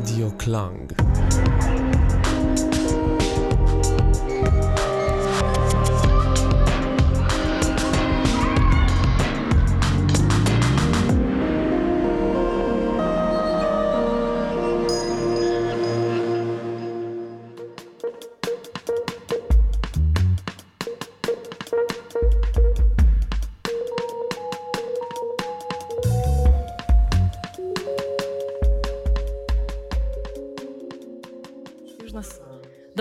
Radio 0.00 0.30
Klang. 0.38 1.09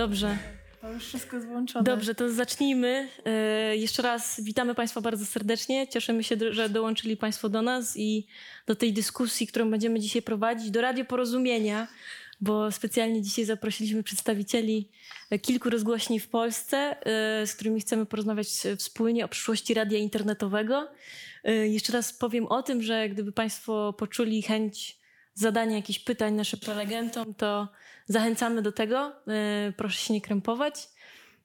Dobrze. 0.10 0.38
To 0.82 0.92
już 0.92 1.06
wszystko 1.06 1.36
jest 1.36 1.48
włączone. 1.48 1.84
Dobrze, 1.84 2.16
to 2.16 2.30
zacznijmy. 2.32 3.08
E, 3.26 3.78
Jeszcze 3.78 4.02
raz 4.02 4.42
witamy 4.44 4.76
Państwa 4.76 5.02
bardzo 5.02 5.26
serdecznie. 5.26 5.88
Cieszymy 5.88 6.24
się, 6.24 6.36
że 6.50 6.70
dołączyli 6.70 7.18
Państwo 7.18 7.50
do 7.50 7.62
nas 7.62 7.98
i 7.98 8.28
do 8.68 8.76
tej 8.76 8.94
dyskusji, 8.94 9.48
którą 9.48 9.72
będziemy 9.72 10.00
dzisiaj 10.00 10.22
prowadzić, 10.22 10.72
do 10.72 10.82
Radio 10.82 11.06
Porozumienia, 11.06 11.88
bo 12.42 12.72
specjalnie 12.72 13.22
dzisiaj 13.22 13.46
zaprosiliśmy 13.46 14.04
przedstawicieli 14.04 14.90
kilku 15.42 15.70
rozgłośni 15.70 16.20
w 16.20 16.30
Polsce, 16.30 16.78
e, 16.78 17.48
z 17.48 17.56
którymi 17.56 17.82
chcemy 17.82 18.06
porozmawiać 18.06 18.48
wspólnie 18.78 19.26
o 19.26 19.28
przyszłości 19.28 19.74
radia 19.74 19.98
internetowego. 19.98 20.88
E, 21.44 21.54
Jeszcze 21.68 21.94
raz 21.94 22.14
powiem 22.14 22.46
o 22.48 22.64
tym, 22.64 22.82
że 22.82 23.10
gdyby 23.10 23.32
Państwo 23.32 23.94
poczuli 23.94 24.42
chęć 24.42 25.00
zadania 25.34 25.76
jakichś 25.76 26.00
pytań 26.00 26.34
naszym 26.34 26.60
prelegentom, 26.60 27.34
to 27.34 27.68
zachęcamy 28.10 28.62
do 28.62 28.72
tego. 28.72 29.12
E, 29.28 29.74
Proszę 29.78 30.00
się 30.00 30.14
nie 30.14 30.22
krępować. 30.22 30.90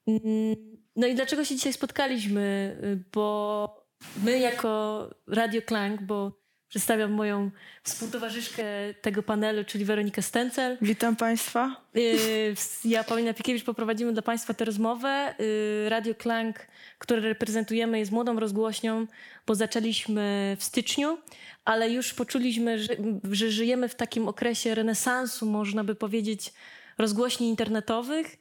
Mm, 0.07 0.55
No 0.95 1.07
i 1.07 1.15
dlaczego 1.15 1.45
się 1.45 1.55
dzisiaj 1.55 1.73
spotkaliśmy? 1.73 2.77
Y, 2.83 3.03
Bo 3.13 3.87
my 4.23 4.39
jako 4.39 5.09
Radio 5.27 5.61
Klang, 5.61 6.01
bo 6.01 6.41
przedstawiam 6.69 7.11
moją 7.11 7.51
współtowarzyszkę 7.83 8.63
tego 9.01 9.23
panelu, 9.23 9.63
czyli 9.63 9.85
Weronikę 9.85 10.21
Stencel. 10.21 10.77
Witam 10.81 11.15
Państwa. 11.15 11.81
Y, 11.95 12.55
Ja, 12.85 13.03
Paulina 13.03 13.33
Pikiewicz, 13.33 13.63
poprowadzimy 13.63 14.13
dla 14.13 14.21
Państwa 14.21 14.53
tę 14.53 14.65
rozmowę. 14.65 15.35
Y, 15.39 15.89
Radio 15.89 16.15
Klang, 16.15 16.67
które 16.99 17.21
reprezentujemy, 17.21 17.99
jest 17.99 18.11
młodą 18.11 18.39
rozgłośnią, 18.39 19.07
bo 19.47 19.55
zaczęliśmy 19.55 20.57
w 20.59 20.63
styczniu, 20.63 21.17
ale 21.65 21.89
już 21.89 22.13
poczuliśmy, 22.13 22.79
że, 22.79 22.95
że 23.31 23.51
żyjemy 23.51 23.89
w 23.89 23.95
takim 23.95 24.27
okresie 24.27 24.75
renesansu, 24.75 25.45
można 25.45 25.83
by 25.83 25.95
powiedzieć, 25.95 26.53
rozgłośni 26.97 27.49
internetowych. 27.49 28.37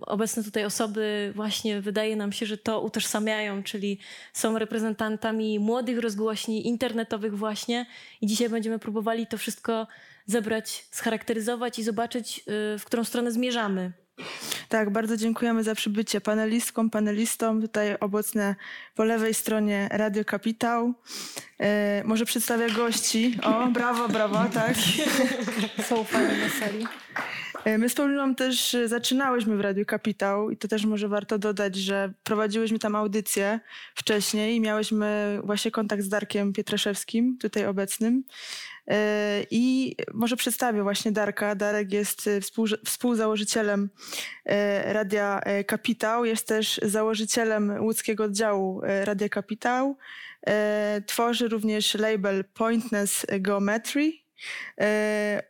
Obecne 0.00 0.44
tutaj 0.44 0.64
osoby 0.64 1.32
właśnie 1.36 1.80
wydaje 1.80 2.16
nam 2.16 2.32
się, 2.32 2.46
że 2.46 2.58
to 2.58 2.80
utożsamiają, 2.80 3.62
czyli 3.62 3.98
są 4.32 4.58
reprezentantami 4.58 5.58
młodych 5.58 5.98
rozgłośni 5.98 6.66
internetowych 6.68 7.38
właśnie 7.38 7.86
i 8.20 8.26
dzisiaj 8.26 8.48
będziemy 8.48 8.78
próbowali 8.78 9.26
to 9.26 9.38
wszystko 9.38 9.86
zebrać, 10.26 10.86
scharakteryzować 10.90 11.78
i 11.78 11.82
zobaczyć, 11.82 12.38
y, 12.38 12.78
w 12.78 12.84
którą 12.84 13.04
stronę 13.04 13.32
zmierzamy. 13.32 13.92
Tak, 14.68 14.90
bardzo 14.90 15.16
dziękujemy 15.16 15.64
za 15.64 15.74
przybycie 15.74 16.20
panelistkom, 16.20 16.90
panelistom. 16.90 17.60
Tutaj 17.60 17.96
obecne 18.00 18.56
po 18.94 19.04
lewej 19.04 19.34
stronie 19.34 19.88
Radio 19.90 20.24
Kapitał. 20.24 20.94
E, 21.58 22.02
może 22.04 22.24
przedstawię 22.24 22.70
gości. 22.70 23.38
O, 23.42 23.66
brawo, 23.66 24.08
brawo, 24.08 24.44
tak. 24.54 24.74
Są 25.88 26.04
fajne 26.04 26.36
na 26.36 26.48
sali. 26.48 26.86
E, 27.64 27.78
My 27.78 27.88
z 27.88 27.94
Pauliną 27.94 28.34
też 28.34 28.74
e, 28.74 28.88
zaczynałyśmy 28.88 29.56
w 29.56 29.60
Radiu 29.60 29.84
Kapitał 29.86 30.50
i 30.50 30.56
to 30.56 30.68
też 30.68 30.84
może 30.84 31.08
warto 31.08 31.38
dodać, 31.38 31.76
że 31.76 32.12
prowadziłyśmy 32.24 32.78
tam 32.78 32.96
audycję 32.96 33.60
wcześniej 33.94 34.56
i 34.56 34.60
miałyśmy 34.60 35.40
właśnie 35.44 35.70
kontakt 35.70 36.02
z 36.02 36.08
Darkiem 36.08 36.52
Pietraszewskim, 36.52 37.38
tutaj 37.40 37.66
obecnym. 37.66 38.24
E, 38.88 39.46
I 39.50 39.96
może 40.14 40.36
przedstawię 40.36 40.82
właśnie 40.82 41.12
Darka. 41.12 41.54
Darek 41.54 41.92
jest 41.92 42.30
współ- 42.40 42.84
współzałożycielem 42.84 43.90
Radia 44.84 45.40
Kapitał, 45.66 46.24
jest 46.24 46.48
też 46.48 46.80
założycielem 46.82 47.76
łódzkiego 47.80 48.24
oddziału 48.24 48.80
Radia 49.04 49.28
Kapitał. 49.28 49.96
Tworzy 51.06 51.48
również 51.48 51.94
label 51.94 52.44
Pointness 52.54 53.26
Geometry, 53.40 54.12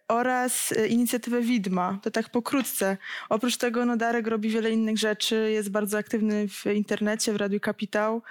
oraz 0.08 0.72
e, 0.72 0.86
inicjatywę 0.86 1.40
Widma. 1.40 1.98
To 2.02 2.10
tak 2.10 2.28
pokrótce. 2.28 2.96
Oprócz 3.28 3.56
tego 3.56 3.86
no, 3.86 3.96
Darek 3.96 4.26
robi 4.26 4.50
wiele 4.50 4.70
innych 4.70 4.98
rzeczy, 4.98 5.50
jest 5.52 5.70
bardzo 5.70 5.98
aktywny 5.98 6.48
w 6.48 6.66
internecie, 6.66 7.32
w 7.32 7.36
Radiu 7.36 7.60
Kapitał, 7.60 8.22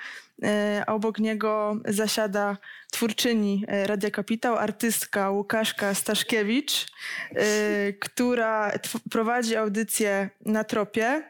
e, 0.43 0.83
a 0.87 0.93
obok 0.93 1.19
niego 1.19 1.77
zasiada 1.85 2.57
twórczyni 2.91 3.65
e, 3.67 3.87
Radia 3.87 4.11
Kapitał, 4.11 4.57
artystka 4.57 5.29
Łukaszka 5.29 5.93
Staszkiewicz, 5.93 6.85
e, 7.35 7.93
która 7.93 8.71
prowadzi 9.11 9.55
audycję 9.55 10.29
na 10.45 10.63
Tropie. 10.63 11.23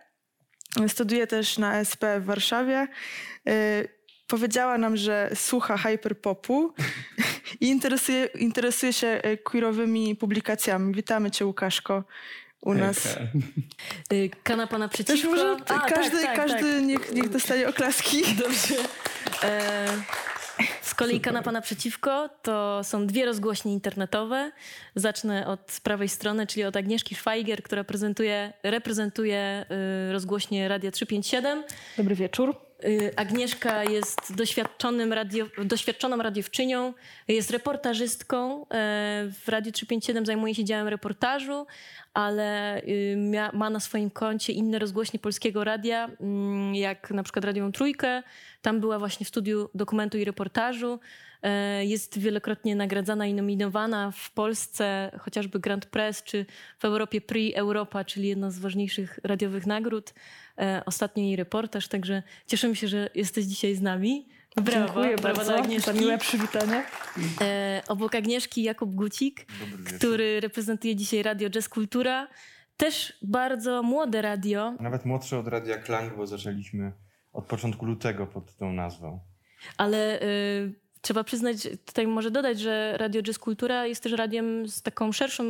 Studiuje 0.88 1.28
też 1.28 1.58
na 1.58 1.80
SP 1.90 2.04
w 2.20 2.26
Warszawie. 2.26 2.88
E, 3.48 4.02
Powiedziała 4.32 4.78
nam, 4.78 4.98
że 4.98 5.32
słucha 5.36 5.78
hyperpopu 5.78 6.74
i 7.60 7.68
interesuje, 7.68 8.26
interesuje 8.26 8.94
się 8.94 9.08
e, 9.08 9.38
queerowymi 9.38 10.16
publikacjami. 10.16 10.96
Witamy 10.96 11.32
cię, 11.32 11.46
Łukaszko, 11.46 12.04
u 12.62 12.74
nas. 12.74 13.18
Y, 14.14 14.30
Kanapa 14.44 14.72
Też 14.72 14.80
naprzeciwko. 14.80 15.30
może 15.30 15.58
A, 15.68 15.80
każdy, 15.80 16.22
tak, 16.22 16.26
tak, 16.26 16.36
każdy 16.36 16.74
tak. 16.74 16.84
Niech, 16.84 17.14
niech 17.14 17.30
dostaje 17.30 17.70
oklaski. 17.70 18.22
Dobrze. 18.44 18.76
E, 19.44 19.88
z 20.82 20.96
kolei 20.96 21.22
kanapa 21.22 21.52
naprzeciwko 21.52 22.30
to 22.42 22.84
są 22.84 23.08
dwie 23.08 23.26
rozgłośnie 23.26 23.74
internetowe. 23.74 24.52
Zacznę 24.96 25.48
od 25.48 25.80
prawej 25.84 26.10
strony, 26.10 26.48
czyli 26.48 26.64
od 26.64 26.76
Agnieszki 26.78 27.16
Szwajger, 27.16 27.64
która 27.64 27.84
prezentuje, 27.84 28.54
reprezentuje 28.64 29.66
y, 30.10 30.12
rozgłośnie 30.12 30.68
Radia 30.68 30.92
357. 30.92 31.64
Dobry 31.98 32.16
wieczór. 32.16 32.56
Y, 32.86 33.12
Agnieszka 33.16 33.84
jest 33.84 34.36
doświadczonym 34.36 35.14
radio, 35.14 35.46
doświadczoną 35.66 36.18
radiowczynią, 36.18 36.94
jest 37.28 37.52
reportażystką. 37.52 38.62
e, 38.62 38.66
W 39.46 39.50
Radiu 39.50 39.72
357 39.72 40.26
zajmuje 40.26 40.56
się 40.56 40.64
działem 40.64 40.88
reportażu, 40.88 41.66
ale 42.14 42.82
y, 42.82 43.18
ma 43.54 43.70
na 43.70 43.80
swoim 43.80 44.10
koncie 44.10 44.54
inne 44.54 44.80
rozgłośnie 44.80 45.20
polskiego 45.20 45.64
radia, 45.64 46.10
mm, 46.22 46.76
jak 46.76 47.12
na 47.12 47.24
przykład 47.24 47.46
Radiową 47.46 47.72
Trójkę. 47.72 48.24
Tam 48.62 48.80
była 48.80 49.00
właśnie 49.00 49.26
w 49.26 49.30
studiu 49.30 49.70
dokumentu 49.76 50.18
i 50.18 50.26
reportażu. 50.26 51.00
E, 51.44 51.86
Jest 51.86 52.20
wielokrotnie 52.20 52.76
nagradzana 52.76 53.26
i 53.28 53.34
nominowana 53.34 54.12
w 54.12 54.32
Polsce, 54.32 55.12
chociażby 55.20 55.60
Grand 55.60 55.86
Press, 55.86 56.24
czy 56.24 56.46
w 56.80 56.86
Europie 56.86 57.22
Prix 57.22 57.58
Europa, 57.58 58.06
czyli 58.06 58.28
jedna 58.28 58.52
z 58.52 58.60
ważniejszych 58.60 59.20
radiowych 59.24 59.66
nagród. 59.68 60.14
E, 60.58 60.82
Ostatnio 60.86 61.24
jej 61.24 61.36
reportaż, 61.36 61.88
także 61.88 62.24
cieszymy 62.48 62.76
się, 62.76 62.88
że 62.88 63.10
jesteś 63.16 63.46
dzisiaj 63.46 63.76
z 63.76 63.82
nami. 63.82 64.28
Brawo, 64.56 64.86
Dziękuję 64.86 65.16
brawo 65.16 65.38
bardzo 65.38 65.56
Agnieszki. 65.56 65.92
za 65.92 66.00
miłe 66.00 66.18
przywitanie. 66.18 66.84
E, 67.42 67.82
obok 67.88 68.16
Agnieszki 68.16 68.64
Jakub 68.64 68.96
Gucik, 68.96 69.46
który 69.98 70.40
reprezentuje 70.40 70.96
dzisiaj 70.96 71.24
Radio 71.24 71.50
Jazz 71.50 71.70
Kultura. 71.70 72.28
Też 72.78 73.14
bardzo 73.22 73.84
młode 73.84 74.22
radio, 74.22 74.74
Nawet 74.80 75.06
młodszy 75.06 75.38
od 75.38 75.48
Radia 75.48 75.78
Klang, 75.78 76.16
bo 76.18 76.28
zaczęliśmy 76.28 76.92
od 77.34 77.46
początku 77.46 77.86
lutego 77.86 78.28
pod 78.28 78.56
tą 78.56 78.74
nazwą. 78.74 79.20
ale 79.78 80.22
y, 80.22 80.74
trzeba 81.02 81.24
przyznać, 81.24 81.68
tutaj 81.86 82.08
może 82.08 82.32
dodać, 82.32 82.60
że 82.60 82.98
Radio 82.98 83.22
Jazz 83.22 83.40
Kultura 83.40 83.88
jest 83.88 84.04
też 84.04 84.12
radiem 84.12 84.68
z 84.68 84.82
taką 84.82 85.12
szerszą 85.12 85.44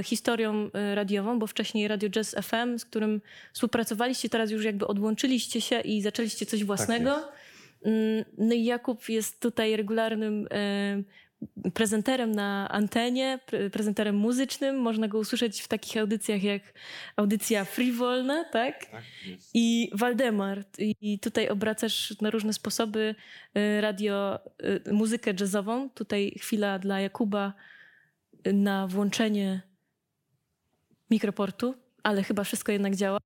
y, 0.00 0.02
historią 0.02 0.66
y, 0.66 0.94
radiową, 0.94 1.38
bo 1.38 1.46
wcześniej 1.46 1.88
Radio 1.88 2.10
Jazz 2.10 2.34
FM, 2.42 2.78
z 2.78 2.84
którym 2.84 3.20
współpracowaliście, 3.52 4.28
teraz 4.28 4.50
już 4.50 4.64
jakby 4.64 4.86
odłączyliście 4.86 5.60
się 5.60 5.80
i 5.80 6.02
zaczęliście 6.02 6.46
coś 6.46 6.64
własnego. 6.64 7.28
Mm, 7.84 8.24
No 8.38 8.54
i 8.54 8.64
Jakub 8.64 9.08
jest 9.08 9.40
tutaj 9.40 9.76
regularnym 9.76 10.46
y, 10.46 11.04
prezenterem 11.74 12.32
na 12.32 12.68
antenie, 12.68 13.38
pre- 13.46 13.70
prezenterem 13.70 14.16
muzycznym. 14.16 14.76
Można 14.76 15.08
go 15.08 15.18
usłyszeć 15.18 15.60
w 15.62 15.68
takich 15.68 15.96
audycjach 15.96 16.42
jak 16.42 16.62
audycja 17.16 17.64
Frivolna, 17.64 18.44
tak? 18.44 18.86
Tak? 18.86 19.04
Jest. 19.26 19.50
I 19.54 19.90
Waldemar. 19.94 20.64
I 20.78 21.18
tutaj 21.18 21.48
obracasz 21.48 22.20
na 22.20 22.30
różne 22.30 22.52
sposoby 22.52 23.14
y, 23.56 23.80
radio, 23.80 24.38
y, 24.88 24.92
muzykę 24.92 25.34
jazzową. 25.40 25.90
Tutaj 25.90 26.34
chwila 26.40 26.78
dla 26.78 27.00
Jakuba 27.00 27.52
y, 28.46 28.52
na 28.52 28.86
włączenie 28.86 29.62
mikroportu. 31.10 31.74
Ale 32.08 32.22
chyba 32.22 32.44
wszystko 32.44 32.72
jednak 32.72 32.96
działa. 32.96 33.18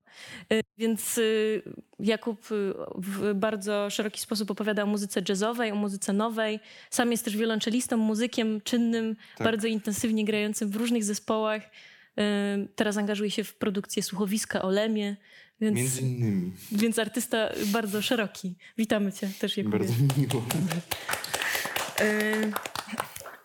Y, 0.52 0.60
Więc 0.78 1.18
y, 1.18 1.62
Jakub 1.98 2.52
y, 2.52 2.74
w 2.94 3.34
bardzo 3.34 3.90
szeroki 3.90 4.20
sposób 4.20 4.50
opowiada 4.50 4.82
o 4.82 4.86
muzyce 4.86 5.22
jazzowej, 5.28 5.70
o 5.72 5.74
muzyce 5.74 6.12
nowej. 6.12 6.60
Sam 6.90 7.10
jest 7.12 7.24
też 7.24 7.36
wiolonczelistą, 7.36 7.96
muzykiem 7.96 8.60
czynnym, 8.60 9.16
Tak. 9.36 9.44
bardzo 9.44 9.66
intensywnie 9.68 10.24
grającym 10.24 10.70
w 10.70 10.76
różnych 10.76 11.04
zespołach. 11.04 11.62
Teraz 12.76 12.96
angażuje 12.96 13.30
się 13.30 13.44
w 13.44 13.54
produkcję 13.54 14.02
słuchowiska 14.02 14.62
o 14.62 14.70
Lemie, 14.70 15.16
więc, 15.60 15.76
Między 15.76 16.00
innymi. 16.02 16.52
więc 16.72 16.98
artysta 16.98 17.48
bardzo 17.66 18.02
szeroki. 18.02 18.54
Witamy 18.78 19.12
cię 19.12 19.28
też, 19.40 19.56
Jakubie. 19.56 19.78
Bardzo 19.78 19.94
mi 20.02 20.08
miło. 20.18 20.44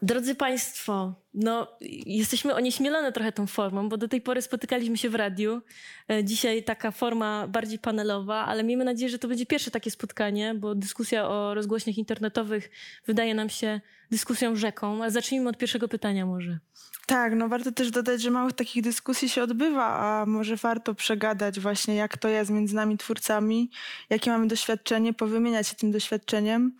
Drodzy 0.01 0.35
Państwo, 0.35 1.13
no, 1.33 1.67
jesteśmy 2.05 2.55
onieśmielone 2.55 3.11
trochę 3.11 3.31
tą 3.31 3.47
formą, 3.47 3.89
bo 3.89 3.97
do 3.97 4.07
tej 4.07 4.21
pory 4.21 4.41
spotykaliśmy 4.41 4.97
się 4.97 5.09
w 5.09 5.15
radiu. 5.15 5.61
E, 6.09 6.23
Dzisiaj 6.23 6.63
taka 6.63 6.91
forma 6.91 7.47
bardziej 7.47 7.79
panelowa, 7.79 8.45
ale 8.45 8.63
miejmy 8.63 8.85
nadzieję, 8.85 9.09
że 9.09 9.19
to 9.19 9.27
będzie 9.27 9.45
pierwsze 9.45 9.71
takie 9.71 9.91
spotkanie, 9.91 10.55
bo 10.55 10.75
dyskusja 10.75 11.27
o 11.27 11.53
rozgłośniach 11.53 11.97
internetowych 11.97 12.69
wydaje 13.07 13.35
nam 13.35 13.49
się 13.49 13.81
dyskusją 14.11 14.55
rzeką. 14.55 15.01
Ale 15.01 15.11
zacznijmy 15.11 15.49
od 15.49 15.57
pierwszego 15.57 15.87
pytania 15.87 16.25
może. 16.25 16.59
Tak, 17.05 17.35
no 17.35 17.49
warto 17.49 17.71
też 17.71 17.91
dodać, 17.91 18.21
że 18.21 18.31
mało 18.31 18.51
takich 18.51 18.83
dyskusji 18.83 19.29
się 19.29 19.43
odbywa, 19.43 19.85
a 19.85 20.25
może 20.25 20.55
warto 20.55 20.95
przegadać 20.95 21.59
właśnie, 21.59 21.95
jak 21.95 22.17
to 22.17 22.27
jest 22.27 22.51
między 22.51 22.75
nami 22.75 22.97
twórcami, 22.97 23.71
jakie 24.09 24.31
mamy 24.31 24.47
doświadczenie, 24.47 25.13
powymieniać 25.13 25.67
się 25.67 25.75
tym 25.75 25.91
doświadczeniem. 25.91 26.71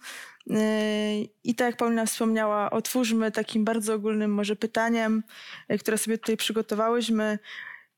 I 1.43 1.55
tak 1.55 1.67
jak 1.67 1.77
Paulina 1.77 2.05
wspomniała, 2.05 2.69
otwórzmy 2.69 3.31
takim 3.31 3.65
bardzo 3.65 3.93
ogólnym 3.93 4.33
może 4.33 4.55
pytaniem, 4.55 5.23
yy, 5.69 5.77
które 5.77 5.97
sobie 5.97 6.17
tutaj 6.17 6.37
przygotowałyśmy. 6.37 7.39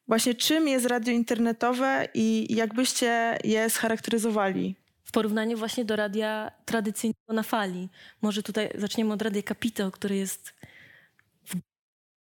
Właśnie 0.07 0.35
czym 0.35 0.67
jest 0.67 0.85
radio 0.85 1.13
internetowe 1.13 2.07
i 2.13 2.55
jakbyście 2.55 3.37
je 3.43 3.69
scharakteryzowali? 3.69 4.75
W 5.03 5.11
porównaniu 5.11 5.57
właśnie 5.57 5.85
do 5.85 5.95
radia 5.95 6.51
tradycyjnego 6.65 7.33
na 7.33 7.43
fali. 7.43 7.89
Może 8.21 8.43
tutaj 8.43 8.69
zaczniemy 8.75 9.13
od 9.13 9.21
radia 9.21 9.43
Kapitał, 9.43 9.91
który 9.91 10.15
jest 10.15 10.53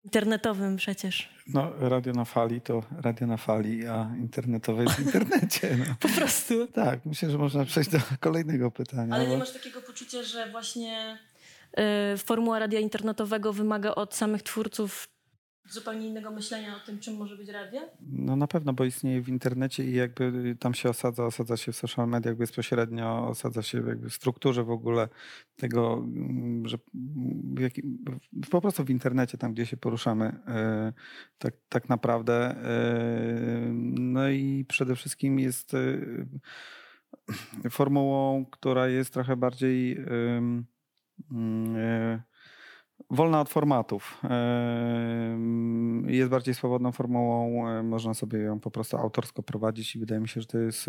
internetowym 0.03 0.75
przecież. 0.77 1.29
No, 1.47 1.71
radio 1.79 2.13
na 2.13 2.25
fali 2.25 2.61
to 2.61 2.83
radio 3.01 3.27
na 3.27 3.37
fali, 3.37 3.87
a 3.87 4.09
internetowe 4.19 4.83
jest 4.83 4.95
w 4.95 5.05
internecie. 5.05 5.77
No. 5.77 5.85
Po 5.99 6.09
prostu. 6.09 6.67
Tak, 6.67 6.99
myślę, 7.05 7.29
że 7.29 7.37
można 7.37 7.65
przejść 7.65 7.89
do 7.89 7.97
kolejnego 8.19 8.71
pytania. 8.71 9.15
Ale 9.15 9.23
nie 9.27 9.33
bo- 9.33 9.39
masz 9.39 9.53
takiego 9.53 9.81
poczucia, 9.81 10.23
że 10.23 10.51
właśnie 10.51 11.17
y, 12.13 12.17
formuła 12.17 12.59
radia 12.59 12.79
internetowego 12.79 13.53
wymaga 13.53 13.95
od 13.95 14.15
samych 14.15 14.43
twórców 14.43 15.07
zupełnie 15.73 16.07
innego 16.07 16.31
myślenia 16.31 16.75
o 16.77 16.79
tym, 16.85 16.99
czym 16.99 17.17
może 17.17 17.37
być 17.37 17.49
radio? 17.49 17.81
No 18.01 18.35
na 18.35 18.47
pewno, 18.47 18.73
bo 18.73 18.85
istnieje 18.85 19.21
w 19.21 19.29
internecie 19.29 19.83
i 19.85 19.93
jakby 19.95 20.55
tam 20.59 20.73
się 20.73 20.89
osadza, 20.89 21.25
osadza 21.25 21.57
się 21.57 21.71
w 21.71 21.75
social 21.75 22.07
mediach 22.07 22.35
bezpośrednio, 22.37 23.27
osadza 23.27 23.61
się 23.61 23.77
jakby 23.87 24.09
w 24.09 24.13
strukturze 24.13 24.63
w 24.63 24.69
ogóle 24.71 25.09
tego, 25.55 25.93
mm, 25.93 26.67
że 26.67 26.77
jaki, 27.59 27.81
w- 28.43 28.49
po 28.49 28.61
prostu 28.61 28.83
w 28.85 28.89
internecie, 28.89 29.37
tam 29.37 29.53
gdzie 29.53 29.65
się 29.65 29.77
poruszamy, 29.77 30.25
e, 30.47 30.93
tak, 31.37 31.53
tak 31.69 31.89
naprawdę. 31.89 32.33
e, 32.35 33.71
No 33.99 34.29
i 34.29 34.65
przede 34.67 34.95
wszystkim 34.95 35.39
jest 35.39 35.73
e, 35.73 35.97
formułą, 37.69 38.45
która 38.45 38.87
jest 38.87 39.13
trochę 39.13 39.35
bardziej 39.35 39.97
mm, 39.97 40.65
wolna 43.11 43.41
od 43.41 43.49
formatów. 43.49 44.21
Jest 46.05 46.29
bardziej 46.29 46.53
swobodną 46.53 46.91
formułą, 46.91 47.83
można 47.83 48.13
sobie 48.13 48.39
ją 48.39 48.59
po 48.59 48.71
prostu 48.71 48.97
autorsko 48.97 49.43
prowadzić 49.43 49.95
i 49.95 49.99
wydaje 49.99 50.21
mi 50.21 50.27
się, 50.27 50.41
że 50.41 50.47
to 50.47 50.57
jest 50.57 50.87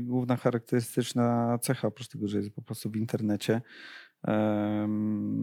główna 0.00 0.36
charakterystyczna 0.36 1.58
cecha, 1.62 1.88
oprócz 1.88 2.08
tego, 2.08 2.28
że 2.28 2.38
jest 2.38 2.54
po 2.54 2.62
prostu 2.62 2.90
w 2.90 2.96
internecie. 2.96 3.60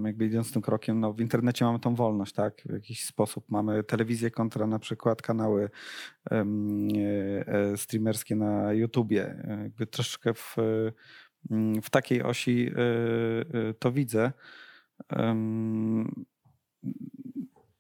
Jakby 0.06 0.26
idąc 0.26 0.52
tym 0.52 0.62
krokiem, 0.62 1.00
no 1.00 1.14
w 1.14 1.22
internecie 1.22 1.66
mamy 1.66 1.80
tą 1.80 1.96
wolność, 1.96 2.34
tak? 2.34 2.62
W 2.66 2.74
jakiś 2.74 3.06
sposób 3.06 3.46
mamy 3.50 3.84
telewizję 3.84 4.32
kontra 4.32 4.68
na 4.68 4.80
przykład 4.80 5.22
kanały 5.22 5.70
e, 6.32 7.78
streamerskie 7.78 8.36
na 8.36 8.74
YouTubie. 8.74 9.44
Jakby 9.64 9.88
troszeczkę 9.88 10.34
w, 10.34 10.56
w 11.84 11.90
takiej 11.90 12.24
osi 12.24 12.68
e, 12.68 12.80
e, 13.70 13.74
to 13.74 13.92
widzę. 13.92 14.32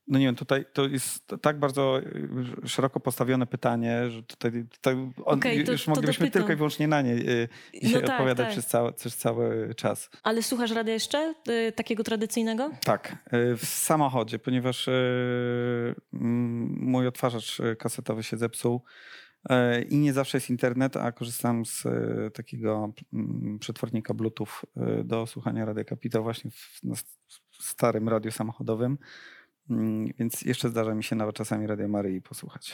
No 0.09 0.19
nie 0.19 0.25
wiem, 0.25 0.35
tutaj 0.35 0.65
to 0.73 0.85
jest 0.85 1.27
tak 1.41 1.59
bardzo 1.59 1.99
y, 2.65 2.67
szeroko 2.67 2.99
postawione 2.99 3.47
pytanie, 3.47 4.09
że 4.09 4.23
tutaj, 4.23 4.51
tutaj 4.71 4.93
on, 5.25 5.39
Okej, 5.39 5.63
to- 5.63 5.71
już 5.71 5.85
to 5.85 5.91
moglibyśmy 5.91 6.25
dopytam. 6.25 6.41
tylko 6.41 6.53
i 6.53 6.55
wyłącznie 6.55 6.87
na 6.87 7.01
nie 7.01 7.13
y, 7.13 7.47
dzisiaj 7.83 8.01
tak, 8.01 8.11
odpowiadać 8.11 8.45
tak. 8.45 8.51
Przez, 8.53 8.67
cały, 8.67 8.93
przez 8.93 9.17
cały 9.17 9.75
czas. 9.75 10.09
Ale 10.23 10.43
słuchasz 10.43 10.71
radia 10.71 10.93
jeszcze? 10.93 11.33
Y, 11.49 11.71
takiego 11.71 12.03
tradycyjnego? 12.03 12.71
Tak, 12.85 13.17
y, 13.33 13.55
w 13.57 13.65
samochodzie, 13.65 14.39
ponieważ 14.39 14.87
y, 14.87 15.95
mój 16.11 17.07
odtwarzacz 17.07 17.59
y, 17.59 17.75
kasetowy 17.75 18.23
się 18.23 18.37
zepsuł 18.37 18.75
y, 18.75 18.81
i 19.89 19.97
nie 19.97 20.13
zawsze 20.13 20.37
jest 20.37 20.49
internet, 20.49 20.97
a 20.97 21.11
korzystam 21.11 21.65
z 21.65 21.85
y, 21.85 22.31
takiego 22.33 22.93
mm, 23.13 23.59
przetwornika 23.59 24.13
Bluetooth 24.13 24.47
y, 24.99 25.03
do 25.03 25.27
słuchania 25.27 25.65
Radia 25.65 25.83
Kapitał 25.83 26.23
właśnie 26.23 26.51
w, 26.51 27.03
starym 27.59 28.09
radiu 28.09 28.31
samochodowym. 28.31 28.97
Mm, 29.69 30.13
Więc 30.19 30.41
jeszcze 30.41 30.69
zdarza 30.69 30.95
mi 30.95 31.03
się 31.03 31.15
nawet 31.15 31.35
czasami 31.35 31.67
Radio 31.67 31.87
Maryi 31.87 32.21
posłuchać. 32.21 32.73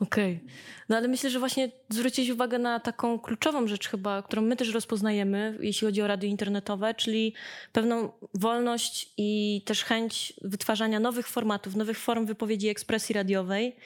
Okej. 0.00 0.40
No 0.88 0.96
ale 0.96 1.08
myślę, 1.08 1.30
że 1.30 1.38
właśnie 1.38 1.70
zwrócić 1.88 2.30
uwagę 2.30 2.58
na 2.58 2.80
taką 2.80 3.18
kluczową 3.18 3.66
rzecz 3.66 3.88
chyba, 3.88 4.22
którą 4.22 4.42
my 4.42 4.56
też 4.56 4.74
rozpoznajemy, 4.74 5.58
jeśli 5.60 5.86
chodzi 5.86 6.02
o 6.02 6.06
radio 6.06 6.28
internetowe, 6.30 6.94
czyli 6.94 7.34
pewną 7.72 8.12
wolność 8.34 9.12
i 9.16 9.62
też 9.64 9.84
chęć 9.84 10.32
wytwarzania 10.42 11.00
nowych 11.00 11.28
formatów, 11.28 11.76
nowych 11.76 11.98
form 11.98 12.26
wypowiedzi 12.26 12.68
ekspresji 12.68 13.14
radiowej. 13.14 13.76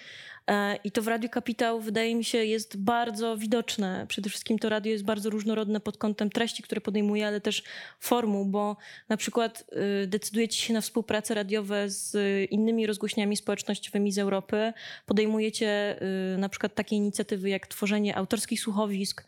E, 0.48 0.76
I 0.84 0.90
to 0.90 1.02
w 1.02 1.08
Radiu 1.08 1.30
Kapitał 1.30 1.80
wydaje 1.80 2.14
mi 2.14 2.24
się 2.24 2.44
jest 2.44 2.76
bardzo 2.76 3.36
widoczne. 3.36 4.06
Przede 4.08 4.30
wszystkim 4.30 4.58
to 4.58 4.68
radio 4.68 4.92
jest 4.92 5.04
bardzo 5.04 5.30
różnorodne 5.30 5.80
pod 5.80 5.96
kątem 5.96 6.30
treści, 6.30 6.62
które 6.62 6.80
podejmuje, 6.80 7.26
ale 7.26 7.40
też 7.40 7.62
formuł, 8.00 8.44
bo 8.44 8.76
na 9.08 9.16
przykład 9.16 9.64
y, 10.02 10.06
decydujecie 10.06 10.56
się 10.56 10.74
na 10.74 10.80
współprace 10.80 11.34
radiowe 11.34 11.90
z 11.90 12.16
innymi 12.50 12.86
rozgłośniami 12.86 13.36
społecznościowymi 13.36 14.12
z 14.12 14.18
Europy. 14.18 14.72
Podejmujecie 15.06 15.98
y, 16.34 16.38
na 16.38 16.48
przykład 16.48 16.74
takie 16.74 16.96
inicjatywy 16.96 17.48
jak 17.50 17.66
tworzenie 17.66 18.16
autorskich 18.16 18.60
słuchowisk 18.60 19.24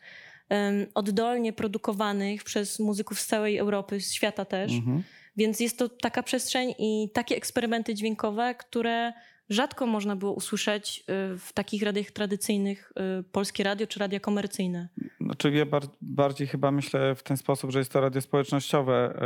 oddolnie 0.95 1.53
produkowanych 1.53 2.45
przez 2.45 2.79
muzyków 2.79 3.21
z 3.21 3.27
całej 3.27 3.57
Europy, 3.57 4.01
z 4.01 4.13
świata 4.13 4.45
też. 4.45 4.73
Mhm. 4.73 5.03
Więc 5.37 5.61
jest 5.61 5.79
to 5.79 5.89
taka 5.89 6.23
przestrzeń 6.23 6.75
i 6.79 7.11
takie 7.15 7.37
eksperymenty 7.37 7.95
dźwiękowe, 7.95 8.55
które 8.55 9.13
rzadko 9.51 9.87
można 9.87 10.17
było 10.17 10.33
usłyszeć 10.33 10.99
y, 11.35 11.39
w 11.39 11.53
takich 11.55 11.83
radiach 11.83 12.11
tradycyjnych, 12.11 12.93
y, 13.21 13.23
polskie 13.23 13.65
radio 13.65 13.87
czy 13.87 14.01
radia 14.01 14.21
komercyjne. 14.21 14.89
Znaczy 15.21 15.51
ja 15.51 15.67
bar- 15.67 15.89
bardziej 16.01 16.47
chyba 16.47 16.71
myślę 16.71 17.15
w 17.15 17.23
ten 17.23 17.37
sposób, 17.37 17.71
że 17.71 17.79
jest 17.79 17.93
to 17.93 18.01
radio 18.01 18.21
społecznościowe 18.21 19.21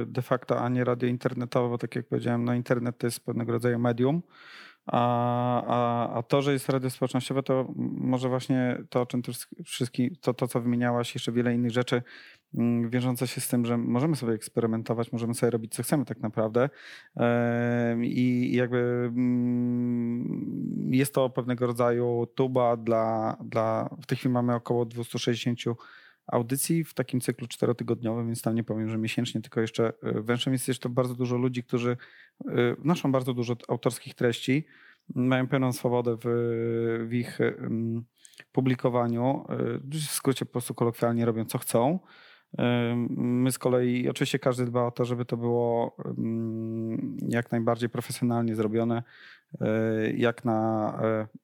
yy, 0.00 0.06
de 0.06 0.22
facto, 0.22 0.60
a 0.60 0.68
nie 0.68 0.84
radio 0.84 1.08
internetowe, 1.08 1.68
bo 1.68 1.78
tak 1.78 1.96
jak 1.96 2.06
powiedziałem, 2.06 2.44
no 2.44 2.54
internet 2.54 2.98
to 2.98 3.06
jest 3.06 3.20
pewnego 3.20 3.52
rodzaju 3.52 3.78
medium. 3.78 4.22
A, 4.86 5.62
a, 5.66 6.10
a 6.18 6.22
to, 6.22 6.42
że 6.42 6.52
jest 6.52 6.68
radio 6.68 6.90
społecznościowe, 6.90 7.42
to 7.42 7.72
może 7.76 8.28
właśnie 8.28 8.78
to, 8.90 9.00
o 9.00 9.06
czym 9.06 9.22
ty 9.22 9.32
wszystkim, 9.64 10.16
to, 10.20 10.34
to 10.34 10.48
co 10.48 10.60
wymieniałaś, 10.60 11.14
jeszcze 11.14 11.32
wiele 11.32 11.54
innych 11.54 11.70
rzeczy 11.70 12.02
mm, 12.54 12.90
wiążące 12.90 13.26
się 13.26 13.40
z 13.40 13.48
tym, 13.48 13.66
że 13.66 13.78
możemy 13.78 14.16
sobie 14.16 14.32
eksperymentować, 14.32 15.12
możemy 15.12 15.34
sobie 15.34 15.50
robić 15.50 15.74
co 15.74 15.82
chcemy 15.82 16.04
tak 16.04 16.20
naprawdę. 16.20 16.70
I 18.02 18.50
jakby 18.54 19.10
mm, 19.16 20.88
jest 20.92 21.14
to 21.14 21.30
pewnego 21.30 21.66
rodzaju 21.66 22.26
tuba 22.34 22.76
dla, 22.76 23.36
dla. 23.44 23.96
W 24.02 24.06
tej 24.06 24.18
chwili 24.18 24.32
mamy 24.32 24.54
około 24.54 24.84
260 24.84 25.58
audycji 26.26 26.84
w 26.84 26.94
takim 26.94 27.20
cyklu 27.20 27.46
czterotygodniowym, 27.46 28.26
więc 28.26 28.42
tam 28.42 28.54
nie 28.54 28.64
powiem, 28.64 28.88
że 28.88 28.98
miesięcznie, 28.98 29.40
tylko 29.40 29.60
jeszcze 29.60 29.92
y, 30.16 30.22
węższym 30.22 30.52
jest 30.52 30.68
jeszcze 30.68 30.88
bardzo 30.88 31.14
dużo 31.14 31.36
ludzi, 31.36 31.64
którzy 31.64 31.96
y, 32.46 32.76
wnoszą 32.78 33.12
bardzo 33.12 33.34
dużo 33.34 33.56
autorskich 33.68 34.14
treści, 34.14 34.66
mają 35.14 35.46
pełną 35.48 35.72
swobodę 35.72 36.16
w, 36.16 36.26
w 37.08 37.12
ich 37.12 37.38
publikowaniu. 38.52 39.46
y, 39.50 39.98
W 39.98 40.10
skrócie 40.10 40.46
po 40.46 40.52
prostu 40.52 40.74
kolokwialnie 40.74 41.24
robią 41.24 41.44
co 41.44 41.58
chcą. 41.58 41.98
My 43.08 43.52
z 43.52 43.58
kolei, 43.58 44.08
oczywiście 44.08 44.38
każdy 44.38 44.64
dba 44.64 44.86
o 44.86 44.90
to, 44.90 45.04
żeby 45.04 45.24
to 45.24 45.36
było 45.36 45.96
jak 47.28 47.52
najbardziej 47.52 47.88
profesjonalnie 47.88 48.54
zrobione, 48.54 49.02
jak 50.16 50.44
na 50.44 50.92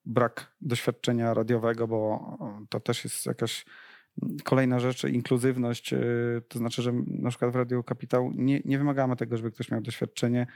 brak 0.05 0.53
doświadczenia 0.61 1.35
radiowego, 1.35 1.89
bo 1.89 2.39
to 2.69 2.81
też 2.81 3.05
jest 3.05 3.27
jakaś 3.27 3.65
Kolejna 4.45 4.81
rzecz, 4.81 5.05
inkluzywność, 5.05 5.93
y, 5.93 6.43
to 6.49 6.59
znaczy, 6.59 6.83
że 6.83 6.93
na 7.07 7.31
przykład 7.31 7.53
w 7.53 7.57
Radiu 7.57 7.83
Kapitał 7.83 8.33
nie, 8.35 8.61
nie 8.65 8.79
wymagamy 8.79 9.17
tego, 9.17 9.37
żeby 9.37 9.51
ktoś 9.51 9.71
miał 9.71 9.81
doświadczenie 9.81 10.47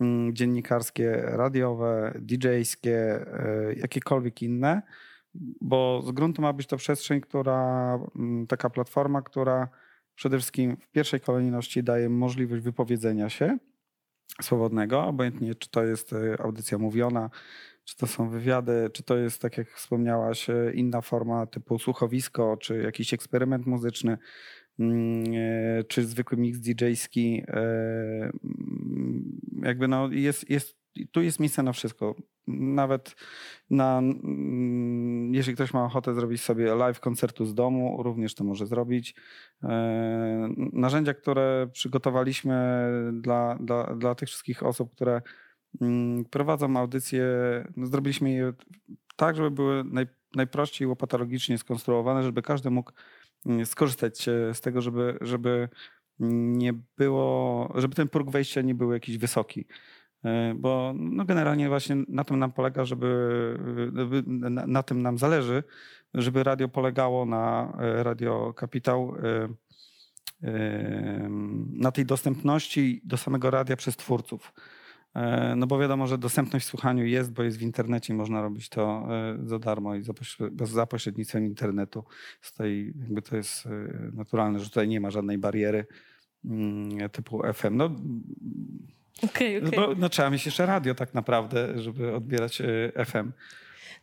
mm, 0.00 0.34
dziennikarskie, 0.34 1.22
radiowe, 1.22 2.12
DJ-skie, 2.20 3.26
jakiekolwiek 3.76 4.42
inne, 4.42 4.82
bo 5.60 6.02
z 6.06 6.12
gruntu 6.12 6.42
ma 6.42 6.52
być 6.52 6.66
to 6.66 6.76
przestrzeń, 6.76 7.20
która, 7.20 7.98
mm, 8.16 8.46
taka 8.46 8.70
platforma, 8.70 9.22
która 9.22 9.68
przede 10.14 10.38
wszystkim 10.38 10.76
w 10.76 10.88
pierwszej 10.88 11.20
kolejności 11.20 11.82
daje 11.82 12.08
możliwość 12.08 12.62
wypowiedzenia 12.62 13.28
się 13.28 13.58
swobodnego, 14.42 15.04
obojętnie 15.04 15.54
czy 15.54 15.70
to 15.70 15.84
jest 15.84 16.14
audycja 16.38 16.78
mówiona, 16.78 17.30
czy 17.86 17.96
to 17.96 18.06
są 18.06 18.30
wywiady, 18.30 18.90
czy 18.92 19.02
to 19.02 19.16
jest, 19.16 19.42
tak 19.42 19.58
jak 19.58 19.70
wspomniałaś, 19.70 20.46
inna 20.74 21.00
forma 21.00 21.46
typu 21.46 21.78
słuchowisko, 21.78 22.56
czy 22.60 22.82
jakiś 22.82 23.14
eksperyment 23.14 23.66
muzyczny, 23.66 24.18
mm, 24.78 25.24
e, 25.34 25.84
czy 25.84 26.04
zwykły 26.04 26.38
mix 26.38 26.58
DJ-ski. 26.58 27.42
E, 27.48 27.52
mm, 28.44 29.40
jakby 29.62 29.88
no 29.88 30.08
jest, 30.10 30.50
jest, 30.50 30.76
tu 31.12 31.22
jest 31.22 31.40
miejsce 31.40 31.62
na 31.62 31.72
wszystko. 31.72 32.14
Nawet 32.48 33.16
na, 33.70 33.98
mm, 33.98 35.34
jeżeli 35.34 35.54
ktoś 35.54 35.74
ma 35.74 35.84
ochotę 35.84 36.14
zrobić 36.14 36.42
sobie 36.42 36.74
live 36.74 37.00
koncertu 37.00 37.44
z 37.46 37.54
domu, 37.54 38.02
również 38.02 38.34
to 38.34 38.44
może 38.44 38.66
zrobić. 38.66 39.14
E, 39.62 40.48
narzędzia, 40.72 41.14
które 41.14 41.68
przygotowaliśmy 41.72 42.86
dla, 43.12 43.58
dla, 43.60 43.94
dla 43.94 44.14
tych 44.14 44.28
wszystkich 44.28 44.62
osób, 44.62 44.94
które 44.94 45.22
prowadzą 46.30 46.76
audycje, 46.76 47.24
no 47.76 47.86
zrobiliśmy 47.86 48.32
je 48.32 48.52
tak, 49.16 49.36
żeby 49.36 49.50
były 49.50 49.84
naj, 49.84 50.06
najprościej 50.34 50.88
łopatologicznie 50.88 51.58
skonstruowane, 51.58 52.22
żeby 52.22 52.42
każdy 52.42 52.70
mógł 52.70 52.92
mm, 53.46 53.66
skorzystać 53.66 54.22
z 54.52 54.60
tego, 54.60 54.80
żeby, 54.80 55.18
żeby 55.20 55.68
nie 56.18 56.72
było, 56.96 57.72
żeby 57.74 57.94
ten 57.94 58.08
próg 58.08 58.30
wejścia 58.30 58.62
nie 58.62 58.74
był 58.74 58.92
jakiś 58.92 59.18
wysoki. 59.18 59.66
E, 60.24 60.54
bo 60.54 60.92
no 60.96 61.24
generalnie 61.24 61.68
właśnie 61.68 61.96
na 62.08 62.24
tym 62.24 62.38
nam 62.38 62.52
polega, 62.52 62.84
żeby 62.84 63.08
na, 64.26 64.66
na 64.66 64.82
tym 64.82 65.02
nam 65.02 65.18
zależy, 65.18 65.62
żeby 66.14 66.44
radio 66.44 66.68
polegało 66.68 67.26
na 67.26 67.72
e, 67.80 68.02
Radio 68.02 68.52
Kapitał 68.56 69.14
e, 69.16 69.48
na 71.72 71.92
tej 71.92 72.06
dostępności 72.06 73.00
do 73.04 73.16
samego 73.16 73.50
radia 73.50 73.76
przez 73.76 73.96
twórców. 73.96 74.52
E, 75.16 75.54
no 75.56 75.66
bo 75.66 75.78
wiadomo, 75.78 76.06
że 76.06 76.18
dostępność 76.18 76.66
w 76.66 76.68
słuchaniu 76.68 77.04
jest, 77.04 77.32
bo 77.32 77.42
jest 77.42 77.58
w 77.58 77.62
internecie 77.62 78.12
i 78.12 78.16
można 78.16 78.42
robić 78.42 78.68
to 78.68 79.08
e, 79.10 79.38
za 79.44 79.58
darmo 79.58 79.94
i 79.94 80.02
za 80.62 80.86
pośrednictwem 80.86 81.46
internetu. 81.46 82.04
Stoi, 82.40 82.92
jakby 83.00 83.22
to 83.22 83.36
jest 83.36 83.66
e, 83.66 83.70
naturalne, 84.12 84.58
że 84.58 84.64
tutaj 84.64 84.88
nie 84.88 85.00
ma 85.00 85.10
żadnej 85.10 85.38
bariery 85.38 85.86
mm, 86.44 87.10
typu 87.10 87.42
FM. 87.54 87.76
No, 87.76 87.84
okay, 89.22 89.62
okay. 89.66 89.70
Bo, 89.76 89.94
no, 89.94 90.08
trzeba 90.08 90.30
mieć 90.30 90.46
jeszcze 90.46 90.66
radio 90.66 90.94
tak 90.94 91.14
naprawdę, 91.14 91.82
żeby 91.82 92.14
odbierać 92.14 92.62
FM. 93.06 93.32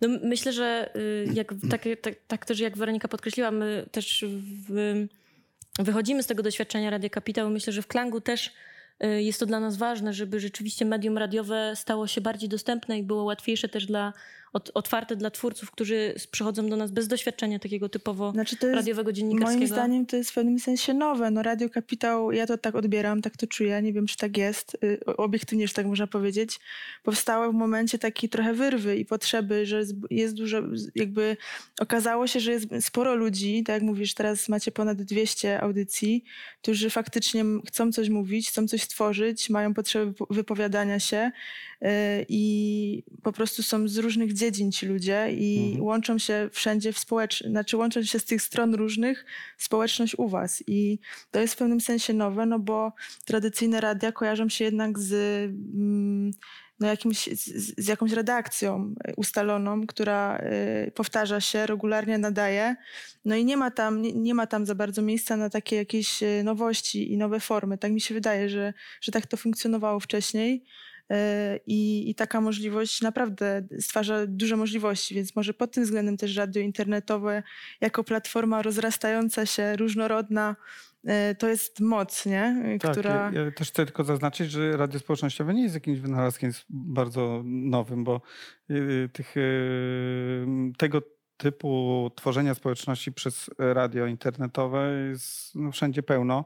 No, 0.02 0.08
myślę, 0.24 0.54
że 0.54 0.90
y, 0.96 1.28
jak, 1.34 1.54
tak, 1.70 1.84
tak, 2.02 2.14
tak 2.28 2.46
też 2.46 2.60
jak 2.60 2.78
Weronika 2.78 3.08
podkreśliła, 3.08 3.52
my 3.52 3.86
też 3.92 4.26
w, 4.70 5.08
wychodzimy 5.80 6.24
z 6.24 6.28
tego 6.28 6.44
doświadczenia 6.44 6.90
Radia 6.90 7.10
Kapitał. 7.10 7.50
Myślę, 7.50 7.74
że 7.74 7.82
w 7.82 7.88
Klangu 7.88 8.22
też 8.22 8.54
jest 9.00 9.40
to 9.40 9.46
dla 9.46 9.60
nas 9.60 9.78
ważne, 9.78 10.14
żeby 10.14 10.40
rzeczywiście 10.40 10.86
medium 10.86 11.18
radiowe 11.18 11.74
stało 11.76 12.08
się 12.08 12.22
bardziej 12.22 12.50
dostępne 12.50 13.00
i 13.00 13.04
było 13.04 13.24
łatwiejsze 13.24 13.70
też 13.70 13.86
dla 13.86 14.14
otwarte 14.54 15.16
dla 15.16 15.32
twórców, 15.32 15.72
którzy 15.72 16.16
przychodzą 16.32 16.70
do 16.70 16.78
nas 16.78 16.92
bez 16.92 17.08
doświadczenia 17.08 17.60
takiego 17.60 17.90
typowo 17.90 18.32
znaczy 18.32 18.58
jest, 18.62 18.76
radiowego 18.76 19.14
dziennikarskiego. 19.14 19.58
Moim 19.58 19.68
zdaniem 19.68 20.06
to 20.06 20.16
jest 20.16 20.32
w 20.32 20.34
pewnym 20.34 20.60
sensie 20.60 20.94
nowe. 20.94 21.32
No 21.32 21.44
Radio 21.44 21.70
Kapitał, 21.70 22.32
ja 22.32 22.48
to 22.48 22.58
tak 22.58 22.76
odbieram, 22.76 23.22
tak 23.22 23.38
to 23.38 23.48
czuję, 23.48 23.82
nie 23.82 23.94
wiem 23.94 24.08
czy 24.08 24.18
tak 24.18 24.38
jest, 24.38 24.78
y, 24.84 25.06
obiektywnie, 25.06 25.68
że 25.68 25.74
tak 25.74 25.86
można 25.86 26.08
powiedzieć. 26.08 26.60
Powstało 27.04 27.52
w 27.52 27.56
momencie 27.56 28.00
takiej 28.00 28.30
trochę 28.30 28.54
wyrwy 28.54 28.98
i 28.98 29.06
potrzeby, 29.06 29.66
że 29.66 29.84
jest 30.10 30.36
dużo, 30.36 30.62
jakby 30.96 31.38
okazało 31.80 32.28
się, 32.28 32.40
że 32.40 32.52
jest 32.52 32.68
sporo 32.82 33.16
ludzi, 33.16 33.64
tak 33.64 33.74
jak 33.74 33.84
mówisz, 33.84 34.14
teraz 34.14 34.50
macie 34.50 34.72
ponad 34.72 35.02
200 35.02 35.62
audycji, 35.62 36.24
którzy 36.62 36.90
faktycznie 36.90 37.46
chcą 37.68 37.92
coś 37.92 38.10
mówić, 38.10 38.50
chcą 38.50 38.68
coś 38.68 38.82
stworzyć, 38.82 39.50
mają 39.50 39.74
potrzeby 39.74 40.14
wypowiadania 40.30 41.00
się 41.00 41.32
i 42.30 43.04
po 43.24 43.32
prostu 43.32 43.64
są 43.64 43.88
z 43.88 43.98
różnych 43.98 44.34
dziedzin 44.34 44.72
ci 44.72 44.86
ludzie 44.86 45.28
i 45.32 45.66
mhm. 45.66 45.84
łączą 45.84 46.18
się 46.18 46.50
wszędzie 46.52 46.94
w 46.94 47.00
społeczność, 47.00 47.52
znaczy 47.52 47.78
łączą 47.78 48.04
się 48.04 48.20
z 48.20 48.26
tych 48.26 48.42
stron 48.42 48.76
różnych 48.76 49.26
społeczność 49.58 50.16
u 50.18 50.28
was 50.28 50.64
i 50.68 51.00
to 51.32 51.40
jest 51.40 51.54
w 51.54 51.58
pewnym 51.58 51.82
sensie 51.82 52.14
nowe, 52.14 52.46
no 52.46 52.60
bo 52.60 52.94
tradycyjne 53.26 53.82
radia 53.82 54.12
kojarzą 54.12 54.50
się 54.50 54.66
jednak 54.66 55.00
z 55.00 55.14
mm, 55.76 56.32
no 56.80 56.88
jakimś, 56.88 57.26
z, 57.26 57.46
z, 57.78 57.88
jakąś 57.88 58.12
redakcją 58.12 58.94
ustaloną, 59.18 59.88
która 59.88 60.38
y, 60.88 60.92
powtarza 60.92 61.42
się, 61.42 61.66
regularnie 61.66 62.18
nadaje. 62.18 62.76
No 63.26 63.36
i 63.36 63.46
nie 63.46 63.58
ma, 63.58 63.72
tam, 63.72 64.02
nie, 64.02 64.14
nie, 64.14 64.34
ma 64.34 64.48
tam 64.48 64.66
za 64.66 64.76
bardzo 64.76 65.02
miejsca 65.02 65.38
na 65.38 65.50
takie 65.50 65.76
jakieś 65.76 66.24
y, 66.24 66.42
nowości 66.44 67.14
i 67.14 67.18
nowe 67.18 67.40
formy. 67.40 67.78
Tak 67.78 67.92
mi 67.92 68.02
się 68.02 68.14
wydaje, 68.14 68.50
że, 68.50 68.74
że 69.02 69.12
tak 69.12 69.28
to 69.28 69.38
funkcjonowało 69.38 70.00
wcześniej. 70.00 70.64
E, 71.14 71.60
I, 71.68 72.10
I, 72.10 72.16
taka 72.16 72.42
możliwość 72.42 73.02
naprawdę 73.02 73.68
stwarza 73.80 74.28
duże 74.28 74.58
możliwości, 74.58 75.16
więc 75.16 75.36
może 75.36 75.54
pod 75.54 75.72
tym 75.72 75.84
względem 75.84 76.18
też 76.18 76.36
radio 76.36 76.62
internetowe 76.62 77.44
jako 77.82 78.04
platforma 78.04 78.62
rozrastająca 78.62 79.46
się, 79.46 79.76
różnorodna, 79.76 80.56
e, 81.06 81.36
to 81.36 81.48
jest 81.48 81.80
moc, 81.80 82.26
nie? 82.26 82.78
Tak, 82.82 82.92
która... 82.92 83.32
Ja, 83.34 83.42
ja 83.42 83.52
też 83.52 83.68
chcę 83.68 83.86
tylko 83.86 84.04
zaznaczyć, 84.04 84.52
że 84.52 84.78
radio 84.78 85.00
społecznościowe 85.00 85.54
nie 85.54 85.64
jest 85.64 85.76
jakimś 85.76 86.00
wynalazkiem 86.00 86.52
bardzo 86.70 87.42
nowym, 87.46 88.04
bo 88.04 88.22
y, 88.70 88.74
y, 88.74 89.10
tych, 89.14 89.38
y, 89.38 90.46
tego 90.78 91.02
typu 91.38 92.12
tworzenia 92.16 92.56
społeczności 92.56 93.12
przez 93.12 93.50
radio 93.58 94.06
internetowe 94.06 95.08
jest 95.10 95.56
no, 95.56 95.72
wszędzie 95.72 96.04
pełno. 96.04 96.46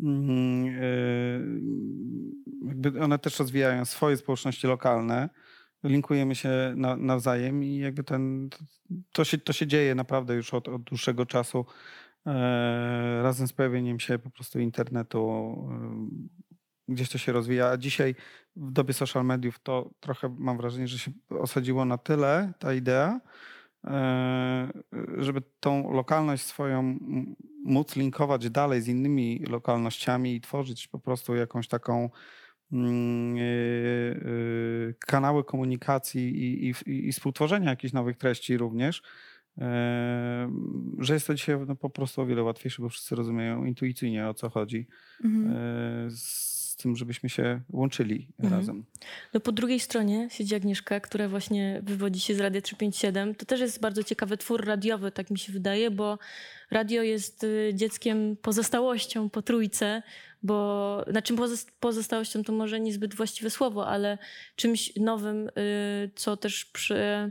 Mhm, 0.00 0.66
y, 0.66 1.60
jakby 2.66 3.00
one 3.00 3.18
też 3.18 3.38
rozwijają 3.38 3.84
swoje 3.84 4.16
społeczności 4.16 4.66
lokalne. 4.66 5.28
Linkujemy 5.84 6.34
się 6.34 6.72
na, 6.76 6.96
nawzajem 6.96 7.64
i 7.64 7.76
jakby 7.76 8.04
ten, 8.04 8.48
to, 9.12 9.24
się, 9.24 9.38
to 9.38 9.52
się 9.52 9.66
dzieje 9.66 9.94
naprawdę 9.94 10.34
już 10.34 10.54
od, 10.54 10.68
od 10.68 10.82
dłuższego 10.82 11.26
czasu. 11.26 11.66
E, 12.26 13.22
razem 13.22 13.48
z 13.48 13.52
pojawieniem 13.52 14.00
się 14.00 14.18
po 14.18 14.30
prostu 14.30 14.60
internetu 14.60 15.54
e, 16.88 16.94
gdzieś 16.94 17.08
to 17.08 17.18
się 17.18 17.32
rozwija. 17.32 17.68
A 17.68 17.76
dzisiaj 17.76 18.14
w 18.56 18.72
dobie 18.72 18.94
social 18.94 19.24
mediów 19.24 19.58
to 19.58 19.90
trochę 20.00 20.36
mam 20.38 20.56
wrażenie, 20.56 20.88
że 20.88 20.98
się 20.98 21.10
osadziło 21.28 21.84
na 21.84 21.98
tyle 21.98 22.52
ta 22.58 22.74
idea, 22.74 23.08
e, 23.08 23.20
żeby 25.18 25.42
tą 25.60 25.92
lokalność 25.92 26.44
swoją 26.44 26.98
móc 27.64 27.96
linkować 27.96 28.50
dalej 28.50 28.82
z 28.82 28.88
innymi 28.88 29.38
lokalnościami 29.48 30.34
i 30.34 30.40
tworzyć 30.40 30.88
po 30.88 30.98
prostu 30.98 31.34
jakąś 31.34 31.68
taką 31.68 32.10
mm, 32.72 33.36
e, 33.36 33.40
e, 33.40 34.94
kanały 35.06 35.44
komunikacji 35.44 36.38
i, 36.38 36.70
i, 36.70 37.08
i 37.08 37.12
współtworzenia 37.12 37.70
jakichś 37.70 37.92
nowych 37.92 38.16
treści 38.16 38.56
również, 38.56 39.02
e, 39.58 40.50
że 40.98 41.14
jest 41.14 41.26
to 41.26 41.34
dzisiaj 41.34 41.56
no, 41.66 41.76
po 41.76 41.90
prostu 41.90 42.22
o 42.22 42.26
wiele 42.26 42.42
łatwiejsze, 42.42 42.82
bo 42.82 42.88
wszyscy 42.88 43.14
rozumieją 43.14 43.64
intuicyjnie 43.64 44.28
o 44.28 44.34
co 44.34 44.50
chodzi. 44.50 44.86
Mhm. 45.24 46.10
Z 46.10 46.57
tym, 46.78 46.96
żebyśmy 46.96 47.28
się 47.28 47.60
łączyli 47.70 48.28
mhm. 48.38 48.60
razem. 48.60 48.84
No 49.34 49.40
po 49.40 49.52
drugiej 49.52 49.80
stronie 49.80 50.28
siedzi 50.30 50.54
Agnieszka, 50.54 51.00
która 51.00 51.28
właśnie 51.28 51.80
wywodzi 51.82 52.20
się 52.20 52.34
z 52.34 52.40
Radia 52.40 52.60
357. 52.60 53.34
To 53.34 53.46
też 53.46 53.60
jest 53.60 53.80
bardzo 53.80 54.02
ciekawy 54.02 54.36
twór 54.36 54.64
radiowy, 54.64 55.12
tak 55.12 55.30
mi 55.30 55.38
się 55.38 55.52
wydaje, 55.52 55.90
bo 55.90 56.18
radio 56.70 57.02
jest 57.02 57.44
y, 57.44 57.70
dzieckiem 57.74 58.36
pozostałością 58.42 59.30
po 59.30 59.42
trójce, 59.42 60.02
bo 60.42 61.04
na 61.12 61.22
czym 61.22 61.36
pozostałością 61.80 62.44
to 62.44 62.52
może 62.52 62.80
niezbyt 62.80 63.14
właściwe 63.14 63.50
słowo, 63.50 63.86
ale 63.86 64.18
czymś 64.56 64.96
nowym, 64.96 65.48
y, 65.48 66.10
co 66.14 66.36
też 66.36 66.64
przy, 66.64 67.30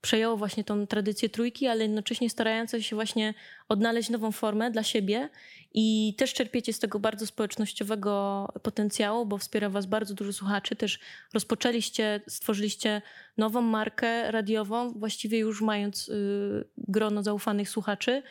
przejęło 0.00 0.36
właśnie 0.36 0.64
tą 0.64 0.86
tradycję 0.86 1.28
trójki, 1.28 1.66
ale 1.66 1.82
jednocześnie 1.82 2.30
starające 2.30 2.82
się 2.82 2.96
właśnie 2.96 3.34
odnaleźć 3.68 4.10
nową 4.10 4.32
formę 4.32 4.70
dla 4.70 4.82
siebie 4.82 5.28
i 5.74 6.14
też 6.18 6.34
czerpiecie 6.34 6.72
z 6.72 6.78
tego 6.78 6.98
bardzo 6.98 7.26
społecznościowego 7.26 8.46
potencjału, 8.62 9.26
bo 9.26 9.38
wspiera 9.38 9.70
was 9.70 9.86
bardzo 9.86 10.14
dużo 10.14 10.32
słuchaczy. 10.32 10.76
Też 10.76 10.98
rozpoczęliście, 11.34 12.20
stworzyliście 12.28 13.02
nową 13.36 13.60
markę 13.60 14.30
radiową, 14.30 14.92
właściwie 14.92 15.38
już 15.38 15.62
mając 15.62 16.08
y, 16.08 16.64
grono 16.78 17.22
zaufanych 17.22 17.70
słuchaczy 17.70 18.22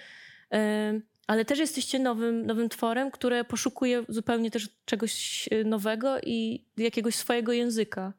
ale 1.27 1.45
też 1.45 1.59
jesteście 1.59 1.99
nowym, 1.99 2.45
nowym 2.45 2.69
tworem, 2.69 3.11
które 3.11 3.43
poszukuje 3.43 4.03
zupełnie 4.09 4.51
też 4.51 4.69
czegoś 4.85 5.47
e, 5.51 5.63
nowego 5.63 6.19
i 6.23 6.65
jakiegoś 6.77 7.15
swojego 7.15 7.51
języka. 7.51 8.13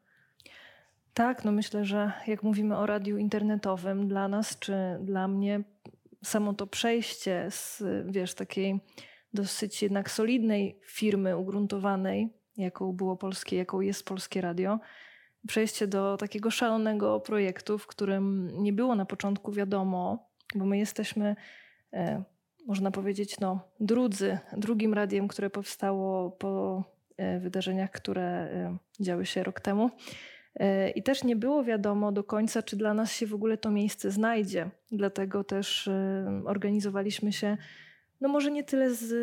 Tak, 1.17 1.45
no 1.45 1.51
myślę, 1.51 1.85
że 1.85 2.11
jak 2.27 2.43
mówimy 2.43 2.77
o 2.77 2.85
radiu 2.85 3.17
internetowym, 3.17 4.07
dla 4.07 4.27
nas 4.27 4.59
czy 4.59 4.73
dla 5.01 5.27
mnie, 5.27 5.63
samo 6.23 6.53
to 6.53 6.67
przejście 6.67 7.47
z 7.49 7.83
wiesz, 8.05 8.33
takiej 8.33 8.79
dosyć 9.33 9.83
jednak 9.83 10.11
solidnej 10.11 10.79
firmy 10.85 11.37
ugruntowanej 11.37 12.29
jaką 12.57 12.93
było 12.93 13.15
polskie, 13.15 13.57
jaką 13.57 13.81
jest 13.81 14.05
polskie 14.05 14.41
radio. 14.41 14.79
Przejście 15.47 15.87
do 15.87 16.17
takiego 16.17 16.51
szalonego 16.51 17.19
projektu, 17.19 17.77
w 17.77 17.87
którym 17.87 18.51
nie 18.63 18.73
było 18.73 18.95
na 18.95 19.05
początku 19.05 19.51
wiadomo, 19.51 20.29
bo 20.55 20.65
my 20.65 20.77
jesteśmy, 20.77 21.35
e, 21.93 22.23
można 22.67 22.91
powiedzieć, 22.91 23.39
no, 23.39 23.59
drudzy, 23.79 24.39
drugim 24.57 24.93
radiem, 24.93 25.27
które 25.27 25.49
powstało 25.49 26.31
po 26.31 26.83
e, 27.17 27.39
wydarzeniach, 27.39 27.91
które 27.91 28.23
e, 28.23 28.77
działy 28.99 29.25
się 29.25 29.43
rok 29.43 29.61
temu. 29.61 29.91
E, 30.59 30.89
I 30.89 31.03
też 31.03 31.23
nie 31.23 31.35
było 31.35 31.63
wiadomo 31.63 32.11
do 32.11 32.23
końca, 32.23 32.63
czy 32.63 32.75
dla 32.75 32.93
nas 32.93 33.11
się 33.11 33.27
w 33.27 33.33
ogóle 33.33 33.57
to 33.57 33.71
miejsce 33.71 34.11
znajdzie. 34.11 34.69
Dlatego 34.91 35.43
też 35.43 35.87
e, 35.87 36.41
organizowaliśmy 36.45 37.33
się, 37.33 37.57
no 38.21 38.29
może 38.29 38.51
nie 38.51 38.63
tyle 38.63 38.93
z, 38.93 39.13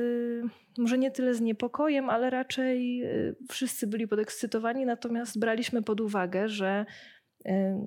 może 0.78 0.98
nie 0.98 1.10
tyle 1.10 1.34
z 1.34 1.40
niepokojem, 1.40 2.10
ale 2.10 2.30
raczej 2.30 3.02
e, 3.02 3.08
wszyscy 3.48 3.86
byli 3.86 4.08
podekscytowani, 4.08 4.86
natomiast 4.86 5.38
braliśmy 5.38 5.82
pod 5.82 6.00
uwagę, 6.00 6.48
że 6.48 6.86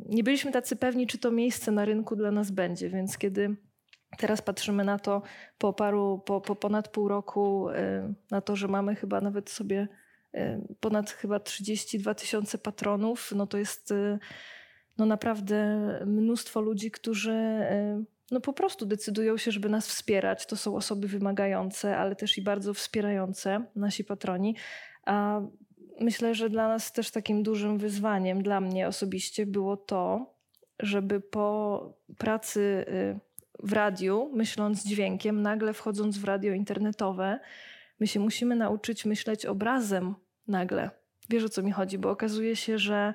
nie 0.09 0.23
byliśmy 0.23 0.51
tacy 0.51 0.75
pewni, 0.75 1.07
czy 1.07 1.17
to 1.17 1.31
miejsce 1.31 1.71
na 1.71 1.85
rynku 1.85 2.15
dla 2.15 2.31
nas 2.31 2.51
będzie. 2.51 2.89
Więc 2.89 3.17
kiedy 3.17 3.55
teraz 4.17 4.41
patrzymy 4.41 4.83
na 4.83 4.99
to 4.99 5.21
po 5.57 5.73
paru, 5.73 6.21
po, 6.25 6.41
po 6.41 6.55
ponad 6.55 6.87
pół 6.87 7.07
roku, 7.07 7.67
na 8.31 8.41
to, 8.41 8.55
że 8.55 8.67
mamy 8.67 8.95
chyba 8.95 9.21
nawet 9.21 9.49
sobie 9.49 9.87
ponad 10.79 11.11
chyba 11.11 11.39
32 11.39 12.15
tysiące 12.15 12.57
patronów, 12.57 13.31
no 13.35 13.47
to 13.47 13.57
jest 13.57 13.91
y, 13.91 14.19
no 14.97 15.05
naprawdę 15.05 15.89
mnóstwo 16.05 16.61
ludzi, 16.61 16.91
którzy 16.91 17.31
y, 17.31 18.05
no 18.31 18.41
po 18.41 18.53
prostu 18.53 18.85
decydują 18.85 19.37
się, 19.37 19.51
żeby 19.51 19.69
nas 19.69 19.87
wspierać. 19.87 20.45
To 20.45 20.55
są 20.55 20.75
osoby 20.75 21.07
wymagające, 21.07 21.97
ale 21.97 22.15
też 22.15 22.37
i 22.37 22.41
bardzo 22.41 22.73
wspierające, 22.73 23.65
nasi 23.75 24.03
patroni. 24.03 24.55
A 25.05 25.41
myślę, 25.99 26.35
że 26.35 26.49
dla 26.49 26.67
nas 26.67 26.91
też 26.91 27.11
takim 27.11 27.43
dużym 27.43 27.77
wyzwaniem, 27.77 28.43
dla 28.43 28.61
mnie 28.61 28.87
osobiście, 28.87 29.45
było 29.45 29.77
to, 29.77 30.33
żeby 30.79 31.21
po 31.21 31.93
pracy 32.17 32.85
y, 32.87 33.19
w 33.63 33.73
radiu, 33.73 34.31
myśląc 34.33 34.85
dźwiękiem, 34.85 35.41
nagle 35.41 35.73
wchodząc 35.73 36.17
w 36.17 36.23
radio 36.23 36.53
internetowe, 36.53 37.39
my 37.99 38.07
się 38.07 38.19
musimy 38.19 38.55
nauczyć 38.55 39.05
myśleć 39.05 39.45
obrazem 39.45 40.15
nagle. 40.47 40.89
Wiesz 41.29 41.43
o 41.43 41.49
co 41.49 41.63
mi 41.63 41.71
chodzi, 41.71 41.97
bo 41.97 42.09
okazuje 42.09 42.55
się, 42.55 42.77
że 42.77 43.13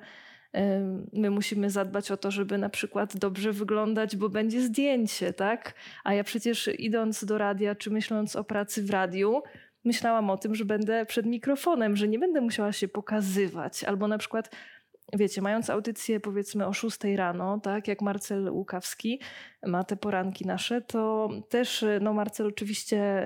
my 1.13 1.29
musimy 1.29 1.69
zadbać 1.69 2.11
o 2.11 2.17
to, 2.17 2.31
żeby 2.31 2.57
na 2.57 2.69
przykład 2.69 3.17
dobrze 3.17 3.51
wyglądać, 3.51 4.15
bo 4.15 4.29
będzie 4.29 4.61
zdjęcie, 4.61 5.33
tak? 5.33 5.73
A 6.03 6.13
ja 6.13 6.23
przecież 6.23 6.69
idąc 6.79 7.25
do 7.25 7.37
radia, 7.37 7.75
czy 7.75 7.91
myśląc 7.91 8.35
o 8.35 8.43
pracy 8.43 8.83
w 8.83 8.89
radiu, 8.89 9.41
myślałam 9.83 10.29
o 10.29 10.37
tym, 10.37 10.55
że 10.55 10.65
będę 10.65 11.05
przed 11.05 11.25
mikrofonem, 11.25 11.95
że 11.95 12.07
nie 12.07 12.19
będę 12.19 12.41
musiała 12.41 12.71
się 12.71 12.87
pokazywać. 12.87 13.83
Albo 13.83 14.07
na 14.07 14.17
przykład, 14.17 14.55
wiecie, 15.13 15.41
mając 15.41 15.69
audycję 15.69 16.19
powiedzmy 16.19 16.67
o 16.67 16.73
6 16.73 16.97
rano, 17.15 17.59
tak, 17.59 17.87
jak 17.87 18.01
Marcel 18.01 18.49
Łukawski 18.49 19.21
ma 19.65 19.83
te 19.83 19.97
poranki 19.97 20.45
nasze, 20.45 20.81
to 20.81 21.29
też, 21.49 21.85
no 22.01 22.13
Marcel 22.13 22.47
oczywiście 22.47 23.25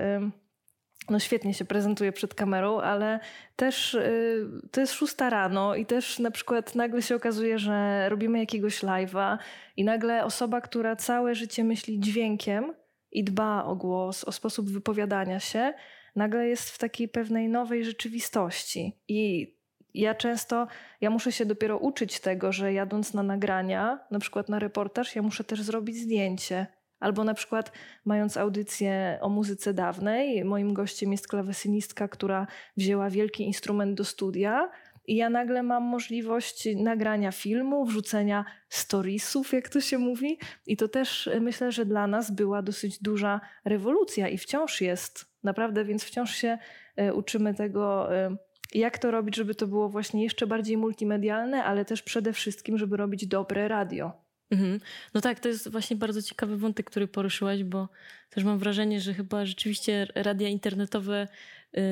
no 1.10 1.18
świetnie 1.18 1.54
się 1.54 1.64
prezentuje 1.64 2.12
przed 2.12 2.34
kamerą, 2.34 2.80
ale 2.80 3.20
też 3.56 3.94
y, 3.94 4.46
to 4.70 4.80
jest 4.80 4.92
szósta 4.92 5.30
rano 5.30 5.74
i 5.74 5.86
też 5.86 6.18
na 6.18 6.30
przykład 6.30 6.74
nagle 6.74 7.02
się 7.02 7.16
okazuje, 7.16 7.58
że 7.58 8.08
robimy 8.08 8.38
jakiegoś 8.38 8.82
live'a 8.82 9.38
i 9.76 9.84
nagle 9.84 10.24
osoba, 10.24 10.60
która 10.60 10.96
całe 10.96 11.34
życie 11.34 11.64
myśli 11.64 12.00
dźwiękiem 12.00 12.74
i 13.12 13.24
dba 13.24 13.64
o 13.64 13.76
głos, 13.76 14.24
o 14.24 14.32
sposób 14.32 14.70
wypowiadania 14.70 15.40
się, 15.40 15.74
nagle 16.16 16.48
jest 16.48 16.70
w 16.70 16.78
takiej 16.78 17.08
pewnej 17.08 17.48
nowej 17.48 17.84
rzeczywistości. 17.84 18.96
I 19.08 19.54
ja 19.94 20.14
często, 20.14 20.66
ja 21.00 21.10
muszę 21.10 21.32
się 21.32 21.46
dopiero 21.46 21.78
uczyć 21.78 22.20
tego, 22.20 22.52
że 22.52 22.72
jadąc 22.72 23.14
na 23.14 23.22
nagrania, 23.22 23.98
na 24.10 24.18
przykład 24.18 24.48
na 24.48 24.58
reportaż, 24.58 25.16
ja 25.16 25.22
muszę 25.22 25.44
też 25.44 25.62
zrobić 25.62 25.96
zdjęcie 25.96 26.66
Albo 27.00 27.24
na 27.24 27.34
przykład 27.34 27.72
mając 28.04 28.36
audycję 28.36 29.18
o 29.20 29.28
muzyce 29.28 29.74
dawnej, 29.74 30.44
moim 30.44 30.74
gościem 30.74 31.12
jest 31.12 31.28
klawesynistka, 31.28 32.08
która 32.08 32.46
wzięła 32.76 33.10
wielki 33.10 33.44
instrument 33.44 33.94
do 33.94 34.04
studia 34.04 34.70
i 35.08 35.16
ja 35.16 35.30
nagle 35.30 35.62
mam 35.62 35.82
możliwość 35.82 36.68
nagrania 36.76 37.32
filmu, 37.32 37.84
wrzucenia 37.84 38.44
storiesów, 38.68 39.52
jak 39.52 39.68
to 39.68 39.80
się 39.80 39.98
mówi. 39.98 40.38
I 40.66 40.76
to 40.76 40.88
też 40.88 41.28
e, 41.28 41.40
myślę, 41.40 41.72
że 41.72 41.86
dla 41.86 42.06
nas 42.06 42.30
była 42.30 42.62
dosyć 42.62 43.02
duża 43.02 43.40
rewolucja 43.64 44.28
i 44.28 44.38
wciąż 44.38 44.80
jest. 44.80 45.32
Naprawdę, 45.42 45.84
więc 45.84 46.04
wciąż 46.04 46.34
się 46.34 46.58
e, 46.96 47.14
uczymy 47.14 47.54
tego, 47.54 48.16
e, 48.16 48.36
jak 48.74 48.98
to 48.98 49.10
robić, 49.10 49.36
żeby 49.36 49.54
to 49.54 49.66
było 49.66 49.88
właśnie 49.88 50.24
jeszcze 50.24 50.46
bardziej 50.46 50.76
multimedialne, 50.76 51.64
ale 51.64 51.84
też 51.84 52.02
przede 52.02 52.32
wszystkim, 52.32 52.78
żeby 52.78 52.96
robić 52.96 53.26
dobre 53.26 53.68
radio. 53.68 54.27
Mhm. 54.50 54.80
No 55.14 55.20
tak, 55.20 55.40
to 55.40 55.48
jest 55.48 55.70
właśnie 55.70 55.96
bardzo 55.96 56.22
ciekawy 56.22 56.56
wątek, 56.56 56.86
który 56.90 57.08
poruszyłaś, 57.08 57.64
bo 57.64 57.88
też 58.30 58.44
mam 58.44 58.58
wrażenie, 58.58 59.00
że 59.00 59.14
chyba 59.14 59.46
rzeczywiście 59.46 60.06
radia 60.14 60.48
internetowe, 60.48 61.28
yy, 61.72 61.82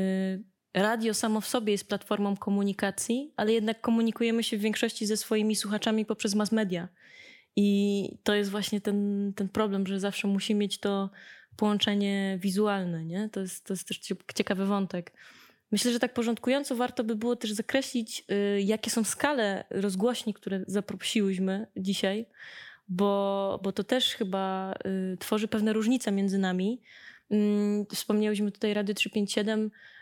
radio 0.74 1.14
samo 1.14 1.40
w 1.40 1.46
sobie 1.46 1.72
jest 1.72 1.88
platformą 1.88 2.36
komunikacji, 2.36 3.32
ale 3.36 3.52
jednak 3.52 3.80
komunikujemy 3.80 4.42
się 4.42 4.58
w 4.58 4.60
większości 4.60 5.06
ze 5.06 5.16
swoimi 5.16 5.56
słuchaczami 5.56 6.04
poprzez 6.04 6.34
mass 6.34 6.52
media. 6.52 6.88
I 7.56 8.08
to 8.22 8.34
jest 8.34 8.50
właśnie 8.50 8.80
ten, 8.80 9.32
ten 9.36 9.48
problem, 9.48 9.86
że 9.86 10.00
zawsze 10.00 10.28
musi 10.28 10.54
mieć 10.54 10.80
to 10.80 11.10
połączenie 11.56 12.38
wizualne, 12.42 13.04
nie? 13.04 13.28
To 13.28 13.40
jest, 13.40 13.66
to 13.66 13.72
jest 13.72 13.88
też 13.88 14.00
ciekawy 14.34 14.66
wątek. 14.66 15.12
Myślę, 15.72 15.92
że 15.92 15.98
tak 15.98 16.14
porządkująco 16.14 16.76
warto 16.76 17.04
by 17.04 17.16
było 17.16 17.36
też 17.36 17.52
zakreślić, 17.52 18.24
y, 18.30 18.62
jakie 18.62 18.90
są 18.90 19.04
skale 19.04 19.64
rozgłośni, 19.70 20.34
które 20.34 20.64
zaprosiłyśmy 20.66 21.66
dzisiaj, 21.76 22.26
bo, 22.88 23.60
bo 23.62 23.72
to 23.72 23.84
też 23.84 24.14
chyba 24.14 24.74
y, 25.12 25.16
tworzy 25.16 25.48
pewne 25.48 25.72
różnice 25.72 26.12
między 26.12 26.38
nami. 26.38 26.82
Mm, 27.30 27.86
wspomniałyśmy 27.86 28.52
tutaj 28.52 28.74
Rady 28.74 28.94
357 28.94 29.70
E, 29.70 29.95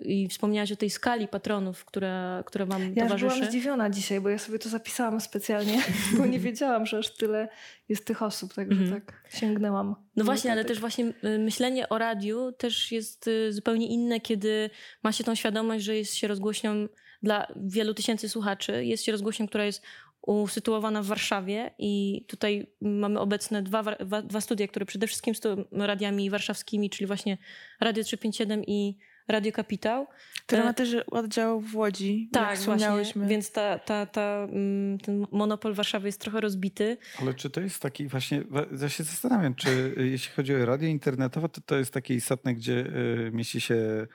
I 0.00 0.28
wspomniałaś 0.28 0.72
o 0.72 0.76
tej 0.76 0.90
skali 0.90 1.28
patronów, 1.28 1.84
która, 1.84 2.42
która 2.46 2.66
wam 2.66 2.82
ja 2.94 3.04
towarzyszy. 3.04 3.26
Ja 3.26 3.34
byłam 3.34 3.50
zdziwiona 3.50 3.90
dzisiaj, 3.90 4.20
bo 4.20 4.28
ja 4.28 4.38
sobie 4.38 4.58
to 4.58 4.68
zapisałam 4.68 5.20
specjalnie, 5.20 5.82
bo 6.18 6.26
nie 6.26 6.38
wiedziałam, 6.38 6.86
że 6.86 6.98
aż 6.98 7.14
tyle 7.14 7.48
jest 7.88 8.04
tych 8.04 8.22
osób, 8.22 8.54
także 8.54 8.82
mm. 8.82 9.00
tak 9.00 9.22
sięgnęłam. 9.30 9.94
No 10.16 10.24
właśnie, 10.24 10.52
ale 10.52 10.64
też 10.64 10.80
właśnie 10.80 11.04
y, 11.24 11.38
myślenie 11.38 11.88
o 11.88 11.98
radiu 11.98 12.52
też 12.52 12.92
jest 12.92 13.28
y, 13.28 13.52
zupełnie 13.52 13.86
inne, 13.86 14.20
kiedy 14.20 14.70
ma 15.02 15.12
się 15.12 15.24
tą 15.24 15.34
świadomość, 15.34 15.84
że 15.84 15.96
jest 15.96 16.14
się 16.14 16.28
rozgłośnią 16.28 16.88
dla 17.22 17.52
wielu 17.56 17.94
tysięcy 17.94 18.28
słuchaczy. 18.28 18.84
Jest 18.84 19.04
się 19.04 19.12
rozgłośnią, 19.12 19.46
która 19.48 19.64
jest 19.64 19.82
usytuowana 20.22 21.02
w 21.02 21.06
Warszawie 21.06 21.70
i 21.78 22.24
tutaj 22.28 22.66
mamy 22.80 23.20
obecne 23.20 23.62
dwa, 23.62 23.82
dwa 24.24 24.40
studia, 24.40 24.68
które 24.68 24.86
przede 24.86 25.06
wszystkim 25.06 25.34
są 25.34 25.64
radiami 25.70 26.30
warszawskimi, 26.30 26.90
czyli 26.90 27.06
właśnie 27.06 27.38
Radio 27.80 28.04
357 28.04 28.64
i 28.66 28.98
Radio 29.28 29.52
Kapitał. 29.52 30.06
Które 30.46 30.64
ma 30.64 30.70
e, 30.70 30.74
też 30.74 30.94
oddział 31.10 31.60
w 31.60 31.76
Łodzi, 31.76 32.28
tak, 32.32 32.58
właśnie, 32.58 33.26
więc 33.26 33.52
ta, 33.52 33.78
ta, 33.78 34.06
ta, 34.06 34.46
mm, 34.50 34.98
ten 34.98 35.26
monopol 35.32 35.74
Warszawy 35.74 36.08
jest 36.08 36.20
trochę 36.20 36.40
rozbity. 36.40 36.96
Ale 37.20 37.34
czy 37.34 37.50
to 37.50 37.60
jest 37.60 37.82
taki 37.82 38.08
właśnie, 38.08 38.42
ja 38.80 38.88
się 38.88 39.04
zastanawiam, 39.04 39.54
czy 39.54 39.94
y, 39.98 40.08
jeśli 40.08 40.32
chodzi 40.32 40.54
o 40.54 40.66
radio 40.66 40.88
internetowe, 40.88 41.48
to 41.48 41.60
to 41.60 41.76
jest 41.76 41.92
takie 41.92 42.14
istotne, 42.14 42.54
gdzie 42.54 42.86
y, 43.26 43.30
mieści 43.32 43.60
się 43.60 44.06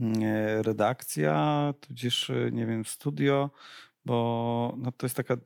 mm, 0.00 0.22
e, 0.22 0.62
redakcja, 0.62 1.74
tudzież, 1.80 2.30
y, 2.30 2.50
nie 2.52 2.66
wiem, 2.66 2.84
studio, 2.84 3.50
bo 4.04 4.74
no 4.78 4.92
to 4.92 5.06
jest 5.06 5.16
taka, 5.16 5.36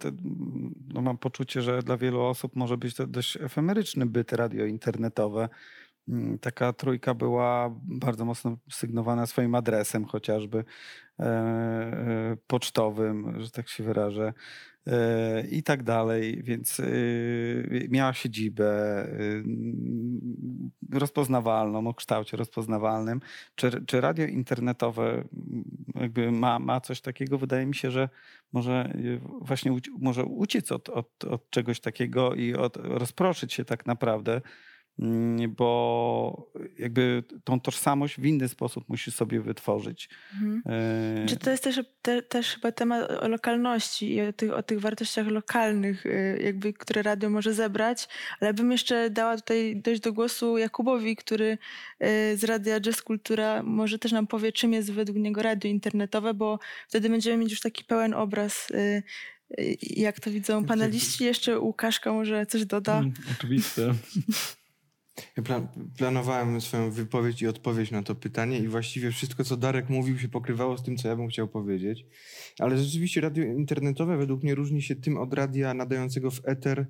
no 0.88 1.00
mam 1.02 1.18
poczucie, 1.18 1.62
że 1.62 1.82
dla 1.82 1.96
wielu 1.96 2.20
osób 2.20 2.56
może 2.56 2.76
być 2.76 2.94
to 2.94 3.06
dość 3.06 3.36
efemeryczny 3.36 4.06
byt 4.06 4.32
radio 4.32 4.64
internetowe. 4.64 5.48
Mm, 6.08 6.38
taka 6.38 6.72
trójka 6.72 7.14
była 7.14 7.74
bardzo 7.84 8.24
mocno 8.24 8.56
sygnowana 8.70 9.26
swoim 9.26 9.54
adresem, 9.54 10.04
chociażby 10.04 10.64
e, 11.20 11.24
e, 11.24 12.36
pocztowym, 12.46 13.40
że 13.40 13.50
tak 13.50 13.68
się 13.68 13.84
wyrażę, 13.84 14.32
e, 14.86 15.46
i 15.50 15.62
tak 15.62 15.82
dalej. 15.82 16.42
Więc 16.42 16.82
miała 17.88 18.12
siedzibę 18.12 18.68
rozpoznawalną, 20.92 21.86
o 21.86 21.94
kształcie 21.94 22.36
rozpoznawalnym. 22.36 23.20
Czy, 23.54 23.84
czy 23.86 24.00
radio 24.00 24.26
internetowe 24.26 25.24
jakby 25.94 26.32
ma, 26.32 26.58
ma 26.58 26.80
coś 26.80 27.00
takiego? 27.00 27.38
Wydaje 27.38 27.66
mi 27.66 27.74
się, 27.74 27.90
że 27.90 28.08
może 28.52 28.92
właśnie 29.40 29.76
może 29.98 30.24
uciec 30.24 30.72
od, 30.72 30.88
od, 30.88 31.24
od 31.24 31.50
czegoś 31.50 31.80
takiego 31.80 32.34
i 32.34 32.54
od, 32.54 32.76
rozproszyć 32.76 33.52
się 33.52 33.64
tak 33.64 33.86
naprawdę 33.86 34.32
mm, 34.32 34.42
bo 35.48 36.50
jakby 36.78 37.24
tą 37.44 37.60
tożsamość 37.60 38.20
w 38.20 38.24
inny 38.24 38.48
sposób 38.48 38.88
musisz 38.88 39.14
sobie 39.14 39.40
wytworzyć. 39.40 40.08
Mhm. 40.34 40.62
E, 41.22 41.26
Czy 41.26 41.36
to 41.36 41.50
jest 41.50 41.64
też, 41.64 41.80
te, 42.02 42.22
też 42.22 42.54
chyba 42.54 42.72
temat 42.72 43.10
o 43.10 43.28
lokalności 43.28 44.14
i 44.14 44.20
o 44.20 44.32
tych, 44.32 44.52
o 44.52 44.62
tych 44.62 44.80
wartościach 44.80 45.26
lokalnych, 45.26 46.06
y, 46.06 46.40
jakby, 46.44 46.72
które 46.72 47.02
radio 47.02 47.30
może 47.30 47.54
zebrać, 47.54 48.08
ale 48.40 48.54
bym 48.54 48.72
jeszcze 48.72 49.10
dała 49.10 49.36
tutaj 49.36 49.80
dojść 49.84 50.00
do 50.00 50.12
głosu 50.12 50.58
Jakubowi, 50.58 51.16
który 51.16 51.58
y, 52.02 52.36
z 52.36 52.44
Radia 52.44 52.80
Jazz 52.80 53.02
Kultura 53.02 53.62
może 53.62 53.98
też 53.98 54.12
nam 54.12 54.26
powie, 54.26 54.52
czym 54.52 54.72
jest 54.72 54.92
według 54.92 55.18
niego 55.18 55.42
radio 55.42 55.70
internetowe, 55.70 56.34
bo 56.34 56.58
wtedy 56.88 57.08
będziemy 57.08 57.36
mieć 57.36 57.50
już 57.50 57.60
taki 57.60 57.84
pełen 57.84 58.14
obraz, 58.14 58.70
y, 58.70 59.02
jak 59.80 60.20
to 60.20 60.30
widzą 60.30 60.64
paneliści. 60.64 61.24
Jeszcze 61.24 61.58
Łukaszka 61.58 62.12
może 62.12 62.46
coś 62.46 62.64
doda. 62.64 62.98
Mm, 62.98 63.12
oczywiście. 63.38 63.82
Ja 65.36 65.42
pla- 65.42 65.68
planowałem 65.96 66.60
swoją 66.60 66.90
wypowiedź 66.90 67.42
i 67.42 67.46
odpowiedź 67.46 67.90
na 67.90 68.02
to 68.02 68.14
pytanie 68.14 68.58
i 68.58 68.68
właściwie 68.68 69.10
wszystko, 69.10 69.44
co 69.44 69.56
Darek 69.56 69.88
mówił, 69.88 70.18
się 70.18 70.28
pokrywało 70.28 70.78
z 70.78 70.82
tym, 70.82 70.96
co 70.96 71.08
ja 71.08 71.16
bym 71.16 71.28
chciał 71.28 71.48
powiedzieć. 71.48 72.06
Ale 72.58 72.78
rzeczywiście 72.78 73.20
radio 73.20 73.44
internetowe 73.44 74.16
według 74.16 74.42
mnie 74.42 74.54
różni 74.54 74.82
się 74.82 74.96
tym 74.96 75.16
od 75.18 75.34
radia 75.34 75.74
nadającego 75.74 76.30
w 76.30 76.40
eter, 76.44 76.86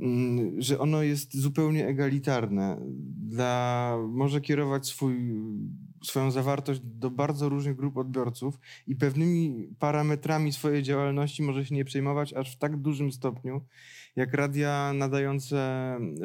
mm, 0.00 0.62
że 0.62 0.78
ono 0.78 1.02
jest 1.02 1.36
zupełnie 1.36 1.86
egalitarne. 1.86 2.80
Dla, 3.28 3.96
może 4.08 4.40
kierować 4.40 4.86
swój, 4.86 5.16
swoją 6.04 6.30
zawartość 6.30 6.80
do 6.84 7.10
bardzo 7.10 7.48
różnych 7.48 7.76
grup 7.76 7.96
odbiorców 7.96 8.58
i 8.86 8.96
pewnymi 8.96 9.68
parametrami 9.78 10.52
swojej 10.52 10.82
działalności 10.82 11.42
może 11.42 11.64
się 11.64 11.74
nie 11.74 11.84
przejmować 11.84 12.32
aż 12.32 12.52
w 12.52 12.58
tak 12.58 12.76
dużym 12.76 13.12
stopniu, 13.12 13.60
jak 14.16 14.34
radia 14.34 14.92
nadające 14.94 15.56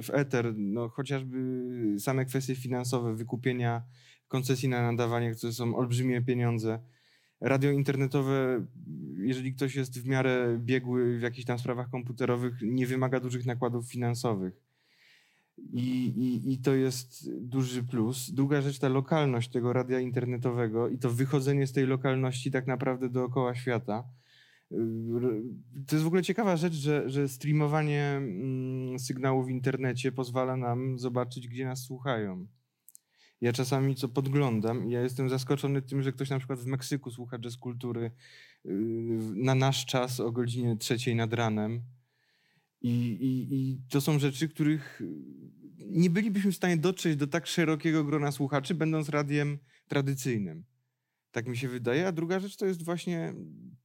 w 0.03 0.09
eter, 0.09 0.53
no 0.57 0.89
chociażby 0.89 1.37
same 1.99 2.25
kwestie 2.25 2.55
finansowe, 2.55 3.15
wykupienia 3.15 3.81
koncesji 4.27 4.69
na 4.69 4.91
nadawanie, 4.91 5.31
które 5.31 5.53
są 5.53 5.75
olbrzymie 5.75 6.21
pieniądze. 6.21 6.79
Radio 7.41 7.71
internetowe, 7.71 8.65
jeżeli 9.17 9.53
ktoś 9.53 9.75
jest 9.75 10.01
w 10.01 10.07
miarę 10.07 10.59
biegły 10.59 11.19
w 11.19 11.21
jakichś 11.21 11.45
tam 11.45 11.59
sprawach 11.59 11.89
komputerowych, 11.89 12.53
nie 12.61 12.87
wymaga 12.87 13.19
dużych 13.19 13.45
nakładów 13.45 13.91
finansowych. 13.91 14.53
I, 15.73 16.05
i, 16.05 16.53
I 16.53 16.57
to 16.57 16.73
jest 16.73 17.31
duży 17.39 17.83
plus. 17.83 18.31
Druga 18.31 18.61
rzecz, 18.61 18.79
ta 18.79 18.89
lokalność 18.89 19.49
tego 19.49 19.73
radia 19.73 19.99
internetowego 19.99 20.89
i 20.89 20.97
to 20.97 21.09
wychodzenie 21.09 21.67
z 21.67 21.71
tej 21.71 21.87
lokalności 21.87 22.51
tak 22.51 22.67
naprawdę 22.67 23.09
dookoła 23.09 23.55
świata. 23.55 24.03
To 25.87 25.95
jest 25.95 26.03
w 26.03 26.07
ogóle 26.07 26.23
ciekawa 26.23 26.57
rzecz, 26.57 26.73
że, 26.73 27.09
że 27.09 27.29
streamowanie 27.29 28.03
mm, 28.03 28.99
sygnału 28.99 29.43
w 29.43 29.49
internecie 29.49 30.11
pozwala 30.11 30.57
nam 30.57 30.99
zobaczyć, 30.99 31.47
gdzie 31.47 31.65
nas 31.65 31.83
słuchają. 31.83 32.47
Ja 33.41 33.53
czasami 33.53 33.95
co 33.95 34.09
podglądam 34.09 34.87
i 34.87 34.91
ja 34.91 35.01
jestem 35.01 35.29
zaskoczony 35.29 35.81
tym, 35.81 36.01
że 36.01 36.11
ktoś 36.11 36.29
na 36.29 36.37
przykład 36.37 36.59
w 36.59 36.65
Meksyku 36.65 37.11
słucha 37.11 37.39
jazz 37.39 37.57
kultury 37.57 38.11
yy, 38.65 38.73
na 39.35 39.55
nasz 39.55 39.85
czas 39.85 40.19
o 40.19 40.31
godzinie 40.31 40.77
trzeciej 40.77 41.15
nad 41.15 41.33
ranem. 41.33 41.81
I, 42.81 43.11
i, 43.11 43.55
I 43.55 43.81
to 43.89 44.01
są 44.01 44.19
rzeczy, 44.19 44.49
których 44.49 45.01
nie 45.77 46.09
bylibyśmy 46.09 46.51
w 46.51 46.55
stanie 46.55 46.77
dotrzeć 46.77 47.15
do 47.15 47.27
tak 47.27 47.47
szerokiego 47.47 48.03
grona 48.03 48.31
słuchaczy, 48.31 48.75
będąc 48.75 49.09
radiem 49.09 49.57
tradycyjnym. 49.87 50.63
Tak 51.31 51.47
mi 51.47 51.57
się 51.57 51.67
wydaje. 51.67 52.07
A 52.07 52.11
druga 52.11 52.39
rzecz 52.39 52.57
to 52.57 52.65
jest 52.65 52.85
właśnie 52.85 53.33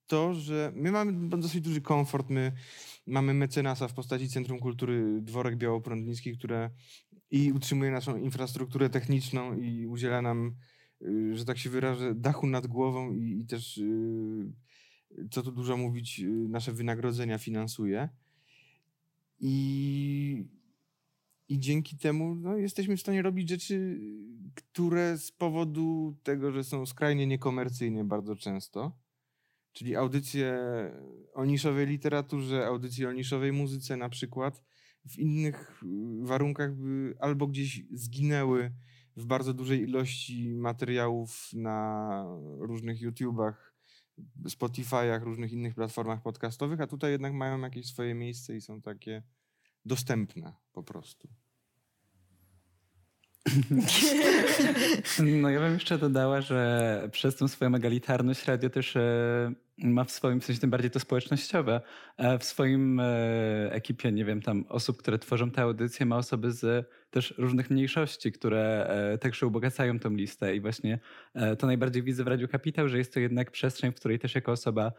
to, 0.07 0.35
że 0.35 0.73
my 0.75 0.93
mamy 0.93 1.29
dosyć 1.29 1.61
duży 1.61 1.81
komfort. 1.81 2.31
My 2.31 2.53
mamy 3.07 3.35
mecenasa 3.35 3.89
w 3.89 3.95
postaci 3.95 4.29
Centrum 4.29 4.59
Kultury 4.59 5.21
Dworek 5.23 5.57
Białoprądnicki, 5.57 6.39
które 6.39 6.71
i 7.31 7.53
utrzymuje 7.53 7.91
naszą 7.91 8.17
infrastrukturę 8.17 8.91
techniczną 8.91 9.57
i 9.57 9.87
udziela 9.87 10.23
nam, 10.23 10.55
y, 11.03 11.37
że 11.37 11.45
tak 11.45 11.59
się 11.59 11.71
wyrażę, 11.71 12.15
dachu 12.15 12.47
nad 12.47 12.67
głową 12.67 13.13
i, 13.13 13.41
i 13.41 13.47
też, 13.47 13.79
y, 13.79 14.53
co 15.31 15.43
tu 15.43 15.53
dużo 15.53 15.77
mówić, 15.77 16.21
y, 16.21 16.29
nasze 16.29 16.73
wynagrodzenia 16.73 17.39
finansuje. 17.39 18.09
I, 19.41 20.45
i 21.49 21.59
dzięki 21.59 21.97
temu 21.97 22.35
no, 22.35 22.57
jesteśmy 22.57 22.97
w 22.97 23.01
stanie 23.01 23.23
robić 23.23 23.49
rzeczy, 23.49 24.01
które 24.55 25.19
z 25.19 25.33
powodu 25.33 26.17
tego, 26.23 26.53
że 26.53 26.65
są 26.65 26.87
skrajnie 26.87 27.27
niekomercyjne 27.27 28.05
bardzo 28.05 28.37
często, 28.37 28.99
czyli 29.73 29.97
audycje 29.97 30.59
o 31.35 31.45
niszowej 31.45 31.87
literaturze, 31.87 32.67
audycje 32.67 33.09
o 33.09 33.13
niszowej 33.13 33.53
muzyce 33.53 33.97
na 33.97 34.09
przykład, 34.09 34.63
w 35.09 35.19
innych 35.19 35.83
warunkach 36.23 36.75
by 36.75 37.15
albo 37.21 37.47
gdzieś 37.47 37.83
zginęły 37.93 38.73
w 39.17 39.27
bardzo 39.27 39.55
dużej 39.55 39.83
ilości 39.83 40.55
materiałów 40.55 41.49
na 41.53 42.25
różnych 42.59 43.01
YouTubach, 43.01 43.77
Spotify'ach, 44.45 45.23
różnych 45.23 45.53
innych 45.53 45.75
platformach 45.75 46.23
podcastowych, 46.23 46.81
a 46.81 46.87
tutaj 46.87 47.13
jednak 47.13 47.33
mają 47.33 47.61
jakieś 47.61 47.87
swoje 47.87 48.15
miejsce 48.15 48.57
i 48.57 48.61
są 48.61 48.83
takie 48.83 49.23
dostępne 49.87 50.53
po 50.73 50.83
prostu. 50.83 51.29
No 55.41 55.51
ja 55.51 55.61
bym 55.61 55.73
jeszcze 55.73 55.99
dodała, 55.99 56.41
że 56.41 57.09
przez 57.13 57.37
tą 57.37 57.49
swoją 57.49 57.75
egalitarność 57.75 58.45
radio 58.45 58.71
też 58.71 58.97
e, 58.97 59.53
ma 59.79 60.05
w 60.05 60.11
swoim, 60.11 60.43
sensie 60.43 60.61
tym 60.61 60.71
bardziej 60.71 60.91
to 60.91 61.01
społecznościowe, 61.01 61.81
e, 62.17 62.39
w 62.39 62.45
swoim 62.45 63.01
e, 63.01 63.05
ekipie, 63.73 64.13
nie 64.13 64.25
wiem, 64.25 64.43
tam 64.43 64.65
osób, 64.69 64.97
które 64.97 65.19
tworzą 65.19 65.51
te 65.51 65.63
audycje, 65.63 66.07
ma 66.07 66.17
osoby 66.17 66.53
z 66.53 66.89
też 67.11 67.35
różnych 67.39 67.71
mniejszości, 67.71 68.33
które 68.33 68.89
także 69.21 69.47
ubogacają 69.47 69.99
tą 69.99 70.11
listę 70.11 70.57
i 70.57 70.61
właśnie 70.61 70.99
to 71.59 71.67
najbardziej 71.67 72.03
widzę 72.03 72.25
w 72.25 72.27
Radiu 72.27 72.49
Kapitał, 72.49 72.89
że 72.89 72.99
jest 72.99 73.15
to 73.15 73.21
jednak 73.21 73.51
przestrzeń, 73.51 73.93
w 73.93 73.95
której 73.95 74.19
też 74.19 74.35
jako 74.35 74.53
osoba 74.53 74.93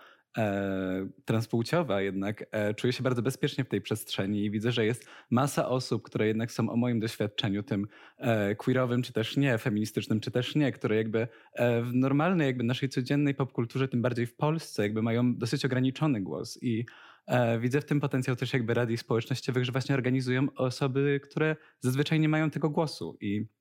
transpłciowa 1.26 2.02
jednak 2.02 2.46
e, 2.52 2.74
czuję 2.74 2.94
się 2.94 3.04
bardzo 3.04 3.22
bezpiecznie 3.22 3.64
w 3.64 3.68
tej 3.68 3.82
przestrzeni 3.82 4.46
i 4.46 4.52
widzę, 4.52 4.72
że 4.72 4.86
jest 4.86 5.10
masa 5.30 5.70
osób, 5.70 6.04
które 6.04 6.28
jednak 6.28 6.52
są 6.52 6.70
o 6.70 6.76
moim 6.76 7.00
doświadczeniu 7.00 7.64
tym 7.64 7.88
e, 8.18 8.56
queerowym, 8.56 9.02
czy 9.02 9.14
też 9.14 9.38
nie, 9.38 9.58
feministycznym, 9.58 10.20
czy 10.20 10.32
też 10.32 10.56
nie, 10.56 10.72
które 10.72 10.96
jakby 10.96 11.28
e, 11.54 11.82
w 11.82 11.94
normalnej 11.94 12.48
jakby 12.48 12.64
naszej 12.64 12.90
codziennej 12.90 13.34
popkulturze, 13.34 13.88
tym 13.88 14.02
bardziej 14.02 14.26
w 14.26 14.36
Polsce, 14.36 14.84
jakby 14.84 15.02
mają 15.02 15.36
dosyć 15.36 15.66
ograniczony 15.66 16.22
głos 16.22 16.64
i 16.64 16.86
e, 17.28 17.60
widzę 17.60 17.82
w 17.82 17.86
tym 17.86 18.00
potencjał 18.00 18.36
też 18.36 18.54
jakby 18.54 18.74
radii 18.74 18.98
społecznościowych, 18.98 19.66
że 19.66 19.72
właśnie 19.72 19.96
organizują 19.96 20.48
osoby, 20.56 21.20
które 21.24 21.56
zazwyczaj 21.80 22.20
nie 22.20 22.30
mają 22.30 22.50
tego 22.50 22.70
głosu 22.70 23.18
i 23.22 23.57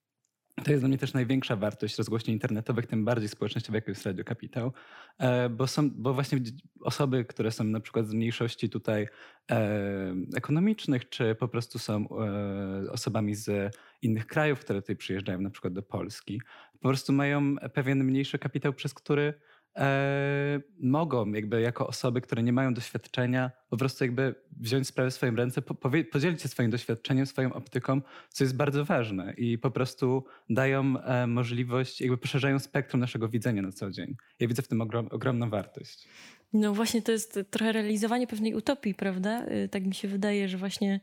to 0.65 0.71
jest 0.71 0.83
dla 0.83 0.89
mnie 0.89 0.99
też 0.99 1.13
największa 1.13 1.57
wartość 1.57 1.99
rozgłośni 1.99 2.33
internetowych, 2.33 2.87
tym 2.87 3.05
bardziej 3.05 3.29
społecznościowych, 3.29 3.83
jak 3.83 3.89
jest 3.89 4.07
Radio 4.07 4.25
Kapitał, 4.25 4.73
e, 5.19 5.49
bo, 5.49 5.67
są, 5.67 5.91
bo 5.91 6.15
właśnie 6.15 6.39
osoby, 6.81 7.25
które 7.25 7.51
są 7.51 7.65
na 7.65 7.81
przykład 7.81 8.07
z 8.07 8.15
mniejszości 8.15 8.71
tutaj 8.71 9.09
e, 9.51 10.15
ekonomicznych, 10.37 11.09
czy 11.09 11.35
po 11.35 11.49
prostu 11.49 11.79
są 11.79 12.09
e, 12.09 12.91
osobami 12.91 13.35
z 13.35 13.77
innych 14.03 14.27
krajów, 14.27 14.61
które 14.61 14.83
tutaj 14.83 14.97
przyjeżdżają 14.97 15.41
na 15.41 15.51
przykład 15.51 15.73
do 15.73 15.83
Polski, 15.83 16.41
po 16.73 16.89
prostu 16.89 17.13
mają 17.13 17.57
pewien 17.57 18.05
mniejszy 18.05 18.39
kapitał, 18.39 18.73
przez 18.73 18.95
który 18.95 19.35
e, 19.77 20.61
mogą 20.81 21.33
jakby 21.33 21.61
jako 21.61 21.87
osoby, 21.87 22.21
które 22.21 22.43
nie 22.43 22.53
mają 22.53 22.75
doświadczenia, 22.75 23.51
po 23.71 23.77
prostu 23.77 24.05
jakby 24.05 24.35
wziąć 24.61 24.89
sprawę 24.89 25.11
w 25.11 25.15
swoje 25.15 25.33
ręce, 25.33 25.63
po, 25.63 25.91
podzielić 26.13 26.43
się 26.43 26.49
swoim 26.49 26.71
doświadczeniem, 26.71 27.27
swoją 27.27 27.53
optyką, 27.53 28.01
co 28.29 28.45
jest 28.45 28.57
bardzo 28.57 28.85
ważne 28.85 29.35
i 29.37 29.59
po 29.59 29.71
prostu 29.71 30.25
dają 30.51 31.01
e, 31.01 31.27
możliwość, 31.27 32.01
jakby 32.01 32.19
poszerzają 32.19 32.59
spektrum 32.59 33.01
naszego 33.01 33.29
widzenia 33.29 33.63
na 33.63 33.73
co 33.73 33.91
dzień. 33.91 34.17
Ja 34.41 34.49
widzę 34.49 34.63
w 34.63 34.69
tym 34.69 34.81
ogrom, 34.81 35.09
ogromną 35.11 35.51
wartość. 35.51 36.09
No 36.53 36.75
właśnie 36.75 37.03
to 37.03 37.13
jest 37.13 37.41
trochę 37.51 37.73
realizowanie 37.73 38.27
pewnej 38.27 38.55
utopii, 38.55 38.95
prawda? 38.95 39.47
Y, 39.47 39.69
tak 39.69 39.87
mi 39.87 39.95
się 39.95 40.09
wydaje, 40.09 40.49
że 40.49 40.59
właśnie... 40.59 41.01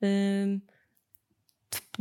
Yy 0.00 0.60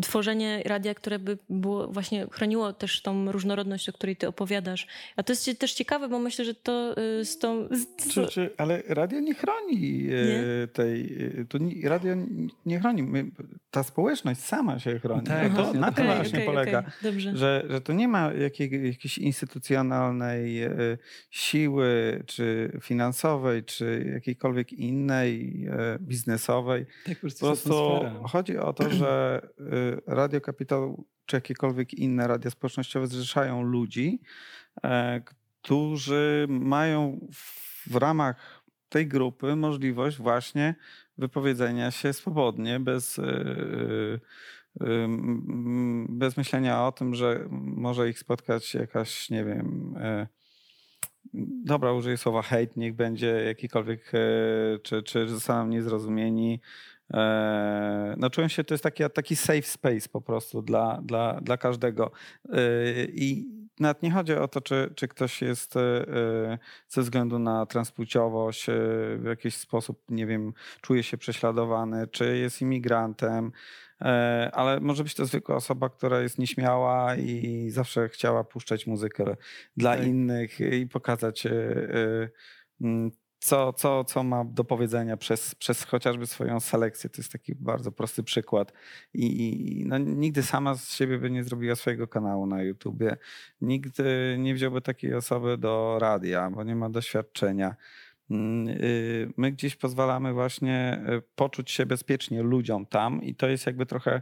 tworzenie 0.02 0.64
radia, 0.66 0.94
które 0.94 1.20
by 1.20 1.38
było 1.50 1.88
właśnie 1.88 2.28
chroniło 2.32 2.74
też 2.74 3.02
tą 3.02 3.32
różnorodność, 3.32 3.90
o 3.90 3.94
której 3.94 4.16
ty 4.16 4.28
opowiadasz. 4.28 4.88
A 5.16 5.24
to 5.24 5.34
jest 5.34 5.60
też 5.60 5.74
ciekawe, 5.74 6.10
bo 6.10 6.20
myślę, 6.20 6.46
że 6.46 6.54
to 6.56 6.96
y, 7.20 7.26
z 7.26 7.38
tą... 7.38 7.68
Z... 7.72 8.14
Czy, 8.14 8.28
czy, 8.28 8.50
ale 8.58 8.84
radio 8.88 9.20
nie 9.20 9.34
chroni 9.34 10.08
e, 10.08 10.26
nie? 10.26 10.68
tej... 10.68 11.24
E, 11.42 11.46
to 11.46 11.58
nie, 11.58 11.90
radio 11.90 12.16
nie 12.66 12.80
chroni. 12.80 13.04
My, 13.04 13.32
ta 13.72 13.84
społeczność 13.84 14.40
sama 14.40 14.80
się 14.80 15.00
chroni. 15.00 15.24
Tak, 15.24 15.56
to, 15.56 15.74
na 15.74 15.92
tym 15.92 16.06
okay, 16.06 16.16
właśnie 16.16 16.40
okay, 16.40 16.54
polega. 16.54 16.84
Okay. 17.00 17.20
Że, 17.20 17.66
że 17.70 17.82
to 17.82 17.94
nie 17.94 18.08
ma 18.08 18.34
jakiej, 18.34 18.88
jakiejś 18.88 19.18
instytucjonalnej 19.18 20.62
siły, 21.30 22.24
czy 22.26 22.72
finansowej, 22.82 23.64
czy 23.64 24.12
jakiejkolwiek 24.14 24.74
innej, 24.74 25.66
biznesowej. 26.00 26.86
Tak, 27.06 27.16
po 27.16 27.46
prostu 27.46 28.00
chodzi 28.24 28.58
o 28.58 28.74
to, 28.74 28.90
że 28.90 29.42
Y, 29.90 30.02
Radio 30.08 30.42
Kapitał 30.42 31.06
czy 31.26 31.38
jakiekolwiek 31.38 31.94
inne 31.94 32.28
radia 32.28 32.52
społecznościowe 32.52 33.08
zrzeszają 33.08 33.64
ludzi, 33.64 34.22
e, 34.84 35.22
którzy 35.62 36.48
mają 36.50 37.28
w 37.88 37.96
ramach 37.96 38.64
tej 38.90 39.08
grupy 39.08 39.56
możliwość 39.56 40.18
właśnie 40.18 40.76
wypowiedzenia 41.18 41.92
się 41.92 42.14
swobodnie, 42.14 42.80
bez, 42.80 43.20
e, 43.20 43.24
ym, 44.82 46.08
bez 46.10 46.38
myślenia 46.38 46.88
o 46.88 46.92
tym, 46.92 47.16
że 47.16 47.48
może 47.52 48.10
ich 48.10 48.20
spotkać 48.20 48.74
jakaś, 48.74 49.30
nie 49.30 49.46
wiem, 49.46 49.96
e, 49.98 50.28
dobra, 51.66 51.94
użyję 51.94 52.18
słowa 52.18 52.42
hejt, 52.42 52.78
niech 52.78 52.96
będzie 52.96 53.28
jakikolwiek, 53.28 54.12
e, 54.14 54.80
czy, 54.80 55.04
czy 55.04 55.28
zostaną 55.28 55.68
niezrozumieni. 55.68 56.60
E, 57.14 58.16
No 58.18 58.30
czułem 58.30 58.50
się, 58.50 58.64
to 58.64 58.74
jest 58.74 58.84
taki, 58.84 59.04
taki 59.14 59.36
safe 59.36 59.62
space 59.62 60.10
po 60.10 60.22
prostu 60.22 60.62
dla, 60.62 61.02
dla, 61.04 61.42
dla 61.42 61.58
każdego. 61.58 62.12
E, 62.54 62.60
I 63.06 63.60
nawet 63.80 64.04
nie 64.04 64.12
chodzi 64.12 64.34
o 64.34 64.48
to, 64.48 64.62
czy, 64.62 64.94
czy 64.96 65.08
ktoś 65.08 65.42
jest 65.42 65.76
e, 65.76 65.80
ze 66.88 67.02
względu 67.02 67.40
na 67.40 67.66
transpłciowość 67.66 68.70
e, 68.70 68.74
w 69.18 69.24
jakiś 69.26 69.56
sposób, 69.56 70.02
nie 70.10 70.26
wiem, 70.26 70.54
czuje 70.82 71.04
się 71.04 71.18
prześladowany, 71.18 72.08
czy 72.08 72.38
jest 72.38 72.62
imigrantem, 72.62 73.52
ale 74.52 74.80
może 74.80 75.04
być 75.04 75.16
to 75.16 75.26
zwykła 75.26 75.56
osoba, 75.56 75.90
która 75.90 76.22
jest 76.22 76.40
nieśmiała 76.40 77.16
i 77.16 77.70
zawsze 77.70 78.10
chciała 78.10 78.44
puszczać 78.44 78.88
muzykę 78.88 79.36
dla 79.78 79.96
Tak. 79.98 80.08
innych 80.08 80.60
i 80.60 80.88
pokazać 80.88 81.48
co, 83.40 83.74
co, 83.74 84.04
co 84.04 84.24
ma 84.24 84.46
do 84.46 84.64
powiedzenia 84.64 85.18
przez, 85.18 85.56
przez 85.56 85.84
chociażby 85.84 86.28
swoją 86.28 86.60
selekcję. 86.60 87.10
To 87.10 87.18
jest 87.18 87.32
taki 87.32 87.56
bardzo 87.56 87.92
prosty 87.92 88.24
przykład. 88.24 88.74
I, 89.14 89.80
i 89.82 89.86
no, 89.86 89.98
nigdy 89.98 90.44
sama 90.44 90.76
z 90.76 90.94
siebie 90.94 91.18
by 91.18 91.32
nie 91.32 91.44
zrobiła 91.44 91.76
swojego 91.76 92.08
kanału 92.08 92.46
na 92.46 92.64
YouTubie. 92.64 93.18
Nigdy 93.62 94.36
nie 94.40 94.54
wziąłby 94.54 94.82
takiej 94.82 95.14
osoby 95.14 95.58
do 95.58 95.98
radia, 96.00 96.50
bo 96.50 96.64
nie 96.64 96.76
ma 96.76 96.90
doświadczenia. 96.90 97.76
Mm, 98.32 98.68
y, 98.68 99.34
My 99.38 99.52
gdzieś 99.52 99.76
pozwalamy 99.76 100.34
właśnie 100.34 101.02
y, 101.10 101.22
poczuć 101.36 101.72
się 101.72 101.86
bezpiecznie 101.86 102.44
ludziom 102.44 102.86
tam 102.86 103.24
i 103.24 103.36
to 103.36 103.48
jest 103.48 103.66
jakby 103.66 103.86
trochę 103.86 104.22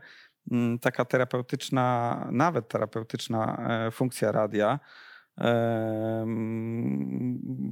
mm, 0.51 0.80
taka 0.80 1.06
terapeutyczna, 1.06 2.27
nawet 2.32 2.67
terapeutyczna 2.67 3.67
e, 3.88 3.91
funkcja 3.91 4.32
radia. 4.32 4.80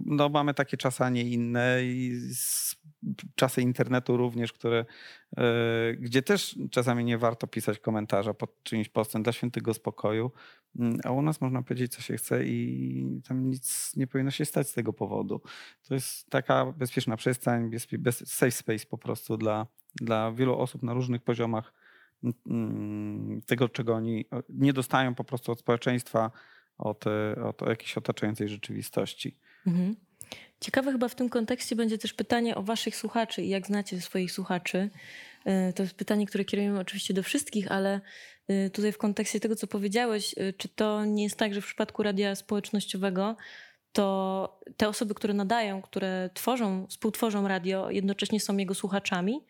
No, 0.05 0.29
mamy 0.29 0.53
takie 0.53 0.77
czasy, 0.77 1.03
a 1.03 1.09
nie 1.09 1.23
inne 1.23 1.79
i 1.83 2.19
czasy 3.35 3.61
internetu 3.61 4.17
również, 4.17 4.53
które, 4.53 4.85
e, 5.37 5.43
gdzie 5.93 6.21
też 6.21 6.59
czasami 6.71 7.05
nie 7.05 7.17
warto 7.17 7.47
pisać 7.47 7.79
komentarza 7.79 8.33
pod 8.33 8.63
czyimś 8.63 8.89
postem 8.89 9.23
dla 9.23 9.33
świętego 9.33 9.73
spokoju, 9.73 10.31
Mm, 10.79 10.99
a 11.03 11.11
u 11.11 11.21
nas 11.21 11.41
można 11.41 11.63
powiedzieć, 11.63 11.95
co 11.95 12.01
się 12.01 12.17
chce 12.17 12.45
i 12.45 13.21
tam 13.27 13.49
nic 13.49 13.95
nie 13.95 14.07
powinno 14.07 14.31
się 14.31 14.45
stać 14.45 14.69
z 14.69 14.73
tego 14.73 14.93
powodu. 14.93 15.41
To 15.87 15.93
jest 15.93 16.29
taka 16.29 16.65
bezpieczna 16.65 17.17
przestrzeń, 17.17 17.71
safe 18.11 18.51
space 18.51 18.85
po 18.85 18.97
prostu 18.97 19.37
dla, 19.37 19.67
dla 19.95 20.31
wielu 20.31 20.59
osób 20.59 20.83
na 20.83 20.93
różnych 20.93 21.21
poziomach 21.21 21.73
mm, 22.47 23.41
tego, 23.41 23.69
czego 23.69 23.95
oni 23.95 24.25
nie 24.49 24.73
dostają 24.73 25.15
po 25.15 25.23
prostu 25.23 25.51
od 25.51 25.59
społeczeństwa, 25.59 26.31
od, 26.77 27.07
e, 27.07 27.43
od 27.43 27.61
jakiejś 27.61 27.97
otaczającej 27.97 28.49
rzeczywistości. 28.49 29.37
Mhm. 29.67 29.95
Ciekawe 30.59 30.91
chyba 30.91 31.07
w 31.07 31.15
tym 31.15 31.29
kontekście 31.29 31.75
będzie 31.75 31.97
też 31.97 32.13
pytanie 32.13 32.55
o 32.55 32.63
waszych 32.63 32.95
słuchaczy 32.95 33.41
i 33.41 33.49
jak 33.49 33.67
znacie 33.67 34.01
swoich 34.01 34.31
słuchaczy. 34.31 34.89
Y, 35.69 35.73
To 35.73 35.83
jest 35.83 35.95
pytanie, 35.95 36.25
które 36.25 36.45
kierujemy 36.45 36.79
oczywiście 36.79 37.13
do 37.13 37.23
wszystkich, 37.23 37.71
ale 37.71 38.01
y, 38.49 38.69
tutaj 38.69 38.91
w 38.91 38.97
kontekście 38.97 39.39
tego, 39.39 39.55
co 39.55 39.67
powiedziałeś, 39.67 40.35
y, 40.37 40.53
czy 40.57 40.69
to 40.69 41.05
nie 41.05 41.23
jest 41.23 41.37
tak, 41.37 41.53
że 41.53 41.61
w 41.61 41.65
przypadku 41.65 42.03
radia 42.03 42.35
społecznościowego 42.35 43.35
to 43.91 44.59
te 44.77 44.89
osoby, 44.89 45.13
które 45.13 45.33
nadają, 45.33 45.81
które 45.81 46.29
tworzą, 46.33 46.87
współtworzą 46.87 47.47
radio, 47.47 47.89
jednocześnie 47.91 48.39
są 48.39 48.57
jego 48.57 48.73
słuchaczami? 48.73 49.45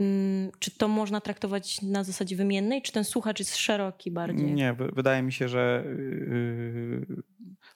Mm, 0.00 0.50
Czy 0.58 0.70
to 0.78 0.88
można 0.88 1.20
traktować 1.20 1.82
na 1.82 2.04
zasadzie 2.04 2.36
wymiennej, 2.36 2.82
czy 2.82 2.92
ten 2.92 3.04
słuchacz 3.04 3.38
jest 3.38 3.56
szeroki 3.56 4.10
bardziej? 4.10 4.52
Nie, 4.52 4.72
wy- 4.72 4.90
wydaje 4.92 5.22
mi 5.22 5.32
się, 5.32 5.48
że. 5.48 5.84
Yy, 5.86 7.06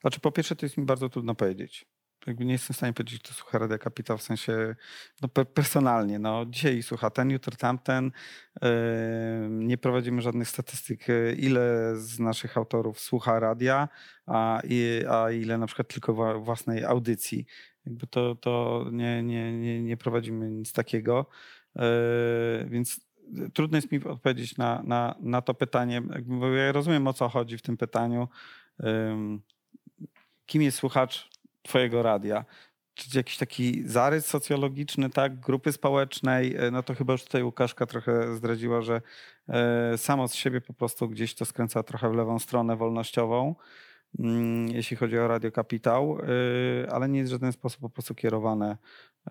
znaczy, 0.00 0.20
po 0.20 0.32
pierwsze, 0.32 0.56
to 0.56 0.66
jest 0.66 0.76
mi 0.76 0.84
bardzo 0.84 1.08
trudno 1.08 1.34
powiedzieć. 1.34 1.86
Jakby 2.26 2.44
nie 2.44 2.52
jestem 2.52 2.74
w 2.74 2.76
stanie 2.76 2.92
powiedzieć, 2.92 3.22
kto 3.22 3.34
słucha 3.34 3.58
Radia 3.58 3.78
Kapitał 3.78 4.18
w 4.18 4.22
sensie 4.22 4.74
no, 5.22 5.28
pe- 5.28 5.44
personalnie. 5.44 6.18
No, 6.18 6.46
dzisiaj 6.48 6.82
słucha 6.82 7.10
ten, 7.10 7.30
jutro 7.30 7.56
tamten. 7.56 8.10
Yy, 8.62 8.70
nie 9.50 9.78
prowadzimy 9.78 10.22
żadnych 10.22 10.48
statystyk, 10.48 11.08
yy, 11.08 11.34
ile 11.38 11.92
z 11.96 12.18
naszych 12.18 12.56
autorów 12.56 13.00
słucha 13.00 13.40
radia, 13.40 13.88
a, 14.26 14.62
a 15.10 15.30
ile 15.30 15.58
na 15.58 15.66
przykład 15.66 15.88
tylko 15.88 16.40
własnej 16.40 16.84
audycji. 16.84 17.46
Jakby 17.86 18.06
to, 18.06 18.34
to 18.34 18.84
nie, 18.92 19.22
nie, 19.22 19.58
nie, 19.58 19.82
nie 19.82 19.96
prowadzimy 19.96 20.50
nic 20.50 20.72
takiego. 20.72 21.26
Yy, 21.76 21.82
Więc 22.68 23.00
trudno 23.54 23.78
jest 23.78 23.92
mi 23.92 24.04
odpowiedzieć 24.04 24.56
na, 24.56 24.82
na, 24.84 25.14
na 25.20 25.42
to 25.42 25.54
pytanie, 25.54 26.02
bo 26.26 26.48
ja 26.48 26.72
rozumiem 26.72 27.06
o 27.06 27.12
co 27.12 27.28
chodzi 27.28 27.58
w 27.58 27.62
tym 27.62 27.76
pytaniu. 27.76 28.28
Kim 30.46 30.62
jest 30.62 30.78
słuchacz 30.78 31.30
Twojego 31.62 32.02
radia? 32.02 32.44
Czy 32.94 33.18
jakiś 33.18 33.36
taki 33.36 33.88
zarys 33.88 34.26
socjologiczny, 34.26 35.10
tak, 35.10 35.40
grupy 35.40 35.72
społecznej? 35.72 36.56
E, 36.56 36.70
No 36.70 36.82
to 36.82 36.94
chyba 36.94 37.12
już 37.12 37.24
tutaj 37.24 37.42
Łukaszka 37.42 37.86
trochę 37.86 38.34
zdradziła, 38.36 38.82
że 38.82 39.02
e, 39.48 39.98
samo 39.98 40.28
z 40.28 40.34
siebie 40.34 40.60
po 40.60 40.72
prostu 40.72 41.08
gdzieś 41.08 41.34
to 41.34 41.44
skręca 41.44 41.82
trochę 41.82 42.10
w 42.10 42.14
lewą 42.14 42.38
stronę 42.38 42.76
wolnościową, 42.76 43.54
mm, 44.18 44.68
jeśli 44.68 44.96
chodzi 44.96 45.18
o 45.18 45.28
Radio 45.28 45.52
Kapitał, 45.52 46.18
e, 46.18 46.92
ale 46.92 47.08
nie 47.08 47.18
jest 47.18 47.30
w 47.30 47.34
żaden 47.34 47.52
sposób 47.52 47.80
po 47.80 47.90
prostu 47.90 48.14
kierowane. 48.14 48.76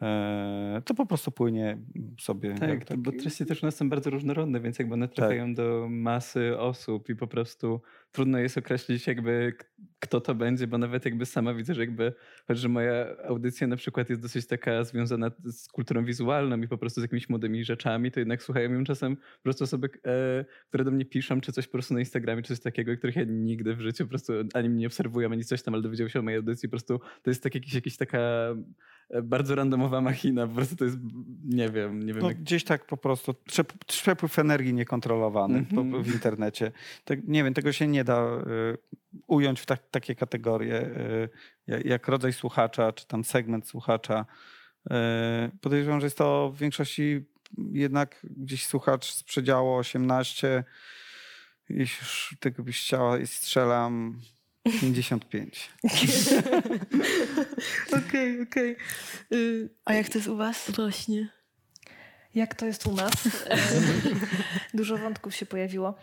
E, 0.01 0.81
To 0.85 0.93
po 0.93 1.05
prostu 1.05 1.31
płynie 1.31 1.77
sobie. 2.19 2.55
Tak, 2.55 2.85
to, 2.85 2.97
bo 2.97 3.11
taki- 3.11 3.23
treści 3.23 3.45
też 3.45 3.63
u 3.63 3.65
nas 3.65 3.75
są 3.75 3.89
bardzo 3.89 4.09
różnorodne, 4.09 4.59
więc 4.61 4.79
jakby 4.79 4.93
one 4.93 5.07
trafiają 5.07 5.53
do 5.53 5.87
masy 5.89 6.57
osób 6.57 7.09
i 7.09 7.15
po 7.15 7.27
prostu 7.27 7.81
trudno 8.11 8.39
jest 8.39 8.57
określić 8.57 9.07
jakby 9.07 9.53
kto 9.99 10.21
to 10.21 10.35
będzie, 10.35 10.67
bo 10.67 10.77
nawet 10.77 11.05
jakby 11.05 11.25
sama 11.25 11.53
widzę, 11.53 11.73
że 11.73 11.81
jakby, 11.81 12.13
choć 12.47 12.57
że 12.57 12.69
moja 12.69 13.05
audycja 13.27 13.67
na 13.67 13.75
przykład 13.75 14.09
jest 14.09 14.21
dosyć 14.21 14.47
taka 14.47 14.83
związana 14.83 15.31
z 15.43 15.67
kulturą 15.67 16.05
wizualną 16.05 16.61
i 16.61 16.67
po 16.67 16.77
prostu 16.77 17.01
z 17.01 17.03
jakimiś 17.03 17.29
młodymi 17.29 17.65
rzeczami, 17.65 18.11
to 18.11 18.19
jednak 18.19 18.43
słuchają 18.43 18.73
ją 18.73 18.83
czasem 18.83 19.15
po 19.15 19.43
prostu 19.43 19.63
osoby, 19.63 19.89
e, 20.05 20.45
które 20.67 20.83
do 20.83 20.91
mnie 20.91 21.05
piszą, 21.05 21.41
czy 21.41 21.51
coś 21.51 21.67
po 21.67 21.71
prostu 21.71 21.93
na 21.93 21.99
Instagramie, 21.99 22.41
czy 22.41 22.47
coś 22.47 22.63
takiego, 22.63 22.97
których 22.97 23.15
ja 23.15 23.23
nigdy 23.27 23.75
w 23.75 23.81
życiu 23.81 24.03
po 24.03 24.09
prostu 24.09 24.33
ani 24.53 24.69
mnie 24.69 24.79
nie 24.79 24.87
obserwują, 24.87 25.31
ani 25.31 25.43
coś 25.43 25.63
tam, 25.63 25.73
ale 25.73 25.83
dowiedział 25.83 26.09
się 26.09 26.19
o 26.19 26.21
mojej 26.21 26.37
audycji, 26.37 26.69
po 26.69 26.71
prostu 26.71 26.99
to 27.21 27.29
jest 27.29 27.43
tak 27.43 27.55
jakiś, 27.55 27.73
jakiś 27.73 27.97
taka 27.97 28.19
bardzo 29.23 29.55
randomowa 29.55 30.01
machina, 30.01 30.47
po 30.47 30.53
prostu 30.53 30.75
to 30.75 30.85
jest, 30.85 30.97
nie 31.45 31.69
wiem, 31.69 31.99
nie 32.05 32.13
wiem 32.13 32.21
No, 32.21 32.27
jak 32.27 32.37
gdzieś 32.39 32.63
tak 32.63 32.85
po 32.85 32.97
prostu 32.97 33.31
przep- 33.31 33.77
przepływ 33.87 34.39
energii 34.39 34.73
niekontrolowany 34.73 35.65
po- 35.75 35.81
Mhm. 35.81 36.03
w 36.03 36.13
internecie. 36.13 36.71
Tak, 37.05 37.19
nie 37.27 37.43
wiem, 37.43 37.53
tego 37.53 37.71
się 37.73 37.87
nie 37.87 38.03
da 38.03 38.23
y, 38.23 38.77
ująć 39.27 39.59
w 39.59 39.65
tak, 39.65 39.89
takie 39.91 40.15
kategorie 40.15 40.81
y, 40.81 41.29
jak, 41.67 41.85
jak 41.85 42.07
rodzaj 42.07 42.33
słuchacza, 42.33 42.91
czy 42.91 43.07
tam 43.07 43.23
segment 43.23 43.67
słuchacza. 43.67 44.25
Y, 44.87 44.93
podejrzewam, 45.61 45.99
że 45.99 46.05
jest 46.05 46.17
to 46.17 46.51
w 46.55 46.57
większości 46.59 47.25
jednak 47.71 48.25
gdzieś 48.37 48.65
słuchacz 48.65 49.11
z 49.13 49.23
przedziału 49.23 49.75
18. 49.75 50.63
Jeśli 51.69 51.99
już 52.01 52.37
tego 52.39 52.63
byś 52.63 52.81
chciała 52.81 53.17
i 53.17 53.27
strzelam 53.27 54.19
55. 54.63 55.69
Okej, 57.97 58.41
okej. 58.41 58.75
Y, 59.33 59.69
A 59.85 59.93
jak 59.93 60.09
to 60.09 60.17
jest 60.17 60.27
u 60.27 60.37
was? 60.37 60.71
Właśnie. 60.71 61.29
Jak 62.35 62.55
to 62.55 62.65
jest 62.65 62.87
u 62.87 62.91
nas? 62.91 63.13
Dużo 64.73 64.97
wątków 64.97 65.35
się 65.35 65.45
pojawiło. 65.45 65.95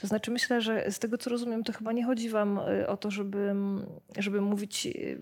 To 0.00 0.06
znaczy 0.06 0.30
myślę, 0.30 0.60
że 0.60 0.84
z 0.90 0.98
tego 0.98 1.18
co 1.18 1.30
rozumiem, 1.30 1.64
to 1.64 1.72
chyba 1.72 1.92
nie 1.92 2.04
chodzi 2.04 2.28
wam 2.28 2.58
y, 2.58 2.86
o 2.88 2.96
to, 2.96 3.10
żeby, 3.10 3.54
żeby 4.18 4.40
mówić, 4.40 4.86
y, 4.86 5.18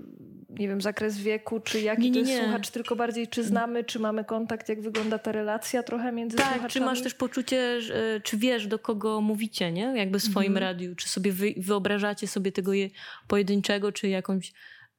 nie 0.50 0.68
wiem, 0.68 0.80
zakres 0.80 1.18
wieku, 1.18 1.60
czy 1.60 1.80
jaki 1.80 2.02
Nie, 2.02 2.10
nie, 2.10 2.12
to 2.14 2.18
jest 2.18 2.30
nie. 2.32 2.42
słuchacz, 2.42 2.70
tylko 2.70 2.96
bardziej 2.96 3.28
czy 3.28 3.44
znamy, 3.44 3.84
czy 3.84 3.98
mamy 3.98 4.24
kontakt, 4.24 4.68
jak 4.68 4.80
wygląda 4.80 5.18
ta 5.18 5.32
relacja 5.32 5.82
trochę 5.82 6.12
między 6.12 6.36
Tak, 6.36 6.46
słuchaczami. 6.46 6.70
czy 6.72 6.80
masz 6.80 7.02
też 7.02 7.14
poczucie, 7.14 7.80
że, 7.80 8.20
czy 8.24 8.36
wiesz, 8.36 8.66
do 8.66 8.78
kogo 8.78 9.20
mówicie, 9.20 9.72
nie? 9.72 9.82
Jakby 9.96 10.18
w 10.18 10.22
swoim 10.22 10.52
Mhm. 10.56 10.64
radiu. 10.74 10.94
Czy 10.96 11.08
sobie 11.08 11.32
wy, 11.32 11.54
wyobrażacie 11.56 12.26
sobie 12.28 12.52
tego 12.52 12.72
je, 12.72 12.88
pojedynczego, 13.28 13.92
czy 13.92 14.08
jakąś, 14.08 14.48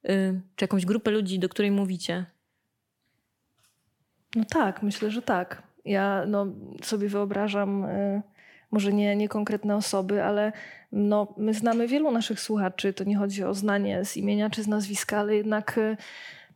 y, 0.08 0.40
czy 0.56 0.64
jakąś 0.64 0.86
grupę 0.86 1.10
ludzi, 1.10 1.38
do 1.38 1.48
której 1.48 1.70
mówicie? 1.70 2.26
No 4.36 4.44
tak, 4.44 4.82
myślę, 4.82 5.10
że 5.10 5.22
tak. 5.22 5.62
Ja 5.84 6.24
no, 6.26 6.46
sobie 6.82 7.08
wyobrażam, 7.08 7.84
y, 7.84 8.22
może 8.70 8.92
nie, 8.92 9.16
nie 9.16 9.28
konkretne 9.28 9.76
osoby, 9.76 10.24
ale 10.24 10.52
no, 10.92 11.34
my 11.36 11.54
znamy 11.54 11.88
wielu 11.88 12.10
naszych 12.10 12.40
słuchaczy. 12.40 12.92
To 12.92 13.04
nie 13.04 13.16
chodzi 13.16 13.44
o 13.44 13.54
znanie 13.54 14.04
z 14.04 14.16
imienia 14.16 14.50
czy 14.50 14.62
z 14.62 14.68
nazwiska, 14.68 15.18
ale 15.18 15.36
jednak 15.36 15.78
y, 15.78 15.96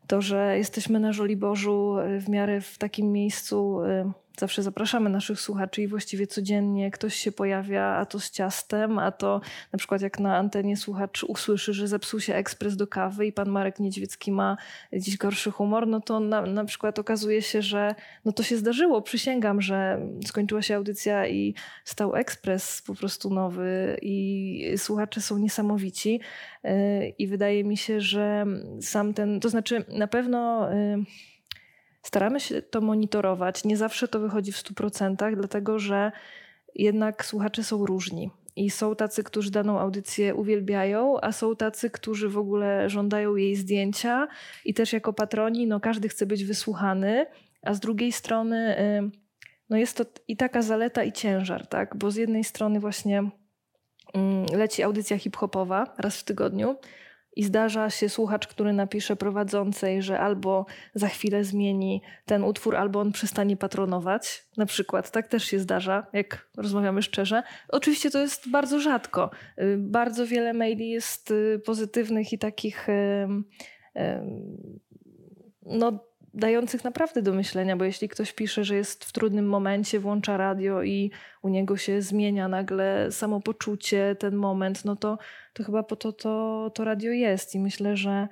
to, 0.06 0.20
że 0.20 0.58
jesteśmy 0.58 1.00
na 1.00 1.12
Żoliborzu 1.12 1.98
y, 1.98 2.20
w 2.20 2.28
miarę 2.28 2.60
w 2.60 2.78
takim 2.78 3.12
miejscu 3.12 3.84
y, 3.84 4.23
zawsze 4.38 4.62
zapraszamy 4.62 5.10
naszych 5.10 5.40
słuchaczy 5.40 5.82
i 5.82 5.88
właściwie 5.88 6.26
codziennie 6.26 6.90
ktoś 6.90 7.14
się 7.14 7.32
pojawia, 7.32 7.84
a 7.84 8.06
to 8.06 8.20
z 8.20 8.30
ciastem, 8.30 8.98
a 8.98 9.12
to 9.12 9.40
na 9.72 9.78
przykład 9.78 10.02
jak 10.02 10.20
na 10.20 10.36
antenie 10.36 10.76
słuchacz 10.76 11.24
usłyszy, 11.24 11.72
że 11.72 11.88
zepsuł 11.88 12.20
się 12.20 12.34
ekspres 12.34 12.76
do 12.76 12.86
kawy 12.86 13.26
i 13.26 13.32
pan 13.32 13.48
Marek 13.48 13.80
Niedźwiecki 13.80 14.32
ma 14.32 14.56
dziś 14.92 15.16
gorszy 15.16 15.50
humor, 15.50 15.86
no 15.86 16.00
to 16.00 16.20
na, 16.20 16.42
na 16.42 16.64
przykład 16.64 16.98
okazuje 16.98 17.42
się, 17.42 17.62
że 17.62 17.94
no 18.24 18.32
to 18.32 18.42
się 18.42 18.56
zdarzyło. 18.56 19.02
Przysięgam, 19.02 19.60
że 19.60 20.00
skończyła 20.26 20.62
się 20.62 20.76
audycja 20.76 21.28
i 21.28 21.54
stał 21.84 22.14
ekspres 22.14 22.82
po 22.82 22.94
prostu 22.94 23.30
nowy 23.30 23.98
i 24.02 24.74
słuchacze 24.76 25.20
są 25.20 25.38
niesamowici 25.38 26.20
y, 26.64 26.68
i 27.18 27.26
wydaje 27.26 27.64
mi 27.64 27.76
się, 27.76 28.00
że 28.00 28.46
sam 28.80 29.14
ten, 29.14 29.40
to 29.40 29.48
znaczy 29.48 29.84
na 29.88 30.06
pewno 30.06 30.72
y, 30.72 31.04
Staramy 32.04 32.40
się 32.40 32.62
to 32.62 32.80
monitorować. 32.80 33.64
Nie 33.64 33.76
zawsze 33.76 34.08
to 34.08 34.20
wychodzi 34.20 34.52
w 34.52 34.56
100%, 34.56 35.36
dlatego 35.36 35.78
że 35.78 36.12
jednak 36.74 37.24
słuchacze 37.24 37.64
są 37.64 37.86
różni. 37.86 38.30
I 38.56 38.70
są 38.70 38.96
tacy, 38.96 39.24
którzy 39.24 39.50
daną 39.50 39.78
audycję 39.78 40.34
uwielbiają, 40.34 41.20
a 41.20 41.32
są 41.32 41.56
tacy, 41.56 41.90
którzy 41.90 42.28
w 42.28 42.38
ogóle 42.38 42.90
żądają 42.90 43.36
jej 43.36 43.56
zdjęcia. 43.56 44.28
I 44.64 44.74
też 44.74 44.92
jako 44.92 45.12
patroni, 45.12 45.66
no 45.66 45.80
każdy 45.80 46.08
chce 46.08 46.26
być 46.26 46.44
wysłuchany, 46.44 47.26
a 47.62 47.74
z 47.74 47.80
drugiej 47.80 48.12
strony 48.12 48.76
no 49.70 49.76
jest 49.76 49.96
to 49.96 50.04
i 50.28 50.36
taka 50.36 50.62
zaleta, 50.62 51.04
i 51.04 51.12
ciężar, 51.12 51.66
tak? 51.66 51.96
Bo 51.96 52.10
z 52.10 52.16
jednej 52.16 52.44
strony 52.44 52.80
właśnie 52.80 53.30
leci 54.52 54.82
audycja 54.82 55.18
hip-hopowa 55.18 55.94
raz 55.98 56.20
w 56.20 56.24
tygodniu, 56.24 56.76
i 57.36 57.44
zdarza 57.44 57.90
się 57.90 58.08
słuchacz, 58.08 58.46
który 58.46 58.72
napisze 58.72 59.16
prowadzącej, 59.16 60.02
że 60.02 60.20
albo 60.20 60.66
za 60.94 61.08
chwilę 61.08 61.44
zmieni 61.44 62.02
ten 62.26 62.44
utwór, 62.44 62.76
albo 62.76 63.00
on 63.00 63.12
przestanie 63.12 63.56
patronować. 63.56 64.44
Na 64.56 64.66
przykład, 64.66 65.10
tak 65.10 65.28
też 65.28 65.44
się 65.44 65.58
zdarza, 65.58 66.06
jak 66.12 66.48
rozmawiamy 66.56 67.02
szczerze. 67.02 67.42
Oczywiście 67.68 68.10
to 68.10 68.18
jest 68.18 68.50
bardzo 68.50 68.80
rzadko. 68.80 69.30
Y, 69.58 69.76
bardzo 69.78 70.26
wiele 70.26 70.52
maili 70.52 70.90
jest 70.90 71.30
y, 71.30 71.60
pozytywnych 71.64 72.32
i 72.32 72.38
takich 72.38 72.86
no, 75.62 76.04
dających 76.34 76.84
naprawdę 76.84 77.22
do 77.22 77.34
myślenia, 77.34 77.76
bo 77.76 77.84
jeśli 77.84 78.08
ktoś 78.08 78.32
pisze, 78.32 78.64
że 78.64 78.76
jest 78.76 79.04
w 79.04 79.12
trudnym 79.12 79.46
momencie, 79.46 80.00
włącza 80.00 80.36
radio 80.36 80.82
i 80.82 81.10
u 81.42 81.48
niego 81.48 81.76
się 81.76 82.02
zmienia 82.02 82.48
nagle 82.48 83.12
samopoczucie, 83.12 84.16
ten 84.18 84.34
moment, 84.36 84.84
no 84.84 84.96
to, 84.96 85.18
to 85.52 85.64
chyba 85.64 85.82
po 85.82 85.96
to, 85.96 86.12
to 86.12 86.70
to 86.74 86.84
radio 86.84 87.12
jest. 87.12 87.54
I 87.54 87.60
myślę, 87.60 87.96
że 87.96 88.28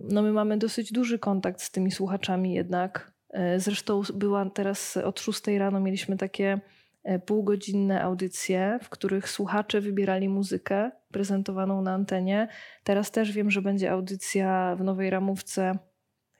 no 0.00 0.22
my 0.22 0.32
mamy 0.32 0.58
dosyć 0.58 0.92
duży 0.92 1.18
kontakt 1.18 1.62
z 1.62 1.70
tymi 1.70 1.90
słuchaczami 1.90 2.54
jednak. 2.54 3.12
E, 3.30 3.60
zresztą 3.60 4.02
była 4.14 4.50
teraz 4.50 4.96
od 4.96 5.20
6 5.20 5.46
rano 5.46 5.80
mieliśmy 5.80 6.16
takie 6.16 6.60
e, 7.04 7.18
półgodzinne 7.18 8.02
audycje, 8.02 8.78
w 8.82 8.88
których 8.88 9.28
słuchacze 9.28 9.80
wybierali 9.80 10.28
muzykę 10.28 10.90
prezentowaną 11.12 11.82
na 11.82 11.94
antenie. 11.94 12.48
Teraz 12.84 13.10
też 13.10 13.32
wiem, 13.32 13.50
że 13.50 13.62
będzie 13.62 13.90
audycja 13.90 14.76
w 14.76 14.84
nowej 14.84 15.10
ramówce 15.10 15.78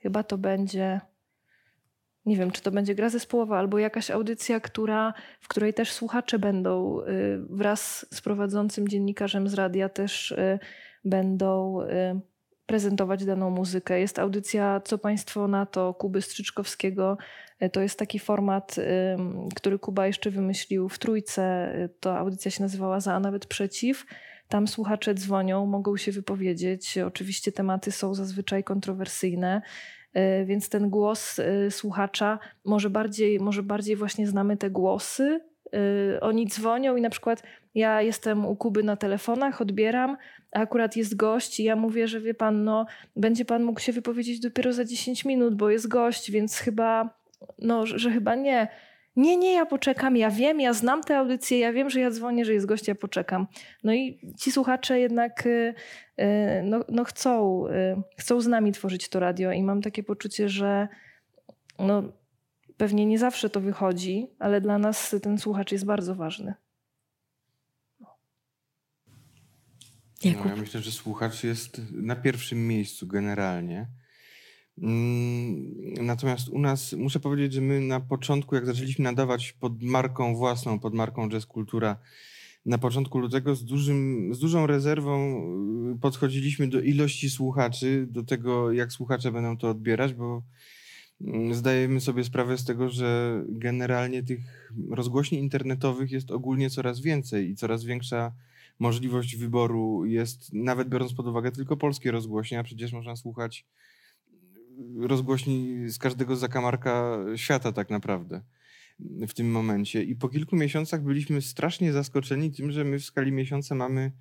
Chyba 0.03 0.23
to 0.23 0.37
będzie, 0.37 1.01
nie 2.25 2.37
wiem, 2.37 2.51
czy 2.51 2.61
to 2.61 2.71
będzie 2.71 2.95
gra 2.95 3.09
zespołowa 3.09 3.59
albo 3.59 3.79
jakaś 3.79 4.11
audycja, 4.11 4.59
która, 4.59 5.13
w 5.41 5.47
której 5.47 5.73
też 5.73 5.91
słuchacze 5.91 6.39
będą 6.39 7.01
y, 7.01 7.05
wraz 7.49 8.05
z 8.11 8.21
prowadzącym 8.21 8.87
dziennikarzem 8.87 9.47
z 9.47 9.53
radia 9.53 9.89
też 9.89 10.31
y, 10.31 10.59
będą 11.05 11.81
y, 11.81 12.19
prezentować 12.65 13.25
daną 13.25 13.49
muzykę. 13.49 13.99
Jest 13.99 14.19
audycja 14.19 14.81
Co 14.85 14.97
Państwo 14.97 15.47
na 15.47 15.65
to 15.65 15.93
Kuby 15.93 16.21
Strzyczkowskiego. 16.21 17.17
To 17.71 17.81
jest 17.81 17.99
taki 17.99 18.19
format, 18.19 18.75
który 19.55 19.79
Kuba 19.79 20.07
jeszcze 20.07 20.31
wymyślił 20.31 20.89
w 20.89 20.99
trójce. 20.99 21.73
To 21.99 22.17
audycja 22.17 22.51
się 22.51 22.63
nazywała 22.63 22.99
Za, 22.99 23.13
a 23.13 23.19
nawet 23.19 23.45
przeciw. 23.45 24.05
Tam 24.53 24.67
słuchacze 24.67 25.13
dzwonią, 25.13 25.65
mogą 25.65 25.97
się 25.97 26.11
wypowiedzieć. 26.11 26.97
Oczywiście 26.97 27.51
tematy 27.51 27.91
są 27.91 28.13
zazwyczaj 28.13 28.63
kontrowersyjne, 28.63 29.61
e, 30.13 30.45
więc 30.45 30.69
ten 30.69 30.89
głos 30.89 31.39
e, 31.39 31.71
słuchacza 31.71 32.39
może 32.65 32.89
bardziej, 32.89 33.39
może 33.39 33.63
bardziej 33.63 33.95
właśnie 33.95 34.27
znamy 34.27 34.57
te 34.57 34.69
głosy. 34.69 35.41
E, 36.15 36.21
oni 36.21 36.47
dzwonią 36.47 36.95
i 36.95 37.01
na 37.01 37.09
przykład 37.09 37.43
ja 37.75 38.01
jestem 38.01 38.45
u 38.45 38.55
Kuby 38.55 38.83
na 38.83 38.95
telefonach, 38.95 39.61
odbieram, 39.61 40.17
a 40.51 40.59
akurat 40.59 40.95
jest 40.95 41.15
gość 41.15 41.59
i 41.59 41.63
ja 41.63 41.75
mówię, 41.75 42.07
że 42.07 42.21
wie 42.21 42.33
pan, 42.33 42.63
no 42.63 42.85
będzie 43.15 43.45
pan 43.45 43.63
mógł 43.63 43.79
się 43.79 43.91
wypowiedzieć 43.91 44.39
dopiero 44.39 44.73
za 44.73 44.85
10 44.85 45.25
minut, 45.25 45.55
bo 45.55 45.69
jest 45.69 45.87
gość, 45.87 46.31
więc 46.31 46.57
chyba, 46.57 47.09
no, 47.59 47.85
że 47.85 48.11
chyba 48.11 48.35
nie 48.35 48.67
nie, 49.15 49.37
nie, 49.37 49.53
ja 49.53 49.65
poczekam, 49.65 50.17
ja 50.17 50.31
wiem, 50.31 50.59
ja 50.59 50.73
znam 50.73 51.03
tę 51.03 51.17
audycję, 51.17 51.59
ja 51.59 51.73
wiem, 51.73 51.89
że 51.89 51.99
ja 51.99 52.11
dzwonię, 52.11 52.45
że 52.45 52.53
jest 52.53 52.65
gość, 52.65 52.87
ja 52.87 52.95
poczekam. 52.95 53.47
No 53.83 53.93
i 53.93 54.19
ci 54.39 54.51
słuchacze 54.51 54.99
jednak 54.99 55.45
y, 55.45 55.73
y, 56.19 56.23
no, 56.63 56.79
no 56.89 57.03
chcą, 57.03 57.63
y, 57.67 58.01
chcą 58.17 58.41
z 58.41 58.47
nami 58.47 58.71
tworzyć 58.71 59.09
to 59.09 59.19
radio 59.19 59.51
i 59.51 59.63
mam 59.63 59.81
takie 59.81 60.03
poczucie, 60.03 60.49
że 60.49 60.87
no, 61.79 62.03
pewnie 62.77 63.05
nie 63.05 63.19
zawsze 63.19 63.49
to 63.49 63.61
wychodzi, 63.61 64.27
ale 64.39 64.61
dla 64.61 64.77
nas 64.77 65.15
ten 65.21 65.37
słuchacz 65.37 65.71
jest 65.71 65.85
bardzo 65.85 66.15
ważny. 66.15 66.53
No, 70.25 70.45
ja 70.45 70.55
myślę, 70.55 70.81
że 70.81 70.91
słuchacz 70.91 71.43
jest 71.43 71.81
na 71.91 72.15
pierwszym 72.15 72.67
miejscu 72.67 73.07
generalnie. 73.07 73.87
Mm, 74.77 76.03
natomiast 76.05 76.49
u 76.49 76.59
nas 76.59 76.93
muszę 76.93 77.19
powiedzieć, 77.19 77.53
że 77.53 77.61
my 77.61 77.81
na 77.81 77.99
początku, 77.99 78.55
jak 78.55 78.65
zaczęliśmy 78.65 79.03
nadawać 79.03 79.51
pod 79.51 79.83
marką 79.83 80.35
własną, 80.35 80.79
pod 80.79 80.93
marką 80.93 81.29
Jazz 81.29 81.45
Kultura, 81.45 81.97
na 82.65 82.77
początku 82.77 83.19
lutego 83.19 83.55
z, 83.55 83.65
dużym, 83.65 84.29
z 84.35 84.39
dużą 84.39 84.67
rezerwą 84.67 85.43
y, 85.95 85.99
podchodziliśmy 85.99 86.67
do 86.67 86.81
ilości 86.81 87.29
słuchaczy, 87.29 88.07
do 88.09 88.23
tego, 88.23 88.71
jak 88.71 88.91
słuchacze 88.91 89.31
będą 89.31 89.57
to 89.57 89.69
odbierać, 89.69 90.13
bo 90.13 90.43
mm, 91.21 91.53
zdajemy 91.53 92.01
sobie 92.01 92.23
sprawę 92.23 92.57
z 92.57 92.65
tego, 92.65 92.89
że 92.89 93.41
generalnie 93.49 94.23
tych 94.23 94.71
rozgłośni 94.89 95.39
internetowych 95.39 96.11
jest 96.11 96.31
ogólnie 96.31 96.69
coraz 96.69 96.99
więcej 96.99 97.49
i 97.49 97.55
coraz 97.55 97.83
większa 97.83 98.33
możliwość 98.79 99.35
wyboru 99.35 100.05
jest, 100.05 100.53
nawet 100.53 100.89
biorąc 100.89 101.13
pod 101.13 101.27
uwagę 101.27 101.51
tylko 101.51 101.77
polskie 101.77 102.11
rozgłośnie, 102.11 102.59
a 102.59 102.63
przecież 102.63 102.93
można 102.93 103.15
słuchać 103.15 103.65
rozgłośni 104.99 105.89
z 105.89 105.97
każdego 105.97 106.35
zakamarka 106.35 107.17
świata 107.35 107.71
tak 107.71 107.89
naprawdę 107.89 108.41
w 109.27 109.33
tym 109.33 109.51
momencie. 109.51 110.03
I 110.03 110.15
po 110.15 110.29
kilku 110.29 110.55
miesiącach 110.55 111.03
byliśmy 111.03 111.41
strasznie 111.41 111.93
zaskoczeni 111.93 112.51
tym, 112.51 112.71
że 112.71 112.83
my 112.83 112.99
w 112.99 113.05
skali 113.05 113.31
miesiąca 113.31 113.75
mamy 113.75 114.11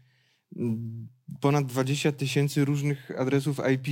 mm, 0.56 1.08
ponad 1.40 1.66
20 1.66 2.12
tysięcy 2.12 2.64
różnych 2.64 3.20
adresów 3.20 3.60
IP, 3.74 3.86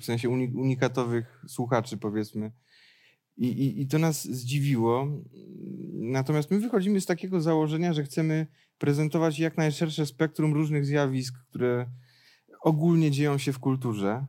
w 0.00 0.04
sensie 0.04 0.28
unikatowych 0.28 1.44
słuchaczy, 1.48 1.96
powiedzmy. 1.96 2.52
I, 3.36 3.46
i, 3.46 3.80
I 3.82 3.86
to 3.86 3.98
nas 3.98 4.24
zdziwiło. 4.24 5.22
Natomiast 5.92 6.50
my 6.50 6.60
wychodzimy 6.60 7.00
z 7.00 7.06
takiego 7.06 7.40
założenia, 7.40 7.92
że 7.92 8.04
chcemy 8.04 8.46
prezentować 8.78 9.38
jak 9.38 9.56
najszersze 9.56 10.06
spektrum 10.06 10.54
różnych 10.54 10.86
zjawisk, 10.86 11.34
które 11.48 11.86
ogólnie 12.60 13.10
dzieją 13.10 13.38
się 13.38 13.52
w 13.52 13.58
kulturze. 13.58 14.26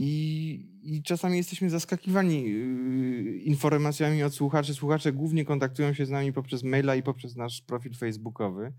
I, 0.00 0.66
I 0.82 1.02
czasami 1.02 1.36
jesteśmy 1.36 1.70
zaskakiwani 1.70 2.42
yy, 2.44 3.38
informacjami 3.38 4.22
od 4.22 4.34
słuchaczy. 4.34 4.74
Słuchacze 4.74 5.12
głównie 5.12 5.44
kontaktują 5.44 5.94
się 5.94 6.06
z 6.06 6.10
nami 6.10 6.32
poprzez 6.32 6.62
maila 6.62 6.96
i 6.96 7.02
poprzez 7.02 7.36
nasz 7.36 7.62
profil 7.62 7.94
facebookowy. 7.94 8.72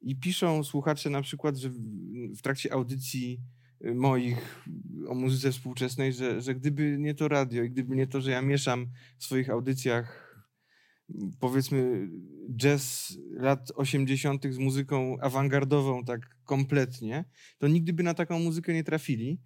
I 0.00 0.16
piszą 0.16 0.64
słuchacze 0.64 1.10
na 1.10 1.22
przykład, 1.22 1.56
że 1.56 1.70
w, 2.38 2.42
trakcie 2.42 2.72
audycji 2.72 3.40
y, 3.84 3.94
moich 3.94 4.64
o 5.08 5.14
muzyce 5.14 5.52
współczesnej, 5.52 6.12
że, 6.12 6.40
że 6.40 6.54
gdyby 6.54 6.96
nie 6.98 7.14
to 7.14 7.28
radio 7.28 7.62
i 7.62 7.70
gdyby 7.70 7.96
nie 7.96 8.06
to, 8.06 8.20
że 8.20 8.30
ja 8.30 8.42
mieszam 8.42 8.86
w 9.18 9.24
swoich 9.24 9.50
audycjach 9.50 10.26
powiedzmy 11.40 12.08
jazz 12.56 13.16
lat 13.30 13.72
80. 13.74 14.46
z 14.50 14.58
muzyką 14.58 15.16
awangardową 15.20 16.04
tak 16.04 16.20
kompletnie, 16.44 17.24
to 17.58 17.68
nigdy 17.68 17.92
by 17.92 18.02
na 18.02 18.14
taką 18.14 18.38
muzykę 18.38 18.74
nie 18.74 18.84
trafili. 18.84 19.40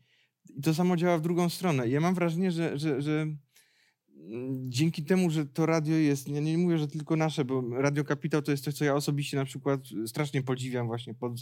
I 0.49 0.63
to 0.63 0.75
samo 0.75 0.97
działa 0.97 1.19
w 1.19 1.23
drugą 1.23 1.49
stronę. 1.49 1.89
Ja 1.89 2.01
mam 2.01 2.15
wrażenie, 2.15 2.53
że, 2.53 2.79
że, 2.79 3.03
że 3.03 3.21
mm, 3.21 4.73
dzięki 4.73 5.05
temu, 5.05 5.31
że 5.31 5.47
to 5.47 5.67
radio 5.67 5.97
jest, 5.97 6.29
ja 6.29 6.41
nie 6.41 6.59
mówię, 6.59 6.79
że 6.79 6.89
tylko 6.89 7.17
nasze, 7.17 7.45
bo 7.45 7.63
Radio 7.71 8.05
Kapitał 8.05 8.43
to 8.43 8.51
jest 8.51 8.65
coś, 8.65 8.75
co 8.75 8.85
ja 8.85 8.95
osobiście 8.95 9.37
na 9.37 9.45
przykład 9.45 9.81
strasznie 10.07 10.43
podziwiam 10.43 10.87
właśnie 10.87 11.15
pod, 11.15 11.33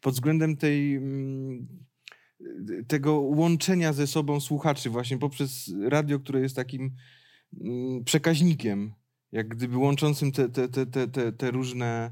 pod 0.00 0.14
względem 0.14 0.56
tej, 0.56 0.94
mm, 0.96 1.66
tego 2.88 3.20
łączenia 3.20 3.92
ze 3.92 4.06
sobą 4.06 4.40
słuchaczy 4.40 4.90
właśnie 4.90 5.18
poprzez 5.18 5.74
radio, 5.82 6.20
które 6.20 6.40
jest 6.40 6.56
takim 6.56 6.90
mm, 7.60 8.04
przekaźnikiem, 8.04 8.92
jak 9.32 9.48
gdyby 9.48 9.76
łączącym 9.76 10.32
te, 10.32 10.48
te, 10.48 10.68
te, 10.68 10.86
te, 11.08 11.32
te, 11.32 11.50
różne, 11.50 12.10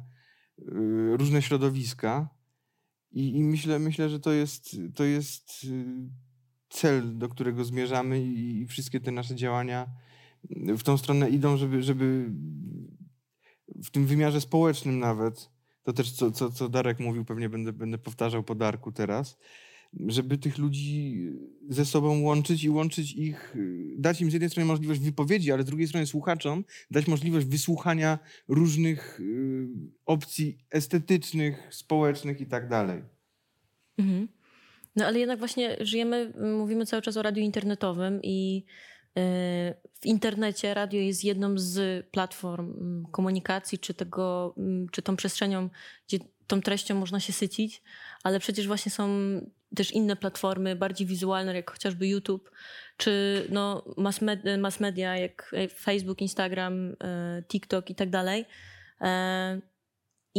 y, 0.58 1.16
różne 1.16 1.42
środowiska. 1.42 2.28
I, 3.12 3.36
I, 3.36 3.44
myślę, 3.44 3.78
myślę, 3.78 4.08
że 4.08 4.20
to 4.20 4.32
jest, 4.32 4.76
to 4.94 5.04
jest 5.04 5.64
y, 5.64 6.08
cel, 6.76 7.18
do 7.18 7.28
którego 7.28 7.64
zmierzamy 7.64 8.22
i, 8.22 8.66
wszystkie 8.66 9.00
te 9.00 9.10
nasze 9.10 9.34
działania 9.34 9.86
w 10.50 10.82
tą 10.82 10.98
stronę 10.98 11.30
idą, 11.30 11.56
żeby, 11.56 11.82
żeby 11.82 12.30
w 13.84 13.90
tym 13.90 14.06
wymiarze 14.06 14.40
społecznym 14.40 14.98
nawet, 14.98 15.50
to 15.82 15.92
też 15.92 16.12
co, 16.12 16.30
co, 16.30 16.50
co 16.50 16.68
Darek 16.68 17.00
mówił, 17.00 17.24
pewnie 17.24 17.48
będę, 17.48 17.72
będę 17.72 17.98
powtarzał 17.98 18.42
po 18.42 18.54
Darku 18.54 18.92
teraz, 18.92 19.38
żeby 20.06 20.38
tych 20.38 20.58
ludzi 20.58 21.30
ze 21.68 21.84
sobą 21.84 22.20
łączyć 22.20 22.64
i 22.64 22.70
łączyć 22.70 23.12
ich, 23.12 23.56
dać 23.98 24.20
im 24.20 24.30
z 24.30 24.32
jednej 24.32 24.50
strony 24.50 24.66
możliwość 24.66 25.00
wypowiedzi, 25.00 25.52
ale 25.52 25.62
z 25.62 25.66
drugiej 25.66 25.88
strony 25.88 26.06
słuchaczom 26.06 26.64
dać 26.90 27.06
możliwość 27.06 27.46
wysłuchania 27.46 28.18
różnych 28.48 29.20
y, 29.20 29.68
opcji 30.06 30.58
estetycznych, 30.70 31.68
społecznych 31.70 32.40
i 32.40 32.46
tak 32.46 32.68
dalej. 32.68 33.02
Mhm. 33.98 34.35
No 34.96 35.06
ale 35.06 35.18
jednak 35.18 35.38
właśnie 35.38 35.76
żyjemy, 35.80 36.32
mówimy 36.58 36.86
cały 36.86 37.02
czas 37.02 37.16
o 37.16 37.22
radiu 37.22 37.42
internetowym 37.42 38.20
i 38.22 38.64
y, 39.18 39.20
w 40.00 40.06
internecie 40.06 40.74
radio 40.74 41.00
jest 41.00 41.24
jedną 41.24 41.58
z 41.58 42.06
platform 42.06 42.72
mm, 42.72 43.06
komunikacji, 43.12 43.78
czy, 43.78 43.94
tego, 43.94 44.54
mm, 44.58 44.88
czy 44.88 45.02
tą 45.02 45.16
przestrzenią, 45.16 45.70
gdzie 46.08 46.18
tą 46.46 46.62
treścią 46.62 46.94
można 46.94 47.20
się 47.20 47.32
sycić, 47.32 47.82
ale 48.22 48.40
przecież 48.40 48.66
właśnie 48.66 48.92
są 48.92 49.08
też 49.76 49.90
inne 49.92 50.16
platformy, 50.16 50.76
bardziej 50.76 51.06
wizualne, 51.06 51.54
jak 51.54 51.70
chociażby 51.70 52.06
YouTube, 52.08 52.50
czy 52.96 53.42
no 53.50 53.84
mass, 53.96 54.22
media, 54.22 54.58
mass 54.58 54.80
media 54.80 55.16
jak 55.16 55.54
Facebook, 55.78 56.20
Instagram, 56.20 56.90
y, 56.90 56.96
TikTok 57.48 57.90
i 57.90 57.94
tak 57.94 58.10
dalej. 58.10 58.44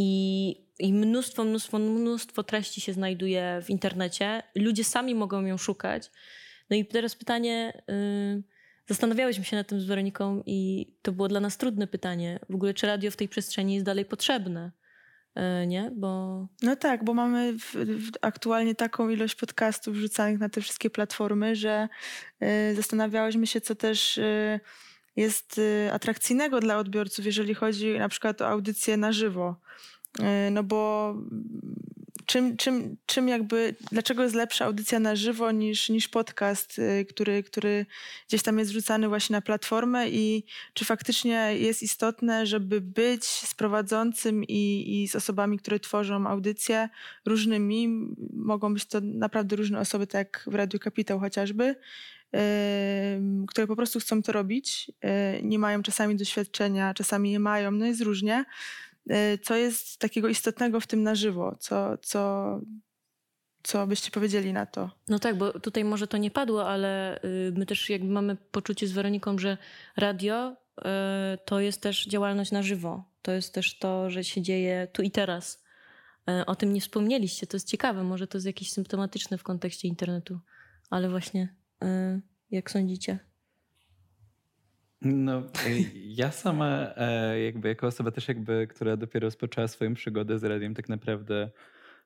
I 0.00 0.68
i 0.78 0.92
mnóstwo, 0.92 1.44
mnóstwo, 1.44 1.78
mnóstwo 1.78 2.42
treści 2.42 2.80
się 2.80 2.92
znajduje 2.92 3.60
w 3.64 3.70
internecie. 3.70 4.42
Ludzie 4.54 4.84
sami 4.84 5.14
mogą 5.14 5.44
ją 5.44 5.56
szukać. 5.56 6.10
No 6.70 6.76
i 6.76 6.86
teraz 6.86 7.16
pytanie. 7.16 7.82
Yy, 7.88 8.42
zastanawiałyśmy 8.86 9.44
się 9.44 9.56
nad 9.56 9.68
tym 9.68 9.80
z 9.80 9.84
Weroniką 9.84 10.42
i 10.46 10.86
to 11.02 11.12
było 11.12 11.28
dla 11.28 11.40
nas 11.40 11.56
trudne 11.56 11.86
pytanie. 11.86 12.40
W 12.50 12.54
ogóle, 12.54 12.74
czy 12.74 12.86
radio 12.86 13.10
w 13.10 13.16
tej 13.16 13.28
przestrzeni 13.28 13.74
jest 13.74 13.86
dalej 13.86 14.04
potrzebne? 14.04 14.72
Yy, 15.36 15.66
nie? 15.66 15.90
Bo... 15.96 16.46
No 16.62 16.76
tak, 16.76 17.04
bo 17.04 17.14
mamy 17.14 17.52
w, 17.58 17.74
w 17.74 18.10
aktualnie 18.22 18.74
taką 18.74 19.08
ilość 19.08 19.34
podcastów 19.34 19.96
wrzucanych 19.96 20.38
na 20.38 20.48
te 20.48 20.60
wszystkie 20.60 20.90
platformy, 20.90 21.56
że 21.56 21.88
yy, 22.40 22.74
zastanawiałyśmy 22.74 23.46
się, 23.46 23.60
co 23.60 23.74
też 23.74 24.18
y, 24.18 24.60
jest 25.18 25.58
y, 25.58 25.90
atrakcyjnego 25.92 26.60
dla 26.60 26.78
odbiorców, 26.78 27.26
jeżeli 27.26 27.54
chodzi 27.54 27.98
na 27.98 28.08
przykład 28.08 28.42
o 28.42 28.48
audycje 28.48 28.96
na 28.96 29.12
żywo. 29.12 29.56
E, 30.20 30.50
no 30.50 30.62
bo 30.62 31.14
czym, 32.26 32.56
czym, 32.56 32.96
czym 33.06 33.28
jakby, 33.28 33.74
dlaczego 33.92 34.22
jest 34.22 34.34
lepsza 34.34 34.64
audycja 34.64 35.00
na 35.00 35.16
żywo 35.16 35.52
niż, 35.52 35.88
niż 35.88 36.08
podcast, 36.08 36.78
e, 36.78 37.04
który, 37.04 37.42
który 37.42 37.86
gdzieś 38.28 38.42
tam 38.42 38.58
jest 38.58 38.70
wrzucany 38.70 39.08
właśnie 39.08 39.34
na 39.34 39.40
platformę 39.40 40.08
i 40.08 40.44
czy 40.74 40.84
faktycznie 40.84 41.54
jest 41.58 41.82
istotne, 41.82 42.46
żeby 42.46 42.80
być 42.80 43.24
z 43.24 43.54
prowadzącym 43.54 44.44
i, 44.44 44.84
i 45.02 45.08
z 45.08 45.16
osobami, 45.16 45.58
które 45.58 45.80
tworzą 45.80 46.26
audycje 46.26 46.88
różnymi. 47.26 47.88
Mogą 48.32 48.74
być 48.74 48.84
to 48.84 49.00
naprawdę 49.00 49.56
różne 49.56 49.80
osoby, 49.80 50.06
tak 50.06 50.18
jak 50.18 50.44
w 50.46 50.54
Radiu 50.54 50.78
Kapitał 50.80 51.20
chociażby, 51.20 51.74
które 53.48 53.66
po 53.66 53.76
prostu 53.76 54.00
chcą 54.00 54.22
to 54.22 54.32
robić. 54.32 54.92
E, 55.00 55.42
nie 55.42 55.58
mają 55.58 55.82
czasami 55.82 56.16
doświadczenia, 56.16 56.94
czasami 56.94 57.32
je 57.32 57.38
mają, 57.38 57.70
no 57.70 57.86
jest 57.86 58.00
różnie. 58.00 58.44
Y, 59.10 59.38
co 59.42 59.56
jest 59.56 59.98
takiego 59.98 60.28
istotnego 60.28 60.80
w 60.80 60.86
tym 60.86 61.02
na 61.02 61.14
żywo? 61.14 61.56
Co, 61.60 61.98
co, 61.98 62.60
co 63.62 63.86
byście 63.86 64.10
powiedzieli 64.10 64.52
na 64.52 64.66
to? 64.66 64.90
No 65.08 65.18
tak, 65.18 65.38
bo 65.38 65.60
tutaj 65.60 65.84
może 65.84 66.06
to 66.06 66.16
nie 66.16 66.30
padło, 66.30 66.68
ale 66.68 67.22
y, 67.24 67.52
my 67.56 67.66
też 67.66 67.90
jakby 67.90 68.08
mamy 68.08 68.36
poczucie 68.36 68.86
z 68.86 68.92
Weroniką, 68.92 69.38
że 69.38 69.58
radio 69.96 70.56
y, 70.78 70.84
to 71.44 71.60
jest 71.60 71.80
też 71.80 72.06
działalność 72.06 72.50
na 72.50 72.62
żywo. 72.62 73.04
To 73.22 73.32
jest 73.32 73.54
też 73.54 73.78
to, 73.78 74.10
że 74.10 74.24
się 74.24 74.42
dzieje 74.42 74.88
tu 74.92 75.02
i 75.02 75.10
teraz. 75.10 75.68
O 76.46 76.56
tym 76.56 76.72
nie 76.72 76.80
wspomnieliście, 76.80 77.46
to 77.46 77.56
jest 77.56 77.68
ciekawe, 77.68 78.04
może 78.04 78.26
to 78.26 78.38
jest 78.38 78.46
jakieś 78.46 78.72
symptomatyczne 78.72 79.38
w 79.38 79.42
kontekście 79.42 79.88
internetu, 79.88 80.40
ale 80.90 81.08
właśnie 81.08 81.54
jak 82.50 82.70
sądzicie? 82.70 83.18
No, 85.02 85.42
ja 85.94 86.30
sama 86.30 86.94
e, 86.96 87.40
jakby 87.40 87.68
jako 87.68 87.86
osoba 87.86 88.10
też 88.10 88.28
jakby, 88.28 88.66
która 88.66 88.96
dopiero 88.96 89.26
rozpoczęła 89.26 89.68
swoją 89.68 89.94
przygodę 89.94 90.38
z 90.38 90.44
radiem 90.44 90.74
tak 90.74 90.88
naprawdę 90.88 91.50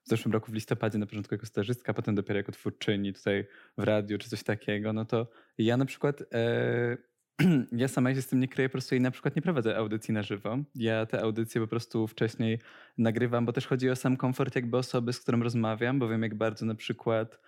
w 0.05 0.09
zeszłym 0.09 0.33
roku 0.33 0.51
w 0.51 0.55
listopadzie 0.55 0.99
na 0.99 1.07
początku 1.07 1.35
jako 1.35 1.47
stażystka, 1.47 1.95
potem 1.95 2.15
dopiero 2.15 2.37
jako 2.37 2.53
twórczyni 2.53 3.13
tutaj 3.13 3.47
w 3.79 3.83
radiu 3.83 4.19
czy 4.19 4.29
coś 4.29 4.43
takiego, 4.43 4.93
no 4.93 5.05
to 5.05 5.27
ja 5.59 5.77
na 5.77 5.85
przykład 5.85 6.23
e, 6.33 6.97
ja 7.83 7.89
sama 7.89 8.15
się 8.15 8.23
z 8.23 8.29
tym 8.29 8.41
nie 8.41 8.49
kryję, 8.49 8.69
po 8.69 8.73
prostu 8.73 8.95
i 8.95 9.01
na 9.01 9.11
przykład 9.11 9.37
nie 9.37 9.43
prowadzę 9.43 9.77
audycji 9.77 10.15
na 10.15 10.23
żywo. 10.23 10.59
Ja 10.75 11.07
te 11.07 11.21
audycje 11.21 11.61
po 11.61 11.67
prostu 11.67 12.07
wcześniej 12.07 12.59
nagrywam, 12.99 13.47
bo 13.47 13.53
też 13.53 13.67
chodzi 13.67 13.91
o 13.91 13.97
sam 13.97 14.17
komfort 14.17 14.55
jakby 14.55 14.77
osoby, 14.77 15.13
z 15.13 15.21
którą 15.21 15.43
rozmawiam, 15.43 15.99
bo 15.99 16.09
wiem 16.09 16.23
jak 16.23 16.35
bardzo 16.35 16.67
na 16.67 16.75
przykład 16.75 17.35
e, 17.35 17.39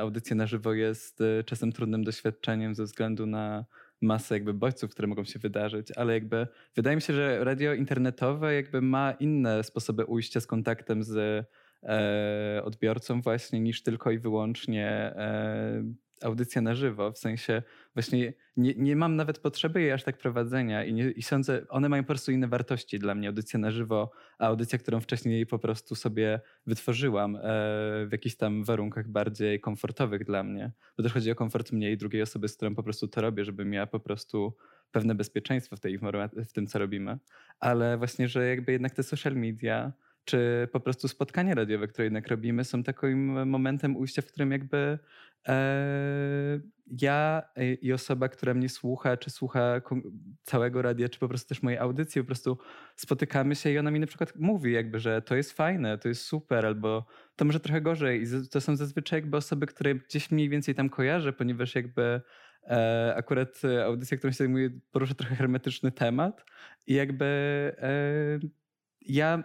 audycja 0.00 0.36
na 0.36 0.46
żywo 0.46 0.72
jest 0.72 1.22
czasem 1.46 1.72
trudnym 1.72 2.04
doświadczeniem 2.04 2.74
ze 2.74 2.84
względu 2.84 3.26
na 3.26 3.64
masę 4.04 4.34
jakby 4.34 4.54
bodźców, 4.54 4.90
które 4.90 5.08
mogą 5.08 5.24
się 5.24 5.38
wydarzyć, 5.38 5.92
ale 5.92 6.14
jakby 6.14 6.46
wydaje 6.76 6.96
mi 6.96 7.02
się, 7.02 7.12
że 7.12 7.44
radio 7.44 7.74
internetowe 7.74 8.54
jakby 8.54 8.82
ma 8.82 9.12
inne 9.12 9.64
sposoby 9.64 10.04
ujścia 10.04 10.40
z 10.40 10.46
kontaktem 10.46 11.04
z 11.04 11.46
e, 11.82 12.64
odbiorcą 12.64 13.22
właśnie 13.22 13.60
niż 13.60 13.82
tylko 13.82 14.10
i 14.10 14.18
wyłącznie 14.18 14.88
e, 14.90 15.84
audycja 16.24 16.62
na 16.62 16.74
żywo. 16.74 17.12
W 17.12 17.18
sensie 17.18 17.62
właśnie 17.94 18.32
nie, 18.56 18.74
nie 18.76 18.96
mam 18.96 19.16
nawet 19.16 19.38
potrzeby 19.38 19.80
jej 19.80 19.92
aż 19.92 20.02
tak 20.04 20.18
prowadzenia 20.18 20.84
i, 20.84 20.94
nie, 20.94 21.10
i 21.10 21.22
sądzę, 21.22 21.66
one 21.68 21.88
mają 21.88 22.02
po 22.02 22.06
prostu 22.06 22.32
inne 22.32 22.48
wartości 22.48 22.98
dla 22.98 23.14
mnie. 23.14 23.28
Audycja 23.28 23.58
na 23.58 23.70
żywo, 23.70 24.10
a 24.38 24.46
audycja, 24.46 24.78
którą 24.78 25.00
wcześniej 25.00 25.46
po 25.46 25.58
prostu 25.58 25.94
sobie 25.94 26.40
wytworzyłam 26.66 27.36
e, 27.36 27.40
w 28.06 28.08
jakichś 28.12 28.36
tam 28.36 28.64
warunkach 28.64 29.08
bardziej 29.08 29.60
komfortowych 29.60 30.24
dla 30.24 30.42
mnie. 30.42 30.72
Bo 30.96 31.02
też 31.02 31.12
chodzi 31.12 31.30
o 31.30 31.34
komfort 31.34 31.72
mnie 31.72 31.92
i 31.92 31.96
drugiej 31.96 32.22
osoby, 32.22 32.48
z 32.48 32.56
którą 32.56 32.74
po 32.74 32.82
prostu 32.82 33.08
to 33.08 33.20
robię, 33.20 33.44
żeby 33.44 33.64
miała 33.64 33.86
po 33.86 34.00
prostu 34.00 34.56
pewne 34.90 35.14
bezpieczeństwo 35.14 35.76
w, 35.76 35.80
tej, 35.80 35.98
w 36.48 36.52
tym, 36.52 36.66
co 36.66 36.78
robimy. 36.78 37.18
Ale 37.60 37.98
właśnie, 37.98 38.28
że 38.28 38.48
jakby 38.48 38.72
jednak 38.72 38.94
te 38.94 39.02
social 39.02 39.34
media 39.34 39.92
czy 40.24 40.68
po 40.72 40.80
prostu 40.80 41.08
spotkania 41.08 41.54
radiowe, 41.54 41.88
które 41.88 42.04
jednak 42.04 42.28
robimy, 42.28 42.64
są 42.64 42.82
takim 42.82 43.48
momentem 43.48 43.96
ujścia, 43.96 44.22
w 44.22 44.26
którym 44.26 44.50
jakby 44.52 44.98
e, 45.48 46.60
ja 46.86 47.42
i 47.82 47.92
osoba, 47.92 48.28
która 48.28 48.54
mnie 48.54 48.68
słucha, 48.68 49.16
czy 49.16 49.30
słucha 49.30 49.80
całego 50.42 50.82
radia, 50.82 51.08
czy 51.08 51.18
po 51.18 51.28
prostu 51.28 51.48
też 51.48 51.62
mojej 51.62 51.78
audycji, 51.78 52.20
po 52.20 52.26
prostu 52.26 52.58
spotykamy 52.96 53.54
się 53.54 53.70
i 53.70 53.78
ona 53.78 53.90
mi 53.90 54.00
na 54.00 54.06
przykład 54.06 54.32
mówi 54.36 54.72
jakby, 54.72 54.98
że 54.98 55.22
to 55.22 55.36
jest 55.36 55.52
fajne, 55.52 55.98
to 55.98 56.08
jest 56.08 56.22
super, 56.22 56.66
albo 56.66 57.06
to 57.36 57.44
może 57.44 57.60
trochę 57.60 57.80
gorzej. 57.80 58.22
I 58.22 58.48
to 58.50 58.60
są 58.60 58.76
zazwyczaj 58.76 59.16
jakby 59.16 59.36
osoby, 59.36 59.66
które 59.66 59.94
gdzieś 59.94 60.30
mniej 60.30 60.48
więcej 60.48 60.74
tam 60.74 60.88
kojarzę, 60.88 61.32
ponieważ 61.32 61.74
jakby 61.74 62.20
e, 62.62 63.14
akurat 63.16 63.62
audycja, 63.84 64.16
którą 64.16 64.30
się 64.30 64.36
zajmuję, 64.36 64.70
porusza 64.92 65.14
trochę 65.14 65.34
hermetyczny 65.34 65.92
temat 65.92 66.44
i 66.86 66.94
jakby 66.94 67.26
e, 67.78 68.38
ja 69.00 69.44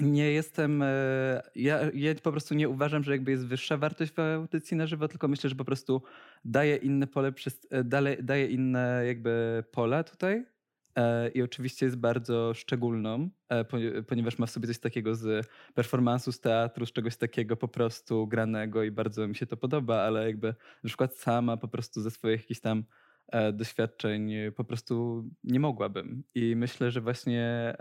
nie 0.00 0.32
jestem, 0.32 0.82
e, 0.82 1.42
ja, 1.54 1.80
ja 1.94 2.14
po 2.14 2.30
prostu 2.30 2.54
nie 2.54 2.68
uważam, 2.68 3.04
że 3.04 3.12
jakby 3.12 3.30
jest 3.30 3.46
wyższa 3.46 3.76
wartość 3.76 4.12
w 4.12 4.18
audycji 4.18 4.76
na 4.76 4.86
żywo, 4.86 5.08
tylko 5.08 5.28
myślę, 5.28 5.50
że 5.50 5.56
po 5.56 5.64
prostu 5.64 6.02
daje 6.44 6.76
inne 6.76 7.06
pole, 7.06 7.32
e, 7.70 7.84
daje, 7.84 8.22
daje 8.22 8.46
inne 8.46 9.02
jakby 9.06 9.64
pola 9.72 10.04
tutaj 10.04 10.46
e, 10.96 11.28
i 11.28 11.42
oczywiście 11.42 11.86
jest 11.86 11.98
bardzo 11.98 12.54
szczególną, 12.54 13.30
ponieważ 14.08 14.38
ma 14.38 14.46
w 14.46 14.50
sobie 14.50 14.66
coś 14.66 14.78
takiego 14.78 15.14
z 15.14 15.46
performansu, 15.74 16.32
z 16.32 16.40
teatru, 16.40 16.86
z 16.86 16.92
czegoś 16.92 17.16
takiego 17.16 17.56
po 17.56 17.68
prostu 17.68 18.26
granego 18.26 18.84
i 18.84 18.90
bardzo 18.90 19.28
mi 19.28 19.36
się 19.36 19.46
to 19.46 19.56
podoba, 19.56 20.00
ale 20.00 20.26
jakby 20.26 20.46
na 20.84 20.88
przykład 20.88 21.16
sama 21.16 21.56
po 21.56 21.68
prostu 21.68 22.02
ze 22.02 22.10
swoich 22.10 22.40
jakichś 22.40 22.60
tam 22.60 22.84
doświadczeń 23.52 24.32
po 24.56 24.64
prostu 24.64 25.24
nie 25.44 25.60
mogłabym. 25.60 26.24
I 26.34 26.56
myślę, 26.56 26.90
że 26.90 27.00
właśnie 27.00 27.74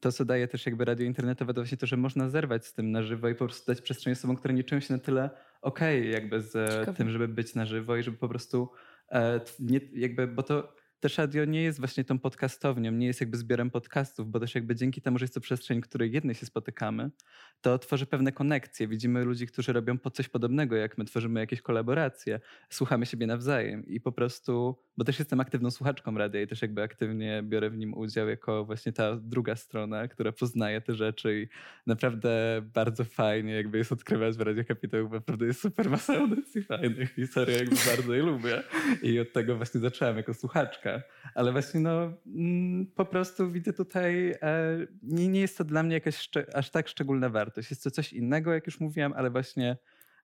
to, 0.00 0.12
co 0.12 0.24
daje 0.24 0.48
też 0.48 0.66
jakby 0.66 0.84
radio 0.84 1.06
internetowe, 1.06 1.54
to 1.54 1.60
właśnie 1.60 1.78
to, 1.78 1.86
że 1.86 1.96
można 1.96 2.28
zerwać 2.28 2.66
z 2.66 2.74
tym 2.74 2.90
na 2.90 3.02
żywo 3.02 3.28
i 3.28 3.34
po 3.34 3.44
prostu 3.44 3.72
dać 3.72 3.80
przestrzeń 3.80 4.12
osobom, 4.12 4.36
które 4.36 4.54
nie 4.54 4.64
czują 4.64 4.80
się 4.80 4.94
na 4.94 5.00
tyle 5.00 5.30
okej 5.62 6.00
okay, 6.00 6.12
jakby 6.12 6.40
z 6.40 6.52
Ciekawe. 6.70 6.94
tym, 6.94 7.10
żeby 7.10 7.28
być 7.28 7.54
na 7.54 7.66
żywo 7.66 7.96
i 7.96 8.02
żeby 8.02 8.16
po 8.16 8.28
prostu 8.28 8.70
e, 9.12 9.40
nie, 9.60 9.80
jakby, 9.92 10.26
bo 10.26 10.42
to 10.42 10.79
też 11.00 11.18
radio 11.18 11.44
nie 11.44 11.62
jest 11.62 11.78
właśnie 11.78 12.04
tą 12.04 12.18
podcastownią, 12.18 12.92
nie 12.92 13.06
jest 13.06 13.20
jakby 13.20 13.36
zbiorem 13.36 13.70
podcastów, 13.70 14.30
bo 14.30 14.40
też 14.40 14.54
jakby 14.54 14.74
dzięki 14.74 15.02
temu, 15.02 15.18
że 15.18 15.24
jest 15.24 15.34
to 15.34 15.40
przestrzeń, 15.40 15.80
w 15.82 15.84
której 15.84 16.12
jednej 16.12 16.34
się 16.34 16.46
spotykamy, 16.46 17.10
to 17.60 17.78
tworzy 17.78 18.06
pewne 18.06 18.32
konekcje. 18.32 18.88
Widzimy 18.88 19.24
ludzi, 19.24 19.46
którzy 19.46 19.72
robią 19.72 19.98
po 19.98 20.10
coś 20.10 20.28
podobnego, 20.28 20.76
jak 20.76 20.98
my 20.98 21.04
tworzymy 21.04 21.40
jakieś 21.40 21.62
kolaboracje, 21.62 22.40
słuchamy 22.70 23.06
siebie 23.06 23.26
nawzajem 23.26 23.86
i 23.86 24.00
po 24.00 24.12
prostu, 24.12 24.76
bo 24.96 25.04
też 25.04 25.18
jestem 25.18 25.40
aktywną 25.40 25.70
słuchaczką 25.70 26.18
radia 26.18 26.42
i 26.42 26.46
też 26.46 26.62
jakby 26.62 26.82
aktywnie 26.82 27.42
biorę 27.42 27.70
w 27.70 27.76
nim 27.76 27.94
udział 27.94 28.28
jako 28.28 28.64
właśnie 28.64 28.92
ta 28.92 29.16
druga 29.16 29.56
strona, 29.56 30.08
która 30.08 30.32
poznaje 30.32 30.80
te 30.80 30.94
rzeczy 30.94 31.40
i 31.40 31.48
naprawdę 31.86 32.62
bardzo 32.74 33.04
fajnie 33.04 33.52
jakby 33.52 33.78
jest 33.78 33.92
odkrywać 33.92 34.36
w 34.36 34.40
Radio 34.40 34.64
Kapitał, 34.64 35.08
naprawdę 35.08 35.46
jest 35.46 35.60
super 35.60 35.90
masa 35.90 36.14
audycji 36.14 36.62
fajnych 36.62 37.18
i 37.18 37.26
serio 37.26 37.56
jakby 37.56 37.76
bardzo 37.86 38.14
je 38.14 38.22
lubię 38.22 38.62
i 39.02 39.20
od 39.20 39.32
tego 39.32 39.56
właśnie 39.56 39.80
zacząłem 39.80 40.16
jako 40.16 40.34
słuchaczka, 40.34 40.89
ale 41.34 41.52
właśnie 41.52 41.80
no 41.80 42.12
mm, 42.26 42.86
po 42.86 43.04
prostu 43.04 43.50
widzę 43.50 43.72
tutaj, 43.72 44.30
e, 44.30 44.78
nie, 45.02 45.28
nie 45.28 45.40
jest 45.40 45.58
to 45.58 45.64
dla 45.64 45.82
mnie 45.82 45.94
jakaś 45.94 46.28
aż 46.54 46.70
tak 46.70 46.88
szczególna 46.88 47.28
wartość, 47.28 47.70
jest 47.70 47.84
to 47.84 47.90
coś 47.90 48.12
innego, 48.12 48.52
jak 48.52 48.66
już 48.66 48.80
mówiłem, 48.80 49.12
ale 49.16 49.30
właśnie 49.30 49.76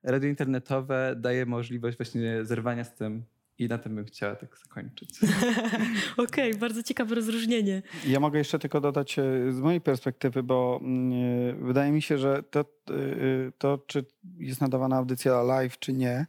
radio 0.02 0.28
internetowe 0.28 1.14
daje 1.18 1.46
możliwość 1.46 1.96
właśnie 1.96 2.44
zerwania 2.44 2.84
z 2.84 2.94
tym 2.94 3.24
i 3.58 3.68
na 3.68 3.78
tym 3.78 3.94
bym 3.94 4.04
chciała 4.04 4.34
tak 4.34 4.58
zakończyć. 4.58 5.10
Okej, 6.16 6.50
okay, 6.50 6.60
bardzo 6.60 6.82
ciekawe 6.82 7.14
rozróżnienie. 7.14 7.82
Ja 8.06 8.20
mogę 8.20 8.38
jeszcze 8.38 8.58
tylko 8.58 8.80
dodać 8.80 9.18
e, 9.18 9.22
z 9.52 9.60
mojej 9.60 9.80
perspektywy, 9.80 10.42
bo 10.42 10.80
mm, 10.82 11.12
e, 11.62 11.66
wydaje 11.66 11.92
mi 11.92 12.02
się, 12.02 12.18
że 12.18 12.42
to, 12.42 12.64
to 13.58 13.78
czy 13.86 14.04
jest 14.38 14.60
nadawana 14.60 14.96
audycja 14.96 15.42
live, 15.42 15.78
czy 15.78 15.92
nie, 15.92 16.26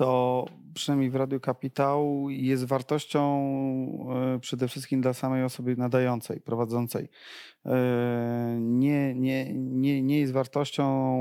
to 0.00 0.44
przynajmniej 0.74 1.10
w 1.10 1.16
Radiu 1.16 1.40
Kapitał 1.40 2.26
jest 2.30 2.64
wartością 2.64 3.20
przede 4.40 4.68
wszystkim 4.68 5.00
dla 5.00 5.12
samej 5.12 5.44
osoby 5.44 5.76
nadającej, 5.76 6.40
prowadzącej. 6.40 7.08
Nie, 8.60 9.14
nie, 9.14 9.54
nie, 9.54 10.02
nie 10.02 10.20
jest 10.20 10.32
wartością 10.32 11.18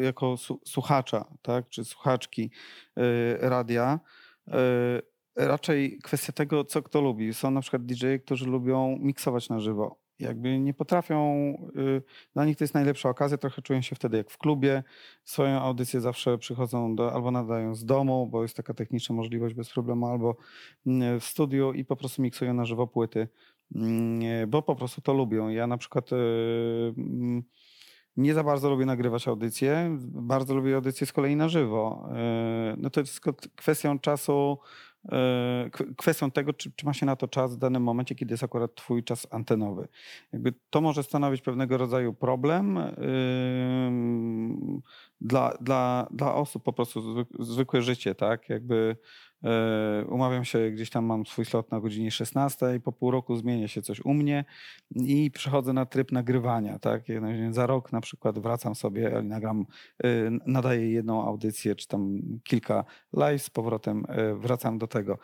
jako 0.00 0.36
słuchacza, 0.64 1.24
tak, 1.42 1.68
czy 1.68 1.84
słuchaczki 1.84 2.50
radia. 3.40 4.00
Raczej 5.36 5.98
kwestia 6.02 6.32
tego, 6.32 6.64
co 6.64 6.82
kto 6.82 7.00
lubi. 7.00 7.34
Są 7.34 7.50
na 7.50 7.60
przykład 7.60 7.86
DJ, 7.86 8.06
którzy 8.24 8.46
lubią 8.46 8.98
miksować 9.00 9.48
na 9.48 9.60
żywo 9.60 10.05
jakby 10.18 10.58
nie 10.58 10.74
potrafią, 10.74 11.34
y, 11.76 12.02
dla 12.34 12.44
nich 12.44 12.56
to 12.56 12.64
jest 12.64 12.74
najlepsza 12.74 13.08
okazja, 13.08 13.38
trochę 13.38 13.62
czują 13.62 13.80
się 13.82 13.96
wtedy 13.96 14.16
jak 14.16 14.30
w 14.30 14.38
klubie, 14.38 14.82
swoją 15.24 15.60
audycję 15.60 16.00
zawsze 16.00 16.38
przychodzą 16.38 16.96
do, 16.96 17.12
albo 17.12 17.30
nadają 17.30 17.74
z 17.74 17.84
domu, 17.84 18.26
bo 18.26 18.42
jest 18.42 18.56
taka 18.56 18.74
techniczna 18.74 19.14
możliwość 19.14 19.54
bez 19.54 19.70
problemu, 19.70 20.06
albo 20.06 20.36
mm, 20.86 21.20
w 21.20 21.24
studiu 21.24 21.72
i 21.72 21.84
po 21.84 21.96
prostu 21.96 22.22
miksują 22.22 22.54
na 22.54 22.64
żywo 22.64 22.86
płyty, 22.86 23.28
mm, 23.74 24.50
bo 24.50 24.62
po 24.62 24.76
prostu 24.76 25.00
to 25.00 25.14
lubią. 25.14 25.48
Ja 25.48 25.66
na 25.66 25.78
przykład 25.78 26.12
y, 26.12 26.16
mm, 26.98 27.42
nie 28.16 28.34
za 28.34 28.44
bardzo 28.44 28.70
lubię 28.70 28.86
nagrywać 28.86 29.28
audycje, 29.28 29.96
bardzo 30.00 30.54
lubię 30.54 30.74
audycje 30.74 31.06
z 31.06 31.12
kolei 31.12 31.36
na 31.36 31.48
żywo. 31.48 32.08
Y, 32.72 32.76
no 32.78 32.90
to 32.90 33.00
jest 33.00 33.20
kwestią 33.56 33.98
czasu, 33.98 34.58
kwestią 35.96 36.30
tego, 36.30 36.52
czy, 36.52 36.72
czy, 36.76 36.86
ma 36.86 36.92
się 36.92 37.06
na 37.06 37.16
to 37.16 37.28
czas 37.28 37.54
w 37.54 37.58
danym 37.58 37.82
momencie, 37.82 38.14
kiedy 38.14 38.32
jest 38.32 38.44
akurat 38.44 38.74
twój 38.74 39.04
czas 39.04 39.26
antenowy. 39.30 39.88
Jakby 40.32 40.54
to 40.70 40.80
może 40.80 41.02
stanowić 41.02 41.42
pewnego 41.42 41.78
rodzaju 41.78 42.14
problem 42.14 42.78
dla, 45.20 45.56
dla, 45.60 46.08
dla 46.10 46.34
osób 46.34 46.62
po 46.62 46.72
prostu 46.72 47.26
zwykłe 47.38 47.82
życie, 47.82 48.14
tak? 48.14 48.48
Jakby 48.48 48.96
E, 49.44 50.04
umawiam 50.08 50.44
się, 50.44 50.70
gdzieś 50.70 50.90
tam 50.90 51.04
mam 51.04 51.26
swój 51.26 51.44
slot 51.44 51.70
na 51.70 51.80
godzinie 51.80 52.10
16, 52.10 52.80
po 52.84 52.92
pół 52.92 53.10
roku 53.10 53.36
zmienia 53.36 53.68
się 53.68 53.82
coś 53.82 54.00
u 54.00 54.14
mnie 54.14 54.44
i 54.94 55.30
przechodzę 55.30 55.72
na 55.72 55.86
tryb 55.86 56.12
nagrywania. 56.12 56.78
Tak? 56.78 57.02
Za 57.50 57.66
rok 57.66 57.92
na 57.92 58.00
przykład 58.00 58.38
wracam 58.38 58.74
sobie, 58.74 59.22
nagram, 59.22 59.66
e, 60.04 60.08
nadaję 60.46 60.90
jedną 60.90 61.26
audycję, 61.26 61.74
czy 61.74 61.88
tam 61.88 62.18
kilka 62.44 62.84
live, 63.12 63.42
z 63.42 63.50
powrotem 63.50 64.04
e, 64.08 64.34
wracam 64.34 64.78
do 64.78 64.86
tego. 64.86 65.18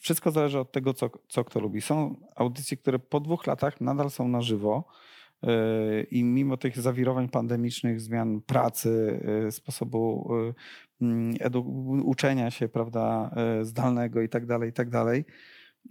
Wszystko 0.00 0.30
zależy 0.30 0.58
od 0.58 0.72
tego, 0.72 0.94
co, 0.94 1.10
co 1.28 1.44
kto 1.44 1.60
lubi. 1.60 1.80
Są 1.80 2.16
audycje, 2.36 2.76
które 2.76 2.98
po 2.98 3.20
dwóch 3.20 3.46
latach 3.46 3.80
nadal 3.80 4.10
są 4.10 4.28
na 4.28 4.42
żywo. 4.42 4.84
I 6.10 6.24
mimo 6.24 6.56
tych 6.56 6.80
zawirowań 6.80 7.28
pandemicznych, 7.28 8.00
zmian 8.00 8.40
pracy, 8.40 9.20
sposobu 9.50 10.30
Mm, 11.00 11.34
uczenia 12.04 12.50
się, 12.50 12.68
prawda, 12.68 13.30
e, 13.36 13.64
zdalnego 13.64 14.22
i 14.22 14.28
tak 14.28 14.46
dalej, 14.46 14.70
i 14.70 14.72
tak 14.72 14.90
dalej. 14.90 15.24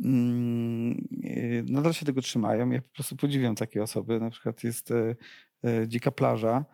Mm, 0.03 1.07
e, 1.23 1.63
nadal 1.63 1.93
się 1.93 2.05
tego 2.05 2.21
trzymają. 2.21 2.69
Ja 2.69 2.81
po 2.81 2.93
prostu 2.93 3.15
podziwiam 3.15 3.55
takie 3.55 3.83
osoby. 3.83 4.19
Na 4.19 4.29
przykład 4.29 4.63
jest 4.63 4.91
e, 4.91 5.15
Dzika 5.87 6.11
Plaża, 6.11 6.65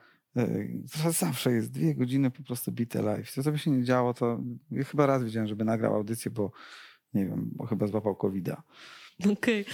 zawsze 1.10 1.52
jest 1.52 1.72
dwie 1.72 1.96
godziny 1.96 2.32
po 2.32 2.44
prostu 2.44 2.72
bite 2.72 3.02
live. 3.02 3.32
Co 3.32 3.52
by 3.52 3.58
się 3.58 3.72
nie 3.72 3.84
działo, 3.84 4.14
to 4.14 4.40
ja 4.72 4.84
chyba 4.84 5.06
raz 5.06 5.24
widziałem, 5.24 5.48
żeby 5.48 5.66
nagrał 5.66 5.96
audycję, 5.96 6.32
bo 6.32 6.52
nie 7.14 7.26
wiem, 7.26 7.52
bo 7.56 7.66
chyba 7.66 7.88
złapał 7.88 8.16
covid 8.16 8.46
-a. 8.46 8.62
Okej. 9.34 9.62
Okay. 9.62 9.66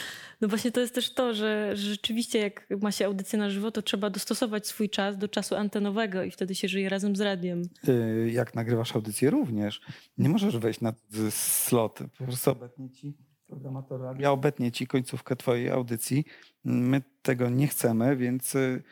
No 0.42 0.48
właśnie 0.48 0.72
to 0.72 0.80
jest 0.80 0.96
też 0.96 1.14
to, 1.14 1.34
że, 1.34 1.76
że 1.76 1.90
rzeczywiście 1.90 2.40
jak 2.40 2.68
ma 2.82 2.92
się 2.92 3.06
audycję 3.06 3.40
na 3.40 3.50
żywo, 3.50 3.72
to 3.72 3.82
trzeba 3.82 4.10
dostosować 4.10 4.68
swój 4.68 4.90
czas 4.90 5.18
do 5.18 5.28
czasu 5.28 5.56
antenowego 5.56 6.24
i 6.24 6.32
wtedy 6.32 6.56
się 6.56 6.68
żyje 6.68 6.90
razem 6.90 7.16
z 7.16 7.22
radiem. 7.22 7.62
Y, 7.88 8.30
jak 8.32 8.56
nagrywasz 8.56 8.96
audycję 8.96 9.30
również, 9.30 9.82
nie 10.18 10.30
możesz 10.30 10.58
wejść 10.58 10.82
na 10.82 10.94
slot. 11.30 12.00
Po 12.18 12.24
prostu 12.24 12.52
obetnie 12.52 12.90
ci 12.90 13.18
programator 13.48 14.02
radia, 14.02 14.32
obetnie 14.32 14.72
ci 14.72 14.88
końcówkę 14.88 15.36
twojej 15.36 15.70
audycji. 15.70 16.26
My 16.64 17.02
tego 17.22 17.50
nie 17.50 17.68
chcemy, 17.68 18.16
więc 18.16 18.56
y, 18.56 18.84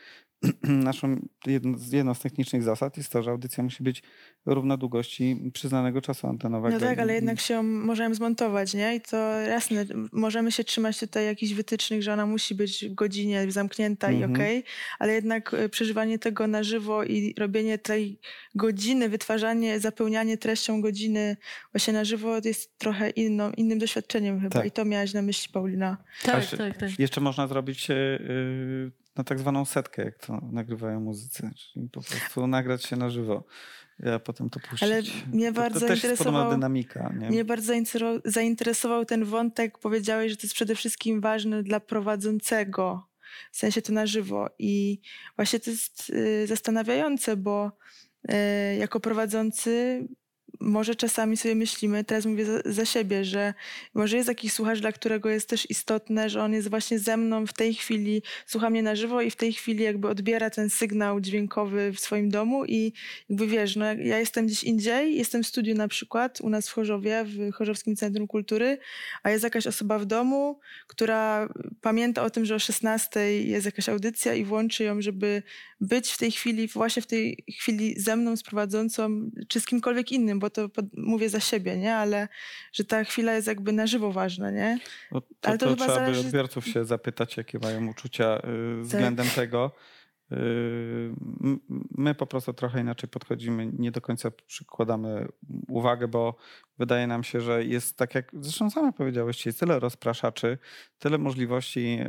naszą 0.62 1.16
jedną, 1.46 1.78
jedną 1.92 2.14
z 2.14 2.20
technicznych 2.20 2.62
zasad 2.62 2.96
jest 2.96 3.12
to, 3.12 3.22
że 3.22 3.30
audycja 3.30 3.64
musi 3.64 3.82
być 3.82 4.02
równa 4.46 4.76
długości 4.76 5.50
przyznanego 5.52 6.00
czasu 6.00 6.26
antenowego. 6.26 6.74
No 6.74 6.80
tak, 6.80 6.98
ale 6.98 7.14
jednak 7.14 7.40
się 7.40 7.62
możemy 7.62 8.14
zmontować, 8.14 8.74
nie? 8.74 8.94
I 8.94 9.00
to 9.00 9.16
jasne, 9.40 9.84
możemy 10.12 10.52
się 10.52 10.64
trzymać 10.64 11.00
tutaj 11.00 11.26
jakichś 11.26 11.52
wytycznych, 11.52 12.02
że 12.02 12.12
ona 12.12 12.26
musi 12.26 12.54
być 12.54 12.84
w 12.84 12.94
godzinie 12.94 13.52
zamknięta 13.52 14.10
i 14.10 14.14
mhm. 14.14 14.32
okej, 14.32 14.58
okay, 14.58 14.70
ale 14.98 15.12
jednak 15.14 15.54
e, 15.54 15.68
przeżywanie 15.68 16.18
tego 16.18 16.46
na 16.46 16.62
żywo 16.62 17.04
i 17.04 17.34
robienie 17.38 17.78
tej 17.78 18.20
godziny, 18.54 19.08
wytwarzanie, 19.08 19.80
zapełnianie 19.80 20.38
treścią 20.38 20.80
godziny 20.80 21.36
właśnie 21.72 21.92
na 21.92 22.04
żywo 22.04 22.36
jest 22.44 22.78
trochę 22.78 23.10
inną, 23.10 23.50
innym 23.50 23.78
doświadczeniem 23.78 24.40
chyba. 24.40 24.58
Tak. 24.58 24.66
I 24.66 24.70
to 24.70 24.84
miałaś 24.84 25.14
na 25.14 25.22
myśli, 25.22 25.52
Paulina. 25.52 25.96
Tak, 26.22 26.46
tak, 26.46 26.76
tak. 26.76 26.98
Jeszcze 26.98 27.20
można 27.20 27.46
zrobić 27.46 27.88
yy, 27.88 28.92
na 29.16 29.24
tak 29.24 29.38
zwaną 29.38 29.64
setkę, 29.64 30.04
jak 30.04 30.18
to 30.18 30.40
nagrywają 30.52 31.00
muzycy, 31.00 31.50
czyli 31.56 31.88
po 31.88 32.00
prostu 32.02 32.46
nagrać 32.46 32.84
się 32.84 32.96
na 32.96 33.10
żywo. 33.10 33.44
Ja 33.98 34.18
potem 34.18 34.50
to 34.50 34.60
puścić. 34.60 34.82
Ale 34.82 35.02
mnie 35.32 35.52
to, 35.52 35.60
bardzo 35.60 35.80
to 35.80 35.86
zainteresował, 35.86 36.50
dynamika. 36.50 37.12
Nie? 37.18 37.28
Mnie 37.28 37.44
bardzo 37.44 37.72
zainteresował 38.24 39.04
ten 39.04 39.24
wątek. 39.24 39.78
Powiedziałeś, 39.78 40.30
że 40.30 40.36
to 40.36 40.42
jest 40.42 40.54
przede 40.54 40.74
wszystkim 40.74 41.20
ważne 41.20 41.62
dla 41.62 41.80
prowadzącego, 41.80 43.08
w 43.52 43.56
sensie 43.56 43.82
to 43.82 43.92
na 43.92 44.06
żywo. 44.06 44.48
I 44.58 45.00
właśnie 45.36 45.60
to 45.60 45.70
jest 45.70 46.10
y, 46.10 46.46
zastanawiające, 46.46 47.36
bo 47.36 47.72
y, 48.30 48.76
jako 48.76 49.00
prowadzący 49.00 50.02
może 50.60 50.94
czasami 50.94 51.36
sobie 51.36 51.54
myślimy, 51.54 52.04
teraz 52.04 52.26
mówię 52.26 52.44
za, 52.44 52.60
za, 52.64 52.84
siebie, 52.84 53.24
że 53.24 53.54
może 53.94 54.16
jest 54.16 54.28
jakiś 54.28 54.52
słuchacz, 54.52 54.80
dla 54.80 54.92
którego 54.92 55.30
jest 55.30 55.48
też 55.48 55.70
istotne, 55.70 56.30
że 56.30 56.42
on 56.42 56.52
jest 56.52 56.70
właśnie 56.70 56.98
ze 56.98 57.16
mną 57.16 57.46
w 57.46 57.52
tej 57.52 57.74
chwili, 57.74 58.22
słucha 58.46 58.70
mnie 58.70 58.82
na 58.82 58.96
żywo 58.96 59.22
i 59.22 59.30
w 59.30 59.36
tej 59.36 59.52
chwili 59.52 59.84
jakby 59.84 60.08
odbiera 60.08 60.50
ten 60.50 60.70
sygnał 60.70 61.20
dźwiękowy 61.20 61.92
w 61.92 62.00
swoim 62.00 62.28
domu 62.28 62.64
i 62.64 62.92
jakby 63.28 63.46
wiesz, 63.46 63.76
no 63.76 63.84
ja 63.84 64.18
jestem 64.18 64.46
gdzieś 64.46 64.64
indziej, 64.64 65.16
jestem 65.16 65.42
w 65.42 65.46
studiu 65.46 65.74
na 65.74 65.88
przykład 65.88 66.40
u 66.40 66.48
nas 66.48 66.68
w 66.68 66.72
Chorzowie, 66.72 67.24
w 67.24 67.52
Chorzowskim 67.52 67.96
Centrum 67.96 68.26
Kultury, 68.26 68.78
a 69.22 69.30
jest 69.30 69.44
jakaś 69.44 69.66
osoba 69.66 69.98
w 69.98 70.04
domu, 70.04 70.60
która 70.86 71.48
pamięta 71.80 72.22
o 72.22 72.30
tym, 72.30 72.44
że 72.44 72.54
o 72.54 72.58
16 72.58 73.42
jest 73.42 73.66
jakaś 73.66 73.88
audycja 73.88 74.34
i 74.34 74.44
włączy 74.44 74.84
ją, 74.84 75.02
żeby 75.02 75.42
być 75.80 76.12
w 76.12 76.18
tej 76.18 76.30
chwili, 76.30 76.68
właśnie 76.68 77.02
w 77.02 77.06
tej 77.06 77.44
chwili 77.58 78.00
ze 78.00 78.16
mną, 78.16 78.36
z 78.36 78.42
prowadzącą, 78.42 79.30
czy 79.48 79.60
z 79.60 79.66
kimkolwiek 79.66 80.12
innym, 80.12 80.38
bo 80.38 80.45
to 80.50 80.68
mówię 80.96 81.28
za 81.28 81.40
siebie, 81.40 81.76
nie? 81.76 81.94
Ale 81.94 82.28
że 82.72 82.84
ta 82.84 83.04
chwila 83.04 83.32
jest 83.32 83.46
jakby 83.46 83.72
na 83.72 83.86
żywo 83.86 84.12
ważna, 84.12 84.50
nie? 84.50 84.78
No 85.12 85.20
to, 85.20 85.48
Ale 85.48 85.58
to, 85.58 85.66
to 85.66 85.76
trzeba 85.76 85.94
zależy... 85.94 86.22
by 86.22 86.26
odbiorców 86.26 86.66
się 86.66 86.84
zapytać, 86.84 87.36
jakie 87.36 87.58
mają 87.58 87.88
uczucia 87.88 88.38
y, 88.78 88.82
względem 88.82 89.26
tak. 89.26 89.34
tego. 89.34 89.72
Y, 90.32 91.14
my 91.90 92.14
po 92.14 92.26
prostu 92.26 92.52
trochę 92.52 92.80
inaczej 92.80 93.10
podchodzimy, 93.10 93.72
nie 93.78 93.90
do 93.90 94.00
końca 94.00 94.30
przykładamy 94.30 95.28
uwagę, 95.68 96.08
bo 96.08 96.36
wydaje 96.78 97.06
nam 97.06 97.24
się, 97.24 97.40
że 97.40 97.64
jest 97.64 97.96
tak 97.96 98.14
jak 98.14 98.30
zresztą 98.32 98.70
same 98.70 98.92
powiedziałeś, 98.92 99.46
jest 99.46 99.60
tyle 99.60 99.80
rozpraszaczy, 99.80 100.58
tyle 100.98 101.18
możliwości 101.18 101.98
e, 102.00 102.06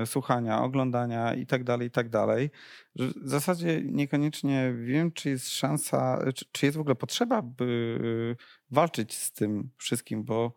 e, 0.00 0.06
słuchania, 0.06 0.62
oglądania 0.62 1.34
i 1.34 1.46
tak 1.46 1.64
dalej, 1.64 1.88
i 1.88 1.90
tak 1.90 2.08
dalej, 2.08 2.50
że 2.94 3.08
w 3.08 3.28
zasadzie 3.28 3.82
niekoniecznie 3.84 4.74
wiem, 4.84 5.12
czy 5.12 5.28
jest 5.30 5.50
szansa, 5.50 6.24
czy, 6.52 6.66
jest 6.66 6.78
w 6.78 6.80
ogóle 6.80 6.94
potrzeba, 6.94 7.42
by 7.42 8.36
walczyć 8.70 9.14
z 9.14 9.32
tym 9.32 9.70
wszystkim, 9.76 10.24
bo 10.24 10.54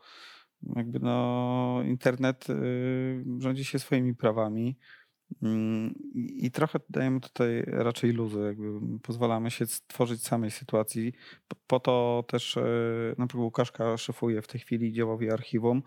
jakby 0.76 1.00
no, 1.00 1.82
internet 1.86 2.48
rządzi 3.40 3.66
się 3.66 3.80
swoimi 3.80 4.16
prawami. 4.16 4.78
Mm, 5.44 5.96
I 6.16 6.52
trochę 6.52 6.80
dajemy 6.90 7.20
tutaj 7.20 7.64
raczej 7.68 8.12
luzu, 8.12 8.44
jakby 8.44 9.00
pozwalamy 9.00 9.52
się 9.52 9.66
stworzyć 9.66 10.24
samej 10.24 10.52
sytuacji. 10.52 11.14
Po 11.68 11.80
to 11.80 12.24
też 12.28 12.56
na 13.18 13.28
przykład 13.28 13.44
Łukaszka 13.44 13.98
szefuje 13.98 14.42
w 14.42 14.48
tej 14.48 14.62
chwili 14.62 14.94
działowi 14.94 15.32
archiwum 15.32 15.84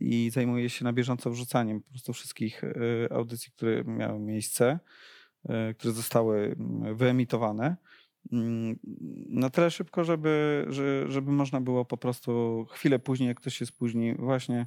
i 0.00 0.30
zajmuje 0.30 0.70
się 0.70 0.84
na 0.84 0.92
bieżąco 0.92 1.30
wrzucaniem 1.30 1.80
po 1.80 1.90
prostu 1.90 2.12
wszystkich 2.12 2.62
audycji, 3.10 3.52
które 3.52 3.84
miały 3.84 4.18
miejsce, 4.20 4.78
które 5.78 5.92
zostały 5.92 6.56
mm, 6.58 6.96
wyemitowane 6.96 7.76
mm, 8.32 8.78
na 9.28 9.50
tyle 9.50 9.70
szybko, 9.70 10.04
żeby, 10.04 10.66
żeby 11.08 11.32
można 11.32 11.60
było 11.60 11.84
po 11.84 11.96
prostu 11.96 12.64
chwilę 12.70 12.98
później, 12.98 13.28
jak 13.28 13.40
ktoś 13.40 13.56
się 13.56 13.66
spóźni, 13.66 14.14
właśnie 14.14 14.66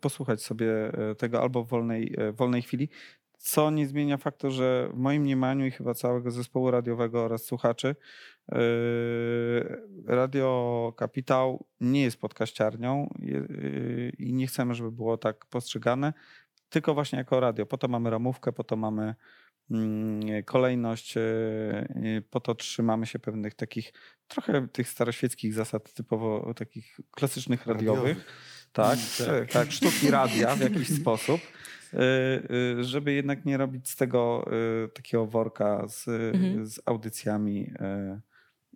posłuchać 0.00 0.42
sobie 0.42 0.92
e, 1.10 1.14
tego 1.14 1.42
albo 1.42 1.64
w 1.64 1.68
wolnej, 1.68 2.14
e, 2.18 2.32
wolnej 2.32 2.62
chwili. 2.62 2.88
Co 3.38 3.70
nie 3.70 3.86
zmienia 3.86 4.16
faktu, 4.16 4.50
że 4.50 4.88
w 4.92 4.96
moim 4.96 5.22
mniemaniu 5.22 5.66
i 5.66 5.70
chyba 5.70 5.94
całego 5.94 6.30
zespołu 6.30 6.70
radiowego 6.70 7.24
oraz 7.24 7.44
słuchaczy, 7.44 7.96
Radio 10.06 10.94
Kapitał 10.96 11.64
nie 11.80 12.02
jest 12.02 12.20
podkaściarnią 12.20 13.14
i 14.18 14.32
nie 14.32 14.46
chcemy, 14.46 14.74
żeby 14.74 14.92
było 14.92 15.18
tak 15.18 15.46
postrzegane, 15.46 16.12
tylko 16.68 16.94
właśnie 16.94 17.18
jako 17.18 17.40
radio. 17.40 17.66
Po 17.66 17.78
to 17.78 17.88
mamy 17.88 18.10
ramówkę, 18.10 18.52
po 18.52 18.64
to 18.64 18.76
mamy 18.76 19.14
mm, 19.70 20.42
kolejność, 20.44 21.14
po 22.30 22.40
to 22.40 22.54
trzymamy 22.54 23.06
się 23.06 23.18
pewnych 23.18 23.54
takich 23.54 23.92
trochę 24.28 24.68
tych 24.68 24.88
staroświeckich 24.88 25.54
zasad 25.54 25.92
typowo 25.92 26.54
takich 26.54 27.00
klasycznych 27.10 27.66
radiowych. 27.66 28.02
radiowych 28.02 28.51
tak, 28.72 28.98
tak, 29.18 29.52
tak, 29.52 29.72
sztuki 29.72 30.10
radia 30.10 30.56
w 30.56 30.60
jakiś 30.60 30.88
sposób, 31.00 31.40
y, 31.40 31.98
y, 32.80 32.84
żeby 32.84 33.12
jednak 33.12 33.44
nie 33.44 33.56
robić 33.56 33.90
z 33.90 33.96
tego 33.96 34.50
y, 34.84 34.88
takiego 34.88 35.26
worka 35.26 35.88
z, 35.88 36.08
mhm. 36.08 36.66
z 36.66 36.80
audycjami. 36.86 37.72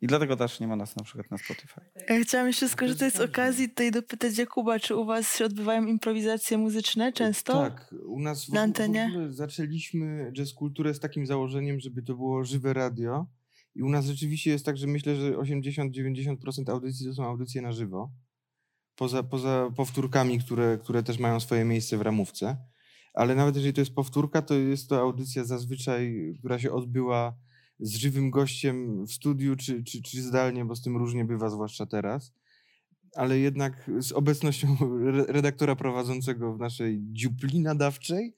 I 0.00 0.06
dlatego 0.06 0.36
też 0.36 0.60
nie 0.60 0.68
ma 0.68 0.76
nas 0.76 0.96
na 0.96 1.04
przykład 1.04 1.30
na 1.30 1.38
Spotify. 1.38 1.80
Ja 2.08 2.20
chciałam 2.20 2.46
jeszcze 2.46 2.68
skorzystać 2.68 3.14
z 3.14 3.20
okazji 3.20 3.68
tutaj 3.68 3.90
dopytać 3.90 4.38
Jakuba, 4.38 4.78
czy 4.78 4.96
u 4.96 5.04
was 5.04 5.36
się 5.36 5.44
odbywają 5.44 5.86
improwizacje 5.86 6.58
muzyczne 6.58 7.12
często? 7.12 7.52
Tak, 7.52 7.94
u 8.06 8.20
nas 8.20 8.44
w, 8.44 8.48
na 8.48 8.60
antenie? 8.60 9.08
w 9.08 9.10
ogóle 9.10 9.32
zaczęliśmy 9.32 10.32
jazz 10.32 10.52
kulturę 10.52 10.94
z 10.94 11.00
takim 11.00 11.26
założeniem, 11.26 11.80
żeby 11.80 12.02
to 12.02 12.14
było 12.14 12.44
żywe 12.44 12.72
radio. 12.72 13.26
I 13.74 13.82
u 13.82 13.88
nas 13.88 14.06
rzeczywiście 14.06 14.50
jest 14.50 14.64
tak, 14.64 14.76
że 14.76 14.86
myślę, 14.86 15.16
że 15.16 15.32
80-90% 15.32 16.70
audycji 16.70 17.06
to 17.06 17.14
są 17.14 17.24
audycje 17.24 17.62
na 17.62 17.72
żywo 17.72 18.10
poza, 18.96 19.22
poza 19.22 19.70
powtórkami, 19.76 20.38
które, 20.38 20.78
które 20.82 21.02
też 21.02 21.18
mają 21.18 21.40
swoje 21.40 21.64
miejsce 21.64 21.98
w 21.98 22.02
ramówce. 22.02 22.56
Ale 23.14 23.34
nawet 23.34 23.56
jeżeli 23.56 23.74
to 23.74 23.80
jest 23.80 23.94
powtórka, 23.94 24.42
to 24.42 24.54
jest 24.54 24.88
to 24.88 25.00
audycja 25.00 25.44
zazwyczaj, 25.44 26.34
która 26.38 26.58
się 26.58 26.72
odbyła 26.72 27.36
z 27.80 27.96
żywym 27.96 28.30
gościem 28.30 29.06
w 29.06 29.12
studiu 29.12 29.56
czy, 29.56 29.84
czy, 29.84 30.02
czy 30.02 30.22
zdalnie, 30.22 30.64
bo 30.64 30.76
z 30.76 30.82
tym 30.82 30.96
różnie 30.96 31.24
bywa, 31.24 31.50
zwłaszcza 31.50 31.86
teraz. 31.86 32.32
Ale 33.14 33.38
jednak 33.38 33.90
z 33.98 34.12
obecnością 34.12 34.76
redaktora 35.28 35.76
prowadzącego 35.76 36.54
w 36.54 36.58
naszej 36.58 37.00
dziupli 37.12 37.60
nadawczej. 37.60 38.34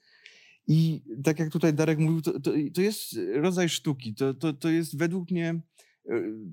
I 0.66 1.02
tak 1.24 1.38
jak 1.38 1.50
tutaj 1.50 1.74
Darek 1.74 1.98
mówił, 1.98 2.22
to, 2.22 2.40
to, 2.40 2.50
to 2.74 2.80
jest 2.80 3.16
rodzaj 3.34 3.68
sztuki. 3.68 4.14
To, 4.14 4.34
to, 4.34 4.52
to 4.52 4.68
jest 4.68 4.98
według 4.98 5.30
mnie 5.30 5.60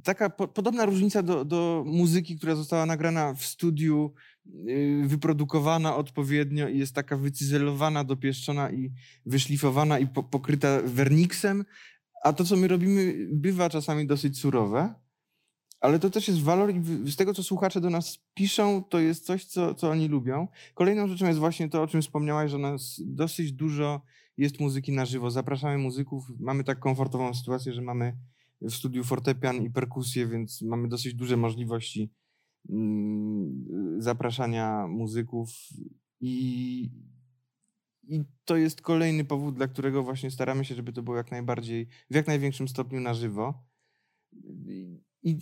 taka 0.04 0.30
po, 0.30 0.48
podobna 0.48 0.86
różnica 0.86 1.24
do, 1.24 1.46
do 1.46 1.84
muzyki, 1.88 2.38
która 2.38 2.56
została 2.56 2.86
nagrana 2.86 3.34
w 3.34 3.46
studiu, 3.46 4.14
y, 4.70 5.04
wyprodukowana 5.06 5.96
odpowiednio 5.96 6.68
i 6.68 6.80
jest 6.80 6.96
taka 6.96 7.18
wycyzelowana, 7.18 8.04
dopieszczona 8.04 8.72
i 8.72 8.92
wyszlifowana 9.26 10.00
i 10.00 10.08
po, 10.08 10.24
pokryta 10.24 10.82
werniksem, 10.86 11.66
a 12.24 12.34
to, 12.34 12.44
co 12.44 12.56
my 12.56 12.68
robimy, 12.68 13.28
bywa 13.32 13.70
czasami 13.70 14.08
dosyć 14.08 14.40
surowe, 14.40 14.94
ale 15.80 16.00
to 16.00 16.10
też 16.10 16.28
jest 16.28 16.42
walor 16.42 16.74
i 16.76 17.12
z 17.12 17.16
tego, 17.16 17.34
co 17.34 17.44
słuchacze 17.44 17.82
do 17.82 17.90
nas 17.90 18.20
piszą, 18.34 18.84
to 18.84 19.00
jest 19.00 19.26
coś, 19.26 19.46
co, 19.46 19.76
co 19.76 19.90
oni 19.90 20.08
lubią. 20.08 20.48
Kolejną 20.74 21.08
rzeczą 21.08 21.28
jest 21.28 21.40
właśnie 21.40 21.70
to, 21.70 21.82
o 21.82 21.88
czym 21.88 22.02
wspomniałaś, 22.02 22.52
że 22.52 22.58
nas 22.58 23.02
dosyć 23.06 23.52
dużo 23.52 24.02
jest 24.38 24.60
muzyki 24.60 24.92
na 24.92 25.06
żywo. 25.06 25.32
Zapraszamy 25.32 25.78
muzyków, 25.78 26.24
mamy 26.40 26.64
tak 26.64 26.80
komfortową 26.80 27.34
sytuację, 27.34 27.74
że 27.74 27.82
mamy 27.82 28.18
w 28.62 28.72
studiu 28.72 29.04
fortepian 29.04 29.64
i 29.64 29.70
perkusję, 29.70 30.28
więc 30.28 30.62
mamy 30.62 30.88
dosyć 30.88 31.14
duże 31.14 31.38
możliwości 31.38 32.12
mm, 32.70 33.66
zapraszania 34.02 34.88
muzyków 34.88 35.50
i, 36.20 36.90
i 38.08 38.24
to 38.46 38.58
jest 38.58 38.82
kolejny 38.82 39.26
powód, 39.26 39.56
dla 39.56 39.68
którego 39.68 40.04
właśnie 40.04 40.32
staramy 40.32 40.66
się, 40.66 40.76
żeby 40.76 40.94
to 40.94 41.04
było 41.04 41.18
jak 41.18 41.32
najbardziej, 41.32 41.88
w 42.12 42.16
jak 42.16 42.28
największym 42.28 42.68
stopniu 42.68 43.00
na 43.00 43.14
żywo. 43.14 43.66
I 45.24 45.40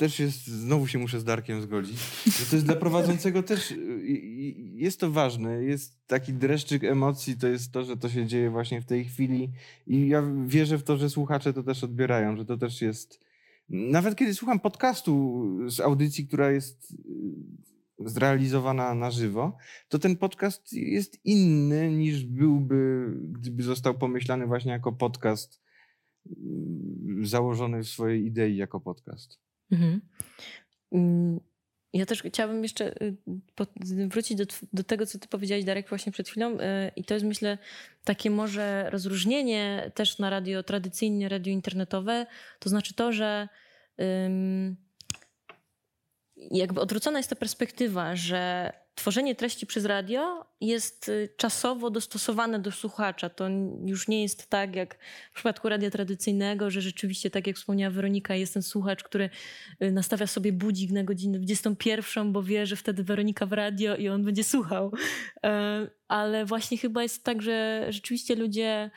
też 0.00 0.18
jest, 0.18 0.46
znowu 0.46 0.86
się 0.86 0.98
muszę 0.98 1.20
z 1.20 1.24
Darkiem 1.24 1.62
zgodzić, 1.62 1.96
że 2.38 2.46
to 2.46 2.56
jest 2.56 2.66
dla 2.66 2.76
prowadzącego 2.76 3.42
też, 3.42 3.74
jest 4.74 5.00
to 5.00 5.10
ważne, 5.10 5.64
jest 5.64 6.06
taki 6.06 6.32
dreszczyk 6.32 6.84
emocji, 6.84 7.38
to 7.38 7.48
jest 7.48 7.72
to, 7.72 7.84
że 7.84 7.96
to 7.96 8.08
się 8.08 8.26
dzieje 8.26 8.50
właśnie 8.50 8.80
w 8.80 8.84
tej 8.84 9.04
chwili 9.04 9.50
i 9.86 10.08
ja 10.08 10.22
wierzę 10.46 10.78
w 10.78 10.82
to, 10.82 10.96
że 10.96 11.10
słuchacze 11.10 11.52
to 11.52 11.62
też 11.62 11.84
odbierają, 11.84 12.36
że 12.36 12.44
to 12.44 12.56
też 12.56 12.82
jest, 12.82 13.20
nawet 13.68 14.16
kiedy 14.16 14.34
słucham 14.34 14.60
podcastu 14.60 15.46
z 15.70 15.80
audycji, 15.80 16.26
która 16.26 16.50
jest 16.50 16.92
y, 16.92 16.96
zrealizowana 17.98 18.94
na 18.94 19.10
żywo, 19.10 19.56
to 19.88 19.98
ten 19.98 20.16
podcast 20.16 20.72
jest 20.72 21.24
inny 21.24 21.90
niż 21.90 22.24
byłby, 22.24 23.10
gdyby 23.16 23.62
został 23.62 23.94
pomyślany 23.94 24.46
właśnie 24.46 24.72
jako 24.72 24.92
podcast 24.92 25.60
y, 26.26 26.32
założony 27.22 27.82
w 27.82 27.88
swojej 27.88 28.26
idei 28.26 28.56
jako 28.56 28.80
podcast. 28.80 29.49
Mhm. 29.72 30.00
Mm, 30.92 31.40
ja 31.92 32.06
też 32.06 32.22
chciałabym 32.22 32.62
jeszcze 32.62 33.02
y, 33.02 33.16
wrócić 34.08 34.38
do, 34.38 34.44
do 34.72 34.84
tego, 34.84 35.06
co 35.06 35.18
ty 35.18 35.28
powiedziałeś, 35.28 35.64
Darek, 35.64 35.88
właśnie 35.88 36.12
przed 36.12 36.28
chwilą. 36.28 36.54
Y, 36.54 36.58
I 36.96 37.04
to 37.04 37.14
jest, 37.14 37.26
myślę, 37.26 37.58
takie 38.04 38.30
może 38.30 38.90
rozróżnienie 38.90 39.92
też 39.94 40.18
na 40.18 40.30
radio 40.30 40.62
tradycyjne, 40.62 41.28
radio 41.28 41.52
internetowe. 41.52 42.26
To 42.58 42.68
znaczy 42.68 42.94
to, 42.94 43.12
że 43.12 43.48
jakby 46.50 46.80
odwrócona 46.80 47.18
jest 47.18 47.30
ta 47.30 47.36
perspektywa, 47.36 48.16
że 48.16 48.72
tworzenie 49.00 49.34
treści 49.34 49.66
przez 49.66 49.84
radio 49.84 50.46
jest 50.60 51.08
y, 51.08 51.28
czasowo 51.36 51.90
dostosowane 51.90 52.58
do 52.58 52.72
słuchacza. 52.72 53.28
To 53.28 53.48
już 53.84 54.08
nie 54.08 54.22
jest 54.22 54.50
tak 54.50 54.76
jak 54.76 54.98
w 55.32 55.34
przypadku 55.34 55.68
radia 55.68 55.90
tradycyjnego, 55.90 56.70
że 56.70 56.80
rzeczywiście, 56.80 57.30
tak 57.30 57.46
jak 57.46 57.56
wspomniała 57.56 57.90
Weronika, 57.90 58.34
jest 58.34 58.54
ten 58.54 58.62
słuchacz, 58.62 59.02
który 59.02 59.30
y, 59.82 59.92
nastawia 59.92 60.26
sobie 60.26 60.52
budzik 60.52 60.90
na 60.90 61.04
godzinę 61.04 61.38
21, 61.38 62.32
bo 62.32 62.42
wie, 62.42 62.66
że 62.66 62.76
wtedy 62.76 63.04
Weronika 63.04 63.46
w 63.46 63.52
radio 63.52 63.96
i 63.96 64.08
on 64.08 64.24
będzie 64.24 64.44
słuchał. 64.44 64.92
E, 65.44 65.86
ale 66.08 66.44
właśnie 66.44 66.78
chyba 66.78 67.02
jest 67.02 67.24
tak, 67.24 67.42
że 67.42 67.86
rzeczywiście 67.88 68.34
ludzie 68.34 68.90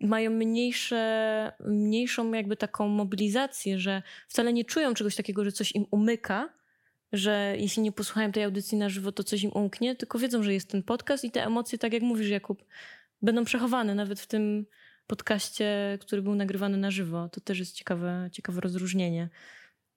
mają 0.00 0.30
mniejsze, 0.30 1.52
mniejszą 1.60 2.32
jakby 2.32 2.56
taką 2.56 2.88
mobilizację, 2.88 3.78
że 3.78 4.02
wcale 4.28 4.52
nie 4.52 4.64
czują 4.64 4.94
czegoś 4.94 5.16
takiego, 5.16 5.44
że 5.44 5.52
coś 5.52 5.72
im 5.74 5.86
umyka, 5.90 6.55
że 7.12 7.54
jeśli 7.58 7.82
nie 7.82 7.92
posłuchają 7.92 8.32
tej 8.32 8.44
audycji 8.44 8.78
na 8.78 8.88
żywo, 8.88 9.12
to 9.12 9.24
coś 9.24 9.42
im 9.42 9.52
umknie, 9.52 9.96
tylko 9.96 10.18
wiedzą, 10.18 10.42
że 10.42 10.54
jest 10.54 10.70
ten 10.70 10.82
podcast 10.82 11.24
i 11.24 11.30
te 11.30 11.44
emocje, 11.44 11.78
tak 11.78 11.92
jak 11.92 12.02
mówisz, 12.02 12.28
Jakub, 12.28 12.64
będą 13.22 13.44
przechowane 13.44 13.94
nawet 13.94 14.20
w 14.20 14.26
tym 14.26 14.66
podcaście, 15.06 15.98
który 16.00 16.22
był 16.22 16.34
nagrywany 16.34 16.76
na 16.76 16.90
żywo. 16.90 17.28
To 17.28 17.40
też 17.40 17.58
jest 17.58 17.74
ciekawe, 17.74 18.28
ciekawe 18.32 18.60
rozróżnienie. 18.60 19.28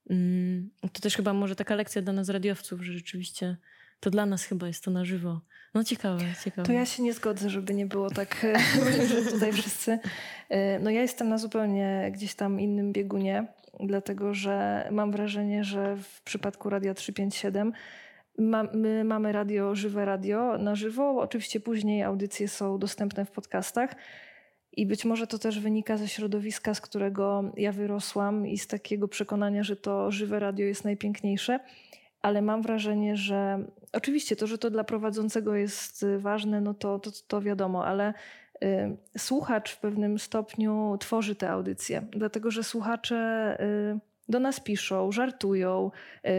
Mm, 0.09 0.69
to 0.93 1.01
też 1.01 1.15
chyba 1.15 1.33
może 1.33 1.55
taka 1.55 1.75
lekcja 1.75 2.01
dla 2.01 2.13
nas 2.13 2.29
radiowców, 2.29 2.81
że 2.81 2.93
rzeczywiście 2.93 3.57
to 3.99 4.09
dla 4.09 4.25
nas 4.25 4.43
chyba 4.43 4.67
jest 4.67 4.83
to 4.83 4.91
na 4.91 5.05
żywo. 5.05 5.41
No 5.73 5.83
ciekawe, 5.83 6.25
ciekawe. 6.43 6.65
To 6.65 6.71
ja 6.71 6.85
się 6.85 7.03
nie 7.03 7.13
zgodzę, 7.13 7.49
żeby 7.49 7.73
nie 7.73 7.85
było 7.85 8.09
tak, 8.09 8.45
że 9.09 9.31
tutaj 9.31 9.53
wszyscy. 9.53 9.99
E, 10.49 10.79
no 10.79 10.89
ja 10.89 11.01
jestem 11.01 11.29
na 11.29 11.37
zupełnie 11.37 12.11
gdzieś 12.13 12.35
tam 12.35 12.59
innym 12.59 12.93
biegunie 12.93 13.47
dlatego 13.79 14.33
że 14.33 14.87
mam 14.91 15.11
wrażenie, 15.11 15.63
że 15.63 15.95
w 15.95 16.21
przypadku 16.21 16.69
Radia 16.69 16.93
357 16.93 17.73
my 18.73 19.03
mamy 19.03 19.31
radio, 19.31 19.75
żywe 19.75 20.05
radio 20.05 20.57
na 20.57 20.75
żywo. 20.75 21.21
Oczywiście 21.21 21.59
później 21.59 22.03
audycje 22.03 22.47
są 22.47 22.79
dostępne 22.79 23.25
w 23.25 23.31
podcastach. 23.31 23.95
I 24.71 24.85
być 24.85 25.05
może 25.05 25.27
to 25.27 25.39
też 25.39 25.59
wynika 25.59 25.97
ze 25.97 26.07
środowiska, 26.07 26.73
z 26.73 26.81
którego 26.81 27.43
ja 27.57 27.71
wyrosłam 27.71 28.47
i 28.47 28.57
z 28.57 28.67
takiego 28.67 29.07
przekonania, 29.07 29.63
że 29.63 29.75
to 29.75 30.11
żywe 30.11 30.39
radio 30.39 30.65
jest 30.65 30.83
najpiękniejsze. 30.83 31.59
Ale 32.21 32.41
mam 32.41 32.61
wrażenie, 32.61 33.15
że 33.17 33.63
oczywiście 33.93 34.35
to, 34.35 34.47
że 34.47 34.57
to 34.57 34.69
dla 34.69 34.83
prowadzącego 34.83 35.55
jest 35.55 36.05
ważne, 36.17 36.61
no 36.61 36.73
to, 36.73 36.99
to, 36.99 37.11
to 37.27 37.41
wiadomo, 37.41 37.85
ale 37.85 38.13
słuchacz 39.17 39.71
w 39.71 39.79
pewnym 39.79 40.19
stopniu 40.19 40.97
tworzy 40.99 41.35
te 41.35 41.49
audycje, 41.49 42.01
dlatego 42.11 42.51
że 42.51 42.63
słuchacze 42.63 43.57
do 44.29 44.39
nas 44.39 44.59
piszą, 44.59 45.11
żartują, 45.11 45.91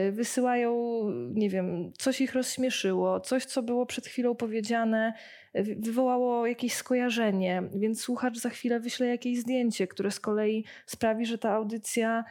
y, 0.09 0.12
wysyłają, 0.12 1.03
nie 1.35 1.51
wiem, 1.51 1.93
coś 1.99 2.21
ich 2.21 2.35
rozśmieszyło, 2.35 3.21
coś, 3.21 3.45
co 3.45 3.62
było 3.62 3.87
przed 3.87 4.07
chwilą 4.07 4.35
powiedziane, 4.35 5.12
wywołało 5.55 6.47
jakieś 6.47 6.75
skojarzenie, 6.75 7.63
więc 7.75 8.01
słuchacz 8.01 8.39
za 8.39 8.51
chwilę 8.51 8.81
wyśle 8.81 9.07
jakieś 9.07 9.39
zdjęcie, 9.39 9.87
które 9.87 10.11
z 10.11 10.21
kolei 10.21 10.65
sprawi, 10.87 11.27
że 11.27 11.39
ta 11.39 11.51
audycja, 11.53 12.25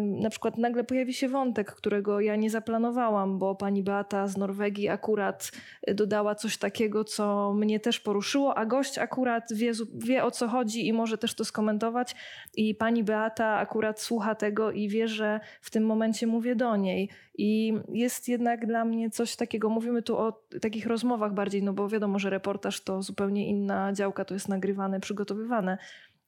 na 0.00 0.30
przykład 0.30 0.58
nagle 0.58 0.84
pojawi 0.84 1.14
się 1.14 1.28
wątek, 1.28 1.74
którego 1.74 2.20
ja 2.20 2.36
nie 2.36 2.50
zaplanowałam, 2.50 3.38
bo 3.38 3.54
pani 3.54 3.82
Beata 3.82 4.26
z 4.26 4.36
Norwegii 4.36 4.88
akurat 4.88 5.50
y, 5.88 5.94
dodała 5.94 6.34
coś 6.34 6.56
takiego, 6.56 7.04
co 7.04 7.52
mnie 7.52 7.80
też 7.80 8.00
poruszyło, 8.00 8.58
a 8.58 8.66
gość 8.66 8.98
akurat 8.98 9.52
wie, 9.52 9.72
wie 9.94 10.24
o 10.24 10.30
co 10.30 10.48
chodzi 10.48 10.88
i 10.88 10.92
może 10.92 11.18
też 11.18 11.34
to 11.34 11.44
skomentować. 11.44 12.14
I 12.54 12.74
pani 12.74 13.04
Beata 13.04 13.56
akurat 13.56 14.00
słucha 14.00 14.34
tego 14.34 14.70
i 14.70 14.88
wie, 14.88 15.08
że 15.08 15.40
w 15.60 15.70
tym 15.70 15.86
momencie 15.86 16.26
mówię 16.26 16.56
do 16.56 16.76
niej. 16.76 17.10
I 17.38 17.74
jest 17.92 18.28
jednak 18.28 18.66
dla 18.66 18.84
mnie 18.84 19.10
coś 19.10 19.36
takiego, 19.36 19.68
mówimy 19.68 20.02
tu 20.02 20.18
o 20.18 20.32
takich 20.60 20.86
rozmowach 20.86 21.34
bardziej, 21.34 21.62
no 21.62 21.72
bo 21.72 21.88
wiadomo, 21.88 22.18
że 22.18 22.30
reportaż 22.54 22.80
to 22.80 23.02
zupełnie 23.02 23.46
inna 23.46 23.92
działka, 23.92 24.24
to 24.24 24.34
jest 24.34 24.48
nagrywane, 24.48 25.00
przygotowywane. 25.00 25.78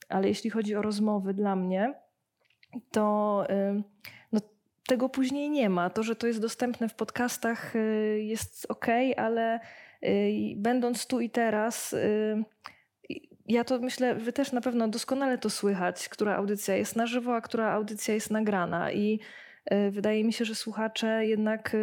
Ale 0.09 0.27
jeśli 0.27 0.49
chodzi 0.49 0.75
o 0.75 0.81
rozmowy 0.81 1.33
dla 1.33 1.55
mnie, 1.55 1.93
to 2.91 3.43
no, 4.31 4.39
tego 4.87 5.09
później 5.09 5.49
nie 5.49 5.69
ma. 5.69 5.89
To, 5.89 6.03
że 6.03 6.15
to 6.15 6.27
jest 6.27 6.41
dostępne 6.41 6.89
w 6.89 6.95
podcastach 6.95 7.75
y, 7.75 8.19
jest 8.23 8.65
ok, 8.69 8.85
ale 9.17 9.59
y, 10.03 10.53
będąc 10.57 11.07
tu 11.07 11.19
i 11.19 11.29
teraz, 11.29 11.93
y, 11.93 12.43
ja 13.47 13.63
to 13.63 13.79
myślę, 13.79 14.15
wy 14.15 14.33
też 14.33 14.51
na 14.51 14.61
pewno 14.61 14.87
doskonale 14.87 15.37
to 15.37 15.49
słychać, 15.49 16.09
która 16.09 16.35
audycja 16.35 16.75
jest 16.75 16.95
na 16.95 17.05
żywo, 17.05 17.35
a 17.35 17.41
która 17.41 17.71
audycja 17.71 18.13
jest 18.13 18.31
nagrana. 18.31 18.91
I 18.91 19.19
wydaje 19.91 20.23
mi 20.23 20.33
się, 20.33 20.45
że 20.45 20.55
słuchacze 20.55 21.25
jednak, 21.25 21.75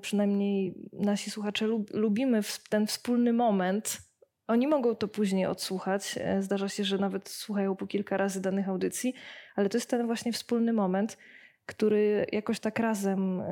przynajmniej 0.00 0.74
nasi 0.92 1.30
słuchacze, 1.30 1.66
lubimy 1.92 2.40
ten 2.70 2.86
wspólny 2.86 3.32
moment. 3.32 3.98
Oni 4.46 4.66
mogą 4.66 4.96
to 4.96 5.08
później 5.08 5.46
odsłuchać. 5.46 6.18
Zdarza 6.40 6.68
się, 6.68 6.84
że 6.84 6.98
nawet 6.98 7.28
słuchają 7.28 7.76
po 7.76 7.86
kilka 7.86 8.16
razy 8.16 8.42
danych 8.42 8.68
audycji, 8.68 9.14
ale 9.56 9.68
to 9.68 9.76
jest 9.76 9.90
ten 9.90 10.06
właśnie 10.06 10.32
wspólny 10.32 10.72
moment, 10.72 11.18
który 11.66 12.26
jakoś 12.32 12.60
tak 12.60 12.78
razem 12.78 13.42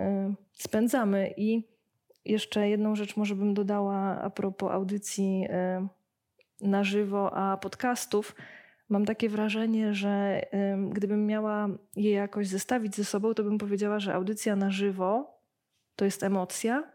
spędzamy. 0.53 1.35
I 1.37 1.63
jeszcze 2.25 2.69
jedną 2.69 2.97
rzecz 2.97 3.17
może 3.17 3.35
bym 3.35 3.55
dodała 3.55 4.21
a 4.23 4.31
propos 4.31 4.73
audycji 4.73 5.47
na 6.61 6.85
żywo, 6.85 7.35
a 7.35 7.57
podcastów 7.57 8.35
Mam 8.89 9.05
takie 9.05 9.29
wrażenie, 9.29 9.95
że 9.95 10.43
gdybym 10.91 11.27
miała 11.27 11.69
je 11.97 12.11
jakoś 12.11 12.49
zestawić 12.49 12.97
ze 12.97 13.05
sobą, 13.05 13.35
to 13.35 13.45
bym 13.45 13.59
powiedziała, 13.59 13.99
że 13.99 14.15
audycja 14.15 14.57
na 14.57 14.71
żywo 14.71 15.34
to 15.97 16.05
jest 16.05 16.23
emocja, 16.23 16.93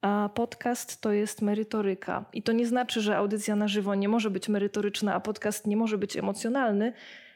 a 0.00 0.30
podcast 0.34 1.00
to 1.00 1.12
jest 1.12 1.42
merytoryka. 1.42 2.24
I 2.32 2.42
to 2.42 2.52
nie 2.52 2.66
znaczy, 2.66 3.00
że 3.00 3.16
audycja 3.16 3.56
na 3.56 3.68
żywo 3.68 3.94
nie 3.94 4.08
może 4.08 4.30
być 4.30 4.48
merytoryczna, 4.48 5.14
a 5.14 5.20
podcast 5.20 5.66
nie 5.66 5.76
może 5.76 5.98
być 5.98 6.16
emocjonalny, 6.16 6.92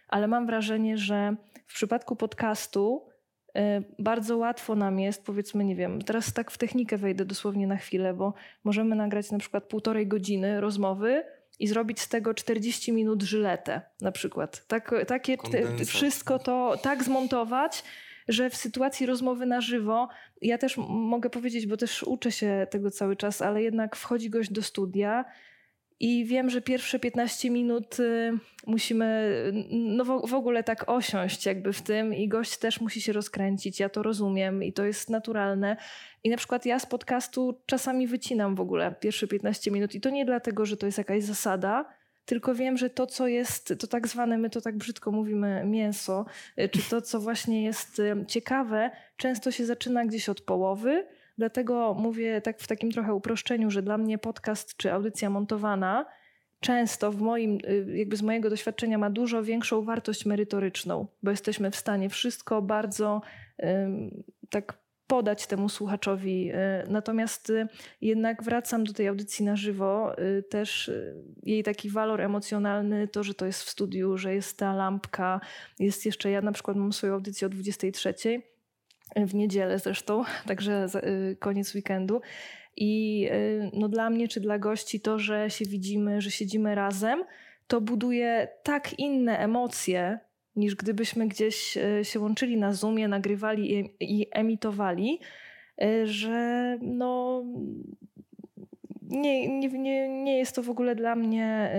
ale 0.09 0.29
mam 0.29 0.47
wrażenie, 0.47 0.99
że 0.99 1.37
w 1.67 1.75
przypadku 1.75 2.17
podcastu 2.17 3.07
y, 3.49 3.61
bardzo 3.99 4.37
łatwo 4.37 4.75
nam 4.75 5.01
jest, 5.01 5.25
powiedzmy, 5.25 5.65
nie 5.65 5.77
wiem, 5.77 6.03
teraz 6.03 6.33
tak 6.33 6.51
w 6.51 6.59
technikę 6.59 6.97
wejdę 6.97 7.25
dosłownie 7.25 7.67
na 7.67 7.77
chwilę, 7.77 8.15
bo 8.15 8.35
możemy 8.65 8.97
nagrać 8.97 9.31
na 9.31 9.39
przykład 9.39 9.65
półtorej 9.65 10.07
godziny 10.07 10.61
rozmowy, 10.61 11.25
i 11.59 11.67
zrobić 11.67 12.01
z 12.01 12.09
tego 12.09 12.35
40 12.35 12.93
minut 12.93 13.23
żyletę 13.23 13.81
na 14.01 14.13
przykład. 14.13 14.67
Tak, 14.67 14.95
takie 15.07 15.37
wszystko 15.87 16.39
to 16.39 16.77
tak 16.83 17.05
zmontować, 17.05 17.85
że 18.29 18.51
w 18.51 18.57
sytuacji 18.57 19.07
rozmowy 19.07 19.47
na 19.47 19.61
żywo, 19.61 20.09
ja 20.43 20.59
też 20.59 20.77
mogę 20.89 21.31
powiedzieć, 21.31 21.67
bo 21.67 21.77
też 21.77 22.03
uczę 22.03 22.33
się 22.33 22.67
tego 22.71 22.91
cały 22.91 23.17
czas, 23.17 23.43
ale 23.43 23.63
jednak 23.63 23.97
wchodzi 23.97 24.31
gość 24.31 24.53
do 24.53 24.63
studia, 24.63 25.25
i 26.03 26.25
wiem, 26.25 26.51
że 26.51 26.63
pierwsze 26.63 26.99
15 26.99 27.51
minut 27.51 28.01
y, 28.01 28.33
musimy 28.67 29.35
no 29.71 30.05
w 30.05 30.35
ogóle 30.35 30.65
tak 30.65 30.89
osiąść 30.89 31.47
jakby 31.47 31.73
w 31.73 31.83
tym 31.83 32.15
i 32.15 32.29
gość 32.29 32.57
też 32.57 32.81
musi 32.81 33.01
się 33.01 33.13
rozkręcić. 33.13 33.81
Ja 33.81 33.89
to 33.89 34.03
rozumiem 34.03 34.63
i 34.63 34.73
to 34.73 34.85
jest 34.85 35.11
naturalne. 35.11 35.77
I 36.25 36.31
na 36.31 36.37
przykład 36.37 36.67
ja 36.67 36.79
z 36.79 36.87
podcastu 36.87 37.61
czasami 37.67 38.07
wycinam 38.07 38.55
w 38.55 38.61
ogóle 38.61 38.95
pierwsze 39.01 39.27
15 39.27 39.71
minut 39.71 39.95
i 39.95 40.01
to 40.01 40.11
nie 40.11 40.25
dlatego, 40.25 40.67
że 40.67 40.77
to 40.77 40.87
jest 40.87 40.99
jakaś 40.99 41.25
zasada, 41.25 41.85
tylko 42.25 42.55
wiem, 42.55 42.77
że 42.77 42.91
to, 42.91 43.07
co 43.07 43.27
jest, 43.27 43.75
to 43.79 43.87
tak 43.87 44.09
zwane, 44.09 44.39
my 44.39 44.51
to 44.51 44.61
tak 44.61 44.77
brzydko 44.77 45.13
mówimy, 45.13 45.65
mięso, 45.65 46.27
y, 46.59 46.69
czy 46.69 46.91
to, 46.91 47.01
co 47.01 47.21
właśnie 47.21 47.65
jest 47.65 47.99
y, 47.99 48.25
ciekawe, 48.29 48.91
często 49.17 49.51
się 49.51 49.67
zaczyna 49.67 50.05
gdzieś 50.05 50.29
od 50.29 50.41
połowy. 50.41 51.07
Dlatego 51.39 51.95
mówię 51.95 52.41
tak 52.41 52.61
w 52.61 52.67
takim 52.67 52.91
trochę 52.93 53.15
uproszczeniu, 53.15 53.71
że 53.71 53.83
dla 53.83 53.99
mnie 53.99 54.19
podcast 54.19 54.77
czy 54.77 54.93
audycja 54.93 55.31
montowana 55.31 56.07
często 56.61 57.13
w 57.13 57.21
moim, 57.21 57.59
y, 57.69 57.99
jakby 57.99 58.17
z 58.17 58.23
mojego 58.23 58.51
doświadczenia 58.51 58.99
ma 58.99 59.11
dużo 59.11 59.43
większą 59.43 59.83
wartość 59.83 60.27
merytoryczną, 60.27 61.07
bo 61.23 61.31
jesteśmy 61.31 61.71
w 61.71 61.77
stanie 61.77 62.09
wszystko 62.09 62.63
bardzo 62.63 63.23
tak 64.51 64.82
podać 65.13 65.47
temu 65.47 65.69
słuchaczowi. 65.69 66.51
Y, 66.51 66.55
natomiast 66.89 67.51
y, 67.51 67.69
jednak 68.01 68.43
wracam 68.43 68.85
do 68.85 68.93
tej 68.93 69.09
audycji 69.09 69.45
na 69.45 69.57
żywo, 69.57 70.17
też 70.51 70.91
jej 71.43 71.63
taki 71.63 71.91
walor 71.91 72.21
emocjonalny, 72.21 73.09
to, 73.09 73.23
że 73.23 73.35
to 73.35 73.47
jest 73.47 73.63
w 73.63 73.71
studiu, 73.71 74.19
że 74.19 74.35
jest 74.35 74.59
ta 74.59 74.75
lampka, 74.75 75.41
jest 75.79 76.07
jeszcze, 76.07 76.31
ja 76.31 76.43
na 76.43 76.53
przykład 76.53 76.77
mam 76.77 76.93
swoją 76.93 77.13
audycję 77.13 77.47
o 77.47 77.51
23 77.51 78.15
w 79.17 79.35
niedzielę 79.35 79.79
zresztą, 79.79 80.25
także 80.49 80.87
koniec 81.39 81.75
weekendu. 81.75 82.21
I 82.77 83.29
no 83.73 83.89
dla 83.89 84.11
mnie 84.11 84.29
czy 84.29 84.41
dla 84.41 84.59
gości 84.59 85.01
to, 85.01 85.19
że 85.19 85.51
się 85.51 85.65
widzimy, 85.65 86.21
że 86.21 86.31
siedzimy 86.31 86.75
razem, 86.75 87.25
to 87.67 87.81
buduje 87.81 88.49
tak 88.63 88.99
inne 88.99 89.39
emocje, 89.39 90.19
niż 90.57 90.75
gdybyśmy 90.75 91.29
gdzieś 91.29 91.77
y, 91.77 92.05
się 92.05 92.21
łączyli 92.21 92.57
na 92.57 92.73
Zoomie, 92.73 93.09
nagrywali 93.09 93.93
i 94.01 94.27
emitowali, 94.31 95.21
że 96.05 96.79
no 96.83 97.43
nie, 99.03 99.59
nie, 99.59 99.69
nie, 99.69 100.09
nie 100.09 100.39
jest 100.39 100.55
to 100.55 100.63
w 100.63 100.71
ogóle 100.71 100.95
dla 100.95 101.17
mnie 101.17 101.73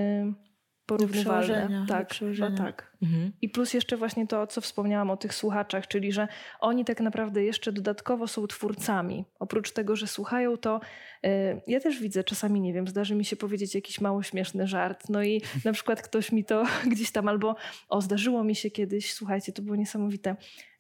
porównywalne. 0.85 1.85
Tak, 1.87 2.09
o 2.53 2.57
tak. 2.57 2.91
Mhm. 3.01 3.31
I 3.41 3.49
plus 3.49 3.73
jeszcze 3.73 3.97
właśnie 3.97 4.27
to, 4.27 4.47
co 4.47 4.61
wspomniałam 4.61 5.09
o 5.09 5.17
tych 5.17 5.33
słuchaczach, 5.33 5.87
czyli 5.87 6.11
że 6.11 6.27
oni 6.59 6.85
tak 6.85 7.01
naprawdę 7.01 7.43
jeszcze 7.43 7.71
dodatkowo 7.71 8.27
są 8.27 8.47
twórcami. 8.47 9.25
Oprócz 9.39 9.71
tego, 9.71 9.95
że 9.95 10.07
słuchają, 10.07 10.57
to 10.57 10.79
yy, 11.23 11.29
ja 11.67 11.79
też 11.79 11.99
widzę 11.99 12.23
czasami, 12.23 12.61
nie 12.61 12.73
wiem, 12.73 12.87
zdarzy 12.87 13.15
mi 13.15 13.25
się 13.25 13.35
powiedzieć 13.35 13.75
jakiś 13.75 14.01
mało 14.01 14.23
śmieszny 14.23 14.67
żart. 14.67 15.09
No 15.09 15.23
i 15.23 15.41
na 15.65 15.73
przykład 15.73 16.01
ktoś 16.01 16.31
mi 16.31 16.45
to 16.45 16.63
gdzieś 16.91 17.11
tam 17.11 17.27
albo, 17.27 17.55
o, 17.89 18.01
zdarzyło 18.01 18.43
mi 18.43 18.55
się 18.55 18.71
kiedyś, 18.71 19.13
słuchajcie, 19.13 19.51
to 19.51 19.61
było 19.61 19.75
niesamowite. 19.75 20.35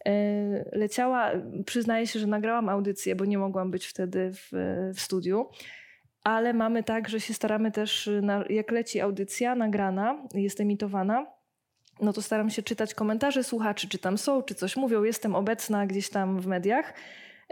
Yy, 0.05 0.13
leciała, 0.71 1.31
przyznaję 1.65 2.07
się, 2.07 2.19
że 2.19 2.27
nagrałam 2.27 2.69
audycję, 2.69 3.15
bo 3.15 3.25
nie 3.25 3.37
mogłam 3.37 3.71
być 3.71 3.85
wtedy 3.85 4.31
w, 4.33 4.49
w 4.95 4.99
studiu 4.99 5.49
ale 6.23 6.53
mamy 6.53 6.83
tak, 6.83 7.09
że 7.09 7.19
się 7.19 7.33
staramy 7.33 7.71
też, 7.71 8.07
y, 8.07 8.21
jak 8.49 8.71
leci 8.71 9.01
audycja 9.01 9.55
nagrana, 9.55 10.27
jest 10.33 10.61
emitowana, 10.61 11.25
no 12.01 12.13
to 12.13 12.21
staram 12.21 12.49
się 12.49 12.63
czytać 12.63 12.93
komentarze 12.93 13.43
słuchaczy, 13.43 13.89
czy 13.89 13.97
tam 13.97 14.17
są, 14.17 14.43
czy 14.43 14.55
coś 14.55 14.75
mówią. 14.75 15.03
Jestem 15.03 15.35
obecna 15.35 15.87
gdzieś 15.87 16.09
tam 16.09 16.39
w 16.39 16.47
mediach. 16.47 16.93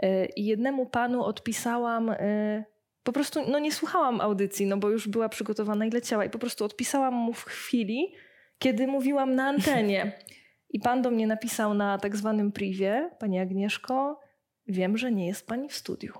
Y, 0.04 0.28
I 0.36 0.46
jednemu 0.46 0.86
panu 0.86 1.24
odpisałam, 1.24 2.08
y, 2.10 2.64
po 3.02 3.12
prostu 3.12 3.40
no 3.48 3.58
nie 3.58 3.72
słuchałam 3.72 4.20
audycji, 4.20 4.66
no 4.66 4.76
bo 4.76 4.90
już 4.90 5.08
była 5.08 5.28
przygotowana 5.28 5.86
i 5.86 5.90
leciała. 5.90 6.24
I 6.24 6.30
po 6.30 6.38
prostu 6.38 6.64
odpisałam 6.64 7.14
mu 7.14 7.32
w 7.32 7.44
chwili, 7.44 8.14
kiedy 8.58 8.86
mówiłam 8.86 9.34
na 9.34 9.44
antenie. 9.44 10.12
I 10.70 10.80
pan 10.80 11.02
do 11.02 11.10
mnie 11.10 11.26
napisał 11.26 11.74
na 11.74 11.98
tak 11.98 12.16
zwanym 12.16 12.52
privie, 12.52 13.10
pani 13.18 13.38
Agnieszko, 13.38 14.20
wiem, 14.66 14.96
że 14.96 15.12
nie 15.12 15.26
jest 15.26 15.46
pani 15.46 15.68
w 15.68 15.74
studiu. 15.74 16.12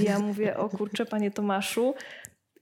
I 0.00 0.02
ja 0.02 0.18
mówię, 0.18 0.56
o 0.56 0.68
kurczę, 0.68 1.06
panie 1.06 1.30
Tomaszu, 1.30 1.94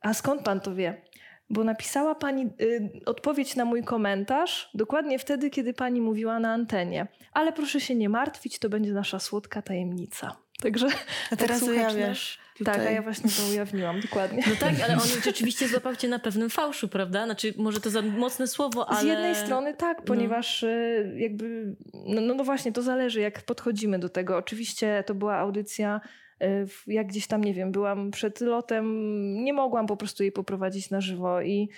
a 0.01 0.14
skąd 0.14 0.43
pan 0.43 0.61
to 0.61 0.75
wie? 0.75 1.03
Bo 1.51 1.64
napisała 1.64 2.14
pani 2.14 2.51
y, 2.61 2.91
odpowiedź 3.07 3.57
na 3.57 3.64
mój 3.64 3.85
komentarz 3.85 4.71
dokładnie 4.75 5.19
wtedy, 5.19 5.51
kiedy 5.51 5.75
pani 5.75 6.01
mówiła 6.01 6.41
na 6.41 6.53
antenie. 6.53 7.07
Ale 7.33 7.53
proszę 7.53 7.81
się 7.81 7.95
nie 7.95 8.09
martwić, 8.09 8.59
to 8.59 8.69
będzie 8.69 8.93
nasza 8.93 9.19
słodka 9.19 9.62
tajemnica. 9.62 10.37
Także 10.62 10.87
a 11.31 11.37
teraz 11.37 11.61
tak 11.61 11.69
ujawniasz. 11.69 12.39
Tak, 12.64 12.79
a 12.79 12.91
ja 12.91 13.03
właśnie 13.03 13.31
to 13.31 13.51
ujawniłam, 13.51 14.01
dokładnie. 14.01 14.43
No 14.47 14.55
tak, 14.61 14.75
ale 14.85 14.95
on 14.95 15.09
rzeczywiście 15.25 15.69
złapał 15.69 15.97
cię 15.97 16.09
na 16.09 16.19
pewnym 16.19 16.51
fałszu, 16.51 16.89
prawda? 16.89 17.25
Znaczy, 17.25 17.55
może 17.57 17.81
to 17.81 17.91
za 17.91 18.03
mocne 18.03 18.47
słowo, 18.47 18.89
ale... 18.89 19.01
Z 19.01 19.05
jednej 19.05 19.35
strony 19.35 19.75
tak, 19.75 19.99
no. 19.99 20.05
ponieważ 20.05 20.62
no. 20.62 20.69
jakby, 21.17 21.77
no, 21.95 22.35
no 22.35 22.45
właśnie, 22.45 22.73
to 22.73 22.83
zależy 22.83 23.21
jak 23.21 23.43
podchodzimy 23.43 23.99
do 23.99 24.09
tego. 24.09 24.37
Oczywiście 24.37 25.05
to 25.07 25.14
była 25.14 25.37
audycja 25.37 26.01
Y, 26.43 26.66
jak 26.87 27.07
gdzieś 27.07 27.26
tam, 27.26 27.45
nie 27.45 27.55
wiem, 27.55 27.72
byłam 27.72 28.11
przed 28.11 28.41
lotem, 28.41 28.84
nie 29.45 29.53
mogłam 29.53 29.87
po 29.87 29.97
prostu 29.97 30.22
jej 30.22 30.32
poprowadzić 30.32 30.91
na 30.91 31.01
żywo 31.01 31.43
i 31.43 31.68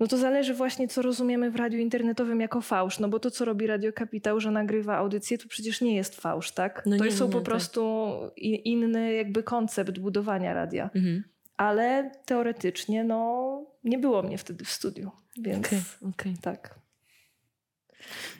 No 0.00 0.06
to 0.06 0.16
zależy 0.16 0.54
właśnie, 0.54 0.88
co 0.88 1.02
rozumiemy 1.02 1.50
w 1.50 1.56
radiu 1.56 1.78
internetowym 1.78 2.40
jako 2.40 2.60
fałsz. 2.60 2.98
No 2.98 3.08
bo 3.08 3.18
to, 3.18 3.30
co 3.30 3.44
robi 3.44 3.66
Radio 3.66 3.92
Kapitał, 3.92 4.40
że 4.40 4.50
nagrywa 4.50 4.96
audycję, 4.96 5.38
to 5.38 5.48
przecież 5.48 5.80
nie 5.80 5.96
jest 5.96 6.20
fałsz, 6.20 6.52
tak? 6.52 6.82
No 6.86 6.96
to 6.96 7.04
nie, 7.04 7.12
są 7.12 7.26
nie, 7.26 7.32
po 7.32 7.38
tak. 7.38 7.44
prostu 7.44 8.12
inny 8.64 9.12
jakby 9.14 9.42
koncept 9.42 9.98
budowania 9.98 10.54
radia. 10.54 10.90
Mhm. 10.94 11.24
Ale 11.56 12.10
teoretycznie, 12.24 13.04
no, 13.04 13.66
nie 13.84 13.98
było 13.98 14.22
mnie 14.22 14.38
wtedy 14.38 14.64
w 14.64 14.70
studiu, 14.70 15.10
więc 15.38 15.66
Okej, 15.66 15.80
okej. 16.10 16.34
tak. 16.42 16.78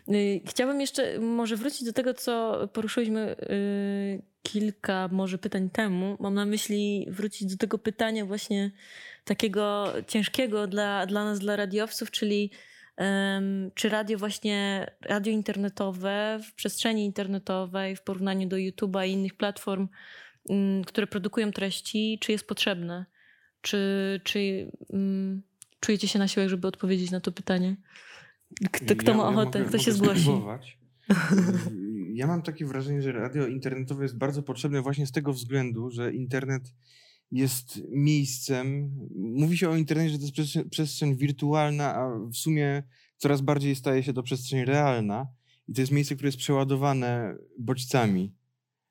Y, 0.09 0.40
Chciałabym 0.46 0.80
jeszcze 0.80 1.18
może 1.20 1.56
wrócić 1.56 1.84
do 1.84 1.92
tego, 1.92 2.14
co 2.14 2.68
poruszyliśmy 2.72 3.36
y, 3.42 4.22
kilka 4.42 5.09
może 5.12 5.38
pytań 5.38 5.70
temu. 5.70 6.16
Mam 6.20 6.34
na 6.34 6.46
myśli 6.46 7.06
wrócić 7.11 7.50
do 7.50 7.56
tego 7.56 7.78
pytania 7.78 8.26
właśnie 8.26 8.70
takiego 9.24 9.92
ciężkiego 10.06 10.66
dla, 10.66 11.06
dla 11.06 11.24
nas, 11.24 11.38
dla 11.38 11.56
radiowców, 11.56 12.11
czyli 12.11 12.50
czy 13.74 13.88
radio 13.88 14.18
właśnie, 14.18 14.90
radio 15.00 15.32
internetowe 15.32 16.40
w 16.48 16.54
przestrzeni 16.54 17.04
internetowej 17.04 17.96
w 17.96 18.02
porównaniu 18.02 18.48
do 18.48 18.56
YouTube'a 18.56 19.09
i 19.09 19.12
innych 19.12 19.34
platform, 19.34 19.88
mm, 20.50 20.84
które 20.84 21.06
produkują 21.06 21.52
treści, 21.52 22.18
czy 22.20 22.32
jest 22.32 22.48
potrzebne? 22.48 23.06
Czy, 23.61 24.20
czy 24.24 24.70
mm, 24.92 25.42
czujecie 25.80 26.09
się 26.09 26.18
na 26.18 26.28
siłach, 26.28 26.48
żeby 26.48 26.68
odpowiedzieć 26.68 27.11
na 27.11 27.20
to 27.20 27.32
pytanie? 27.32 27.76
Kto, 28.72 28.96
kto 28.96 29.11
Ja- 29.11 29.16
ma 29.16 29.22
ja 29.22 29.28
ochotę? 29.28 29.59
mogę- 29.59 29.68
kto 29.68 29.78
się 29.78 29.92
zgłosi? 29.92 30.28
Ja 32.14 32.26
mam 32.26 32.42
takie 32.42 32.66
wrażenie, 32.66 33.03
że 33.03 33.12
radio 33.12 33.46
internetowe 33.46 34.03
jest 34.03 34.18
bardzo 34.18 34.42
potrzebne 34.42 34.82
właśnie 34.82 35.07
z 35.07 35.12
tego 35.12 35.32
względu, 35.32 35.90
że 35.90 36.14
internet 36.14 36.74
jest 37.30 37.80
miejscem. 37.90 38.90
Mówi 39.14 39.59
się 39.59 39.70
o 39.70 39.76
internecie, 39.76 40.11
że 40.11 40.18
to 40.18 40.22
jest 40.24 40.32
przestrzeń, 40.34 40.70
przestrzeń 40.70 41.16
wirtualna, 41.16 41.94
a 41.94 42.18
w 42.32 42.36
sumie 42.36 42.82
coraz 43.16 43.40
bardziej 43.40 43.74
staje 43.76 44.03
się 44.03 44.12
to 44.12 44.22
przestrzeń 44.22 44.64
realna. 44.64 45.26
I 45.68 45.72
to 45.74 45.80
jest 45.80 45.92
miejsce, 45.92 46.14
które 46.14 46.28
jest 46.28 46.38
przeładowane 46.38 47.36
bodźcami. 47.59 48.34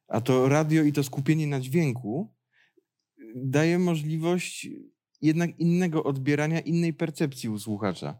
A 0.08 0.22
to 0.22 0.50
radio 0.50 0.84
i 0.84 0.94
to 0.94 1.04
skupienie 1.04 1.48
na 1.48 1.60
dźwięku 1.60 2.34
daje 3.36 3.80
możliwość 3.80 4.68
jednak 5.22 5.60
innego 5.60 6.04
odbierania, 6.04 6.60
innej 6.60 6.94
percepcji 6.94 7.50
u 7.50 7.60
słuchacza. 7.60 8.20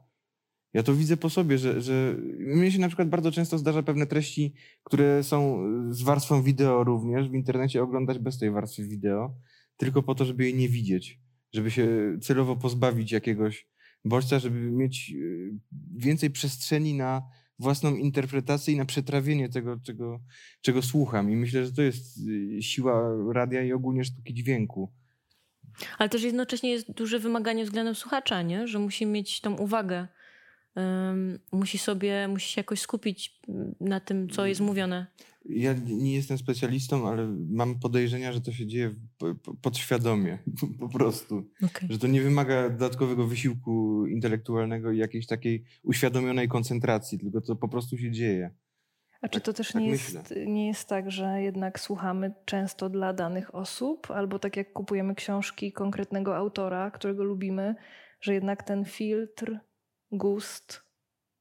Ja 0.74 0.84
to 0.84 0.94
widzę 0.94 1.18
po 1.18 1.30
sobie, 1.30 1.58
że, 1.58 1.82
że 1.82 2.16
mnie 2.40 2.72
się 2.72 2.80
na 2.80 2.88
przykład 2.88 3.10
bardzo 3.10 3.32
często 3.32 3.58
zdarza 3.58 3.84
pewne 3.84 4.08
treści, 4.08 4.54
które 4.84 5.24
są 5.24 5.64
z 5.90 6.02
warstwą 6.02 6.44
wideo 6.44 6.84
również 6.84 7.30
w 7.30 7.34
internecie 7.34 7.84
oglądać 7.84 8.20
bez 8.20 8.38
tej 8.38 8.52
warstwy 8.52 8.84
wideo, 8.84 9.36
tylko 9.78 10.04
po 10.04 10.16
to, 10.16 10.26
żeby 10.26 10.44
jej 10.44 10.56
nie 10.56 10.70
widzieć, 10.70 11.20
żeby 11.54 11.72
się 11.72 12.18
celowo 12.22 12.56
pozbawić 12.56 13.12
jakiegoś 13.12 13.68
bodźca, 14.06 14.40
żeby 14.40 14.72
mieć 14.72 15.14
y, 15.16 15.52
więcej 15.96 16.30
przestrzeni 16.30 16.94
na 16.94 17.22
własną 17.60 17.96
interpretację 17.96 18.74
i 18.74 18.78
na 18.78 18.86
przetrawienie 18.86 19.50
tego, 19.50 19.78
czego, 19.86 20.20
czego 20.62 20.82
słucham. 20.82 21.32
I 21.32 21.36
myślę, 21.36 21.66
że 21.66 21.72
to 21.72 21.82
jest 21.82 22.18
y, 22.28 22.62
siła 22.62 23.10
radia 23.34 23.64
i 23.64 23.74
ogólnie 23.74 24.04
sztuki 24.04 24.34
dźwięku. 24.34 24.94
Ale 25.98 26.10
też 26.10 26.24
jednocześnie 26.24 26.70
jest 26.70 26.92
duże 26.92 27.20
wymaganie 27.20 27.66
względem 27.66 27.96
słuchacza, 27.96 28.42
nie? 28.42 28.68
że 28.68 28.80
musi 28.80 29.06
mieć 29.06 29.42
tą 29.42 29.58
uwagę. 29.58 30.08
Musi 31.52 31.78
sobie, 31.78 32.28
musi 32.28 32.54
się 32.54 32.60
jakoś 32.60 32.82
skupić 32.82 33.40
mm, 33.50 33.76
na 33.80 34.00
tym, 34.00 34.30
co 34.30 34.46
jest 34.46 34.62
mówione. 34.62 35.08
Ja 35.46 35.74
nie 35.88 36.16
jestem 36.16 36.38
specjalistą, 36.38 37.08
ale 37.08 37.28
mam 37.50 37.80
podejrzenia, 37.80 38.34
że 38.34 38.42
to 38.42 38.52
się 38.52 38.68
dzieje 38.68 38.96
podświadomie, 39.62 40.38
po 40.80 40.90
prostu. 40.90 41.50
Okay. 41.64 41.90
Że 41.90 42.00
to 42.00 42.08
nie 42.08 42.22
wymaga 42.22 42.70
dodatkowego 42.70 43.28
wysiłku 43.28 44.06
intelektualnego 44.06 44.92
i 44.92 44.98
jakiejś 44.98 45.28
takiej 45.28 45.64
uświadomionej 45.84 46.48
koncentracji, 46.48 47.20
tylko 47.20 47.42
to 47.42 47.56
po 47.56 47.68
prostu 47.68 47.98
się 47.98 48.12
dzieje. 48.12 48.52
A 49.22 49.28
czy 49.28 49.40
Tak- 49.40 49.46
to 49.46 49.54
też 49.54 49.72
tak 49.72 49.82
nie, 49.82 49.90
myślę. 49.90 50.20
jest, 50.20 50.34
nie 50.48 50.68
jest 50.68 50.90
tak, 50.90 51.12
że 51.12 51.42
jednak 51.42 51.80
słuchamy 51.80 52.34
często 52.46 52.90
dla 52.90 53.14
danych 53.14 53.56
osób, 53.56 54.12
albo 54.12 54.40
tak 54.40 54.58
jak 54.58 54.74
kupujemy 54.74 55.16
książki 55.16 55.72
konkretnego 55.72 56.38
autora, 56.38 56.92
którego 56.92 57.24
lubimy, 57.24 57.76
że 58.22 58.34
jednak 58.34 58.64
ten 58.64 58.86
filtr, 58.86 59.60
gust, 60.12 60.82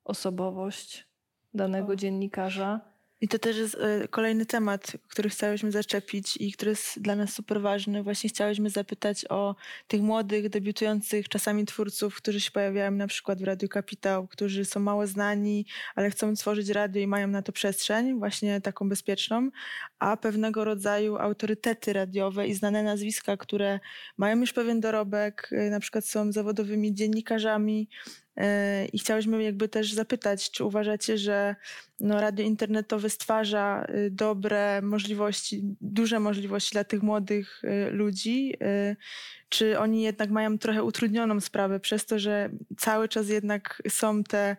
osobowość 0.05 1.07
danego 1.55 1.93
O. 1.93 1.97
dziennikarza. 1.97 2.97
I 3.21 3.29
to 3.29 3.39
też 3.39 3.57
jest 3.57 3.75
e, 3.75 4.09
kolejny 4.09 4.47
temat, 4.47 4.93
który 5.09 5.29
chciałyśmy 5.29 5.73
zaczepić 5.73 6.37
i 6.37 6.53
który 6.53 6.71
jest 6.71 7.03
dla 7.03 7.17
nas 7.17 7.33
super 7.33 7.61
ważny. 7.61 8.03
Właśnie 8.03 8.31
chciałyśmy 8.31 8.71
zapytać 8.71 9.25
o 9.29 9.57
tych 9.87 10.03
młodych, 10.03 10.49
debiutujących 10.49 11.29
czasami 11.29 11.65
twórców, 11.65 12.17
którzy 12.17 12.41
się 12.41 12.51
pojawiają 12.51 12.91
na 12.91 13.07
przykład 13.07 13.41
w 13.41 13.45
Radiu 13.45 13.69
Kapitał, 13.69 14.27
którzy 14.29 14.65
są 14.65 14.81
mało 14.81 15.07
znani, 15.07 15.67
ale 15.95 16.11
chcą 16.11 16.35
tworzyć 16.35 16.69
radio 16.69 17.03
i 17.03 17.07
mają 17.07 17.29
na 17.29 17.43
to 17.43 17.53
przestrzeń, 17.53 18.19
właśnie 18.19 18.61
taką 18.61 18.89
bezpieczną, 18.89 19.51
a 19.99 20.17
pewnego 20.17 20.65
rodzaju 20.65 21.17
autorytety 21.17 21.93
radiowe 21.93 22.47
i 22.47 22.55
znane 22.55 22.83
nazwiska, 22.83 23.37
które 23.37 23.81
mają 24.17 24.41
już 24.41 24.53
pewien 24.53 24.81
dorobek, 24.81 25.49
e, 25.53 25.71
na 25.71 25.81
przykład 25.81 26.05
są 26.05 26.33
zawodowymi 26.33 26.95
dziennikarzami, 26.95 27.89
I 28.93 28.99
chciałyśmy 28.99 29.43
jakby 29.43 29.69
też 29.69 29.93
zapytać, 29.93 30.51
czy 30.51 30.65
uważacie, 30.65 31.19
że 31.19 31.57
no, 32.01 32.21
radio 32.21 32.47
internetowe 32.47 33.11
stwarza 33.11 33.87
y, 33.95 34.11
dobre 34.11 34.83
możliwości, 34.83 35.63
duże 35.81 36.21
możliwości 36.21 36.73
dla 36.73 36.85
tych 36.85 37.03
młodych 37.03 37.63
y, 37.65 37.91
ludzi, 37.91 38.55
y, 38.63 38.97
czy 39.49 39.79
oni 39.79 40.03
jednak 40.03 40.31
mają 40.31 40.59
trochę 40.59 40.83
utrudnioną 40.83 41.41
sprawę 41.41 41.81
przez 41.81 42.07
to, 42.07 42.19
że 42.19 42.51
cały 42.79 43.09
czas 43.09 43.29
jednak 43.29 43.83
są 43.89 44.25
te 44.25 44.57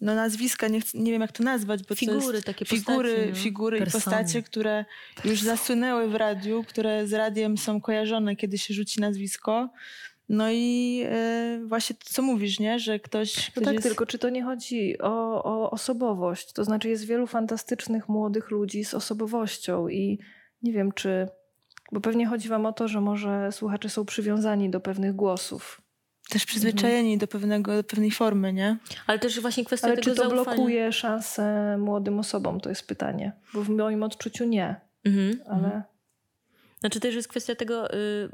no, 0.00 0.14
nazwiska, 0.14 0.68
nie, 0.68 0.80
chcę, 0.80 0.98
nie 0.98 1.12
wiem 1.12 1.20
jak 1.20 1.32
to 1.32 1.44
nazwać, 1.44 1.82
bo 1.82 1.88
to 1.88 1.94
Figury, 1.94 2.42
takie 2.42 2.64
figury, 2.64 3.10
postaci, 3.10 3.30
no. 3.30 3.36
figury 3.36 3.76
i 3.76 3.80
Persony. 3.80 4.02
postacie, 4.02 4.42
które 4.42 4.84
już 5.24 5.42
zasłynęły 5.42 6.08
w 6.08 6.14
radiu, 6.14 6.64
które 6.68 7.06
z 7.06 7.12
radiem 7.12 7.58
są 7.58 7.80
kojarzone, 7.80 8.36
kiedy 8.36 8.58
się 8.58 8.74
rzuci 8.74 9.00
nazwisko. 9.00 9.68
No 10.28 10.50
i 10.50 11.02
e, 11.06 11.60
właśnie 11.66 11.96
to, 11.96 12.04
co 12.04 12.22
mówisz, 12.22 12.60
nie? 12.60 12.78
Że 12.78 13.00
ktoś, 13.00 13.36
No 13.48 13.50
ktoś 13.52 13.64
tak, 13.64 13.74
jest... 13.74 13.86
tylko 13.88 14.06
czy 14.06 14.18
to 14.18 14.28
nie 14.30 14.42
chodzi 14.44 14.98
o, 14.98 15.44
o 15.44 15.70
osobowość? 15.70 16.52
To 16.52 16.64
znaczy 16.64 16.88
jest 16.88 17.04
wielu 17.04 17.26
fantastycznych 17.26 18.08
młodych 18.08 18.50
ludzi 18.50 18.84
z 18.84 18.94
osobowością 18.94 19.88
i 19.88 20.18
nie 20.62 20.72
wiem, 20.72 20.92
czy... 20.92 21.28
Bo 21.92 22.00
pewnie 22.00 22.26
chodzi 22.26 22.48
wam 22.48 22.66
o 22.66 22.72
to, 22.72 22.88
że 22.88 23.00
może 23.00 23.52
słuchacze 23.52 23.88
są 23.88 24.04
przywiązani 24.04 24.70
do 24.70 24.80
pewnych 24.80 25.14
głosów. 25.16 25.80
też 26.30 26.44
przyzwyczajeni 26.46 27.18
do, 27.18 27.26
pewnego, 27.26 27.76
do 27.76 27.84
pewnej 27.84 28.10
formy, 28.10 28.52
nie? 28.52 28.76
Ale 29.06 29.18
też 29.18 29.40
właśnie 29.40 29.64
kwestia 29.64 29.86
Ale 29.86 29.96
tego 29.96 30.04
czy 30.10 30.16
to 30.16 30.22
zaufania. 30.28 30.44
blokuje 30.56 30.92
szansę 30.92 31.76
młodym 31.78 32.18
osobom? 32.18 32.60
To 32.60 32.68
jest 32.68 32.86
pytanie. 32.86 33.32
Bo 33.54 33.62
w 33.62 33.68
moim 33.68 34.02
odczuciu 34.02 34.44
nie, 34.44 34.80
Mhm, 35.04 35.40
ale... 35.48 35.82
Znaczy 36.80 37.00
też 37.00 37.14
jest 37.14 37.28
kwestia 37.28 37.54
tego, 37.54 37.94
y, 37.94 38.28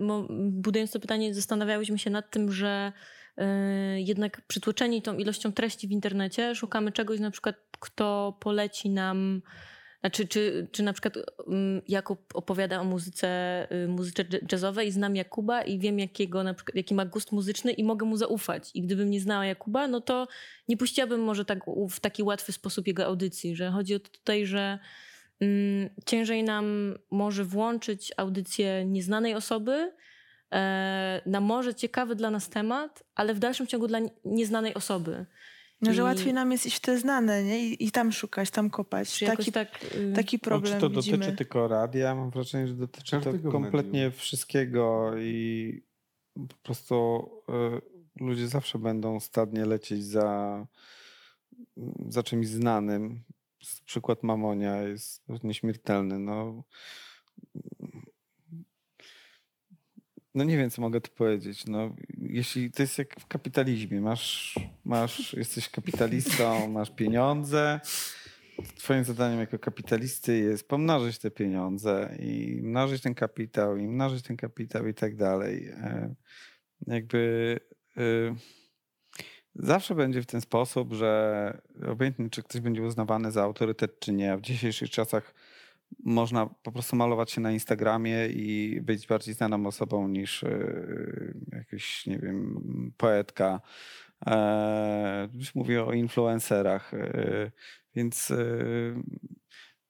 budując 0.50 0.90
to 0.90 1.00
pytanie, 1.00 1.34
zastanawiałyśmy 1.34 1.98
się 1.98 2.10
nad 2.10 2.30
tym, 2.30 2.52
że 2.52 2.92
y, 3.38 4.00
jednak 4.00 4.40
przytłoczeni 4.40 5.02
tą 5.02 5.16
ilością 5.16 5.52
treści 5.52 5.88
w 5.88 5.90
internecie 5.90 6.54
szukamy 6.54 6.92
czegoś 6.92 7.20
na 7.20 7.30
przykład, 7.30 7.56
kto 7.80 8.38
poleci 8.40 8.90
nam, 8.90 9.42
znaczy 10.00 10.28
czy, 10.28 10.68
czy 10.72 10.82
na 10.82 10.92
przykład 10.92 11.14
mm, 11.46 11.82
Jakub 11.88 12.20
opowiada 12.34 12.80
o 12.80 12.84
muzyce, 12.84 13.28
y, 13.84 13.88
muzyce 13.88 14.24
jazzowej 14.52 14.88
i 14.88 14.92
znam 14.92 15.16
Jakuba 15.16 15.62
i 15.62 15.78
wiem 15.78 15.98
jakiego, 15.98 16.42
na 16.42 16.54
przykład, 16.54 16.76
jaki 16.76 16.94
ma 16.94 17.04
gust 17.06 17.32
muzyczny 17.32 17.72
i 17.72 17.84
mogę 17.84 18.06
mu 18.06 18.16
zaufać. 18.16 18.70
I 18.74 18.82
gdybym 18.82 19.10
nie 19.10 19.20
znała 19.20 19.46
Jakuba, 19.46 19.88
no 19.88 20.00
to 20.00 20.28
nie 20.68 20.76
puściłabym 20.76 21.20
może 21.20 21.44
tak 21.44 21.58
w 21.90 22.00
taki 22.00 22.22
łatwy 22.22 22.52
sposób 22.52 22.86
jego 22.86 23.06
audycji, 23.06 23.56
że 23.56 23.70
chodzi 23.70 23.94
o 23.94 24.00
to 24.00 24.08
tutaj, 24.08 24.46
że 24.46 24.78
ciężej 26.06 26.42
nam 26.44 26.94
może 27.10 27.44
włączyć 27.44 28.12
audycję 28.16 28.84
nieznanej 28.84 29.34
osoby 29.34 29.92
e, 30.52 31.22
na 31.26 31.40
może 31.40 31.74
ciekawy 31.74 32.14
dla 32.14 32.30
nas 32.30 32.48
temat, 32.48 33.04
ale 33.14 33.34
w 33.34 33.38
dalszym 33.38 33.66
ciągu 33.66 33.86
dla 33.86 33.98
nie- 33.98 34.10
nieznanej 34.24 34.74
osoby. 34.74 35.26
No, 35.80 35.92
że 35.94 36.00
I- 36.02 36.04
łatwiej 36.04 36.32
nam 36.34 36.52
jest 36.52 36.66
iść 36.66 36.76
w 36.76 36.80
te 36.80 36.98
znane, 36.98 37.44
nie? 37.44 37.66
I, 37.68 37.84
i 37.86 37.90
tam 37.90 38.12
szukać, 38.12 38.50
tam 38.50 38.70
kopać. 38.70 39.20
Taki, 39.26 39.52
tak, 39.52 39.84
y, 39.94 40.12
taki 40.16 40.36
No, 40.36 40.40
problem 40.44 40.74
czy 40.74 40.80
to 40.80 40.90
widzimy. 40.90 41.18
dotyczy 41.18 41.36
tylko 41.36 41.68
radia? 41.68 42.14
Mam 42.14 42.30
wrażenie, 42.30 42.68
że 42.68 42.74
dotyczy 42.74 43.10
to 43.10 43.24
Każdego 43.24 43.52
kompletnie 43.52 44.00
medium. 44.04 44.12
wszystkiego 44.12 45.12
i 45.18 45.82
po 46.48 46.54
prostu 46.62 47.28
y, 48.18 48.24
ludzie 48.24 48.48
zawsze 48.48 48.78
będą 48.78 49.20
stadnie 49.20 49.64
lecieć 49.64 50.04
za, 50.04 50.66
za 52.08 52.22
czymś 52.22 52.46
znanym. 52.48 53.22
Przykład 53.84 54.22
Mamonia 54.22 54.82
jest 54.82 55.22
nieśmiertelny. 55.42 56.18
No, 56.18 56.64
no 60.34 60.44
nie 60.44 60.56
wiem, 60.56 60.70
co 60.70 60.82
mogę 60.82 61.00
tu 61.00 61.10
powiedzieć. 61.10 61.66
No, 61.66 61.96
jeśli 62.18 62.70
to 62.70 62.82
jest 62.82 62.98
jak 62.98 63.20
w 63.20 63.26
kapitalizmie, 63.26 64.00
masz, 64.00 64.58
masz, 64.84 65.32
jesteś 65.32 65.68
kapitalistą, 65.68 66.68
masz 66.68 66.90
pieniądze. 66.90 67.80
Twoim 68.76 69.04
zadaniem 69.04 69.40
jako 69.40 69.58
kapitalisty 69.58 70.38
jest 70.38 70.68
pomnożyć 70.68 71.18
te 71.18 71.30
pieniądze 71.30 72.16
i 72.20 72.60
mnożyć 72.62 73.02
ten 73.02 73.14
kapitał, 73.14 73.76
i 73.76 73.88
mnożyć 73.88 74.22
ten 74.22 74.36
kapitał 74.36 74.86
i 74.86 74.94
tak 74.94 75.16
dalej. 75.16 75.68
E, 75.68 76.14
Jakby 76.86 77.60
e, 77.96 78.02
zawsze 79.54 79.94
będzie 79.94 80.22
w 80.22 80.26
ten 80.26 80.40
sposób, 80.40 80.92
że 80.92 81.60
obojętnie 81.88 82.30
czy 82.30 82.42
ktoś 82.42 82.60
będzie 82.60 82.82
uznawany 82.82 83.32
za 83.32 83.42
autorytet, 83.42 84.00
czy 84.00 84.12
nie, 84.12 84.36
w 84.36 84.40
dzisiejszych 84.40 84.90
czasach 84.90 85.34
można 86.04 86.46
po 86.46 86.72
prostu 86.72 86.96
malować 86.96 87.30
się 87.30 87.40
na 87.40 87.52
Instagramie 87.52 88.26
i 88.26 88.80
być 88.80 89.06
bardziej 89.06 89.34
znaną 89.34 89.66
osobą 89.66 90.08
niż 90.08 90.42
yy, 90.42 91.34
jakiś, 91.52 92.06
nie 92.06 92.18
wiem, 92.18 92.92
poetka. 92.96 93.60
E, 94.26 95.28
już 95.34 95.54
mówię 95.54 95.84
o 95.84 95.92
influencerach, 95.92 96.94
e, 96.94 97.50
więc 97.94 98.30
e, 98.30 98.36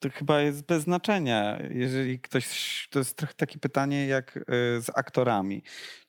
to 0.02 0.10
chyba 0.10 0.40
jest 0.40 0.66
bez 0.66 0.82
znaczenia. 0.82 1.58
Jeżeli 1.70 2.20
ktoś, 2.20 2.88
to 2.90 2.98
jest 2.98 3.16
trochę 3.16 3.34
takie 3.34 3.58
pytanie 3.58 4.06
jak 4.06 4.44
z 4.80 4.90
aktorami. 4.94 5.62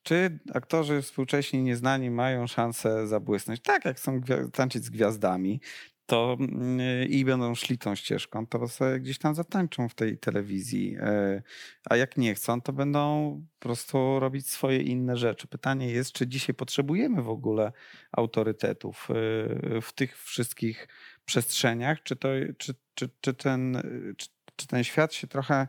Czy 0.03 0.39
aktorzy 0.53 1.01
współcześni 1.01 1.63
nieznani 1.63 2.09
mają 2.09 2.47
szansę 2.47 3.07
zabłysnąć? 3.07 3.59
Tak, 3.61 3.85
jak 3.85 3.99
są 3.99 4.21
tańczyć 4.53 4.83
z 4.83 4.89
gwiazdami, 4.89 5.61
to 6.05 6.37
mm, 6.39 7.09
i 7.09 7.25
będą 7.25 7.55
szli 7.55 7.77
tą 7.77 7.95
ścieżką, 7.95 8.47
to 8.47 8.67
sobie 8.67 8.99
gdzieś 8.99 9.17
tam 9.17 9.35
zatańczą 9.35 9.89
w 9.89 9.95
tej 9.95 10.17
telewizji. 10.17 10.95
E, 10.99 11.41
a 11.89 11.95
jak 11.95 12.17
nie 12.17 12.35
chcą, 12.35 12.61
to 12.61 12.73
będą 12.73 13.41
po 13.59 13.63
prostu 13.63 14.19
robić 14.19 14.49
swoje 14.49 14.81
inne 14.81 15.17
rzeczy. 15.17 15.47
Pytanie 15.47 15.91
jest, 15.91 16.11
czy 16.11 16.27
dzisiaj 16.27 16.55
potrzebujemy 16.55 17.21
w 17.21 17.29
ogóle 17.29 17.71
autorytetów 18.11 19.07
e, 19.09 19.81
w 19.81 19.93
tych 19.95 20.17
wszystkich 20.17 20.87
przestrzeniach, 21.25 22.03
czy, 22.03 22.15
to, 22.15 22.27
czy, 22.57 22.73
czy, 22.93 23.09
czy, 23.21 23.33
ten, 23.33 23.81
czy, 24.17 24.27
czy 24.55 24.67
ten 24.67 24.83
świat 24.83 25.13
się 25.13 25.27
trochę 25.27 25.67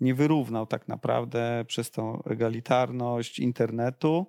nie 0.00 0.14
wyrównał 0.14 0.66
tak 0.66 0.88
naprawdę 0.88 1.64
przez 1.66 1.90
tą 1.90 2.22
egalitarność 2.22 3.38
internetu, 3.38 4.26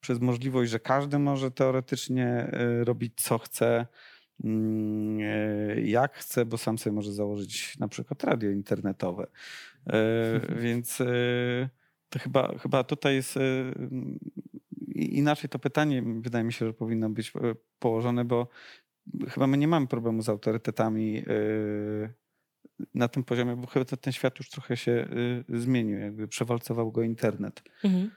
przez 0.00 0.20
możliwość, 0.20 0.70
że 0.70 0.80
każdy 0.80 1.18
może 1.18 1.50
teoretycznie 1.50 2.26
e, 2.26 2.84
robić 2.84 3.12
co 3.16 3.38
chce 3.38 3.86
jak 5.84 6.14
chce, 6.14 6.46
bo 6.46 6.58
sam 6.58 6.78
sobie 6.78 6.94
może 6.94 7.12
założyć 7.12 7.78
na 7.78 7.88
przykład 7.88 8.24
radio 8.24 8.50
internetowe. 8.50 9.26
E, 9.86 10.40
więc 10.62 11.00
e, 11.00 11.68
to 12.08 12.18
chyba, 12.18 12.58
chyba 12.58 12.84
tutaj 12.84 13.14
jest 13.14 13.34
inaczej 14.94 15.50
to 15.50 15.58
pytanie, 15.58 16.02
wydaje 16.20 16.44
mi 16.44 16.52
się, 16.52 16.66
że 16.66 16.72
powinno 16.72 17.10
być 17.10 17.32
położone, 17.78 18.24
bo 18.24 18.48
chyba 19.28 19.46
my 19.46 19.58
nie 19.58 19.68
mamy 19.68 19.86
problemu 19.86 20.22
z 20.22 20.28
autorytetami 20.28 21.24
na 22.94 23.08
tym 23.08 23.24
poziomie, 23.24 23.56
bo 23.56 23.66
chyba 23.66 23.84
ten 23.84 24.12
świat 24.12 24.38
już 24.38 24.50
trochę 24.50 24.76
się 24.76 25.08
zmienił, 25.48 25.98
jakby 25.98 26.28
przewalcował 26.28 26.92
go 26.92 27.02
internet. 27.02 27.62
Mhm. 27.84 28.10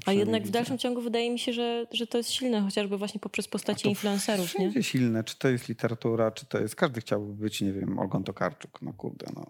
Tak 0.00 0.08
A 0.08 0.12
jednak 0.12 0.42
w 0.42 0.50
dalszym 0.50 0.78
ciągu 0.78 1.00
wydaje 1.00 1.30
mi 1.30 1.38
się, 1.38 1.52
że, 1.52 1.86
że 1.92 2.06
to 2.06 2.18
jest 2.18 2.30
silne, 2.30 2.60
chociażby 2.60 2.98
właśnie 2.98 3.20
poprzez 3.20 3.48
postacie 3.48 3.88
influencerów. 3.88 4.46
Wszędzie 4.46 4.78
nie? 4.78 4.82
silne, 4.82 5.24
czy 5.24 5.38
to 5.38 5.48
jest 5.48 5.68
literatura, 5.68 6.30
czy 6.30 6.46
to 6.46 6.60
jest. 6.60 6.76
Każdy 6.76 7.00
chciałby 7.00 7.32
być, 7.32 7.60
nie 7.60 7.72
wiem, 7.72 7.98
Ogon 7.98 8.24
Tokarczuk. 8.24 8.82
No 8.82 8.92
kurde, 8.92 9.26
no. 9.34 9.46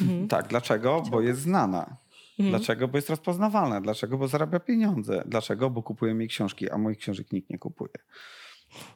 Mhm. 0.00 0.28
Tak, 0.28 0.48
dlaczego? 0.48 1.02
Bo 1.10 1.20
jest 1.20 1.40
znana. 1.40 1.96
Mhm. 2.38 2.50
Dlaczego? 2.50 2.88
Bo 2.88 2.98
jest 2.98 3.10
rozpoznawalna. 3.10 3.80
Dlaczego? 3.80 4.18
Bo 4.18 4.28
zarabia 4.28 4.60
pieniądze. 4.60 5.22
Dlaczego? 5.26 5.70
Bo 5.70 5.82
kupuje 5.82 6.14
mi 6.14 6.28
książki, 6.28 6.70
a 6.70 6.78
moich 6.78 6.98
książek 6.98 7.32
nikt 7.32 7.50
nie 7.50 7.58
kupuje. 7.58 7.92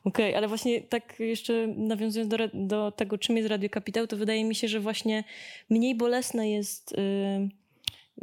Okej, 0.05 0.27
okay, 0.29 0.37
ale 0.37 0.49
właśnie 0.49 0.81
tak 0.81 1.21
jeszcze 1.21 1.67
nawiązując 1.67 2.31
do, 2.31 2.37
do, 2.55 2.93
tego, 2.93 3.19
czym 3.19 3.37
jest 3.37 3.49
Radio 3.49 3.71
Kapitał, 3.71 4.07
to 4.07 4.17
wydaje 4.17 4.45
mi 4.45 4.55
się, 4.55 4.69
że 4.69 4.81
właśnie 4.81 5.25
mniej 5.71 5.95
bolesne 5.95 6.51
jest, 6.51 6.95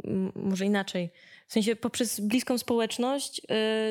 yy, 0.04 0.32
może 0.34 0.64
inaczej, 0.64 1.10
w 1.48 1.52
sensie 1.52 1.76
poprzez 1.76 2.20
bliską 2.20 2.58
społeczność 2.58 3.38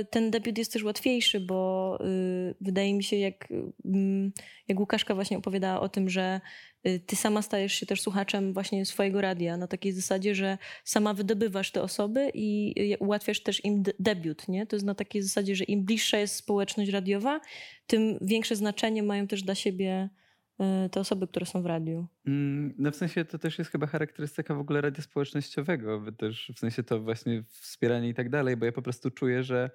y, 0.01 0.05
ten 0.05 0.31
debiut 0.31 0.57
jest 0.57 0.73
też 0.73 0.83
łatwiejszy, 0.83 1.39
bo 1.39 1.97
y, 2.05 2.55
wydaje 2.61 2.93
mi 2.93 3.03
się, 3.03 3.15
jak, 3.15 3.47
mm, 3.85 4.31
jak 4.67 4.79
Łukaszka 4.79 5.15
właśnie 5.15 5.37
opowiadała 5.37 5.79
o 5.79 5.89
tym, 5.89 6.09
że 6.09 6.41
y, 6.87 6.99
ty 6.99 7.15
sama 7.15 7.41
stajesz 7.41 7.73
się 7.73 7.85
też 7.85 8.01
słuchaczem 8.01 8.53
właśnie 8.53 8.85
swojego 8.85 9.21
radia 9.21 9.57
na 9.57 9.67
takiej 9.67 9.91
zasadzie, 9.91 10.35
że 10.35 10.57
sama 10.83 11.13
wydobywasz 11.13 11.71
te 11.71 11.81
osoby 11.81 12.31
i 12.33 12.75
ułatwiasz 12.99 13.43
też 13.43 13.65
im 13.65 13.83
debiut, 13.99 14.47
nie? 14.47 14.67
To 14.67 14.75
jest 14.75 14.85
na 14.85 14.95
takiej 14.95 15.21
zasadzie, 15.21 15.55
że 15.55 15.63
im 15.63 15.85
bliższa 15.85 16.17
jest 16.17 16.35
społeczność 16.35 16.91
radiowa, 16.91 17.41
tym 17.87 18.17
większe 18.21 18.55
znaczenie 18.55 19.03
mają 19.03 19.27
też 19.27 19.43
dla 19.43 19.55
siebie 19.55 20.09
te 20.91 20.99
osoby, 20.99 21.27
które 21.27 21.45
są 21.45 21.61
w 21.61 21.65
radiu. 21.65 22.07
Mm, 22.27 22.73
no 22.77 22.91
w 22.91 22.95
sensie 22.95 23.25
to 23.25 23.37
też 23.39 23.57
jest 23.57 23.71
chyba 23.71 23.87
charakterystyka 23.87 24.55
w 24.55 24.59
ogóle 24.59 24.81
radia 24.81 25.03
społecznościowego, 25.03 26.11
też 26.17 26.51
w 26.55 26.59
sensie 26.59 26.83
to 26.83 26.99
właśnie 26.99 27.43
wspieranie 27.49 28.09
i 28.09 28.13
tak 28.13 28.29
dalej, 28.29 28.57
bo 28.57 28.65
ja 28.65 28.71
po 28.71 28.81
prostu 28.81 29.11
czuję, 29.11 29.43
że 29.43 29.69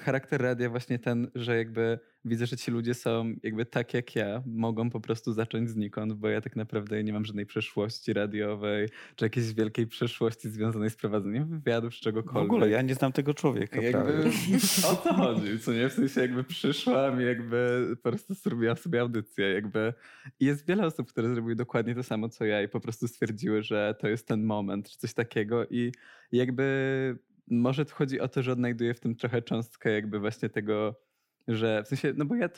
charakter 0.00 0.42
radia 0.42 0.70
właśnie 0.70 0.98
ten, 0.98 1.30
że 1.34 1.56
jakby 1.56 1.98
widzę, 2.24 2.46
że 2.46 2.56
ci 2.56 2.70
ludzie 2.70 2.94
są 2.94 3.34
jakby 3.42 3.66
tak 3.66 3.94
jak 3.94 4.16
ja, 4.16 4.42
mogą 4.46 4.90
po 4.90 5.00
prostu 5.00 5.32
zacząć 5.32 5.70
znikąd, 5.70 6.12
bo 6.12 6.28
ja 6.28 6.40
tak 6.40 6.56
naprawdę 6.56 7.04
nie 7.04 7.12
mam 7.12 7.24
żadnej 7.24 7.46
przeszłości 7.46 8.12
radiowej, 8.12 8.88
czy 9.16 9.24
jakiejś 9.24 9.52
wielkiej 9.52 9.86
przeszłości 9.86 10.50
związanej 10.50 10.90
z 10.90 10.96
prowadzeniem 10.96 11.48
wywiadów, 11.48 11.94
czy 11.94 12.00
czegokolwiek. 12.00 12.50
W 12.50 12.52
ogóle 12.52 12.70
ja 12.70 12.82
nie 12.82 12.94
znam 12.94 13.12
tego 13.12 13.34
człowieka. 13.34 13.82
Jakby, 13.82 14.30
o 14.92 14.96
to 14.96 15.14
chodzi, 15.14 15.58
co 15.58 15.72
nie? 15.72 15.88
W 15.88 15.92
sensie 15.92 16.20
jakby 16.20 16.44
przyszłam 16.44 17.22
i 17.22 17.24
jakby 17.24 17.86
po 18.02 18.10
prostu 18.10 18.34
zrobiłam 18.34 18.76
sobie 18.76 19.00
audycję. 19.00 19.48
Jakby. 19.52 19.94
I 20.40 20.44
jest 20.44 20.66
wiele 20.66 20.86
osób, 20.86 21.08
które 21.08 21.28
zrobiły 21.28 21.56
dokładnie 21.56 21.94
to 21.94 22.02
samo, 22.02 22.28
co 22.28 22.44
ja 22.44 22.62
i 22.62 22.68
po 22.68 22.80
prostu 22.80 23.08
stwierdziły, 23.08 23.62
że 23.62 23.94
to 24.00 24.08
jest 24.08 24.28
ten 24.28 24.44
moment, 24.44 24.90
czy 24.90 24.98
coś 24.98 25.14
takiego 25.14 25.66
i 25.66 25.92
jakby 26.32 27.18
może 27.50 27.84
tu 27.84 27.94
chodzi 27.94 28.20
o 28.20 28.28
to, 28.28 28.42
że 28.42 28.52
odnajduję 28.52 28.94
w 28.94 29.00
tym 29.00 29.16
trochę 29.16 29.42
cząstkę 29.42 29.92
jakby 29.92 30.18
właśnie 30.18 30.48
tego, 30.48 31.00
że 31.48 31.82
w 31.84 31.88
sensie, 31.88 32.12
no 32.16 32.24
bo 32.24 32.34
ja 32.34 32.48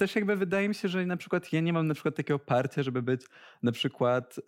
też 0.00 0.16
jakby 0.16 0.36
wydaje 0.36 0.68
mi 0.68 0.74
się, 0.74 0.88
że 0.88 1.06
na 1.06 1.16
przykład 1.16 1.52
ja 1.52 1.60
nie 1.60 1.72
mam 1.72 1.86
na 1.86 1.94
przykład 1.94 2.16
takiego 2.16 2.38
parcia, 2.38 2.82
żeby 2.82 3.02
być 3.02 3.22
na 3.62 3.72
przykład, 3.72 4.38
e, 4.38 4.42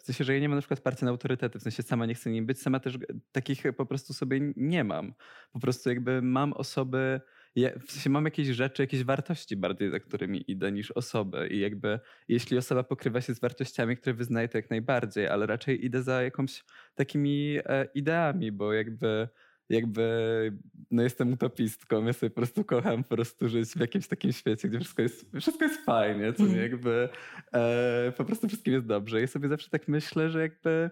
w 0.00 0.02
sensie, 0.02 0.24
że 0.24 0.34
ja 0.34 0.40
nie 0.40 0.48
mam 0.48 0.56
na 0.56 0.60
przykład 0.60 0.80
parcia 0.80 1.06
na 1.06 1.10
autorytety, 1.10 1.58
w 1.58 1.62
sensie 1.62 1.82
sama 1.82 2.06
nie 2.06 2.14
chcę 2.14 2.30
nim 2.30 2.46
być, 2.46 2.62
sama 2.62 2.80
też 2.80 2.98
takich 3.32 3.62
po 3.76 3.86
prostu 3.86 4.12
sobie 4.12 4.52
nie 4.56 4.84
mam. 4.84 5.14
Po 5.52 5.60
prostu 5.60 5.88
jakby 5.88 6.22
mam 6.22 6.52
osoby, 6.52 7.20
ja, 7.60 7.70
w 7.86 7.92
sensie 7.92 8.10
mam 8.10 8.24
jakieś 8.24 8.48
rzeczy, 8.48 8.82
jakieś 8.82 9.04
wartości 9.04 9.56
bardziej, 9.56 9.90
za 9.90 10.00
którymi 10.00 10.50
idę 10.50 10.72
niż 10.72 10.90
osoby 10.90 11.48
i 11.50 11.60
jakby 11.60 12.00
jeśli 12.28 12.58
osoba 12.58 12.82
pokrywa 12.82 13.20
się 13.20 13.34
z 13.34 13.40
wartościami, 13.40 13.96
które 13.96 14.14
wyznaję, 14.14 14.48
to 14.48 14.58
jak 14.58 14.70
najbardziej, 14.70 15.28
ale 15.28 15.46
raczej 15.46 15.84
idę 15.84 16.02
za 16.02 16.22
jakąś 16.22 16.64
takimi 16.94 17.58
e, 17.64 17.88
ideami, 17.94 18.52
bo 18.52 18.72
jakby 18.72 19.28
jakby 19.68 20.52
no 20.90 21.02
jestem 21.02 21.32
utopistką, 21.32 22.04
ja 22.04 22.12
sobie 22.12 22.30
po 22.30 22.36
prostu 22.36 22.64
kocham 22.64 23.04
po 23.04 23.16
prostu 23.16 23.48
żyć 23.48 23.68
w 23.68 23.80
jakimś 23.80 24.08
takim 24.08 24.32
świecie, 24.32 24.68
gdzie 24.68 24.78
wszystko 24.78 25.02
jest, 25.02 25.36
wszystko 25.40 25.64
jest 25.64 25.84
fajnie, 25.84 26.32
co 26.32 26.42
nie 26.42 26.48
mhm. 26.48 26.70
jakby 26.70 27.08
e, 27.52 28.12
po 28.16 28.24
prostu 28.24 28.48
wszystkim 28.48 28.74
jest 28.74 28.86
dobrze. 28.86 29.20
Ja 29.20 29.26
sobie 29.26 29.48
zawsze 29.48 29.70
tak 29.70 29.88
myślę, 29.88 30.30
że 30.30 30.40
jakby 30.40 30.90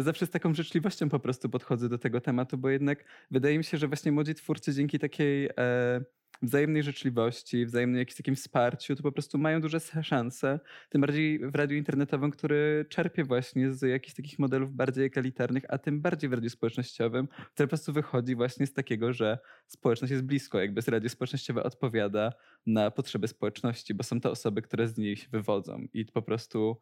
zawsze 0.00 0.26
z 0.26 0.30
taką 0.30 0.54
życzliwością 0.54 1.08
po 1.08 1.18
prostu 1.18 1.48
podchodzę 1.48 1.88
do 1.88 1.98
tego 1.98 2.20
tematu, 2.20 2.58
bo 2.58 2.70
jednak 2.70 3.04
wydaje 3.30 3.58
mi 3.58 3.64
się, 3.64 3.78
że 3.78 3.88
właśnie 3.88 4.12
młodzi 4.12 4.34
twórcy 4.34 4.74
dzięki 4.74 4.98
takiej 4.98 5.48
e, 5.58 6.04
wzajemnej 6.42 6.82
życzliwości, 6.82 7.66
wzajemnej 7.66 7.98
jakimś 7.98 8.16
takim 8.16 8.36
wsparciu, 8.36 8.96
to 8.96 9.02
po 9.02 9.12
prostu 9.12 9.38
mają 9.38 9.60
duże 9.60 9.80
szanse. 9.80 10.60
Tym 10.88 11.00
bardziej 11.00 11.38
w 11.38 11.54
radiu 11.54 11.76
internetowym, 11.76 12.30
który 12.30 12.86
czerpie 12.88 13.24
właśnie 13.24 13.72
z 13.72 13.82
jakichś 13.82 14.14
takich 14.14 14.38
modelów 14.38 14.72
bardziej 14.72 15.04
egalitarnych, 15.04 15.64
a 15.68 15.78
tym 15.78 16.00
bardziej 16.00 16.30
w 16.30 16.32
radiu 16.32 16.50
społecznościowym, 16.50 17.26
który 17.26 17.66
po 17.66 17.68
prostu 17.68 17.92
wychodzi 17.92 18.34
właśnie 18.34 18.66
z 18.66 18.72
takiego, 18.72 19.12
że 19.12 19.38
społeczność 19.66 20.10
jest 20.10 20.24
blisko, 20.24 20.60
jakby 20.60 20.80
radio 20.86 21.10
społecznościowe 21.10 21.62
odpowiada 21.62 22.32
na 22.66 22.90
potrzeby 22.90 23.28
społeczności, 23.28 23.94
bo 23.94 24.02
są 24.02 24.20
to 24.20 24.30
osoby, 24.30 24.62
które 24.62 24.88
z 24.88 24.98
niej 24.98 25.16
się 25.16 25.28
wywodzą 25.30 25.86
i 25.92 26.04
po 26.04 26.22
prostu 26.22 26.78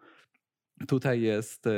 tutaj 0.89 1.21
jest 1.21 1.67
e, 1.67 1.71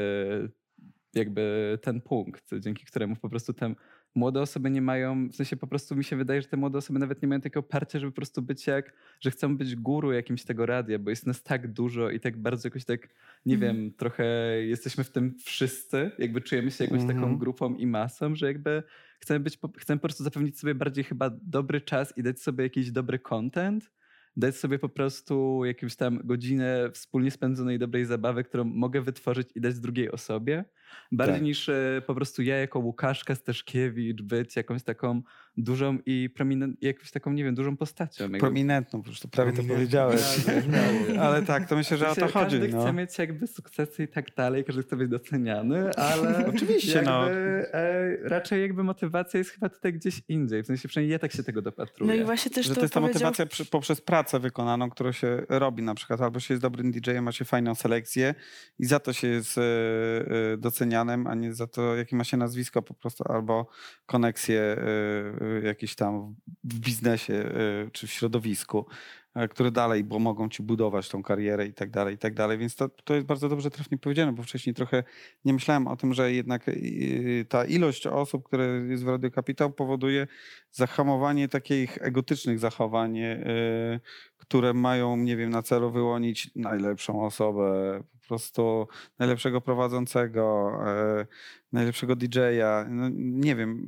jakby 1.15 1.79
ten 1.83 2.01
punkt, 2.01 2.51
dzięki 2.61 2.85
któremu 2.85 3.17
po 3.17 3.29
prostu 3.29 3.53
ten 3.53 3.75
młode 4.15 4.41
osoby 4.41 4.71
nie 4.71 4.83
mają, 4.83 5.29
w 5.29 5.37
sensie 5.37 5.57
po 5.57 5.67
prostu 5.67 5.97
mi 5.97 6.05
się 6.05 6.17
wydaje, 6.17 6.43
że 6.43 6.49
te 6.49 6.57
młode 6.57 6.79
osoby 6.79 6.99
nawet 6.99 7.23
nie 7.23 7.29
mają 7.29 7.41
takiego 7.41 7.63
parcia, 7.63 7.99
żeby 7.99 8.13
po 8.13 8.17
prostu 8.17 8.43
być 8.43 8.67
jak, 8.67 8.93
że 9.21 9.31
chcą 9.31 9.57
być 9.57 9.77
guru 9.77 10.13
jakimś 10.13 10.45
tego 10.45 10.67
radia, 10.67 10.99
bo 10.99 11.11
jest 11.11 11.27
nas 11.27 11.43
tak 11.43 11.73
dużo 11.73 12.11
i 12.11 12.21
tak 12.21 12.37
bardzo 12.37 12.67
jakoś 12.67 12.85
tak, 12.85 13.09
nie 13.47 13.55
mm. 13.55 13.77
wiem, 13.77 13.93
trochę 13.93 14.25
jesteśmy 14.63 15.05
w 15.05 15.11
tym 15.11 15.35
wszyscy, 15.45 16.11
jakby 16.19 16.41
czujemy 16.41 16.71
się 16.71 16.85
jakąś 16.85 17.03
mm. 17.03 17.09
taką 17.09 17.21
mhm. 17.21 17.39
grupą 17.39 17.75
i 17.75 17.87
masą, 17.87 18.35
że 18.35 18.47
jakby 18.47 18.83
chcemy 19.21 19.41
być, 19.41 19.59
chcemy 19.79 19.99
po 19.99 20.03
prostu 20.03 20.25
zapewnić 20.25 20.59
sobie 20.59 20.75
bardziej 20.75 21.05
chyba 21.05 21.31
dobry 21.43 21.81
czas 21.81 22.19
i 22.19 22.23
dać 22.23 22.41
sobie 22.41 22.65
jakiś 22.65 22.91
dobry 22.91 23.19
content, 23.19 23.91
dać 24.37 24.57
sobie 24.57 24.79
po 24.79 24.89
prostu 24.89 25.65
jakąś 25.65 25.97
tam 25.97 26.21
godzinę 26.25 26.91
wspólnie 26.93 27.31
spędzonej 27.31 27.79
dobrej 27.79 28.05
zabawy, 28.05 28.45
którą 28.45 28.65
mogę 28.65 29.01
wytworzyć 29.01 29.49
i 29.55 29.61
dać 29.61 29.81
drugiej 29.81 30.11
osobie, 30.11 30.65
bardziej 31.13 31.37
tak. 31.37 31.43
niż 31.43 31.69
e, 31.69 32.03
po 32.07 32.15
prostu 32.15 32.43
ja 32.43 32.57
jako 32.57 32.79
Łukaszka 32.79 33.35
Staszkiewicz 33.35 34.23
być 34.23 34.57
jakąś 34.57 34.83
taką 34.83 35.23
dużą 35.57 35.99
i 36.07 36.31
prominent, 36.35 36.83
jakąś 36.83 37.11
taką, 37.11 37.33
nie 37.33 37.45
wiem, 37.45 37.55
dużą 37.55 37.77
postacią. 37.77 38.25
Jakby. 38.25 38.39
Prominentną, 38.39 38.99
po 38.99 39.05
prostu 39.05 39.29
prawie 39.29 39.53
to 39.53 39.63
powiedziałeś. 39.63 40.21
Ja- 41.13 41.23
Ale 41.27 41.43
tak, 41.43 41.69
to 41.69 41.77
myślę, 41.77 41.97
że 41.97 42.09
o 42.09 42.15
to 42.15 42.27
Myślę, 42.27 42.41
chodzi. 42.41 42.59
Każdy 42.61 42.77
no. 42.77 42.83
chce 42.83 42.93
mieć 42.93 43.19
jakby 43.19 43.47
sukcesy 43.47 44.03
i 44.03 44.09
tak 44.09 44.35
dalej, 44.37 44.65
każdy 44.65 44.83
chce 44.83 44.97
być 44.97 45.09
doceniany, 45.09 45.91
ale 45.95 46.47
Oczywiście, 46.55 46.93
jakby, 46.95 47.11
no. 47.11 47.29
e, 47.31 48.17
raczej 48.23 48.63
jakby 48.63 48.85
motywacja 48.85 49.39
jest 49.39 49.51
chyba 49.51 49.69
tutaj 49.69 49.93
gdzieś 49.93 50.23
indziej. 50.29 50.63
W 50.63 50.67
sensie 50.67 50.89
przynajmniej 50.89 51.13
ja 51.13 51.19
tak 51.19 51.33
się 51.33 51.43
tego 51.43 51.63
dopatruję. 51.63 52.15
No 52.15 52.23
i 52.23 52.25
właśnie 52.25 52.51
też 52.51 52.67
Że 52.67 52.75
to 52.75 52.75
to 52.75 52.85
jest 52.85 52.95
ta 52.95 53.01
powiedział... 53.01 53.21
motywacja 53.21 53.47
przy, 53.47 53.65
poprzez 53.65 54.01
pracę 54.01 54.41
wykonaną, 54.41 54.91
którą 54.91 55.13
się 55.13 55.43
robi 55.49 55.83
na 55.83 55.95
przykład. 55.95 56.21
Albo 56.21 56.41
się 56.41 56.55
jest 56.55 56.63
dobrym 56.63 56.93
DJ-em, 56.93 57.25
ma 57.25 57.33
się 57.33 57.45
fajną 57.45 57.75
selekcję 57.75 58.35
i 58.79 58.85
za 58.87 59.01
to 59.01 59.13
się 59.13 59.29
jest 59.29 59.59
e, 59.59 59.63
e, 59.63 60.57
docenianym, 60.57 61.27
a 61.27 61.35
nie 61.35 61.55
za 61.55 61.67
to, 61.67 61.97
jakie 61.97 62.17
ma 62.17 62.25
się 62.25 62.37
nazwisko 62.37 62.83
po 62.83 62.95
prostu, 62.95 63.25
albo 63.33 63.69
koneksje 64.07 64.77
e, 65.43 65.67
jakieś 65.67 65.95
tam 65.95 66.35
w 66.65 66.81
biznesie 66.81 67.35
e, 67.35 67.91
czy 67.93 68.07
w 68.07 68.11
środowisku, 68.11 68.87
e, 69.35 69.49
które 69.49 69.71
dalej 69.71 70.05
bo 70.05 70.19
mogą 70.19 70.49
ci 70.49 70.63
budować 70.63 71.09
tą 71.09 71.23
karierę 71.23 71.67
i 71.67 71.73
tak 71.73 71.91
dalej, 71.91 72.15
i 72.15 72.19
tak 72.19 72.35
dalej. 72.35 72.59
Więc 72.59 72.77
to, 72.77 72.89
to 72.89 73.15
jest 73.15 73.27
bardzo 73.27 73.49
dobrze 73.49 73.71
trafnie 73.71 73.99
powiedziane, 73.99 74.33
bo 74.33 74.43
wcześniej 74.43 74.75
trochę 74.75 75.05
nie 75.45 75.53
myślałem 75.53 75.87
o 75.87 75.97
tym, 75.97 76.15
że 76.15 76.33
jednak 76.33 76.71
ta 77.49 77.65
ilość 77.65 78.07
osób, 78.07 78.45
które 78.45 78.67
jest 78.89 79.05
w 79.05 79.09
Radio 79.09 79.31
Kapitał 79.31 79.71
powoduje 79.71 80.27
zahamowanie 80.71 81.49
takich 81.49 81.99
egotycznych 82.01 82.59
zachowań, 82.59 83.19
które 84.37 84.75
mają, 84.75 85.17
nie 85.17 85.37
wiem, 85.37 85.51
na 85.51 85.63
celu 85.63 85.91
wyłonić 85.91 86.51
najlepszą 86.57 87.25
osobę, 87.25 88.01
po 88.13 88.29
prostu 88.29 88.89
najlepszego 89.19 89.61
prowadzącego, 89.61 90.73
najlepszego 91.73 92.17
DJ-a. 92.17 92.87
No, 92.91 93.09
nie 93.17 93.57
wiem, 93.57 93.87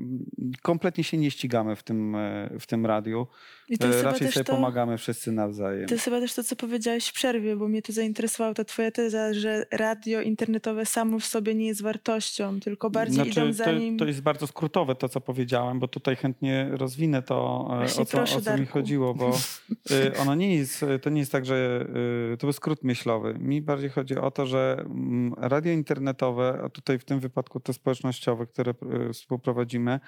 kompletnie 0.62 1.04
się 1.04 1.18
nie 1.18 1.30
ścigamy 1.30 1.76
w 1.76 1.82
tym, 1.82 2.14
e, 2.16 2.50
w 2.60 2.66
tym 2.66 2.86
radiu. 2.86 3.26
I 3.68 3.78
to 3.78 3.88
E, 3.88 4.02
Raczej 4.02 4.32
sobie 4.32 4.44
to... 4.44 4.52
pomagamy 4.52 4.98
wszyscy 4.98 5.32
nawzajem. 5.32 5.88
To 5.88 5.94
jest 5.94 6.04
chyba 6.04 6.20
też 6.20 6.34
to, 6.34 6.44
co 6.44 6.56
powiedziałeś 6.56 7.08
w 7.08 7.12
przerwie, 7.12 7.56
bo 7.56 7.68
mnie 7.68 7.82
to 7.82 7.92
zainteresowało, 7.92 8.54
ta 8.54 8.64
twoja 8.64 8.90
teza, 8.90 9.34
że 9.34 9.66
radio 9.72 10.20
internetowe 10.20 10.86
samo 10.86 11.18
w 11.18 11.24
sobie 11.24 11.54
nie 11.54 11.66
jest 11.66 11.82
wartością, 11.82 12.60
tylko 12.60 12.90
bardziej 12.90 13.28
idą 13.28 13.52
za 13.52 13.64
to, 13.64 13.72
nim... 13.72 13.98
to 13.98 14.04
jest 14.04 14.20
bardzo 14.20 14.46
skrótowe 14.46 14.94
to, 14.94 15.08
co 15.08 15.20
powiedziałem, 15.20 15.78
bo 15.78 15.88
tutaj 15.88 16.16
chętnie 16.16 16.68
rozwinę 16.70 17.22
to, 17.22 17.68
e, 17.72 17.76
Właśnie 17.76 18.02
o 18.02 18.06
co, 18.06 18.16
proszę, 18.16 18.36
o 18.36 18.40
co 18.40 18.58
mi 18.58 18.66
chodziło, 18.66 19.14
bo 19.14 19.32
ono 20.22 20.34
nie 20.34 20.56
jest, 20.56 20.84
to 21.02 21.10
nie 21.10 21.20
jest 21.20 21.32
tak, 21.32 21.46
że 21.46 21.86
to 22.38 22.46
był 22.46 22.52
skrót 22.52 22.84
myślowy. 22.84 23.34
Mi 23.38 23.62
bardziej 23.62 23.90
chodzi 23.90 24.16
o 24.16 24.30
to, 24.30 24.46
że 24.46 24.76
mm, 24.78 25.34
radio 25.36 25.72
internetowe, 25.72 26.60
a 26.64 26.68
tutaj 26.68 26.98
w 26.98 27.04
tym 27.04 27.20
wypadku 27.20 27.60
te 27.60 27.73
społecznościowe, 27.74 28.46
które 28.46 28.74
y, 29.08 29.12
współprowadzimy, 29.12 30.00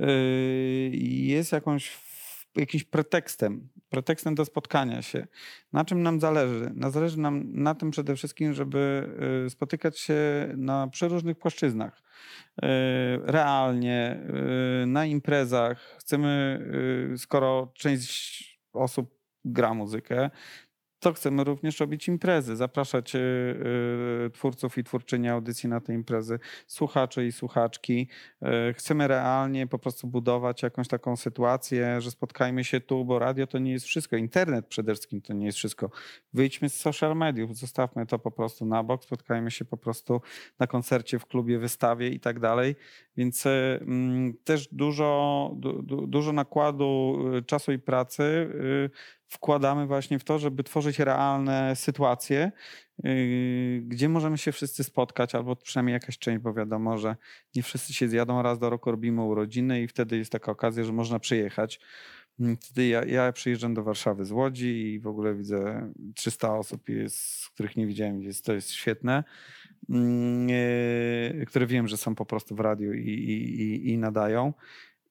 y, 0.00 0.04
jest 0.92 1.52
jakąś 1.52 2.08
jakimś 2.56 2.84
pretekstem, 2.84 3.68
pretekstem 3.88 4.34
do 4.34 4.44
spotkania 4.44 5.02
się. 5.02 5.26
Na 5.72 5.84
czym 5.84 6.02
nam 6.02 6.20
zależy? 6.20 6.70
Na 6.74 6.90
zależy 6.90 7.20
nam 7.20 7.52
na 7.52 7.74
tym 7.74 7.90
przede 7.90 8.16
wszystkim, 8.16 8.52
żeby 8.52 9.08
y, 9.46 9.50
spotykać 9.50 9.98
się 9.98 10.14
na 10.56 10.88
przeróżnych 10.88 11.38
płaszczyznach. 11.38 12.02
Realnie, 13.24 14.26
na 14.86 15.06
imprezach. 15.06 15.96
Chcemy, 15.98 16.60
skoro 17.16 17.72
część 17.74 18.60
osób 18.72 19.18
gra 19.44 19.74
muzykę, 19.74 20.30
to 21.00 21.12
chcemy 21.12 21.44
również 21.44 21.80
robić 21.80 22.08
imprezy, 22.08 22.56
zapraszać 22.56 23.14
y, 23.14 23.18
y, 24.26 24.30
twórców 24.30 24.78
i 24.78 24.84
twórczynie 24.84 25.32
audycji 25.32 25.68
na 25.68 25.80
te 25.80 25.94
imprezy, 25.94 26.38
słuchaczy 26.66 27.26
i 27.26 27.32
słuchaczki. 27.32 28.08
Y, 28.70 28.74
Chcemy 28.74 29.08
realnie 29.08 29.66
po 29.66 29.78
prostu 29.78 30.06
budować 30.06 30.62
jakąś 30.62 30.88
taką 30.88 31.16
sytuację, 31.16 32.00
że 32.00 32.10
spotkajmy 32.10 32.64
się 32.64 32.80
tu, 32.80 33.04
bo 33.04 33.18
radio 33.18 33.46
to 33.46 33.58
nie 33.58 33.72
jest 33.72 33.86
wszystko, 33.86 34.16
internet 34.16 34.66
przede 34.66 34.92
wszystkim 34.92 35.20
to 35.20 35.32
nie 35.32 35.46
jest 35.46 35.58
wszystko. 35.58 35.90
Wyjdźmy 36.32 36.68
z 36.68 36.74
social 36.80 37.16
mediów, 37.16 37.56
zostawmy 37.56 38.06
to 38.06 38.18
po 38.18 38.30
prostu 38.30 38.66
na 38.66 38.82
bok, 38.82 39.04
spotkajmy 39.04 39.50
się 39.50 39.64
po 39.64 39.76
prostu 39.76 40.20
na 40.58 40.66
koncercie, 40.66 41.18
w 41.18 41.26
klubie, 41.26 41.58
wystawie 41.58 42.08
i 42.08 42.20
tak 42.20 42.40
dalej. 42.40 42.76
Więc 43.16 43.44
mm, 43.46 44.34
też 44.44 44.68
dużo, 44.72 45.50
du, 45.56 45.82
du, 45.82 46.06
dużo 46.06 46.32
nakładu 46.32 47.18
czasu 47.46 47.72
i 47.72 47.78
pracy 47.78 48.50
wkładamy 49.28 49.86
właśnie 49.86 50.18
w 50.18 50.24
to, 50.24 50.38
żeby 50.38 50.64
tworzyć 50.64 50.98
realne 50.98 51.76
sytuacje, 51.76 52.52
yy, 53.02 53.82
gdzie 53.82 54.08
możemy 54.08 54.38
się 54.38 54.52
wszyscy 54.52 54.84
spotkać, 54.84 55.34
albo 55.34 55.56
przynajmniej 55.56 55.92
jakaś 55.92 56.18
część, 56.18 56.42
bo 56.42 56.54
wiadomo, 56.54 56.98
że 56.98 57.16
nie 57.54 57.62
wszyscy 57.62 57.92
się 57.92 58.08
zjadą, 58.08 58.42
raz 58.42 58.58
do 58.58 58.70
roku 58.70 58.90
robimy 58.90 59.22
urodziny 59.22 59.82
i 59.82 59.88
wtedy 59.88 60.18
jest 60.18 60.32
taka 60.32 60.52
okazja, 60.52 60.84
że 60.84 60.92
można 60.92 61.18
przyjechać. 61.18 61.80
Mm, 62.40 62.56
Wtedy 62.56 62.86
ja, 62.86 63.04
ja 63.04 63.32
przyjeżdżam 63.32 63.74
do 63.74 63.82
Warszawy 63.82 64.24
z 64.24 64.32
Łodzi 64.32 64.92
i 64.92 65.00
w 65.00 65.06
ogóle 65.06 65.34
widzę 65.34 65.90
300 66.14 66.54
osób, 66.58 66.88
jest, 66.88 67.48
których 67.54 67.76
nie 67.76 67.86
widziałem, 67.86 68.22
jest, 68.22 68.44
to 68.44 68.52
jest 68.52 68.70
świetne, 68.70 69.24
mm, 69.88 70.48
yy, 70.48 71.46
które 71.46 71.66
wiem, 71.66 71.88
że 71.88 71.96
są 71.96 72.14
po 72.14 72.26
prostu 72.26 72.54
w 72.54 72.60
radiu 72.60 72.92
i, 72.92 73.08
i, 73.08 73.60
i, 73.60 73.90
i 73.90 73.98
nadają. 73.98 74.52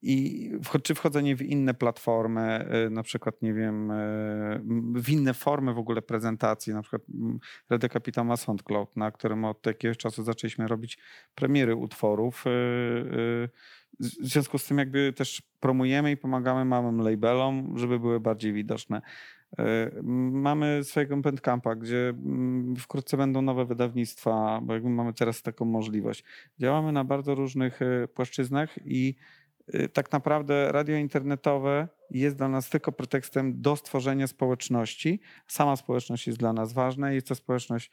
I 0.02 0.50
czy 0.82 0.94
wchodzenie 0.94 1.36
w 1.36 1.42
inne 1.42 1.74
platformy, 1.74 2.68
y, 2.86 2.90
na 2.90 3.02
przykład, 3.02 3.42
nie 3.42 3.54
wiem, 3.54 3.90
y, 3.90 4.60
w 4.94 5.08
inne 5.08 5.34
formy 5.34 5.74
w 5.74 5.78
ogóle 5.78 6.02
prezentacji, 6.02 6.72
na 6.72 6.82
przykład 6.82 7.02
Radio 7.70 7.88
Capital 7.88 8.26
ma 8.26 8.36
SoundCloud, 8.36 8.96
na 8.96 9.10
którym 9.10 9.44
od 9.44 9.66
jakiegoś 9.66 9.96
czasu 9.96 10.22
zaczęliśmy 10.22 10.68
robić 10.68 10.98
premiery 11.34 11.76
utworów. 11.76 12.46
y, 12.46 12.50
W 14.00 14.26
związku 14.26 14.58
z 14.58 14.66
tym 14.66 14.78
jakby 14.78 15.12
też 15.12 15.42
promujemy 15.60 16.10
i 16.10 16.16
pomagamy 16.16 16.64
małym 16.64 17.00
labelom, 17.00 17.78
żeby 17.78 18.00
były 18.00 18.20
bardziej 18.20 18.52
widoczne. 18.52 19.02
Mamy 20.32 20.84
swojego 20.84 21.16
Bandcampa, 21.16 21.74
gdzie 21.74 22.14
wkrótce 22.78 23.16
będą 23.16 23.42
nowe 23.42 23.64
wydawnictwa, 23.64 24.60
bo 24.62 24.74
jakby 24.74 24.88
mamy 24.88 25.14
teraz 25.14 25.42
taką 25.42 25.64
możliwość. 25.64 26.24
Działamy 26.58 26.92
na 26.92 27.04
bardzo 27.04 27.34
różnych 27.34 27.80
płaszczyznach 28.14 28.78
i 28.84 29.16
tak 29.92 30.12
naprawdę 30.12 30.72
radio 30.72 30.96
internetowe 30.96 31.88
jest 32.10 32.36
dla 32.36 32.48
nas 32.48 32.70
tylko 32.70 32.92
pretekstem 32.92 33.62
do 33.62 33.76
stworzenia 33.76 34.26
społeczności. 34.26 35.20
Sama 35.46 35.76
społeczność 35.76 36.26
jest 36.26 36.38
dla 36.38 36.52
nas 36.52 36.72
ważna. 36.72 37.12
Jest 37.12 37.28
to 37.28 37.34
społeczność 37.34 37.90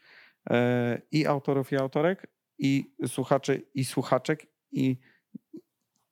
e, 0.50 1.02
i 1.12 1.26
autorów, 1.26 1.72
i 1.72 1.76
autorek, 1.76 2.26
i 2.58 2.90
słuchaczy, 3.06 3.62
i 3.74 3.84
słuchaczek. 3.84 4.46
I 4.72 4.96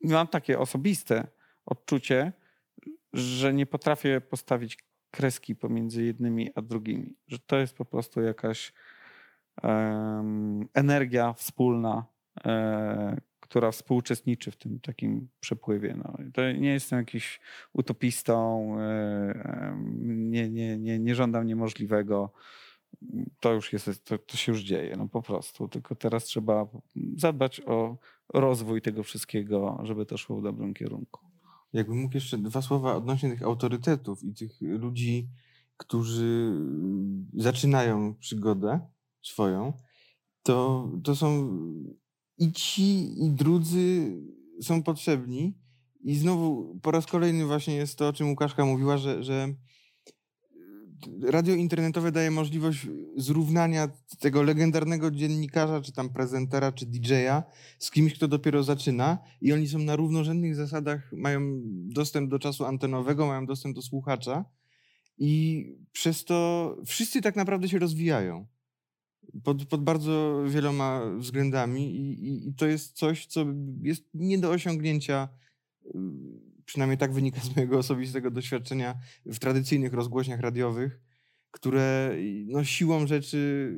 mam 0.02 0.28
takie 0.28 0.58
osobiste 0.58 1.26
odczucie, 1.66 2.32
że 3.12 3.54
nie 3.54 3.66
potrafię 3.66 4.20
postawić 4.20 4.78
kreski 5.10 5.56
pomiędzy 5.56 6.04
jednymi 6.04 6.50
a 6.54 6.62
drugimi. 6.62 7.16
Że 7.26 7.38
to 7.38 7.56
jest 7.56 7.76
po 7.76 7.84
prostu 7.84 8.22
jakaś 8.22 8.72
em, 9.62 10.68
energia 10.74 11.32
wspólna, 11.32 12.04
e, 12.44 13.20
która 13.44 13.70
współuczestniczy 13.70 14.50
w 14.50 14.56
tym 14.56 14.80
takim 14.80 15.28
przepływie. 15.40 15.94
No. 15.96 16.18
To 16.34 16.52
nie 16.52 16.72
jestem 16.72 16.98
jakiś 16.98 17.40
utopistą, 17.72 18.68
nie, 20.06 20.50
nie, 20.50 20.78
nie, 20.78 20.98
nie 20.98 21.14
żądam 21.14 21.46
niemożliwego. 21.46 22.32
To 23.40 23.52
już 23.52 23.72
jest, 23.72 24.04
to, 24.04 24.18
to 24.18 24.36
się 24.36 24.52
już 24.52 24.60
dzieje, 24.60 24.96
no 24.96 25.08
po 25.08 25.22
prostu. 25.22 25.68
Tylko 25.68 25.94
teraz 25.94 26.24
trzeba 26.24 26.66
zadbać 27.16 27.60
o 27.66 27.96
rozwój 28.34 28.82
tego 28.82 29.02
wszystkiego, 29.02 29.80
żeby 29.82 30.06
to 30.06 30.16
szło 30.16 30.40
w 30.40 30.42
dobrym 30.42 30.74
kierunku. 30.74 31.20
Jakbym 31.72 31.98
mógł 31.98 32.14
jeszcze 32.14 32.38
dwa 32.38 32.62
słowa 32.62 32.96
odnośnie 32.96 33.30
tych 33.30 33.42
autorytetów 33.42 34.24
i 34.24 34.34
tych 34.34 34.60
ludzi, 34.60 35.28
którzy 35.76 36.52
zaczynają 37.34 38.14
przygodę 38.14 38.80
swoją, 39.22 39.72
to, 40.42 40.88
to 41.04 41.16
są 41.16 41.58
i 42.38 42.52
ci, 42.52 43.22
i 43.24 43.30
drudzy 43.30 44.12
są 44.62 44.82
potrzebni. 44.82 45.58
I 46.04 46.14
znowu 46.14 46.78
po 46.82 46.90
raz 46.90 47.06
kolejny 47.06 47.46
właśnie 47.46 47.74
jest 47.74 47.98
to, 47.98 48.08
o 48.08 48.12
czym 48.12 48.28
Łukaszka 48.28 48.64
mówiła, 48.64 48.98
że, 48.98 49.24
że 49.24 49.54
radio 51.22 51.54
internetowe 51.54 52.12
daje 52.12 52.30
możliwość 52.30 52.86
zrównania 53.16 53.88
tego 54.18 54.42
legendarnego 54.42 55.10
dziennikarza, 55.10 55.80
czy 55.80 55.92
tam 55.92 56.08
prezentera, 56.08 56.72
czy 56.72 56.86
DJ-a 56.86 57.42
z 57.78 57.90
kimś, 57.90 58.14
kto 58.14 58.28
dopiero 58.28 58.62
zaczyna. 58.62 59.18
I 59.40 59.52
oni 59.52 59.68
są 59.68 59.78
na 59.78 59.96
równorzędnych 59.96 60.54
zasadach, 60.54 61.12
mają 61.12 61.60
dostęp 61.66 62.30
do 62.30 62.38
czasu 62.38 62.64
antenowego, 62.64 63.26
mają 63.26 63.46
dostęp 63.46 63.74
do 63.74 63.82
słuchacza. 63.82 64.44
I 65.18 65.64
przez 65.92 66.24
to 66.24 66.76
wszyscy 66.86 67.22
tak 67.22 67.36
naprawdę 67.36 67.68
się 67.68 67.78
rozwijają 67.78 68.46
pod, 69.44 69.64
pod 69.64 69.84
bardzo 69.84 70.44
wieloma 70.48 71.02
względami 71.18 71.96
i, 71.96 72.28
i, 72.28 72.48
i 72.48 72.54
to 72.54 72.66
jest 72.66 72.92
coś, 72.92 73.26
co 73.26 73.46
jest 73.82 74.04
nie 74.14 74.38
do 74.38 74.50
osiągnięcia 74.50 75.28
y, 75.86 75.90
przynajmniej 76.64 76.98
tak 76.98 77.12
wynika 77.12 77.40
z 77.40 77.56
mojego 77.56 77.78
osobistego 77.78 78.30
doświadczenia 78.30 78.94
w 79.26 79.38
tradycyjnych 79.38 79.92
rozgłośniach 79.92 80.40
radiowych, 80.40 81.00
które 81.50 82.16
no, 82.46 82.64
siłą 82.64 83.06
rzeczy 83.06 83.72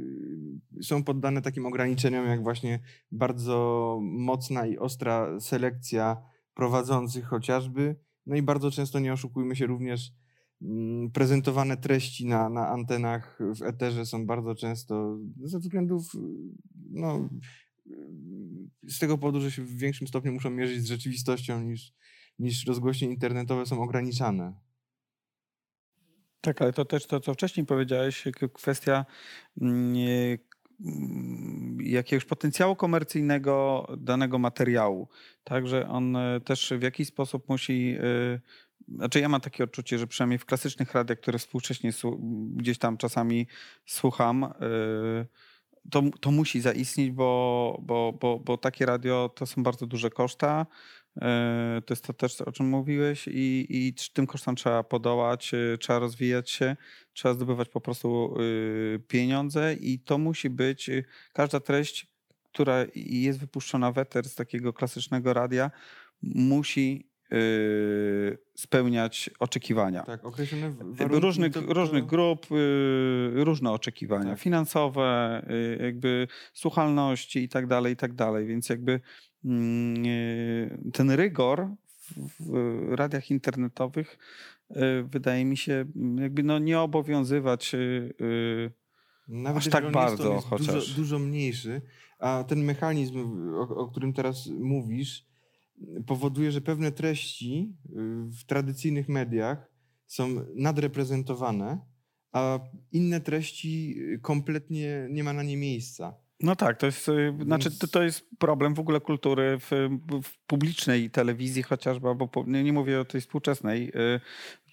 są 0.82 1.04
poddane 1.04 1.42
takim 1.42 1.66
ograniczeniom, 1.66 2.26
jak 2.26 2.42
właśnie 2.42 2.80
bardzo 3.12 3.98
mocna 4.02 4.66
i 4.66 4.78
ostra 4.78 5.40
selekcja 5.40 6.16
prowadzących 6.54 7.24
chociażby. 7.24 7.96
No 8.26 8.36
i 8.36 8.42
bardzo 8.42 8.70
często, 8.70 8.98
nie 8.98 9.12
oszukujmy 9.12 9.56
się, 9.56 9.66
również 9.66 10.12
prezentowane 11.12 11.76
treści 11.76 12.26
na, 12.26 12.48
na 12.48 12.68
antenach 12.68 13.38
w 13.40 13.62
eterze 13.62 14.06
są 14.06 14.26
bardzo 14.26 14.54
często 14.54 15.18
ze 15.42 15.58
względów, 15.58 16.12
no, 16.90 17.28
z 18.82 18.98
tego 18.98 19.18
powodu, 19.18 19.40
że 19.40 19.50
się 19.50 19.62
w 19.62 19.76
większym 19.76 20.06
stopniu 20.06 20.32
muszą 20.32 20.50
mierzyć 20.50 20.82
z 20.82 20.86
rzeczywistością 20.86 21.62
niż, 21.62 21.92
niż 22.38 22.66
rozgłośnie 22.66 23.08
internetowe 23.08 23.66
są 23.66 23.82
ograniczane. 23.82 24.54
Tak, 26.40 26.62
ale 26.62 26.72
to 26.72 26.84
też 26.84 27.06
to, 27.06 27.20
co 27.20 27.34
wcześniej 27.34 27.66
powiedziałeś, 27.66 28.24
kwestia 28.54 29.06
mm, 29.60 29.96
mm, 30.80 31.78
jakiegoś 31.80 32.24
potencjału 32.24 32.76
komercyjnego 32.76 33.86
danego 33.98 34.38
materiału. 34.38 35.08
Także 35.44 35.88
on 35.88 36.16
e, 36.16 36.40
też 36.40 36.72
w 36.78 36.82
jakiś 36.82 37.08
sposób 37.08 37.48
musi. 37.48 37.96
Znaczy, 38.88 39.20
ja 39.20 39.28
mam 39.28 39.40
takie 39.40 39.64
odczucie, 39.64 39.98
że 39.98 40.06
przynajmniej 40.06 40.38
w 40.38 40.44
klasycznych 40.44 40.94
radiach, 40.94 41.20
które 41.20 41.38
współcześnie 41.38 41.90
gdzieś 42.54 42.78
tam 42.78 42.96
czasami 42.96 43.46
słucham, 43.86 44.44
e, 44.44 44.50
to, 45.90 46.02
to 46.20 46.30
musi 46.30 46.60
zaistnieć, 46.60 47.10
bo, 47.10 47.78
bo, 47.82 48.12
bo, 48.20 48.38
bo 48.38 48.58
takie 48.58 48.86
radio 48.86 49.30
to 49.34 49.46
są 49.46 49.62
bardzo 49.62 49.86
duże 49.86 50.10
koszta. 50.10 50.66
E, 51.20 51.82
to 51.86 51.94
jest 51.94 52.04
to 52.04 52.12
też, 52.12 52.40
o 52.40 52.52
czym 52.52 52.66
mówiłeś, 52.66 53.28
i, 53.28 53.66
i 53.68 53.94
tym 54.12 54.26
kosztom 54.26 54.56
trzeba 54.56 54.82
podołać, 54.82 55.54
e, 55.54 55.78
trzeba 55.78 55.98
rozwijać 55.98 56.50
się, 56.50 56.76
trzeba 57.12 57.34
zdobywać 57.34 57.68
po 57.68 57.80
prostu 57.80 58.36
pieniądze, 59.08 59.74
i 59.74 59.98
to 59.98 60.18
musi 60.18 60.50
być 60.50 60.90
każda 61.32 61.60
treść, 61.60 62.06
która 62.52 62.84
jest 62.94 63.38
wypuszczona 63.38 63.92
w 63.92 63.98
eter 63.98 64.28
z 64.28 64.34
takiego 64.34 64.72
klasycznego 64.72 65.32
radia, 65.32 65.70
musi 66.22 67.15
spełniać 68.54 69.30
oczekiwania. 69.38 70.02
Tak, 70.02 70.24
określone 70.24 70.74
różnych, 70.98 71.52
to... 71.52 71.60
różnych 71.60 72.06
grup, 72.06 72.46
różne 73.34 73.72
oczekiwania 73.72 74.30
tak. 74.30 74.38
finansowe, 74.38 75.42
jakby 75.80 76.28
słuchalności 76.52 77.42
i 77.42 77.48
tak 77.48 77.66
dalej, 77.66 77.92
i 77.92 77.96
tak 77.96 78.12
dalej. 78.12 78.46
Więc 78.46 78.68
jakby 78.68 79.00
Mm, 79.46 80.92
ten 80.92 81.10
rygor 81.10 81.68
w 82.40 82.78
radiach 82.90 83.30
internetowych 83.30 84.18
wydaje 85.04 85.44
mi 85.44 85.56
się 85.56 85.84
mm, 85.96 86.18
jakby 86.18 86.42
no 86.42 86.58
nie 86.58 86.80
obowiązywać 86.80 87.76
Nawet 89.28 89.58
aż 89.58 89.68
tak 89.68 89.90
bardzo 89.90 90.34
jest 90.34 90.46
chociaż. 90.46 90.74
Dużo, 90.74 90.94
dużo 90.96 91.18
mniejszy, 91.18 91.82
a 92.18 92.44
ten 92.48 92.64
mechanizm, 92.64 93.54
o, 93.54 93.60
o 93.60 93.88
którym 93.88 94.12
teraz 94.12 94.46
mówisz, 94.46 95.26
powoduje, 96.06 96.52
że 96.52 96.60
pewne 96.60 96.92
treści 96.92 97.76
w 98.40 98.44
tradycyjnych 98.46 99.08
mediach 99.08 99.70
są 100.06 100.28
nadreprezentowane, 100.54 101.78
a 102.32 102.60
inne 102.92 103.20
treści 103.20 103.96
kompletnie 104.22 105.06
nie 105.10 105.24
ma 105.24 105.32
na 105.32 105.42
nie 105.42 105.56
miejsca. 105.56 106.14
No 106.40 106.56
tak, 106.56 106.78
to 106.78 106.86
jest, 106.86 107.08
y, 107.08 107.34
znaczy, 107.42 107.78
to, 107.78 107.88
to 107.88 108.02
jest 108.02 108.26
problem 108.38 108.74
w 108.74 108.80
ogóle 108.80 109.00
kultury 109.00 109.58
w, 109.58 109.70
w 110.22 110.46
publicznej 110.46 111.10
telewizji 111.10 111.62
chociażby, 111.62 112.14
bo 112.14 112.44
nie, 112.46 112.64
nie 112.64 112.72
mówię 112.72 113.00
o 113.00 113.04
tej 113.04 113.20
współczesnej, 113.20 113.88
y, 113.88 114.20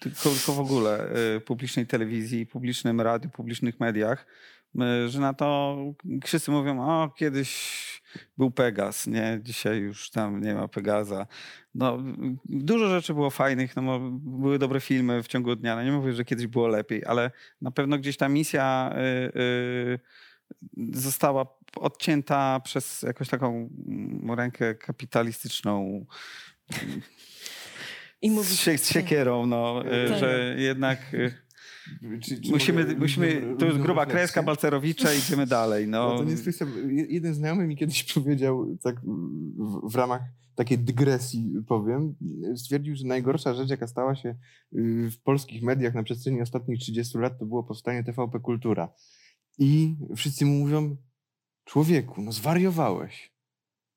tylko, 0.00 0.30
w 0.52 0.60
ogóle 0.60 1.16
y, 1.36 1.40
publicznej 1.40 1.86
telewizji, 1.86 2.46
publicznym 2.46 3.00
radiu, 3.00 3.30
publicznych 3.30 3.80
mediach, 3.80 4.26
że 5.06 5.20
na 5.20 5.34
to 5.34 5.76
wszyscy 6.24 6.50
mówią, 6.50 6.80
o 6.80 7.08
kiedyś 7.08 7.93
był 8.38 8.50
Pegas, 8.50 9.06
nie, 9.06 9.38
dzisiaj 9.42 9.78
już 9.78 10.10
tam 10.10 10.40
nie 10.40 10.54
ma 10.54 10.68
Pegaza. 10.68 11.26
No, 11.74 11.98
dużo 12.44 12.88
rzeczy 12.88 13.14
było 13.14 13.30
fajnych, 13.30 13.76
no, 13.76 14.00
były 14.12 14.58
dobre 14.58 14.80
filmy 14.80 15.22
w 15.22 15.26
ciągu 15.26 15.56
dnia, 15.56 15.76
no 15.76 15.84
nie 15.84 15.92
mówię, 15.92 16.12
że 16.12 16.24
kiedyś 16.24 16.46
było 16.46 16.68
lepiej, 16.68 17.04
ale 17.04 17.30
na 17.60 17.70
pewno 17.70 17.98
gdzieś 17.98 18.16
ta 18.16 18.28
misja... 18.28 18.94
Yy, 18.96 19.42
yy, 19.42 19.98
została 20.92 21.46
odcięta 21.76 22.60
przez 22.64 23.02
jakąś 23.02 23.28
taką 23.28 23.70
rękę 24.36 24.74
kapitalistyczną. 24.74 26.06
I 28.22 28.30
mówić, 28.30 28.60
z 28.80 28.92
siekierą, 28.92 29.46
no, 29.46 29.82
tak. 29.82 30.18
że 30.18 30.54
jednak 30.58 30.98
czy, 32.22 32.40
czy 32.40 32.52
musimy, 32.52 32.84
mogę, 32.84 32.96
musimy 32.96 33.56
tu 33.58 33.66
jest 33.66 33.78
gruba 33.78 34.06
kreska 34.06 34.42
Balcerowicza 34.42 35.14
i 35.14 35.18
idziemy 35.18 35.46
dalej. 35.46 35.88
No. 35.88 36.08
no 36.08 36.18
to 36.18 36.24
nie 36.24 36.30
jest 36.30 36.42
kwestia, 36.42 36.66
jeden 37.08 37.34
znajomy 37.34 37.66
mi 37.66 37.76
kiedyś 37.76 38.04
powiedział 38.14 38.76
tak 38.82 39.00
w, 39.56 39.90
w 39.92 39.94
ramach 39.94 40.22
takiej 40.54 40.78
dygresji 40.78 41.52
powiem, 41.68 42.14
stwierdził, 42.56 42.96
że 42.96 43.06
najgorsza 43.06 43.54
rzecz, 43.54 43.70
jaka 43.70 43.86
stała 43.86 44.14
się 44.14 44.28
y, 44.74 45.10
w 45.10 45.22
polskich 45.22 45.62
mediach 45.62 45.94
na 45.94 46.02
przestrzeni 46.02 46.40
ostatnich 46.40 46.80
30 46.80 47.18
lat, 47.18 47.38
to 47.38 47.46
było 47.46 47.62
powstanie 47.62 48.04
TVP 48.04 48.40
Kultura. 48.40 48.94
I 49.58 49.96
wszyscy 50.16 50.46
mu 50.46 50.58
mówią, 50.58 50.96
człowieku, 51.64 52.22
no 52.22 52.32
zwariowałeś. 52.32 53.34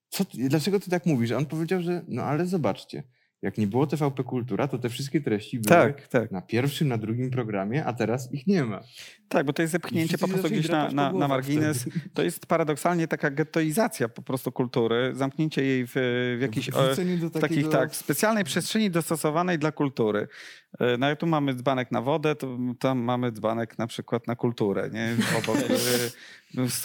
Ty, 0.09 0.49
dlaczego 0.49 0.80
ty 0.80 0.89
tak 0.89 1.05
mówisz? 1.05 1.31
A 1.31 1.38
on 1.38 1.45
powiedział, 1.45 1.81
że 1.81 2.05
no 2.07 2.23
ale 2.23 2.45
zobaczcie, 2.45 3.03
jak 3.41 3.57
nie 3.57 3.68
było 3.68 3.88
TVP 3.88 4.23
Kultura, 4.23 4.68
to 4.68 4.77
te 4.77 4.89
wszystkie 4.89 5.22
treści 5.22 5.59
były 5.59 5.69
tak, 5.69 6.07
tak. 6.07 6.31
na 6.31 6.41
pierwszym, 6.41 6.88
na 6.88 6.97
drugim 6.97 7.31
programie, 7.31 7.85
a 7.85 7.93
teraz 7.93 8.34
ich 8.34 8.47
nie 8.47 8.64
ma. 8.64 8.81
Tak, 9.30 9.45
bo 9.45 9.53
to 9.53 9.61
jest 9.61 9.72
zepchnięcie 9.72 10.18
po 10.18 10.27
prostu 10.27 10.49
gdzieś 10.49 10.69
na, 10.69 10.91
na, 10.91 11.11
na 11.14 11.27
margines. 11.27 11.81
Wtedy. 11.81 11.99
To 12.14 12.23
jest 12.23 12.45
paradoksalnie 12.45 13.07
taka 13.07 13.31
gettoizacja 13.31 14.09
po 14.09 14.22
prostu 14.22 14.51
kultury, 14.51 15.11
zamknięcie 15.15 15.64
jej 15.64 15.88
w, 15.88 15.91
w 16.38 16.41
jakiejś 16.41 16.69
o, 16.69 16.95
takiego... 16.95 17.30
takich 17.30 17.69
tak, 17.69 17.95
specjalnej 17.95 18.43
przestrzeni 18.43 18.91
dostosowanej 18.91 19.59
dla 19.59 19.72
kultury. 19.72 20.27
E, 20.80 20.98
no 20.98 21.11
i 21.11 21.18
tu 21.18 21.27
mamy 21.27 21.53
dzbanek 21.53 21.91
na 21.91 22.02
wodę, 22.02 22.35
to 22.35 22.57
tam 22.80 22.99
mamy 22.99 23.31
dzbanek 23.31 23.77
na 23.77 23.88
przykład 23.88 24.27
na 24.27 24.35
kulturę. 24.35 24.89
Nie? 24.89 25.15
Obok, 25.38 25.57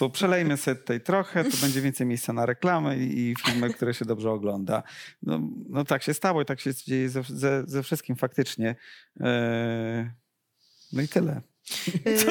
e, 0.02 0.10
przelejmy 0.12 0.56
sobie 0.56 0.74
tutaj 0.74 1.00
trochę, 1.00 1.44
to 1.44 1.56
będzie 1.56 1.80
więcej 1.80 2.06
miejsca 2.06 2.32
na 2.32 2.46
reklamy 2.46 2.98
i 2.98 3.34
filmy, 3.44 3.74
które 3.74 3.94
się 3.94 4.04
dobrze 4.04 4.30
ogląda. 4.30 4.82
No, 5.22 5.40
no 5.68 5.84
tak 5.84 6.02
się 6.02 6.14
stało 6.14 6.42
i 6.42 6.44
tak 6.44 6.60
się 6.60 6.74
dzieje 6.74 7.08
ze, 7.08 7.22
ze, 7.22 7.64
ze 7.66 7.82
wszystkim 7.82 8.16
faktycznie. 8.16 8.76
E, 9.20 10.10
no 10.92 11.02
i 11.02 11.08
tyle. 11.08 11.40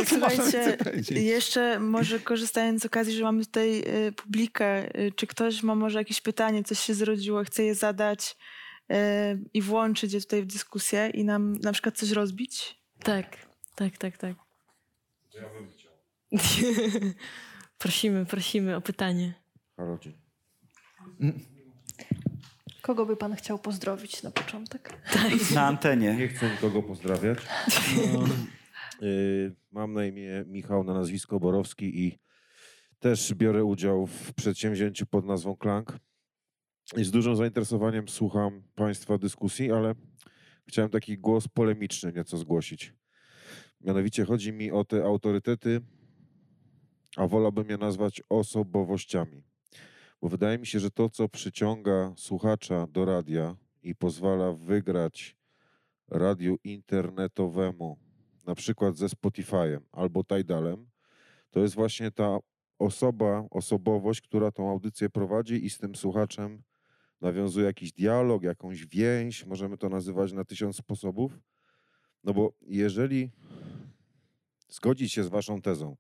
Słuchajcie, 0.06 0.78
jeszcze 1.10 1.80
może 1.80 2.20
korzystając 2.20 2.82
z 2.82 2.86
okazji, 2.86 3.14
że 3.14 3.24
mamy 3.24 3.46
tutaj 3.46 3.84
publikę, 4.16 4.90
czy 5.16 5.28
ktoś 5.28 5.64
ma 5.64 5.76
może 5.76 6.00
jakieś 6.00 6.22
pytanie, 6.22 6.64
coś 6.64 6.80
się 6.80 6.94
zrodziło, 6.94 7.44
chce 7.44 7.64
je 7.64 7.76
zadać, 7.76 8.38
i 9.54 9.62
włączyć 9.62 10.14
je 10.14 10.22
tutaj 10.22 10.42
w 10.42 10.46
dyskusję 10.46 11.10
i 11.10 11.24
nam 11.24 11.56
na 11.56 11.72
przykład 11.72 11.98
coś 11.98 12.12
rozbić? 12.12 12.82
Tak, 13.04 13.38
tak, 13.76 13.98
tak, 13.98 14.18
tak. 14.18 14.36
Ja 15.34 15.50
bym 15.50 15.68
chciał. 15.72 15.92
prosimy, 17.78 18.26
prosimy 18.26 18.76
o 18.76 18.82
pytanie. 18.82 19.34
Harodzie. 19.78 20.12
Kogo 22.82 23.06
by 23.06 23.18
pan 23.18 23.36
chciał 23.36 23.60
pozdrowić 23.60 24.24
na 24.24 24.32
początek? 24.32 25.02
Tak. 25.14 25.52
Na 25.54 25.66
antenie. 25.68 26.16
Nie 26.16 26.28
chcę 26.28 26.52
nikogo 26.52 26.84
pozdrawiać. 26.84 27.40
No. 28.14 28.24
Y, 29.04 29.56
mam 29.72 29.94
na 29.94 30.06
imię 30.06 30.44
Michał, 30.48 30.84
na 30.84 30.94
nazwisko 30.94 31.40
Borowski 31.40 32.06
i 32.06 32.20
też 33.00 33.34
biorę 33.34 33.64
udział 33.64 34.08
w 34.08 34.34
przedsięwzięciu 34.34 35.06
pod 35.06 35.26
nazwą 35.26 35.56
Klank. 35.56 35.98
I 36.98 37.04
z 37.04 37.12
dużym 37.12 37.36
zainteresowaniem 37.36 38.10
słucham 38.10 38.64
Państwa 38.76 39.18
dyskusji, 39.18 39.72
ale 39.72 39.96
chciałem 40.68 40.92
taki 40.92 41.18
głos 41.18 41.48
polemiczny 41.48 42.14
nieco 42.14 42.38
zgłosić. 42.38 42.94
Mianowicie 43.82 44.26
chodzi 44.26 44.54
mi 44.54 44.72
o 44.72 44.84
te 44.86 45.04
autorytety, 45.04 45.82
a 47.18 47.28
wolałbym 47.28 47.70
je 47.70 47.78
nazwać 47.78 48.22
osobowościami. 48.30 49.44
Bo 50.22 50.30
wydaje 50.30 50.58
mi 50.58 50.68
się, 50.68 50.80
że 50.80 50.92
to, 50.92 51.10
co 51.10 51.30
przyciąga 51.30 52.14
słuchacza 52.18 52.88
do 52.88 53.06
radia 53.06 53.56
i 53.84 53.96
pozwala 53.96 54.54
wygrać 54.54 55.38
radiu 56.08 56.58
internetowemu, 56.64 57.98
na 58.46 58.56
przykład 58.56 58.98
ze 58.98 59.08
Spotify'em 59.08 59.80
albo 59.92 60.24
Tidalem, 60.24 60.90
to 61.50 61.60
jest 61.60 61.76
właśnie 61.76 62.12
ta 62.12 62.38
osoba, 62.80 63.48
osobowość, 63.52 64.22
która 64.22 64.52
tą 64.52 64.70
audycję 64.70 65.10
prowadzi 65.10 65.66
i 65.66 65.70
z 65.70 65.78
tym 65.78 65.96
słuchaczem 65.96 66.64
nawiązuje 67.22 67.66
jakiś 67.66 67.92
dialog, 67.92 68.44
jakąś 68.44 68.86
więź, 68.86 69.46
możemy 69.46 69.78
to 69.78 69.90
nazywać 69.90 70.32
na 70.32 70.46
tysiąc 70.46 70.76
sposobów. 70.76 71.40
No 72.24 72.34
bo 72.34 72.54
jeżeli 72.62 73.30
zgodzić 74.70 75.14
się 75.14 75.24
z 75.24 75.28
waszą 75.28 75.62
tezą, 75.62 75.98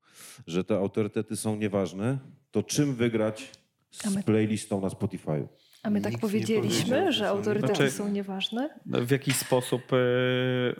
że 0.47 0.63
te 0.63 0.77
autorytety 0.77 1.37
są 1.37 1.55
nieważne, 1.55 2.19
to 2.51 2.63
czym 2.63 2.95
wygrać 2.95 3.51
z 3.91 4.23
playlistą 4.23 4.81
na 4.81 4.89
Spotify? 4.89 5.47
A 5.83 5.89
my 5.89 6.01
tak 6.01 6.13
powiedzieliśmy, 6.19 7.11
że 7.13 7.27
autorytety 7.29 7.75
Znaczy- 7.75 7.91
są 7.91 8.07
nieważne? 8.09 8.69
No, 8.85 9.05
w 9.05 9.11
jakiś 9.11 9.35
sposób 9.35 9.81
e, 9.93 9.97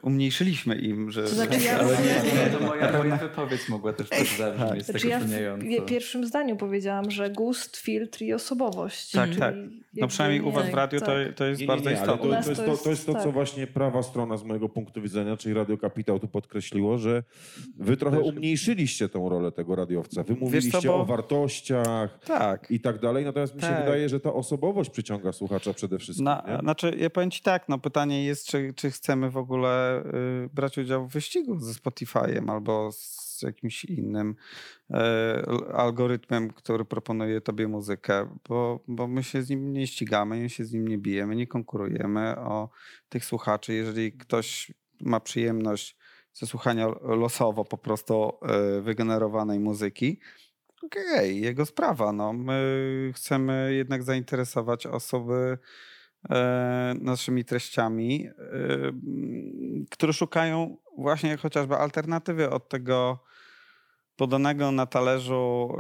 umniejszyliśmy 0.02 0.76
im, 0.76 1.12
że... 1.12 1.24
To 1.24 1.30
znaczy 1.30 1.60
ja- 1.66 1.80
Ale 1.80 1.98
nie, 1.98 2.32
nie, 2.44 2.50
to 2.50 2.66
moja, 2.66 2.98
moja 2.98 3.18
wypowiedź 3.18 3.70
mogła 3.70 3.94
też 3.94 4.10
tak 4.10 4.26
zabrzmieć 4.26 4.86
Znaczy 4.86 5.10
tak 5.10 5.12
ja 5.12 5.20
w 5.82 5.86
pierwszym 5.86 6.26
zdaniu 6.26 6.56
powiedziałam, 6.58 7.12
że 7.12 7.30
gust, 7.30 7.78
filtr 7.78 8.22
i 8.22 8.34
osobowość. 8.34 9.12
Tak, 9.12 9.36
tak. 9.36 9.56
No 9.94 10.08
przynajmniej 10.08 10.42
u 10.42 10.52
was 10.52 10.70
w 10.70 10.74
radiu 10.74 11.00
to, 11.00 11.06
tak. 11.06 11.34
to 11.36 11.46
jest 11.46 11.62
Nie, 11.62 11.64
nie, 11.64 11.68
bardzo 11.68 11.90
nie, 11.90 11.96
ale 12.02 12.06
istotne. 12.06 12.38
to, 12.38 12.44
to, 12.44 12.50
jest 12.50 12.60
to 12.60 12.66
to, 12.66 12.72
jest- 12.72 12.84
to 12.84 12.90
jest 12.90 13.06
to, 13.06 13.14
co 13.14 13.24
tak. 13.24 13.32
właśnie 13.34 13.68
prawa 13.68 14.04
strona 14.04 14.38
z 14.38 14.44
mojego 14.44 14.70
punktu 14.70 15.02
widzenia, 15.02 15.38
czyli 15.38 15.54
Radio 15.56 15.78
Kapitał 15.78 16.20
tu 16.20 16.28
podkreśliło, 16.28 16.98
że 16.98 17.24
wy 17.80 17.98
trochę 17.98 18.20
umniejszyliście 18.20 19.10
tą 19.10 19.30
rolę 19.30 19.52
tego 19.52 19.76
radiowca. 19.76 20.24
Wy 20.24 20.36
mówiliście 20.36 20.88
bo- 20.88 20.96
o 21.02 21.06
wartościach 21.06 22.20
Tak. 22.26 22.72
i 22.72 22.80
tak 22.80 23.00
dalej, 23.00 23.26
natomiast 23.26 23.56
mi 23.56 23.62
się 23.62 23.68
Tak. 23.68 23.86
wydaje, 23.86 24.10
że 24.10 24.20
ta 24.20 24.34
osobowość 24.34 24.91
przyciąga 24.92 25.32
słuchacza 25.32 25.74
przede 25.74 26.00
wszystkim. 26.00 26.26
Na, 26.26 26.44
nie? 26.48 26.58
znaczy, 26.58 26.96
ja 26.98 27.10
powiem 27.10 27.32
ci 27.32 27.42
tak, 27.42 27.70
no 27.70 27.80
pytanie 27.80 28.26
jest, 28.26 28.48
czy, 28.48 28.74
czy 28.76 28.92
chcemy 28.92 29.32
w 29.32 29.38
ogóle 29.38 30.04
y, 30.46 30.50
brać 30.54 30.78
udział 30.78 31.08
w 31.08 31.12
wyścigu 31.12 31.60
ze 31.60 31.74
Spotify'em 31.74 32.52
albo 32.52 32.92
z 32.92 33.42
jakimś 33.42 33.86
innym 33.86 34.36
y, 34.90 34.96
algorytmem, 35.74 36.54
który 36.54 36.86
proponuje 36.86 37.42
tobie 37.42 37.68
muzykę, 37.68 38.38
bo, 38.50 38.80
bo 38.88 39.08
my 39.08 39.24
się 39.24 39.44
z 39.44 39.50
nim 39.50 39.74
nie 39.74 39.88
ścigamy, 39.88 40.40
my 40.40 40.50
się 40.50 40.66
z 40.66 40.74
nim 40.74 40.88
nie 40.88 40.98
bijemy, 40.98 41.36
nie 41.36 41.48
konkurujemy 41.48 42.40
o 42.40 42.70
tych 43.10 43.26
słuchaczy. 43.26 43.74
Jeżeli 43.74 44.12
ktoś 44.12 44.72
ma 45.00 45.20
przyjemność 45.20 45.98
ze 46.34 46.48
słuchania 46.48 46.88
losowo 47.02 47.66
po 47.66 47.78
prostu 47.78 48.34
y, 48.78 48.82
wygenerowanej 48.82 49.60
muzyki, 49.60 50.20
okej, 50.84 51.42
jego 51.42 51.66
sprawa. 51.66 52.12
No. 52.12 52.34
My 52.34 53.12
chcemy 53.16 53.74
jednak 53.74 54.04
zainteresować 54.04 54.88
osoby 54.88 55.58
e, 56.30 56.96
naszymi 57.02 57.46
treściami, 57.46 58.28
e, 58.28 58.34
które 59.92 60.14
szukają 60.14 60.78
właśnie 60.98 61.38
chociażby 61.38 61.76
alternatywy 61.76 62.50
od 62.50 62.70
tego 62.70 63.24
podanego 64.16 64.72
na 64.72 64.86
talerzu 64.86 65.76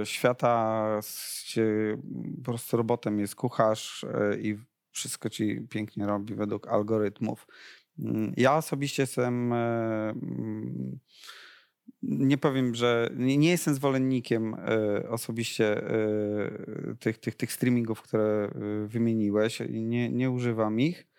e, 0.00 0.06
świata, 0.06 0.84
gdzie 1.44 1.96
po 2.36 2.44
prostu 2.44 2.76
robotem 2.76 3.18
jest 3.18 3.34
kucharz 3.34 4.04
e, 4.04 4.38
i 4.40 4.58
wszystko 4.90 5.30
ci 5.30 5.60
pięknie 5.70 6.06
robi 6.06 6.34
według 6.34 6.68
algorytmów. 6.68 7.46
Mm, 7.98 8.32
Ja 8.36 8.56
osobiście 8.56 9.02
jestem. 9.02 9.54
Nie 12.02 12.38
powiem, 12.38 12.74
że 12.74 13.10
nie 13.16 13.50
jestem 13.50 13.74
zwolennikiem 13.74 14.54
e, 14.54 15.08
osobiście 15.08 15.90
e, 15.90 16.96
tych, 17.00 17.18
tych, 17.18 17.34
tych 17.34 17.52
streamingów, 17.52 18.02
które 18.02 18.22
e, 18.22 18.86
wymieniłeś. 18.86 19.62
Nie, 19.68 20.10
nie 20.10 20.30
używam 20.30 20.80
ich, 20.80 21.10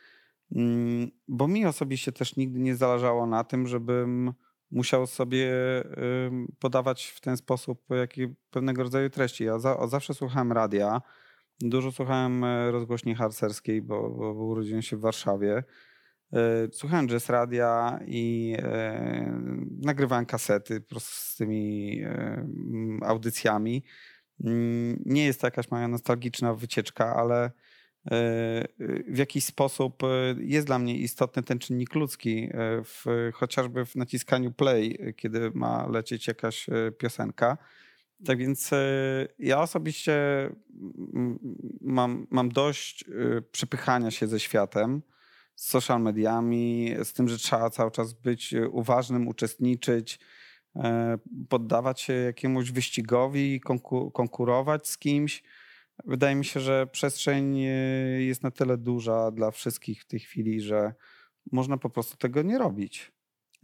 Mm, 0.56 1.12
bo 1.28 1.48
mi 1.48 1.66
osobiście 1.66 2.12
też 2.12 2.36
nigdy 2.36 2.60
nie 2.60 2.76
zależało 2.76 3.26
na 3.26 3.44
tym, 3.44 3.68
żebym 3.68 4.34
musiał 4.72 5.08
sobie 5.08 5.54
podawać 6.60 7.06
w 7.06 7.22
ten 7.22 7.38
sposób 7.38 7.86
jakie, 7.90 8.34
pewnego 8.50 8.84
rodzaju 8.84 9.10
treści. 9.10 9.44
Ja 9.44 9.60
za, 9.60 9.88
zawsze 9.88 10.14
słuchałem 10.14 10.52
radia, 10.52 11.02
dużo 11.60 11.92
słuchałem 11.92 12.46
rozgłośni 12.72 13.16
harcerskiej, 13.16 13.82
bo, 13.82 14.10
bo 14.10 14.34
urodziłem 14.34 14.82
się 14.82 14.98
w 14.98 15.02
Warszawie. 15.02 15.64
E, 16.34 16.68
Słuchałem 16.72 17.08
jazz 17.08 17.30
radia 17.30 18.00
i 18.08 18.56
e, 18.60 19.42
nagrywałem 19.82 20.26
kasety 20.26 20.82
po 20.82 20.90
prostu 20.90 21.12
z 21.16 21.36
tymi 21.36 22.02
e, 22.04 22.48
audycjami. 23.02 23.84
Mm, 24.44 25.04
Nie 25.06 25.26
jest 25.26 25.42
to 25.42 25.48
jakaś 25.48 25.72
moja 25.72 25.88
nostalgiczna 25.88 26.54
wycieczka, 26.54 27.16
ale 27.16 27.52
w 29.08 29.18
jakiś 29.18 29.46
sposób 29.46 30.04
jest 30.38 30.68
dla 30.68 30.80
mnie 30.80 30.98
istotny 30.98 31.44
ten 31.44 31.60
czynnik 31.60 31.96
ludzki, 31.96 32.50
w, 32.84 33.30
chociażby 33.34 33.86
w 33.86 33.96
naciskaniu 33.96 34.52
play, 34.52 35.14
kiedy 35.18 35.52
ma 35.54 35.88
lecieć 35.88 36.28
jakaś 36.28 36.68
piosenka. 36.98 37.58
Tak 38.26 38.38
więc 38.38 38.72
ja 39.40 39.62
osobiście 39.62 40.14
mam, 41.82 42.28
mam 42.30 42.50
dość 42.50 43.06
przepychania 43.52 44.12
się 44.12 44.28
ze 44.28 44.40
światem, 44.40 45.02
z 45.56 45.70
social 45.70 46.02
mediami, 46.02 46.96
z 47.04 47.14
tym, 47.14 47.28
że 47.28 47.38
trzeba 47.38 47.70
cały 47.70 47.92
czas 47.92 48.14
być 48.14 48.54
e, 48.54 48.70
uważnym, 48.70 49.28
uczestniczyć, 49.28 50.20
e, 50.76 51.18
poddawać 51.50 52.02
się 52.02 52.14
jakiemuś 52.14 52.72
wyścigowi, 52.72 53.62
konku- 53.62 54.12
konkurować 54.12 54.88
z 54.88 54.98
kimś. 54.98 55.44
Wydaje 56.06 56.36
mi 56.36 56.46
się, 56.46 56.60
że 56.60 56.88
przestrzeń 56.88 57.60
e, 57.60 57.68
jest 58.22 58.44
na 58.44 58.52
tyle 58.52 58.78
duża 58.78 59.32
dla 59.32 59.52
wszystkich 59.52 60.02
w 60.02 60.06
tej 60.06 60.20
chwili, 60.20 60.62
że 60.62 60.94
można 61.52 61.78
po 61.78 61.90
prostu 61.90 62.18
tego 62.18 62.42
nie 62.42 62.58
robić. 62.58 63.12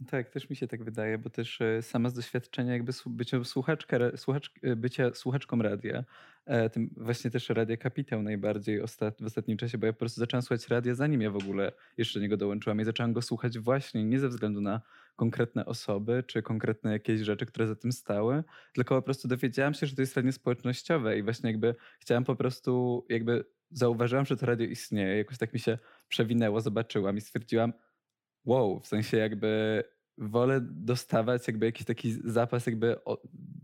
Tak, 0.06 0.30
też 0.30 0.50
mi 0.50 0.56
się 0.56 0.68
tak 0.68 0.84
wydaje, 0.84 1.18
bo 1.18 1.30
też 1.30 1.60
e, 1.60 1.82
sama 1.82 2.10
z 2.10 2.14
doświadczenia 2.14 2.72
jakby 2.72 2.92
bycia, 3.06 3.44
słuchaczka, 3.44 3.98
słuchacz, 4.16 4.52
e, 4.62 4.76
bycia 4.76 5.14
słuchaczką 5.14 5.62
radia, 5.62 6.04
e, 6.46 6.70
tym 6.70 6.90
właśnie 6.96 7.30
też 7.30 7.48
Radia 7.48 7.76
Kapitał 7.76 8.22
najbardziej 8.22 8.82
ostat, 8.82 9.22
w 9.22 9.26
ostatnim 9.26 9.56
czasie, 9.56 9.78
bo 9.78 9.86
ja 9.86 9.92
po 9.92 9.98
prostu 9.98 10.20
zacząłem 10.20 10.42
słuchać 10.42 10.68
radia 10.68 10.94
zanim 10.94 11.22
ja 11.22 11.30
w 11.30 11.36
ogóle 11.36 11.72
jeszcze 11.96 12.18
do 12.18 12.22
niego 12.22 12.36
dołączyłam 12.36 12.80
i 12.80 12.84
zacząłem 12.84 13.12
go 13.12 13.22
słuchać 13.22 13.58
właśnie 13.58 14.04
nie 14.04 14.20
ze 14.20 14.28
względu 14.28 14.60
na 14.60 14.80
konkretne 15.16 15.66
osoby 15.66 16.24
czy 16.26 16.42
konkretne 16.42 16.92
jakieś 16.92 17.20
rzeczy, 17.20 17.46
które 17.46 17.66
za 17.66 17.76
tym 17.76 17.92
stały, 17.92 18.44
tylko 18.72 18.96
po 18.96 19.02
prostu 19.02 19.28
dowiedziałam 19.28 19.74
się, 19.74 19.86
że 19.86 19.96
to 19.96 20.02
jest 20.02 20.16
radio 20.16 20.32
społecznościowe 20.32 21.18
i 21.18 21.22
właśnie 21.22 21.50
jakby 21.50 21.74
chciałam 22.00 22.24
po 22.24 22.36
prostu 22.36 23.04
jakby 23.08 23.44
zauważyłam, 23.70 24.26
że 24.26 24.36
to 24.36 24.46
radio 24.46 24.66
istnieje, 24.66 25.16
jakoś 25.16 25.38
tak 25.38 25.52
mi 25.52 25.60
się 25.60 25.78
przewinęło, 26.08 26.60
zobaczyłam 26.60 27.16
i 27.16 27.20
stwierdziłam, 27.20 27.72
wow, 28.44 28.80
w 28.80 28.86
sensie 28.86 29.16
jakby 29.16 29.82
wolę 30.18 30.60
dostawać 30.62 31.46
jakby 31.46 31.66
jakiś 31.66 31.86
taki 31.86 32.12
zapas 32.24 32.66
jakby 32.66 32.96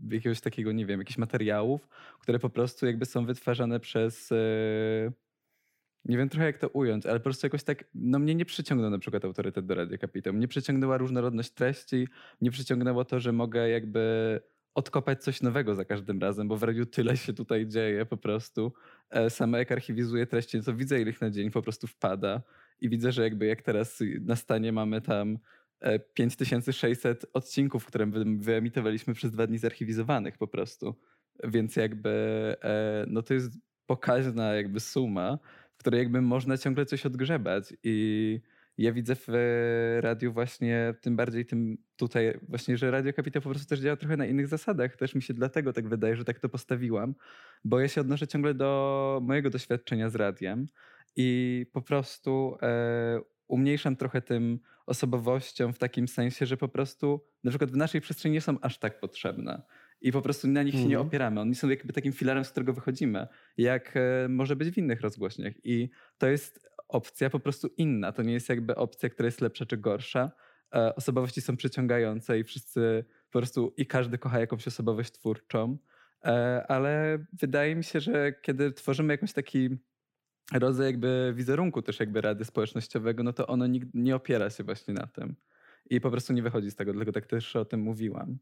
jakiegoś 0.09 0.41
takiego, 0.41 0.71
nie 0.71 0.85
wiem, 0.85 0.99
jakichś 0.99 1.17
materiałów, 1.17 1.87
które 2.19 2.39
po 2.39 2.49
prostu 2.49 2.85
jakby 2.85 3.05
są 3.05 3.25
wytwarzane 3.25 3.79
przez 3.79 4.31
e, 4.31 4.35
nie 6.05 6.17
wiem 6.17 6.29
trochę 6.29 6.45
jak 6.45 6.57
to 6.57 6.69
ująć, 6.69 7.05
ale 7.05 7.19
po 7.19 7.23
prostu 7.23 7.45
jakoś 7.45 7.63
tak, 7.63 7.83
no 7.93 8.19
mnie 8.19 8.35
nie 8.35 8.45
przyciągnął 8.45 8.89
na 8.89 8.99
przykład 8.99 9.25
autorytet 9.25 9.65
do 9.65 9.75
Radia 9.75 9.97
Kapitał. 9.97 10.33
Mnie 10.33 10.47
przyciągnęła 10.47 10.97
różnorodność 10.97 11.51
treści, 11.51 12.07
mnie 12.41 12.51
przyciągnęło 12.51 13.05
to, 13.05 13.19
że 13.19 13.31
mogę 13.31 13.69
jakby 13.69 14.39
odkopać 14.75 15.23
coś 15.23 15.41
nowego 15.41 15.75
za 15.75 15.85
każdym 15.85 16.19
razem, 16.19 16.47
bo 16.47 16.57
w 16.57 16.63
radiu 16.63 16.85
tyle 16.85 17.17
się 17.17 17.33
tutaj 17.33 17.67
dzieje 17.67 18.05
po 18.05 18.17
prostu. 18.17 18.73
E, 19.09 19.29
Sama 19.29 19.57
jak 19.57 19.71
archiwizuję 19.71 20.27
treści, 20.27 20.61
to 20.63 20.73
widzę 20.73 21.01
ile 21.01 21.09
ich 21.09 21.21
na 21.21 21.29
dzień 21.29 21.51
po 21.51 21.61
prostu 21.61 21.87
wpada 21.87 22.41
i 22.81 22.89
widzę, 22.89 23.11
że 23.11 23.23
jakby 23.23 23.45
jak 23.45 23.61
teraz 23.61 24.03
na 24.21 24.35
stanie 24.35 24.71
mamy 24.71 25.01
tam 25.01 25.37
e, 25.79 25.99
5600 25.99 27.25
odcinków, 27.33 27.85
które 27.85 28.05
wy- 28.05 28.37
wyemitowaliśmy 28.37 29.13
przez 29.13 29.31
dwa 29.31 29.47
dni 29.47 29.57
zarchiwizowanych 29.57 30.37
po 30.37 30.47
prostu. 30.47 30.95
Więc 31.43 31.75
jakby 31.75 32.09
e, 32.63 33.05
no 33.07 33.21
to 33.21 33.33
jest 33.33 33.51
pokaźna 33.85 34.53
jakby 34.53 34.79
suma, 34.79 35.39
w 35.75 35.77
której 35.77 35.99
jakby 35.99 36.21
można 36.21 36.57
ciągle 36.57 36.85
coś 36.85 37.05
odgrzebać 37.05 37.73
i 37.83 38.39
ja 38.77 38.93
widzę 38.93 39.15
w 39.15 39.29
e, 39.29 40.01
radiu 40.01 40.33
właśnie, 40.33 40.93
tym 41.01 41.15
bardziej 41.15 41.45
tym 41.45 41.77
tutaj 41.95 42.39
właśnie, 42.49 42.77
że 42.77 42.91
Radio 42.91 43.13
Kapitał 43.13 43.41
po 43.41 43.49
prostu 43.49 43.67
też 43.67 43.79
działa 43.79 43.95
trochę 43.95 44.17
na 44.17 44.25
innych 44.25 44.47
zasadach. 44.47 44.95
Też 44.95 45.15
mi 45.15 45.21
się 45.21 45.33
dlatego 45.33 45.73
tak 45.73 45.87
wydaje, 45.87 46.15
że 46.15 46.25
tak 46.25 46.39
to 46.39 46.49
postawiłam, 46.49 47.15
bo 47.63 47.79
ja 47.79 47.87
się 47.87 48.01
odnoszę 48.01 48.27
ciągle 48.27 48.53
do 48.53 49.19
mojego 49.23 49.49
doświadczenia 49.49 50.09
z 50.09 50.15
radiem 50.15 50.67
i 51.15 51.65
po 51.73 51.81
prostu 51.81 52.57
e, 52.61 53.21
umniejszam 53.47 53.95
trochę 53.95 54.21
tym 54.21 54.59
osobowościom 54.85 55.73
w 55.73 55.79
takim 55.79 56.07
sensie, 56.07 56.45
że 56.45 56.57
po 56.57 56.67
prostu 56.67 57.21
na 57.43 57.51
przykład 57.51 57.71
w 57.71 57.75
naszej 57.75 58.01
przestrzeni 58.01 58.33
nie 58.33 58.41
są 58.41 58.59
aż 58.61 58.77
tak 58.77 58.99
potrzebne. 58.99 59.61
I 60.01 60.11
po 60.11 60.21
prostu 60.21 60.47
na 60.47 60.63
nich 60.63 60.73
się 60.73 60.79
nie 60.79 60.85
Mhm. 60.85 61.07
opieramy. 61.07 61.41
Oni 61.41 61.55
są 61.55 61.69
jakby 61.69 61.93
takim 61.93 62.13
filarem, 62.13 62.45
z 62.45 62.51
którego 62.51 62.73
wychodzimy, 62.73 63.27
jak 63.57 63.93
e, 63.97 64.27
może 64.29 64.55
być 64.55 64.69
w 64.69 64.77
innych 64.77 65.01
rozgłośniach. 65.01 65.53
I 65.63 65.89
to 66.17 66.27
jest 66.27 66.69
opcja 66.87 67.29
po 67.29 67.39
prostu 67.39 67.67
inna. 67.77 68.11
To 68.11 68.23
nie 68.23 68.33
jest 68.33 68.49
jakby 68.49 68.75
opcja, 68.75 69.09
która 69.09 69.25
jest 69.25 69.41
lepsza 69.41 69.65
czy 69.65 69.77
gorsza. 69.77 70.31
E, 70.75 70.95
Osobowości 70.95 71.41
są 71.41 71.57
przyciągające 71.57 72.39
i 72.39 72.43
wszyscy 72.43 73.05
po 73.31 73.39
prostu 73.39 73.73
i 73.77 73.85
każdy 73.85 74.17
kocha 74.17 74.39
jakąś 74.39 74.67
osobowość 74.67 75.11
twórczą. 75.11 75.77
E, 76.25 76.65
Ale 76.67 77.25
wydaje 77.33 77.75
mi 77.75 77.83
się, 77.83 77.99
że 77.99 78.33
kiedy 78.41 78.71
tworzymy 78.71 79.13
jakiś 79.13 79.33
taki 79.33 79.69
rodzaj 80.53 80.85
jakby 80.85 81.33
wizerunku 81.35 81.81
też 81.81 81.99
jakby 81.99 82.21
rady 82.21 82.45
społecznościowego, 82.45 83.23
no 83.23 83.33
to 83.33 83.47
ono 83.47 83.67
nigdy 83.67 83.91
nie 83.93 84.15
opiera 84.15 84.49
się 84.49 84.63
właśnie 84.63 84.93
na 84.93 85.07
tym. 85.07 85.35
I 85.89 86.01
po 86.01 86.11
prostu 86.11 86.33
nie 86.33 86.43
wychodzi 86.43 86.71
z 86.71 86.75
tego, 86.75 86.93
dlatego 86.93 87.11
tak 87.11 87.25
też 87.25 87.55
o 87.55 87.65
tym 87.65 87.79
mówiłam. 87.79 88.37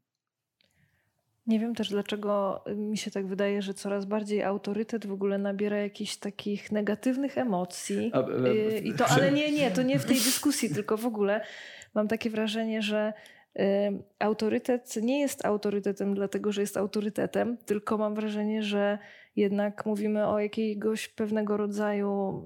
Nie 1.47 1.59
wiem 1.59 1.75
też, 1.75 1.89
dlaczego 1.89 2.63
mi 2.75 2.97
się 2.97 3.11
tak 3.11 3.27
wydaje, 3.27 3.61
że 3.61 3.73
coraz 3.73 4.05
bardziej 4.05 4.43
autorytet 4.43 5.05
w 5.05 5.11
ogóle 5.11 5.37
nabiera 5.37 5.77
jakichś 5.77 6.17
takich 6.17 6.71
negatywnych 6.71 7.37
emocji. 7.37 8.11
A, 8.13 8.19
e, 8.19 8.53
Y, 8.77 8.79
I 8.79 8.93
to, 8.93 9.05
ale 9.07 9.31
nie, 9.31 9.51
nie, 9.51 9.71
to 9.71 9.81
nie 9.81 9.99
w 9.99 10.05
tej 10.05 10.15
dyskusji, 10.15 10.69
tylko 10.75 10.97
w 10.97 11.05
ogóle 11.05 11.41
mam 11.93 12.07
takie 12.07 12.29
wrażenie, 12.29 12.81
że 12.81 13.13
y, 13.59 13.63
autorytet 14.19 14.95
nie 15.01 15.19
jest 15.19 15.45
autorytetem 15.45 16.15
dlatego, 16.15 16.51
że 16.51 16.61
jest 16.61 16.77
autorytetem, 16.77 17.57
tylko 17.57 17.97
mam 17.97 18.15
wrażenie, 18.15 18.63
że 18.63 18.99
jednak 19.35 19.85
mówimy 19.85 20.27
o 20.27 20.39
jakiegoś 20.39 21.07
pewnego 21.07 21.57
rodzaju 21.57 22.43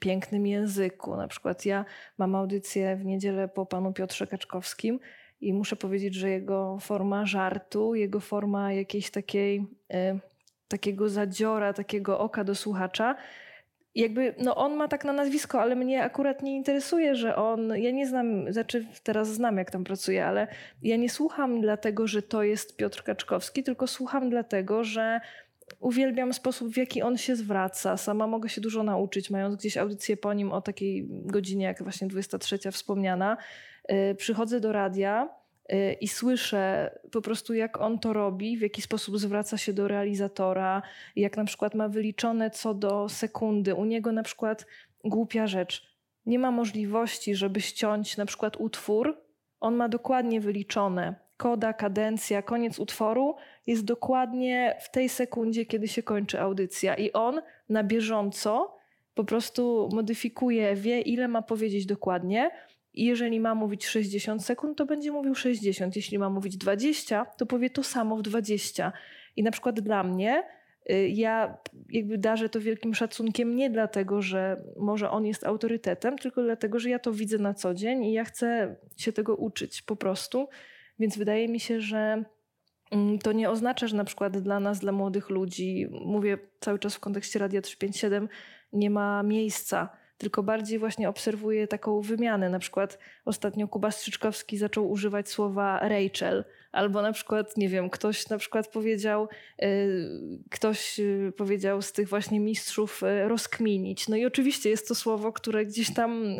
pięknym 0.00 0.46
języku. 0.46 1.16
Na 1.16 1.28
przykład 1.28 1.66
ja 1.66 1.84
mam 2.18 2.34
audycję 2.34 2.96
w 2.96 3.04
niedzielę 3.04 3.48
po 3.48 3.66
panu 3.66 3.92
Piotrze 3.92 4.26
Kaczkowskim 4.26 5.00
i 5.40 5.52
muszę 5.52 5.76
powiedzieć, 5.76 6.14
że 6.14 6.30
jego 6.30 6.78
forma 6.80 7.26
żartu, 7.26 7.94
jego 7.94 8.20
forma 8.20 8.72
jakiejś 8.72 9.10
takiej, 9.10 9.66
y, 9.94 10.18
takiego 10.68 11.08
zadziora, 11.08 11.72
takiego 11.72 12.18
oka 12.18 12.44
do 12.44 12.54
słuchacza, 12.54 13.16
jakby, 13.96 14.34
no 14.38 14.56
on 14.56 14.74
ma 14.74 14.88
tak 14.88 15.04
na 15.04 15.12
nazwisko, 15.12 15.60
ale 15.60 15.76
mnie 15.76 16.04
akurat 16.04 16.42
nie 16.42 16.56
interesuje, 16.56 17.14
że 17.14 17.36
on, 17.36 17.76
ja 17.76 17.90
nie 17.90 18.06
znam, 18.06 18.52
znaczy 18.52 18.86
teraz 19.02 19.28
znam 19.28 19.56
jak 19.56 19.70
tam 19.70 19.84
pracuje, 19.84 20.26
ale 20.26 20.48
ja 20.82 20.96
nie 20.96 21.10
słucham 21.10 21.60
dlatego, 21.60 22.06
że 22.06 22.22
to 22.22 22.42
jest 22.42 22.76
Piotr 22.76 23.02
Kaczkowski, 23.02 23.62
tylko 23.62 23.86
słucham 23.86 24.30
dlatego, 24.30 24.84
że 24.84 25.20
uwielbiam 25.80 26.32
sposób, 26.32 26.68
w 26.68 26.76
jaki 26.76 27.02
on 27.02 27.16
się 27.16 27.36
zwraca. 27.36 27.96
Sama 27.96 28.26
mogę 28.26 28.48
się 28.48 28.60
dużo 28.60 28.82
nauczyć, 28.82 29.30
mając 29.30 29.56
gdzieś 29.56 29.76
audycję 29.76 30.16
po 30.16 30.34
nim 30.34 30.52
o 30.52 30.60
takiej 30.60 31.06
godzinie, 31.08 31.64
jak 31.64 31.82
właśnie 31.82 32.08
23 32.08 32.58
wspomniana. 32.72 33.36
Yy, 33.88 34.14
przychodzę 34.14 34.60
do 34.60 34.72
radia, 34.72 35.28
y, 35.72 35.92
i 36.00 36.08
słyszę 36.08 36.90
po 37.12 37.22
prostu, 37.22 37.54
jak 37.54 37.80
on 37.80 37.98
to 37.98 38.12
robi, 38.12 38.56
w 38.56 38.60
jaki 38.60 38.82
sposób 38.82 39.18
zwraca 39.18 39.58
się 39.58 39.72
do 39.72 39.88
realizatora, 39.88 40.82
jak 41.16 41.36
na 41.36 41.44
przykład 41.44 41.74
ma 41.74 41.88
wyliczone 41.88 42.50
co 42.50 42.74
do 42.74 43.08
sekundy. 43.08 43.74
U 43.74 43.84
niego 43.84 44.12
na 44.12 44.22
przykład 44.22 44.66
głupia 45.04 45.46
rzecz. 45.46 45.96
Nie 46.26 46.38
ma 46.38 46.50
możliwości, 46.50 47.34
żeby 47.34 47.60
ściąć 47.60 48.16
na 48.16 48.26
przykład 48.26 48.56
utwór. 48.56 49.22
On 49.60 49.74
ma 49.74 49.88
dokładnie 49.88 50.40
wyliczone 50.40 51.25
koda, 51.36 51.72
kadencja, 51.72 52.42
koniec 52.42 52.78
utworu 52.78 53.36
jest 53.66 53.84
dokładnie 53.84 54.76
w 54.80 54.90
tej 54.90 55.08
sekundzie, 55.08 55.66
kiedy 55.66 55.88
się 55.88 56.02
kończy 56.02 56.40
audycja. 56.40 56.94
I 56.94 57.12
on 57.12 57.40
na 57.68 57.84
bieżąco 57.84 58.76
po 59.14 59.24
prostu 59.24 59.88
modyfikuje, 59.92 60.74
wie, 60.74 61.00
ile 61.00 61.28
ma 61.28 61.42
powiedzieć 61.42 61.86
dokładnie. 61.86 62.50
I 62.94 63.04
jeżeli 63.04 63.40
ma 63.40 63.54
mówić 63.54 63.86
60 63.86 64.44
sekund, 64.44 64.78
to 64.78 64.86
będzie 64.86 65.12
mówił 65.12 65.34
60. 65.34 65.96
Jeśli 65.96 66.18
ma 66.18 66.30
mówić 66.30 66.56
20, 66.56 67.26
to 67.36 67.46
powie 67.46 67.70
to 67.70 67.82
samo 67.82 68.16
w 68.16 68.22
20. 68.22 68.92
I 69.36 69.42
na 69.42 69.50
przykład 69.50 69.80
dla 69.80 70.02
mnie, 70.02 70.42
y, 70.90 71.08
ja 71.08 71.58
jakby 71.90 72.18
darzę 72.18 72.48
to 72.48 72.60
wielkim 72.60 72.94
szacunkiem 72.94 73.56
nie 73.56 73.70
dlatego, 73.70 74.22
że 74.22 74.62
może 74.76 75.10
on 75.10 75.26
jest 75.26 75.46
autorytetem, 75.46 76.18
tylko 76.18 76.42
dlatego, 76.42 76.78
że 76.78 76.90
ja 76.90 76.98
to 76.98 77.12
widzę 77.12 77.38
na 77.38 77.54
co 77.54 77.74
dzień 77.74 78.04
i 78.04 78.12
ja 78.12 78.24
chcę 78.24 78.76
się 78.96 79.12
tego 79.12 79.36
uczyć 79.36 79.82
po 79.82 79.96
prostu. 79.96 80.48
Więc 80.98 81.18
wydaje 81.18 81.48
mi 81.48 81.60
się, 81.60 81.80
że 81.80 82.24
mm, 82.90 83.18
to 83.18 83.32
nie 83.32 83.50
oznacza, 83.50 83.86
że 83.86 83.96
na 83.96 84.04
przykład 84.04 84.38
dla 84.38 84.60
nas, 84.60 84.78
dla 84.78 84.92
młodych 84.92 85.30
ludzi, 85.30 85.86
mówię 85.90 86.38
cały 86.60 86.78
czas 86.78 86.94
w 86.94 87.00
kontekście 87.00 87.38
Radia 87.38 87.62
357, 87.62 88.28
nie 88.72 88.90
ma 88.90 89.22
miejsca 89.22 89.88
tylko 90.18 90.42
bardziej 90.42 90.78
właśnie 90.78 91.08
obserwuję 91.08 91.68
taką 91.68 92.00
wymianę. 92.00 92.50
Na 92.50 92.58
przykład 92.58 92.98
ostatnio 93.24 93.68
Kuba 93.68 93.90
Strzyczkowski 93.90 94.58
zaczął 94.58 94.90
używać 94.90 95.28
słowa 95.28 95.78
Rachel, 95.78 96.44
albo 96.72 97.02
na 97.02 97.12
przykład, 97.12 97.56
nie 97.56 97.68
wiem, 97.68 97.90
ktoś 97.90 98.28
na 98.28 98.38
przykład 98.38 98.68
powiedział, 98.68 99.28
y, 99.62 100.08
ktoś 100.50 101.00
y, 101.00 101.32
powiedział 101.36 101.82
z 101.82 101.92
tych 101.92 102.08
właśnie 102.08 102.40
mistrzów 102.40 103.02
y, 103.02 103.28
rozkminić. 103.28 104.08
No 104.08 104.16
i 104.16 104.26
oczywiście 104.26 104.70
jest 104.70 104.88
to 104.88 104.94
słowo, 104.94 105.32
które 105.32 105.66
gdzieś 105.66 105.94
tam 105.94 106.36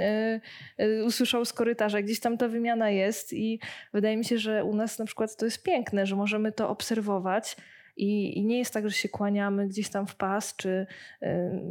usłyszał 1.05 1.45
z 1.45 1.53
korytarza, 1.53 2.03
gdzieś 2.03 2.21
tam 2.21 2.39
ta 2.39 2.49
wymiana 2.49 2.91
jest 2.91 3.33
i 3.33 3.61
wydaje 3.93 4.17
mi 4.17 4.25
się, 4.25 4.39
że 4.39 4.65
u 4.65 4.75
nas 4.75 4.99
na 4.99 5.05
przykład 5.05 5.37
to 5.37 5.45
jest 5.45 5.63
piękne, 5.63 6.07
że 6.07 6.17
możemy 6.17 6.53
to 6.53 6.69
obserwować 6.69 7.57
i, 7.97 8.39
I, 8.39 8.45
nie 8.45 8.59
jest 8.59 8.75
tak, 8.75 8.89
że 8.91 8.97
się 8.97 9.09
kłaniamy 9.09 9.69
gdzieś 9.69 9.89
tam 9.89 10.07
w 10.07 10.17
pas, 10.17 10.57
czy 10.57 10.87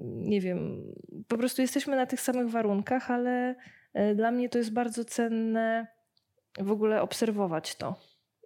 nie 0.03 0.41
wiem, 0.41 0.81
po 1.27 1.37
prostu 1.37 1.61
jesteśmy 1.61 1.95
na 1.95 2.05
tych 2.05 2.21
samych 2.21 2.49
warunkach, 2.49 3.11
ale 3.11 3.55
e, 3.93 4.15
dla 4.15 4.31
mnie 4.31 4.49
to 4.49 4.57
jest 4.57 4.73
bardzo 4.73 5.05
cenne 5.05 5.87
w 6.59 6.71
ogóle 6.71 7.01
obserwować 7.01 7.75
to. 7.75 7.95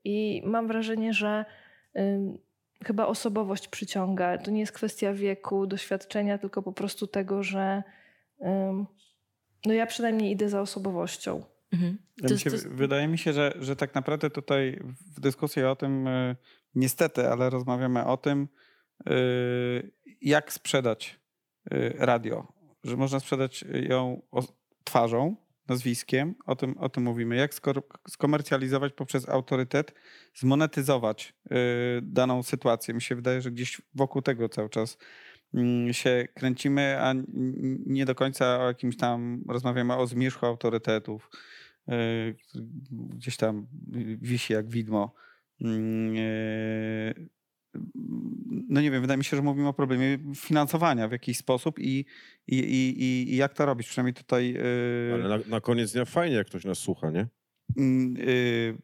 I 0.03 0.41
mam 0.45 0.67
wrażenie, 0.67 1.13
że 1.13 1.45
chyba 2.85 3.07
osobowość 3.07 3.67
przyciąga. 3.67 4.37
To 4.37 4.51
nie 4.51 4.59
jest 4.59 4.71
kwestia 4.71 5.13
wieku, 5.13 5.67
doświadczenia, 5.67 6.37
tylko 6.37 6.61
po 6.61 6.73
prostu 6.73 7.07
tego, 7.07 7.43
że 7.43 7.83
no 9.65 9.73
ja 9.73 9.85
przynajmniej 9.85 10.31
idę 10.31 10.49
za 10.49 10.61
osobowością. 10.61 11.43
Mhm. 11.73 11.97
Mi 12.23 12.39
się, 12.39 12.49
Wydaje 12.69 13.07
mi 13.07 13.17
się, 13.17 13.33
że, 13.33 13.53
że 13.59 13.75
tak 13.75 13.95
naprawdę 13.95 14.29
tutaj 14.29 14.79
w 15.15 15.19
dyskusji 15.19 15.63
o 15.63 15.75
tym 15.75 16.07
e, 16.07 16.35
niestety, 16.75 17.27
ale 17.27 17.49
rozmawiamy 17.49 18.05
o 18.05 18.17
tym, 18.17 18.47
y, 19.09 19.91
jak 20.21 20.53
sprzedać 20.53 21.19
y, 21.73 21.93
radio. 21.97 22.47
Że 22.83 22.97
można 22.97 23.19
sprzedać 23.19 23.65
ją 23.89 24.21
twarzą, 24.83 25.35
nazwiskiem, 25.67 26.35
o 26.45 26.55
tym, 26.55 26.77
o 26.77 26.89
tym 26.89 27.03
mówimy. 27.03 27.35
Jak 27.35 27.51
skomercjalizować 28.09 28.93
poprzez 28.93 29.29
autorytet, 29.29 29.93
zmonetyzować 30.35 31.33
y, 31.45 31.55
daną 32.01 32.43
sytuację. 32.43 32.93
Mi 32.93 33.01
się 33.01 33.15
wydaje, 33.15 33.41
że 33.41 33.51
gdzieś 33.51 33.81
wokół 33.95 34.21
tego 34.21 34.49
cały 34.49 34.69
czas 34.69 34.97
mm, 35.53 35.93
się 35.93 36.27
kręcimy, 36.33 36.97
a 37.01 37.13
nie 37.85 38.05
do 38.05 38.15
końca 38.15 38.59
o 38.59 38.67
jakimś 38.67 38.97
tam 38.97 39.43
rozmawiamy 39.49 39.95
o 39.95 40.07
zmierzchu 40.07 40.45
autorytetów. 40.45 41.29
Gdzieś 42.91 43.37
tam 43.37 43.67
wisi 44.21 44.53
jak 44.53 44.69
widmo 44.69 45.13
no 48.69 48.81
nie 48.81 48.91
wiem, 48.91 49.01
wydaje 49.01 49.17
mi 49.17 49.23
się, 49.23 49.37
że 49.37 49.43
mówimy 49.43 49.67
o 49.67 49.73
problemie 49.73 50.17
finansowania 50.35 51.07
w 51.07 51.11
jakiś 51.11 51.37
sposób 51.37 51.79
i, 51.79 52.05
i, 52.47 52.57
i, 52.57 53.33
i 53.33 53.35
jak 53.35 53.53
to 53.53 53.65
robić. 53.65 53.87
Przynajmniej 53.87 54.13
tutaj. 54.13 54.55
E, 54.55 55.13
ale 55.13 55.29
na, 55.29 55.37
na 55.47 55.61
koniec 55.61 55.91
dnia 55.91 56.05
fajnie, 56.05 56.35
jak 56.35 56.47
ktoś 56.47 56.65
nas 56.65 56.77
słucha, 56.77 57.09
nie? 57.09 57.27
Yy, 57.75 58.77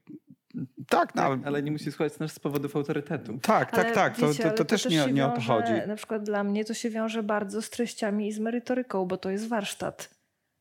tak, 0.90 1.16
no, 1.16 1.22
tak, 1.22 1.40
ale 1.46 1.64
nie 1.64 1.72
musi 1.72 1.92
słuchać 1.92 2.20
nas 2.20 2.34
z 2.34 2.40
powodów 2.40 2.76
autorytetu. 2.76 3.40
Tak, 3.42 3.72
tak, 3.72 3.92
tak. 3.92 4.18
To, 4.18 4.34
to, 4.34 4.44
to, 4.44 4.52
to, 4.52 4.66
też, 4.66 4.86
nie, 4.86 5.08
nie 5.14 5.26
o 5.26 5.32
to 5.32 5.42
chodzi. 5.42 5.72
Na 5.88 5.96
przykład 5.96 6.24
dla 6.24 6.44
mnie 6.44 6.66
to 6.66 6.74
się 6.74 6.90
wiąże 6.90 7.24
bardzo 7.24 7.62
z 7.62 7.70
treściami 7.70 8.28
i 8.28 8.32
z 8.32 8.40
merytoryką, 8.40 9.06
bo 9.06 9.18
to 9.18 9.32
jest 9.32 9.48
warsztat. 9.48 10.15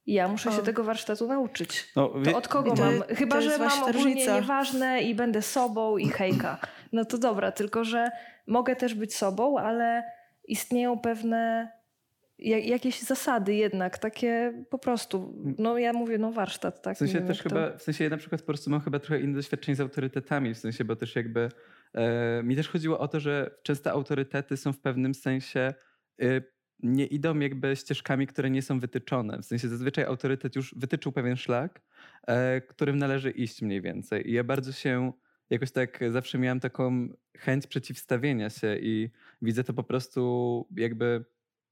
Ja 0.06 0.28
muszę 0.28 0.52
się 0.52 0.62
tego 0.62 0.84
warsztatu 0.84 1.26
nauczyć. 1.26 1.92
No, 1.96 2.12
to 2.24 2.36
od 2.36 2.48
kogo 2.48 2.74
to, 2.74 2.84
mam? 2.84 3.02
Chyba, 3.16 3.40
że 3.40 3.58
mam 3.58 3.82
ogólnie 3.82 4.26
nieważne 4.26 5.02
i 5.02 5.14
będę 5.14 5.42
sobą 5.42 5.98
i 5.98 6.08
hejka. 6.08 6.58
No 6.92 7.04
to 7.04 7.18
dobra, 7.18 7.52
tylko 7.52 7.84
że 7.84 8.10
mogę 8.46 8.76
też 8.76 8.94
być 8.94 9.14
sobą, 9.14 9.58
ale 9.58 10.02
istnieją 10.48 10.98
pewne 10.98 11.72
jakieś 12.38 13.00
zasady 13.00 13.54
jednak, 13.54 13.98
takie 13.98 14.64
po 14.70 14.78
prostu, 14.78 15.34
no 15.58 15.78
ja 15.78 15.92
mówię, 15.92 16.18
no 16.18 16.32
warsztat, 16.32 16.82
tak? 16.82 16.94
W 16.94 16.98
sensie 16.98 17.20
też 17.20 17.42
chyba, 17.42 17.70
to... 17.70 17.78
w 17.78 17.82
sensie 17.82 18.04
ja 18.04 18.10
na 18.10 18.16
przykład 18.16 18.40
po 18.40 18.46
prostu 18.46 18.70
mam 18.70 18.80
chyba 18.80 18.98
trochę 18.98 19.20
inne 19.20 19.34
doświadczenie 19.34 19.76
z 19.76 19.80
autorytetami, 19.80 20.54
w 20.54 20.58
sensie, 20.58 20.84
bo 20.84 20.96
też 20.96 21.16
jakby 21.16 21.48
e, 21.94 22.42
mi 22.42 22.56
też 22.56 22.68
chodziło 22.68 22.98
o 22.98 23.08
to, 23.08 23.20
że 23.20 23.50
często 23.62 23.90
autorytety 23.90 24.56
są 24.56 24.72
w 24.72 24.80
pewnym 24.80 25.14
sensie 25.14 25.74
e, 26.22 26.40
nie 26.84 27.06
idą 27.06 27.38
jakby 27.38 27.76
ścieżkami, 27.76 28.26
które 28.26 28.50
nie 28.50 28.62
są 28.62 28.80
wytyczone. 28.80 29.38
W 29.42 29.44
sensie 29.44 29.68
zazwyczaj 29.68 30.04
autorytet 30.04 30.56
już 30.56 30.74
wytyczył 30.74 31.12
pewien 31.12 31.36
szlak, 31.36 31.80
e, 32.26 32.60
którym 32.60 32.98
należy 32.98 33.30
iść 33.30 33.62
mniej 33.62 33.82
więcej. 33.82 34.30
I 34.30 34.32
ja 34.32 34.44
bardzo 34.44 34.72
się 34.72 35.12
jakoś 35.50 35.70
tak 35.70 36.00
zawsze 36.12 36.38
miałem 36.38 36.60
taką 36.60 37.08
chęć 37.38 37.66
przeciwstawienia 37.66 38.50
się 38.50 38.76
i 38.80 39.10
widzę 39.42 39.64
to 39.64 39.72
po 39.72 39.82
prostu 39.82 40.68
jakby 40.76 41.24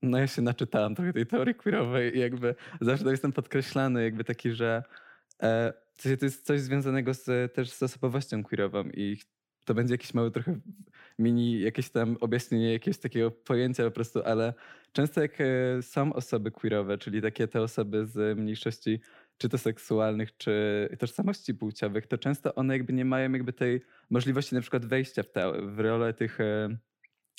no 0.02 0.18
ja 0.18 0.26
się 0.26 0.42
naczytałam 0.42 0.94
trochę 0.94 1.12
tej 1.12 1.26
teorii 1.26 1.54
queerowej 1.54 2.16
i 2.16 2.20
jakby 2.20 2.54
zawsze 2.80 3.10
jestem 3.10 3.32
podkreślany 3.32 4.04
jakby 4.04 4.24
taki, 4.24 4.50
że 4.50 4.82
e, 5.42 5.72
to 6.18 6.24
jest 6.24 6.46
coś 6.46 6.60
związanego 6.60 7.14
z, 7.14 7.54
też 7.54 7.70
z 7.70 7.82
osobowością 7.82 8.42
queerową 8.42 8.84
i 8.84 9.18
to 9.64 9.74
będzie 9.74 9.94
jakiś 9.94 10.14
mały 10.14 10.30
trochę 10.30 10.60
mini, 11.18 11.60
jakieś 11.60 11.90
tam 11.90 12.16
objaśnienie 12.20 12.72
jakiegoś 12.72 12.98
takiego 12.98 13.30
pojęcia 13.30 13.84
po 13.84 13.90
prostu, 13.90 14.22
ale 14.24 14.54
często 14.92 15.20
jak 15.20 15.40
e, 15.40 15.44
są 15.82 16.12
osoby 16.12 16.50
queerowe, 16.50 16.98
czyli 16.98 17.22
takie 17.22 17.48
te 17.48 17.62
osoby 17.62 18.06
z 18.06 18.38
mniejszości 18.38 19.00
czy 19.38 19.48
to 19.48 19.58
seksualnych, 19.58 20.36
czy 20.36 20.88
tożsamości 20.98 21.54
płciowych, 21.54 22.06
to 22.06 22.18
często 22.18 22.54
one 22.54 22.74
jakby 22.74 22.92
nie 22.92 23.04
mają 23.04 23.32
jakby 23.32 23.52
tej 23.52 23.80
możliwości 24.10 24.54
na 24.54 24.60
przykład 24.60 24.86
wejścia 24.86 25.22
w, 25.22 25.30
te, 25.30 25.52
w 25.52 25.80
rolę 25.80 26.14
tych 26.14 26.40
e, 26.40 26.76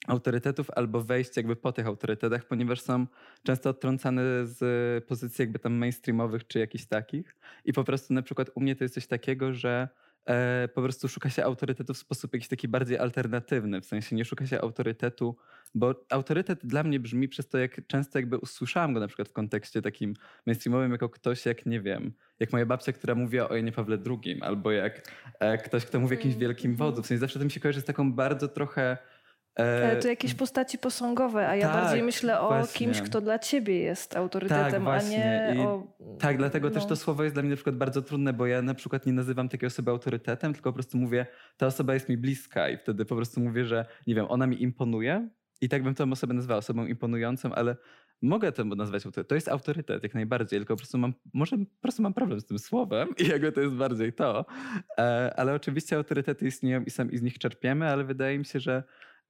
autorytetów 0.08 0.72
albo 0.72 1.02
wejść 1.02 1.38
jakby 1.38 1.56
po 1.56 1.72
tych 1.72 1.88
autorytetach, 1.88 2.46
ponieważ 2.46 2.82
są 2.82 3.08
często 3.44 3.70
odtrącane 3.70 4.22
z 4.46 5.06
pozycji 5.06 5.42
jakby 5.44 5.60
tam 5.60 5.74
mainstreamowych 5.74 6.48
czy 6.48 6.60
jakichś 6.60 6.86
takich. 6.86 7.36
I 7.66 7.74
po 7.74 7.84
prostu 7.84 8.14
na 8.14 8.22
przykład 8.22 8.50
u 8.56 8.62
mnie 8.62 8.76
to 8.76 8.84
jest 8.84 8.94
coś 8.94 9.08
takiego, 9.08 9.54
że 9.54 9.90
e, 10.26 10.68
po 10.68 10.82
prostu 10.82 11.08
szuka 11.08 11.30
się 11.30 11.44
autorytetu 11.44 11.94
w 11.94 11.98
sposób 11.98 12.34
jakiś 12.34 12.48
taki 12.48 12.68
bardziej 12.68 12.98
alternatywny, 12.98 13.82
w 13.82 13.86
sensie 13.86 14.16
nie 14.16 14.26
szuka 14.26 14.48
się 14.48 14.62
autorytetu, 14.62 15.36
bo 15.76 16.06
autorytet 16.10 16.66
dla 16.66 16.84
mnie 16.84 17.00
brzmi 17.00 17.28
przez 17.28 17.48
to, 17.50 17.58
jak 17.58 17.88
często 17.88 18.20
jakby 18.20 18.38
usłyszałam 18.38 18.94
go 18.94 19.00
na 19.00 19.08
przykład 19.08 19.30
w 19.30 19.34
kontekście 19.34 19.82
takim 19.82 20.14
mainstreamowym, 20.46 20.92
jako 20.92 21.10
ktoś 21.10 21.46
jak, 21.46 21.66
nie 21.66 21.82
wiem, 21.82 22.14
jak 22.40 22.52
moja 22.52 22.66
babcia, 22.66 22.94
która 22.94 23.16
mówiła 23.16 23.50
o 23.50 23.56
Janie 23.56 23.72
Pawle 23.72 23.98
II, 24.08 24.42
albo 24.42 24.72
jak 24.72 25.12
e, 25.40 25.58
ktoś, 25.58 25.86
kto 25.86 26.00
mówi 26.00 26.16
o 26.16 26.18
jakimś 26.18 26.36
wielkim 26.36 26.76
wodzu. 26.76 27.04
W 27.04 27.08
sensie 27.08 27.20
zawsze 27.20 27.40
to 27.40 27.46
mi 27.46 27.52
się 27.52 27.60
kojarzy 27.60 27.82
z 27.82 27.86
taką 27.86 28.14
bardzo 28.14 28.48
trochę 28.48 28.98
E, 29.60 29.90
Ale 29.92 30.02
to 30.02 30.08
jakieś 30.08 30.34
postaci 30.34 30.78
posągowe, 30.78 31.48
a 31.48 31.56
ja 31.56 31.68
tak, 31.68 31.84
bardziej 31.84 32.04
myślę 32.04 32.40
o 32.40 32.48
właśnie. 32.48 32.86
kimś, 32.86 33.02
kto 33.02 33.22
dla 33.22 33.40
ciebie 33.40 33.80
jest 33.80 34.16
autorytetem, 34.16 34.86
Tak, 34.86 35.04
a 35.04 35.10
nie 35.10 35.54
I 35.56 35.60
o... 35.60 35.88
Tak, 36.20 36.38
dlatego 36.38 36.68
no. 36.68 36.74
też 36.74 36.86
to 36.86 36.96
słowo 36.96 37.24
jest 37.24 37.36
dla 37.36 37.44
mnie 37.44 37.50
na 37.50 37.56
przykład 37.56 37.76
bardzo 37.76 38.02
trudne, 38.02 38.34
bo 38.34 38.46
ja 38.46 38.62
na 38.62 38.74
przykład 38.74 39.06
nie 39.06 39.14
nazywam 39.14 39.50
takiej 39.50 39.68
osoby 39.68 39.92
autorytetem, 39.92 40.54
tylko 40.54 40.70
po 40.70 40.74
prostu 40.74 40.98
mówię, 40.98 41.26
ta 41.58 41.66
osoba 41.66 41.94
jest 41.94 42.10
mi 42.10 42.18
bliska 42.18 42.70
i 42.70 42.78
wtedy 42.78 43.06
po 43.06 43.16
prostu 43.16 43.42
mówię, 43.42 43.66
że 43.66 43.86
nie 44.08 44.16
wiem, 44.16 44.26
ona 44.30 44.48
mi 44.48 44.64
imponuje 44.64 45.30
i 45.62 45.70
tak 45.70 45.84
bym 45.84 45.96
tę 45.96 46.12
osobę 46.12 46.34
nazwała 46.34 46.58
osobą 46.58 46.86
imponującą, 46.86 47.56
ale 47.56 47.76
mogę 48.22 48.52
to 48.52 48.66
nazwać 48.66 49.06
autorytetem. 49.06 49.30
To 49.30 49.36
jest 49.36 49.48
autorytet 49.48 50.04
jak 50.04 50.14
najbardziej, 50.14 50.60
tylko 50.60 50.74
po 50.74 50.78
prostu 50.78 50.98
mam, 50.98 51.14
może 51.34 51.58
po 51.58 51.82
prostu 51.82 52.02
mam 52.02 52.14
problem 52.14 52.40
z 52.40 52.46
tym 52.46 52.60
słowem 52.60 53.10
i 53.18 53.28
jakby 53.28 53.52
to 53.52 53.62
jest 53.62 53.74
bardziej 53.74 54.14
to. 54.14 54.46
E, 54.98 55.34
ale 55.38 55.54
oczywiście 55.54 55.96
autorytety 55.96 56.48
istnieją 56.48 56.84
i 56.84 56.90
sami 56.90 57.18
z 57.18 57.22
nich 57.22 57.38
czerpiemy, 57.38 57.90
ale 57.90 58.04
wydaje 58.04 58.40
mi 58.40 58.46
się, 58.46 58.60
że 58.60 58.84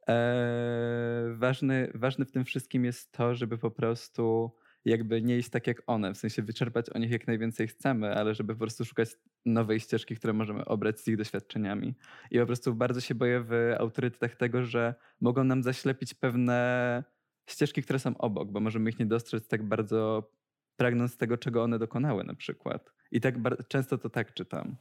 e, 0.10 1.34
ważny, 1.38 1.92
ważny 1.96 2.26
w 2.26 2.32
tym 2.32 2.46
wszystkim 2.46 2.86
jest 2.86 3.12
to, 3.12 3.36
żeby 3.36 3.58
po 3.58 3.72
prostu 3.72 4.52
jakby 4.86 5.22
nie 5.22 5.38
iść 5.38 5.50
tak 5.50 5.68
jak 5.68 5.84
one, 5.88 6.14
w 6.14 6.18
sensie 6.18 6.42
wyczerpać 6.42 6.90
o 6.90 6.98
nich 6.98 7.12
jak 7.12 7.28
najwięcej 7.28 7.68
chcemy, 7.68 8.16
ale 8.16 8.36
żeby 8.36 8.54
po 8.54 8.60
prostu 8.60 8.86
szukać 8.86 9.10
nowej 9.46 9.80
ścieżki, 9.80 10.16
które 10.16 10.34
możemy 10.34 10.66
obrać 10.66 11.00
z 11.00 11.08
ich 11.08 11.18
doświadczeniami. 11.18 11.96
I 12.32 12.40
po 12.40 12.46
prostu 12.46 12.76
bardzo 12.76 13.02
się 13.02 13.16
boję 13.16 13.44
w 13.44 13.76
autorytetach 13.80 14.36
tego, 14.36 14.64
że 14.64 14.96
mogą 15.22 15.44
nam 15.44 15.64
zaślepić 15.64 16.14
pewne 16.14 17.04
ścieżki, 17.50 17.84
które 17.84 18.00
są 18.00 18.18
obok, 18.18 18.52
bo 18.52 18.60
możemy 18.60 18.90
ich 18.90 19.00
nie 19.00 19.06
dostrzec 19.06 19.48
tak 19.48 19.64
bardzo 19.64 20.32
pragnąc 20.78 21.18
tego, 21.18 21.38
czego 21.38 21.64
one 21.64 21.80
dokonały 21.80 22.24
na 22.24 22.36
przykład. 22.36 22.94
I 23.12 23.22
tak 23.22 23.36
często 23.68 23.98
to 23.98 24.10
tak 24.10 24.34
czytam. 24.34 24.76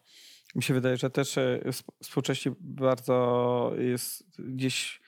Mi 0.55 0.63
się 0.63 0.75
wydaje, 0.75 0.97
że 0.97 1.11
też 1.11 1.39
e, 1.39 1.61
sp- 1.79 1.93
współcześnie 2.03 2.53
bardzo 2.61 3.73
jest 3.79 4.41
gdzieś 4.41 5.02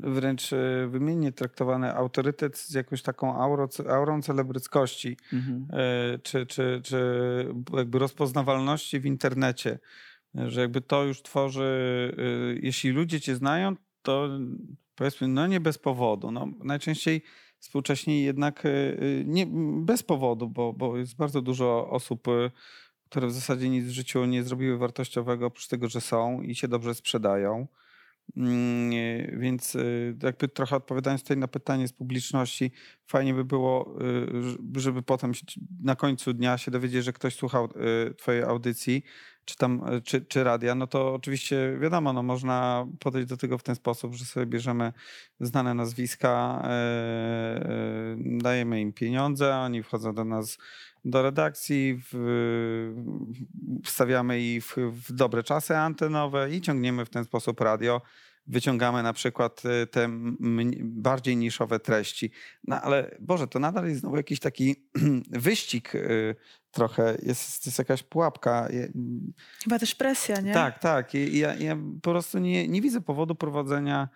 wręcz 0.00 0.52
e, 0.52 0.88
wymiennie 0.88 1.32
traktowany 1.32 1.94
autorytet 1.94 2.58
z 2.58 2.74
jakąś 2.74 3.02
taką 3.02 3.42
aurą, 3.42 3.68
aurą 3.90 4.22
celebryckości, 4.22 5.16
e, 5.72 6.18
czy, 6.18 6.46
czy, 6.46 6.80
czy 6.84 6.98
jakby 7.72 7.98
rozpoznawalności 7.98 9.00
w 9.00 9.06
internecie. 9.06 9.78
Że 10.34 10.60
jakby 10.60 10.80
to 10.80 11.04
już 11.04 11.22
tworzy, 11.22 12.14
e, 12.18 12.22
jeśli 12.62 12.90
ludzie 12.90 13.20
cię 13.20 13.36
znają, 13.36 13.76
to 14.02 14.28
powiedzmy, 14.94 15.28
no 15.28 15.46
nie 15.46 15.60
bez 15.60 15.78
powodu. 15.78 16.30
No, 16.30 16.48
najczęściej 16.64 17.22
współcześnie 17.58 18.22
jednak 18.22 18.62
nie 19.24 19.46
bez 19.80 20.02
powodu, 20.02 20.48
bo, 20.48 20.72
bo 20.72 20.96
jest 20.96 21.16
bardzo 21.16 21.42
dużo 21.42 21.90
osób, 21.90 22.28
które 23.10 23.26
w 23.26 23.32
zasadzie 23.32 23.68
nic 23.70 23.84
w 23.84 23.90
życiu 23.90 24.24
nie 24.24 24.42
zrobiły 24.42 24.78
wartościowego, 24.78 25.46
oprócz 25.46 25.68
tego, 25.68 25.88
że 25.88 26.00
są 26.00 26.42
i 26.42 26.54
się 26.54 26.68
dobrze 26.68 26.94
sprzedają. 26.94 27.66
Mm, 28.36 28.90
nie, 28.90 29.32
Więc 29.38 29.74
y, 29.74 30.16
jakby 30.22 30.48
trochę 30.48 30.76
odpowiadając 30.76 31.22
tutaj 31.22 31.36
na 31.36 31.48
pytanie 31.48 31.88
z 31.88 31.92
publiczności, 31.92 32.72
fajnie 33.06 33.34
by 33.34 33.44
było, 33.44 33.96
ż- 34.42 34.58
żeby 34.82 35.02
potem 35.02 35.32
na 35.82 35.96
końcu 35.96 36.32
dnia 36.32 36.58
się 36.58 36.70
dowiedzieć, 36.70 37.04
że 37.04 37.12
ktoś 37.12 37.34
słuchał 37.34 37.68
twojej 38.18 38.42
audycji, 38.42 39.02
czy 39.48 39.56
tam, 39.56 39.82
czy, 40.04 40.20
czy 40.20 40.44
radia, 40.44 40.74
no 40.74 40.86
to 40.86 41.14
oczywiście 41.14 41.78
wiadomo, 41.80 42.12
no 42.12 42.22
można 42.22 42.86
podejść 43.00 43.28
do 43.28 43.36
tego 43.36 43.58
w 43.58 43.62
ten 43.62 43.74
sposób, 43.74 44.14
że 44.14 44.24
sobie 44.24 44.46
bierzemy 44.46 44.92
znane 45.40 45.74
nazwiska, 45.74 46.62
e, 46.64 46.68
e, 46.68 48.16
dajemy 48.18 48.80
im 48.80 48.92
pieniądze, 48.92 49.56
oni 49.56 49.82
wchodzą 49.82 50.14
do 50.14 50.24
nas 50.24 50.58
do 51.04 51.22
redakcji, 51.22 52.02
w, 52.12 52.14
wstawiamy 53.84 54.40
ich 54.40 54.64
w, 54.64 54.76
w 54.76 55.12
dobre 55.12 55.42
czasy 55.42 55.76
antenowe 55.76 56.50
i 56.50 56.60
ciągniemy 56.60 57.04
w 57.04 57.10
ten 57.10 57.24
sposób 57.24 57.60
radio. 57.60 58.02
Wyciągamy 58.46 59.02
na 59.02 59.12
przykład 59.12 59.62
e, 59.64 59.86
te 59.86 60.08
bardziej 60.82 61.36
niszowe 61.36 61.80
treści. 61.80 62.30
No 62.64 62.80
ale 62.82 63.16
Boże, 63.20 63.46
to 63.46 63.58
nadal 63.58 63.88
jest 63.88 64.00
znowu 64.00 64.16
jakiś 64.16 64.40
taki 64.40 64.76
wyścig 65.30 65.94
e, 65.94 66.00
trochę, 66.70 67.16
jest, 67.22 67.66
jest 67.66 67.78
jakaś 67.78 68.02
pułapka. 68.02 68.68
Chyba 69.64 69.78
też 69.78 69.94
presja, 69.94 70.40
nie? 70.40 70.54
tak, 70.54 70.78
tak. 70.78 71.14
I 71.14 71.18
i 71.18 71.38
ja, 71.38 71.54
ja 71.54 71.76
po 72.02 72.10
prostu 72.10 72.38
nie, 72.38 72.68
nie 72.68 72.82
widzę 72.82 73.00
powodu 73.00 73.34
prowadzenia 73.34 74.08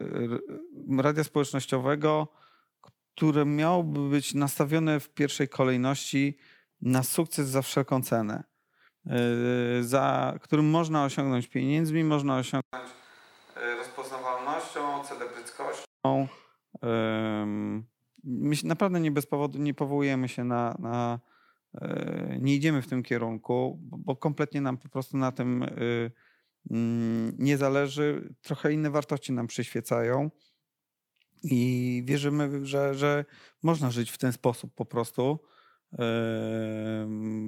r- 0.00 0.40
radia 0.98 1.24
społecznościowego, 1.24 2.28
które 3.16 3.44
miałoby 3.44 4.08
być 4.08 4.34
nastawione 4.34 5.00
w 5.00 5.08
pierwszej 5.08 5.48
kolejności 5.48 6.38
na 6.80 7.02
sukces 7.02 7.48
za 7.48 7.62
wszelką 7.62 8.02
cenę. 8.02 8.44
E, 9.06 9.82
Za 9.82 10.34
którym 10.40 10.70
można 10.70 11.04
osiągnąć 11.04 11.48
pieniędzmi, 11.48 12.04
można 12.04 12.36
osiągnąć 12.36 12.90
e, 13.56 13.76
rozpoznawalnością, 13.76 15.04
celebryckością. 15.04 16.28
Em, 16.82 17.84
My 18.24 18.56
naprawdę 18.64 19.00
nie 19.00 19.10
bez 19.10 19.26
powodu 19.26 19.58
nie 19.58 19.74
powołujemy 19.74 20.28
się 20.28 20.44
na, 20.44 20.76
na 20.78 21.20
nie 22.40 22.54
idziemy 22.54 22.82
w 22.82 22.86
tym 22.86 23.02
kierunku, 23.02 23.78
bo, 23.80 24.16
kompletnie 24.16 24.60
nam 24.60 24.78
po 24.78 24.88
prostu 24.88 25.16
na 25.16 25.32
tym 25.32 25.66
mm, 26.70 27.32
nie 27.38 27.56
zależy. 27.56 28.34
Trochę 28.42 28.72
inne 28.72 28.90
wartości 28.90 29.32
nam 29.32 29.46
przyświecają 29.46 30.30
i 31.44 32.02
wierzymy, 32.06 32.66
że, 32.66 32.94
że 32.94 33.24
można 33.62 33.90
żyć 33.90 34.10
w 34.10 34.18
ten 34.18 34.32
sposób 34.32 34.74
po 34.74 34.84
prostu. 34.84 35.38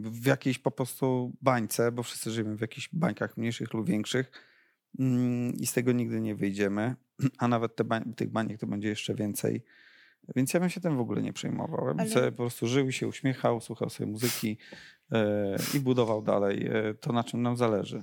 W 0.02 0.26
jakiejś 0.26 0.58
po 0.58 0.70
prostu 0.70 1.32
bańce, 1.42 1.92
bo 1.92 2.02
wszyscy 2.02 2.30
żyjemy 2.30 2.56
w 2.56 2.60
jakichś 2.60 2.88
bańkach 2.92 3.36
mniejszych 3.36 3.74
lub 3.74 3.86
większych 3.86 4.30
mm, 4.98 5.54
i 5.54 5.66
z 5.66 5.72
tego 5.72 5.92
nigdy 5.92 6.20
nie 6.20 6.34
wyjdziemy, 6.34 6.94
a 7.38 7.48
nawet 7.48 7.76
te 7.76 7.84
bań, 7.84 8.14
tych 8.14 8.30
baniek 8.30 8.60
to 8.60 8.66
będzie 8.66 8.88
jeszcze 8.88 9.14
więcej. 9.14 9.62
Więc 10.36 10.54
ja 10.54 10.60
bym 10.60 10.70
się 10.70 10.80
tym 10.80 10.96
w 10.96 11.00
ogóle 11.00 11.22
nie 11.22 11.32
przejmował. 11.32 11.86
Ja 11.88 11.94
bym 11.94 12.00
Ale- 12.00 12.10
sobie 12.10 12.30
po 12.30 12.36
prostu 12.36 12.66
żył 12.66 12.88
i 12.88 12.92
się 12.92 13.08
uśmiechał, 13.08 13.60
słuchał 13.60 13.90
sobie 13.90 14.10
muzyki 14.10 14.58
e, 15.12 15.56
i 15.74 15.80
budował 15.80 16.22
dalej 16.22 16.66
e, 16.66 16.94
to, 16.94 17.12
na 17.12 17.24
czym 17.24 17.42
nam 17.42 17.56
zależy. 17.56 18.02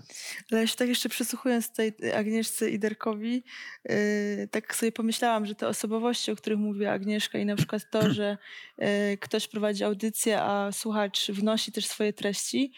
Ale 0.52 0.62
ja 0.62 0.68
się 0.68 0.76
tak 0.76 0.88
jeszcze 0.88 1.10
przysłuchując 1.10 1.72
tej 1.74 1.94
Agnieszce 2.16 2.70
i 2.70 2.80
Derkowi, 2.80 3.44
yy, 3.90 4.48
tak 4.52 4.76
sobie 4.76 4.92
pomyślałam, 4.92 5.46
że 5.46 5.56
te 5.56 5.68
osobowości, 5.68 6.32
o 6.32 6.36
których 6.36 6.60
mówiła 6.60 6.92
Agnieszka 6.92 7.38
i 7.40 7.46
na 7.46 7.56
przykład 7.56 7.82
to, 7.92 8.14
że 8.14 8.38
ktoś 9.20 9.48
prowadzi 9.48 9.84
audycję, 9.84 10.42
a 10.42 10.72
słuchacz 10.72 11.32
wnosi 11.32 11.72
też 11.72 11.86
swoje 11.86 12.14
treści, 12.14 12.74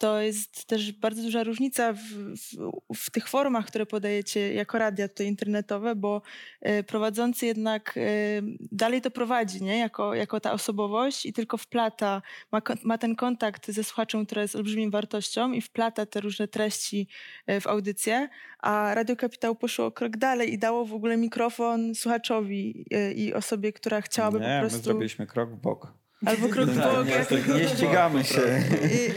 to 0.00 0.20
jest 0.20 0.64
też 0.64 0.92
bardzo 0.92 1.22
duża 1.22 1.42
różnica 1.42 1.92
w, 1.92 1.98
w, 1.98 2.70
w 2.96 3.10
tych 3.10 3.28
formach, 3.28 3.66
które 3.66 3.86
podajecie 3.86 4.54
jako 4.54 4.78
radia 4.78 5.08
tutaj 5.08 5.26
internetowe, 5.26 5.96
bo 5.96 6.22
yy, 6.62 6.82
prowadzący 6.82 7.46
jednak 7.46 7.92
yy, 7.96 8.56
dalej 8.72 9.00
to 9.00 9.10
prowadzi, 9.10 9.62
nie? 9.62 9.78
Jako, 9.78 10.14
jako 10.14 10.40
ta 10.40 10.52
osobowość 10.52 11.26
i 11.26 11.32
tylko 11.32 11.56
wplata, 11.56 12.22
ma, 12.52 12.62
ma 12.82 12.98
ten 12.98 13.16
kontakt 13.16 13.70
ze 13.70 13.84
słuchaczem, 13.84 14.26
która 14.26 14.42
jest 14.42 14.56
olbrzymią 14.56 14.90
wartością 14.90 15.52
i 15.52 15.60
wplata 15.60 16.06
te 16.06 16.20
różne 16.20 16.48
treści 16.48 17.08
e, 17.46 17.60
w 17.60 17.66
audycję, 17.66 18.28
a 18.58 18.94
Radio 18.94 19.16
Kapitał 19.16 19.56
poszło 19.56 19.90
krok 19.90 20.16
dalej 20.16 20.52
i 20.52 20.58
dało 20.58 20.84
w 20.84 20.94
ogóle 20.94 21.16
mikrofon 21.16 21.94
słuchaczowi 21.94 22.84
e, 22.90 23.12
i 23.12 23.34
osobie, 23.34 23.72
która 23.72 24.00
chciałaby 24.00 24.40
nie, 24.40 24.46
po 24.46 24.50
my 24.52 24.60
prostu... 24.60 24.84
zrobiliśmy 24.84 25.26
krok 25.26 25.50
w 25.50 25.56
bok. 25.56 25.99
Albo 26.26 26.48
krok 26.48 26.70
w 26.70 26.76
Tak, 26.76 26.92
bok. 26.92 27.46
to 27.46 27.58
nie 27.58 27.68
ścigamy 27.68 28.24
się. 28.24 28.62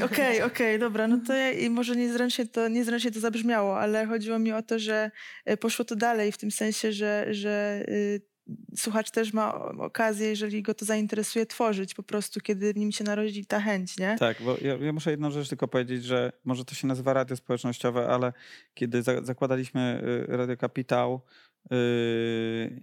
Okej, 0.05 0.41
okej, 0.41 0.79
dobra, 0.79 1.07
no 1.07 1.19
to 1.27 1.33
ja, 1.33 1.51
i 1.51 1.69
może 1.69 1.95
niezręcznie 1.95 2.45
to, 2.45 2.67
niezręcznie 2.67 3.11
to 3.11 3.19
zabrzmiało, 3.19 3.79
ale 3.79 4.05
chodziło 4.05 4.39
mi 4.39 4.51
o 4.51 4.61
to, 4.61 4.79
że 4.79 5.11
e, 5.45 5.57
poszło 5.57 5.85
to 5.85 5.95
dalej 5.95 6.31
w 6.31 6.37
tym 6.37 6.51
sensie, 6.51 6.91
że, 6.91 7.27
że 7.31 7.85
y, 7.87 8.21
słuchacz 8.75 9.11
też 9.11 9.33
ma 9.33 9.55
okazję, 9.77 10.27
jeżeli 10.29 10.61
go 10.61 10.73
to 10.73 10.85
zainteresuje, 10.85 11.45
tworzyć 11.45 11.93
po 11.93 12.03
prostu, 12.03 12.39
kiedy 12.39 12.73
w 12.73 12.77
nim 12.77 12.91
się 12.91 13.03
narodzi 13.03 13.45
ta 13.45 13.59
chęć, 13.59 13.97
nie? 13.97 14.15
Tak, 14.19 14.37
bo 14.41 14.57
ja, 14.61 14.75
ja 14.75 14.93
muszę 14.93 15.11
jedną 15.11 15.31
rzecz 15.31 15.49
tylko 15.49 15.67
powiedzieć, 15.67 16.03
że 16.03 16.31
może 16.43 16.65
to 16.65 16.75
się 16.75 16.87
nazywa 16.87 17.13
radio 17.13 17.35
społecznościowe, 17.35 18.07
ale 18.07 18.33
kiedy 18.73 19.03
za, 19.03 19.21
zakładaliśmy 19.21 20.03
y, 20.29 20.37
Radio 20.37 20.57
Kapitał, 20.57 21.21
y, 21.73 22.81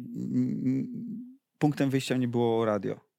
punktem 1.59 1.90
wyjścia 1.90 2.16
nie 2.16 2.28
było 2.28 2.64
radio. 2.64 3.10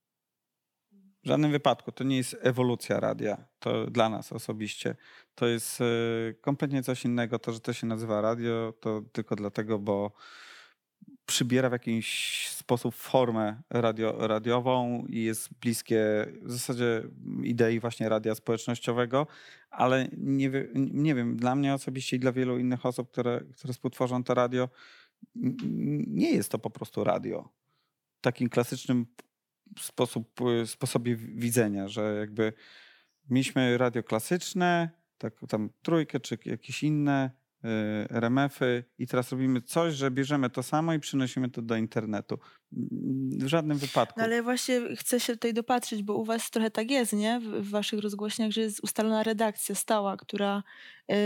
W 1.23 1.27
żadnym 1.27 1.51
wypadku. 1.51 1.91
To 1.91 2.03
nie 2.03 2.17
jest 2.17 2.37
ewolucja 2.41 2.99
radia. 2.99 3.45
To 3.59 3.85
dla 3.85 4.09
nas 4.09 4.33
osobiście. 4.33 4.95
To 5.35 5.47
jest 5.47 5.81
y, 5.81 6.35
kompletnie 6.41 6.83
coś 6.83 7.05
innego. 7.05 7.39
To, 7.39 7.53
że 7.53 7.59
to 7.59 7.73
się 7.73 7.87
nazywa 7.87 8.21
radio, 8.21 8.73
to 8.79 9.01
tylko 9.11 9.35
dlatego, 9.35 9.79
bo 9.79 10.11
przybiera 11.25 11.69
w 11.69 11.71
jakiś 11.71 12.47
sposób 12.49 12.95
formę 12.95 13.61
radio, 13.69 14.27
radiową 14.27 15.05
i 15.09 15.23
jest 15.23 15.53
bliskie 15.53 16.03
w 16.41 16.51
zasadzie 16.51 17.03
idei 17.43 17.79
właśnie 17.79 18.09
radia 18.09 18.35
społecznościowego, 18.35 19.27
ale 19.69 20.07
nie, 20.17 20.51
nie 20.75 21.15
wiem, 21.15 21.37
dla 21.37 21.55
mnie 21.55 21.73
osobiście 21.73 22.17
i 22.17 22.19
dla 22.19 22.31
wielu 22.31 22.59
innych 22.59 22.85
osób, 22.85 23.11
które, 23.11 23.41
które 23.57 23.73
współtworzą 23.73 24.23
to 24.23 24.33
radio, 24.33 24.69
nie 26.07 26.31
jest 26.31 26.51
to 26.51 26.59
po 26.59 26.69
prostu 26.69 27.03
radio. 27.03 27.49
Takim 28.21 28.49
klasycznym 28.49 29.05
sposób, 29.79 30.39
sposobie 30.65 31.15
widzenia, 31.15 31.87
że 31.87 32.15
jakby 32.19 32.53
mieliśmy 33.29 33.77
radio 33.77 34.03
klasyczne, 34.03 34.89
tak 35.17 35.33
tam 35.49 35.69
trójkę 35.81 36.19
czy 36.19 36.37
jakieś 36.45 36.83
inne, 36.83 37.31
y, 37.65 37.67
RMF-y 38.09 38.83
i 38.97 39.07
teraz 39.07 39.31
robimy 39.31 39.61
coś, 39.61 39.93
że 39.93 40.11
bierzemy 40.11 40.49
to 40.49 40.63
samo 40.63 40.93
i 40.93 40.99
przynosimy 40.99 41.49
to 41.49 41.61
do 41.61 41.75
internetu. 41.75 42.39
W 42.71 43.47
żadnym 43.47 43.77
wypadku. 43.77 44.19
No 44.19 44.23
ale 44.23 44.43
właśnie 44.43 44.81
chcę 44.95 45.19
się 45.19 45.33
tutaj 45.33 45.53
dopatrzyć, 45.53 46.03
bo 46.03 46.17
u 46.17 46.25
was 46.25 46.51
trochę 46.51 46.71
tak 46.71 46.91
jest, 46.91 47.13
nie? 47.13 47.39
W, 47.39 47.43
w 47.43 47.69
waszych 47.69 47.99
rozgłośniach, 47.99 48.51
że 48.51 48.61
jest 48.61 48.83
ustalona 48.83 49.23
redakcja 49.23 49.75
stała, 49.75 50.17
która 50.17 50.63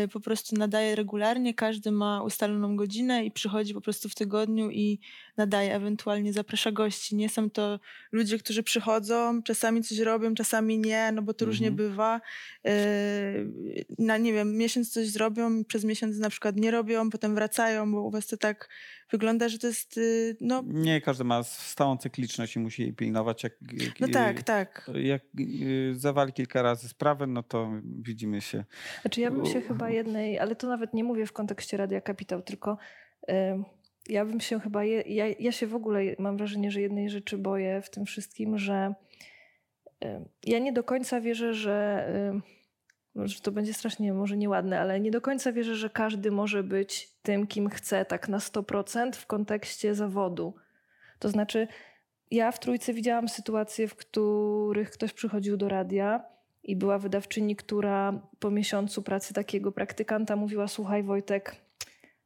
y, 0.03 0.07
po 0.07 0.19
prostu 0.19 0.55
nadaje 0.55 0.95
regularnie, 0.95 1.53
każdy 1.53 1.91
ma 1.91 2.23
ustaloną 2.23 2.75
godzinę 2.75 3.25
i 3.25 3.31
przychodzi 3.31 3.73
po 3.73 3.81
prostu 3.81 4.09
w 4.09 4.15
tygodniu 4.15 4.71
i 4.71 4.99
nadaje, 5.37 5.75
ewentualnie 5.75 6.33
zaprasza 6.33 6.71
gości. 6.71 7.15
Nie 7.15 7.29
są 7.29 7.49
to 7.49 7.79
ludzie, 8.11 8.37
którzy 8.39 8.63
przychodzą, 8.63 9.43
czasami 9.43 9.83
coś 9.83 9.99
robią, 9.99 10.35
czasami 10.35 10.79
nie, 10.79 11.11
no 11.11 11.21
bo 11.21 11.33
to 11.33 11.45
różnie 11.45 11.67
Mhm. 11.67 11.89
bywa. 11.89 12.21
Y, 12.67 13.85
na 13.99 14.17
nie 14.17 14.33
wiem, 14.33 14.57
miesiąc 14.57 14.91
coś 14.93 15.07
zrobią, 15.07 15.63
przez 15.63 15.83
miesiąc 15.83 16.17
na 16.17 16.29
przykład 16.29 16.55
nie 16.55 16.71
robią, 16.71 17.09
potem 17.09 17.35
wracają, 17.35 17.91
bo 17.91 18.01
u 18.01 18.11
was 18.11 18.27
to 18.27 18.37
tak 18.37 18.69
wygląda, 19.11 19.49
że 19.49 19.59
to 19.59 19.67
jest, 19.67 19.97
y, 19.97 20.37
no, 20.41 20.63
Nie, 20.67 21.01
każdy 21.01 21.23
ma 21.23 21.43
stałą 21.43 21.97
cykliczność 21.97 22.55
i 22.55 22.59
musi 22.59 22.81
jej 22.81 22.93
pilnować. 22.93 23.43
Jak, 23.43 23.53
jak, 23.73 23.99
no 23.99 24.07
tak, 24.07 24.43
tak. 24.43 24.91
jak 25.03 25.21
y, 25.39 25.93
zawali 25.95 26.33
kilka 26.33 26.61
razy 26.61 26.89
sprawę, 26.89 27.27
no 27.27 27.43
to 27.43 27.71
widzimy 27.83 28.41
się. 28.41 28.65
Znaczy 29.01 29.21
ja 29.21 29.31
bym 29.31 29.45
się 29.45 29.59
U- 29.59 29.67
chyba 29.67 29.89
jednej, 29.89 30.39
ale 30.39 30.55
to 30.55 30.67
nawet 30.67 30.93
nie 30.93 31.03
mówię 31.03 31.25
w 31.25 31.33
kontekście 31.33 31.77
Radia 31.77 32.01
Kapitał, 32.01 32.41
tylko 32.41 32.77
ja 34.09 34.25
bym 34.25 34.39
się 34.39 34.59
chyba, 34.59 34.83
je, 34.83 35.01
ja, 35.01 35.25
ja 35.39 35.51
się 35.51 35.67
w 35.67 35.75
ogóle 35.75 36.01
mam 36.19 36.37
wrażenie, 36.37 36.71
że 36.71 36.81
jednej 36.81 37.09
rzeczy 37.09 37.37
boję 37.37 37.81
w 37.81 37.89
tym 37.89 38.05
wszystkim, 38.05 38.57
że 38.57 38.93
ja 40.43 40.59
nie 40.59 40.73
do 40.73 40.83
końca 40.83 41.21
wierzę, 41.21 41.53
że, 41.53 42.07
em, 43.15 43.21
no, 43.21 43.27
że 43.27 43.39
to 43.39 43.51
będzie 43.51 43.73
strasznie 43.73 44.13
może 44.13 44.37
nieładne, 44.37 44.79
ale 44.79 44.99
nie 44.99 45.11
do 45.11 45.21
końca 45.21 45.51
wierzę, 45.51 45.75
że 45.75 45.89
każdy 45.89 46.31
może 46.31 46.63
być 46.63 47.09
tym, 47.23 47.47
kim 47.47 47.69
chce, 47.69 48.05
tak 48.05 48.29
na 48.29 48.37
100% 48.37 49.15
w 49.15 49.25
kontekście 49.25 49.95
zawodu. 49.95 50.53
To 51.19 51.29
znaczy, 51.29 51.67
ja 52.31 52.51
w 52.51 52.59
trójce 52.59 52.93
widziałam 52.93 53.29
sytuacje, 53.29 53.87
w 53.87 53.95
których 53.95 54.91
ktoś 54.91 55.13
przychodził 55.13 55.57
do 55.57 55.69
radia 55.69 56.23
i 56.63 56.75
była 56.75 56.99
wydawczyni, 56.99 57.55
która 57.55 58.21
po 58.39 58.51
miesiącu 58.51 59.01
pracy 59.01 59.33
takiego 59.33 59.71
praktykanta 59.71 60.35
mówiła: 60.35 60.67
Słuchaj, 60.67 61.03
Wojtek, 61.03 61.55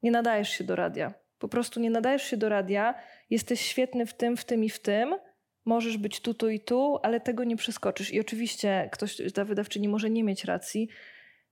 nie 0.03 0.11
nadajesz 0.11 0.49
się 0.49 0.63
do 0.63 0.75
radia. 0.75 1.13
Po 1.39 1.47
prostu 1.47 1.79
nie 1.79 1.89
nadajesz 1.89 2.23
się 2.23 2.37
do 2.37 2.49
radia, 2.49 2.95
jesteś 3.29 3.61
świetny 3.61 4.05
w 4.05 4.13
tym, 4.13 4.37
w 4.37 4.45
tym 4.45 4.63
i 4.63 4.69
w 4.69 4.79
tym. 4.79 5.15
Możesz 5.65 5.97
być 5.97 6.19
tu, 6.19 6.33
tu 6.33 6.49
i 6.49 6.59
tu, 6.59 6.99
ale 7.03 7.19
tego 7.19 7.43
nie 7.43 7.55
przeskoczysz. 7.55 8.13
I 8.13 8.19
oczywiście 8.19 8.89
ktoś, 8.91 9.17
ta 9.33 9.45
wydawczyni 9.45 9.89
może 9.89 10.09
nie 10.09 10.23
mieć 10.23 10.43
racji, 10.43 10.89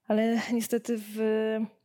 ale 0.08 0.42
niestety 0.54 0.96
w 0.98 1.20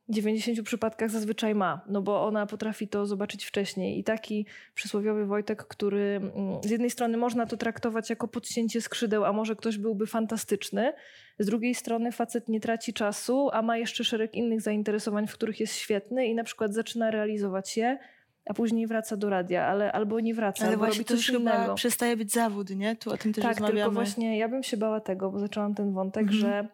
90 0.09 0.63
przypadkach 0.63 1.11
zazwyczaj 1.11 1.55
ma, 1.55 1.85
no 1.89 2.03
bo 2.03 2.27
ona 2.27 2.47
potrafi 2.47 2.89
to 2.89 3.07
zobaczyć 3.07 3.45
wcześniej. 3.45 3.99
I 3.99 4.05
taki 4.05 4.47
przysłowiowy 4.75 5.27
Wojtek, 5.27 5.65
który 5.65 6.21
mm, 6.35 6.63
z 6.63 6.71
jednej 6.71 6.91
strony 6.91 7.17
można 7.17 7.47
to 7.47 7.57
traktować 7.57 8.11
jako 8.11 8.29
podcięcie 8.29 8.81
skrzydeł, 8.81 9.25
a 9.25 9.33
może 9.33 9.57
ktoś 9.57 9.79
byłby 9.79 10.07
fantastyczny, 10.07 10.93
z 11.39 11.47
drugiej 11.47 11.75
strony 11.75 12.13
facet 12.13 12.49
nie 12.49 12.61
traci 12.61 12.93
czasu, 12.93 13.51
a 13.53 13.63
ma 13.63 13.77
jeszcze 13.77 14.05
szereg 14.05 14.35
innych 14.35 14.61
zainteresowań, 14.61 15.27
w 15.27 15.33
których 15.33 15.61
jest 15.61 15.75
świetny 15.75 16.27
i 16.27 16.35
na 16.35 16.45
przykład 16.45 16.75
zaczyna 16.75 17.11
realizować 17.11 17.77
je, 17.77 17.99
a 18.47 18.55
później 18.55 18.87
wraca 18.87 19.17
do 19.17 19.31
radia, 19.31 19.67
ale 19.67 19.93
albo 19.93 20.21
nie 20.21 20.35
wraca, 20.35 20.63
Ale 20.65 20.73
albo 20.73 20.85
właśnie 20.85 20.99
robi 20.99 21.05
to 21.09 21.15
już 21.15 21.27
coś 21.27 21.37
chyba 21.37 21.55
innego. 21.57 21.75
przestaje 21.75 22.17
być 22.17 22.33
zawód, 22.33 22.71
nie? 22.71 22.97
Tu 22.97 23.13
o 23.13 23.17
tym 23.17 23.33
też 23.33 23.43
Tak, 23.43 23.51
rozmawiamy. 23.53 23.79
tylko 23.81 23.91
właśnie 23.93 24.39
ja 24.39 24.49
bym 24.49 24.63
się 24.63 24.77
bała 24.77 25.01
tego, 25.01 25.31
bo 25.31 25.39
zaczęłam 25.39 25.75
ten 25.75 25.93
wątek, 25.93 26.23
Mhm. 26.23 26.41
że 26.41 26.69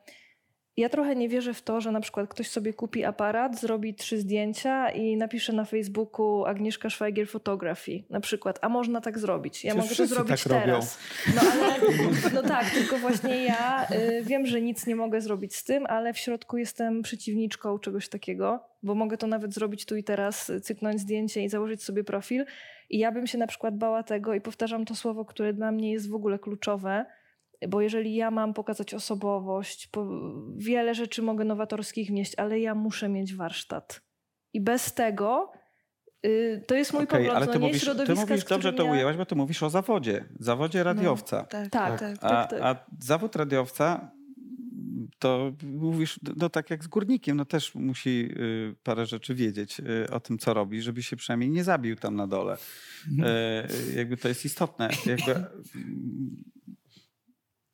ja 0.78 0.88
trochę 0.88 1.16
nie 1.16 1.28
wierzę 1.28 1.54
w 1.54 1.62
to, 1.62 1.80
że 1.80 1.92
na 1.92 2.00
przykład 2.00 2.28
ktoś 2.28 2.50
sobie 2.50 2.72
kupi 2.72 3.04
aparat, 3.04 3.60
zrobi 3.60 3.94
trzy 3.94 4.18
zdjęcia 4.18 4.90
i 4.90 5.16
napisze 5.16 5.52
na 5.52 5.64
Facebooku 5.64 6.44
Agnieszka 6.44 6.90
Schweiger 6.90 7.28
Photography 7.28 8.02
na 8.10 8.20
przykład, 8.20 8.58
a 8.62 8.68
można 8.68 9.00
tak 9.00 9.18
zrobić. 9.18 9.64
Ja 9.64 9.74
Przecież 9.74 9.98
mogę 9.98 10.08
to 10.08 10.14
zrobić 10.14 10.42
tak 10.42 10.52
robią. 10.52 10.64
teraz. 10.64 10.98
No 11.34 11.40
ale 11.52 11.74
no 12.34 12.42
tak, 12.42 12.70
tylko 12.70 12.98
właśnie 12.98 13.44
ja 13.44 13.86
y, 13.90 14.22
wiem, 14.24 14.46
że 14.46 14.60
nic 14.60 14.86
nie 14.86 14.96
mogę 14.96 15.20
zrobić 15.20 15.56
z 15.56 15.64
tym, 15.64 15.86
ale 15.86 16.12
w 16.12 16.18
środku 16.18 16.58
jestem 16.58 17.02
przeciwniczką 17.02 17.78
czegoś 17.78 18.08
takiego, 18.08 18.60
bo 18.82 18.94
mogę 18.94 19.16
to 19.16 19.26
nawet 19.26 19.54
zrobić 19.54 19.84
tu 19.86 19.96
i 19.96 20.04
teraz, 20.04 20.50
y, 20.50 20.60
cyknąć 20.60 21.00
zdjęcie 21.00 21.42
i 21.42 21.48
założyć 21.48 21.82
sobie 21.82 22.04
profil. 22.04 22.44
I 22.90 22.98
ja 22.98 23.12
bym 23.12 23.26
się 23.26 23.38
na 23.38 23.46
przykład 23.46 23.78
bała 23.78 24.02
tego 24.02 24.34
i 24.34 24.40
powtarzam 24.40 24.84
to 24.84 24.94
słowo, 24.94 25.24
które 25.24 25.52
dla 25.52 25.72
mnie 25.72 25.92
jest 25.92 26.10
w 26.10 26.14
ogóle 26.14 26.38
kluczowe, 26.38 27.06
bo 27.68 27.80
jeżeli 27.80 28.14
ja 28.14 28.30
mam 28.30 28.54
pokazać 28.54 28.94
osobowość, 28.94 29.86
po, 29.86 30.06
wiele 30.56 30.94
rzeczy 30.94 31.22
mogę 31.22 31.44
nowatorskich 31.44 32.08
wnieść, 32.08 32.34
ale 32.36 32.60
ja 32.60 32.74
muszę 32.74 33.08
mieć 33.08 33.34
warsztat. 33.34 34.02
I 34.52 34.60
bez 34.60 34.94
tego 34.94 35.52
y, 36.26 36.64
to 36.66 36.74
jest 36.74 36.92
mój 36.92 37.04
Okej, 37.04 37.18
pogląd, 37.18 37.36
ale 37.36 37.46
no 37.46 37.52
ty 37.52 37.58
nie 37.58 37.66
mówisz, 37.66 37.90
ty 38.06 38.14
mówisz 38.14 38.44
dobrze 38.44 38.72
to 38.72 38.84
ja... 38.84 38.90
ujęłaś, 38.90 39.16
bo 39.16 39.26
ty 39.26 39.34
mówisz 39.34 39.62
o 39.62 39.70
zawodzie. 39.70 40.24
Zawodzie 40.40 40.82
radiowca. 40.82 41.42
Tak, 41.42 41.68
Tak, 41.68 42.00
tak. 42.00 42.18
A, 42.20 42.28
tak, 42.28 42.50
tak. 42.50 42.62
a 42.62 42.86
zawód 43.00 43.36
radiowca 43.36 44.10
to 45.18 45.52
mówisz, 45.62 46.20
no 46.36 46.48
tak 46.48 46.70
jak 46.70 46.84
z 46.84 46.86
górnikiem, 46.86 47.36
no 47.36 47.44
też 47.44 47.74
musi 47.74 48.28
y, 48.36 48.74
parę 48.82 49.06
rzeczy 49.06 49.34
wiedzieć 49.34 49.80
y, 49.80 50.10
o 50.10 50.20
tym, 50.20 50.38
co 50.38 50.54
robi, 50.54 50.82
żeby 50.82 51.02
się 51.02 51.16
przynajmniej 51.16 51.50
nie 51.50 51.64
zabił 51.64 51.96
tam 51.96 52.16
na 52.16 52.26
dole. 52.26 52.56
Y, 53.08 53.94
jakby 53.94 54.16
to 54.16 54.28
jest 54.28 54.44
istotne. 54.44 54.90
Jakby, 55.06 55.34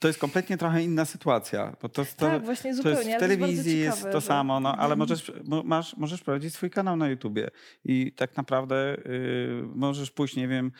to 0.05 0.09
jest 0.09 0.21
kompletnie 0.21 0.57
trochę 0.57 0.83
inna 0.83 1.05
sytuacja. 1.05 1.77
Bo 1.83 1.89
to, 1.89 2.05
to, 2.05 2.11
tak, 2.17 2.45
właśnie 2.45 2.71
to 2.71 2.77
zupełnie. 2.77 2.99
jest, 2.99 3.17
w 3.17 3.19
to 3.19 3.27
jest 3.27 3.41
bardzo 3.41 3.47
telewizji 3.47 3.79
jest, 3.81 3.97
ciekawe, 3.97 4.13
to 4.13 4.21
że- 4.21 4.27
samo, 4.27 4.61
no, 4.61 4.69
ale 4.69 4.83
Mhm. 4.83 4.99
możesz, 4.99 5.33
mo- 5.45 5.63
masz, 5.63 5.97
możesz 5.97 6.23
prowadzić 6.23 6.55
swój 6.55 6.71
kanał 6.71 6.97
na 6.97 7.09
YouTubie 7.09 7.51
i 7.85 8.13
tak 8.13 8.37
naprawdę 8.37 8.97
y, 9.07 9.63
możesz 9.75 10.11
pójść, 10.11 10.37
nie 10.37 10.49
wiem, 10.49 10.73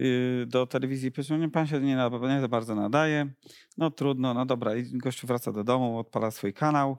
y, 0.00 0.44
do 0.48 0.66
telewizji 0.66 1.08
i 1.08 1.12
powiedzieć, 1.12 1.38
nie, 1.40 1.48
pan 1.50 1.66
się 1.66 1.80
nie, 1.80 1.96
nie 2.28 2.40
za 2.40 2.48
bardzo 2.48 2.74
nadaje, 2.74 3.26
no 3.78 3.90
trudno, 3.90 4.34
no 4.34 4.46
dobra, 4.46 4.76
i 4.76 4.98
gościu 4.98 5.26
wraca 5.26 5.52
do 5.52 5.64
domu, 5.64 5.98
odpala 5.98 6.30
swój 6.30 6.52
kanał, 6.52 6.96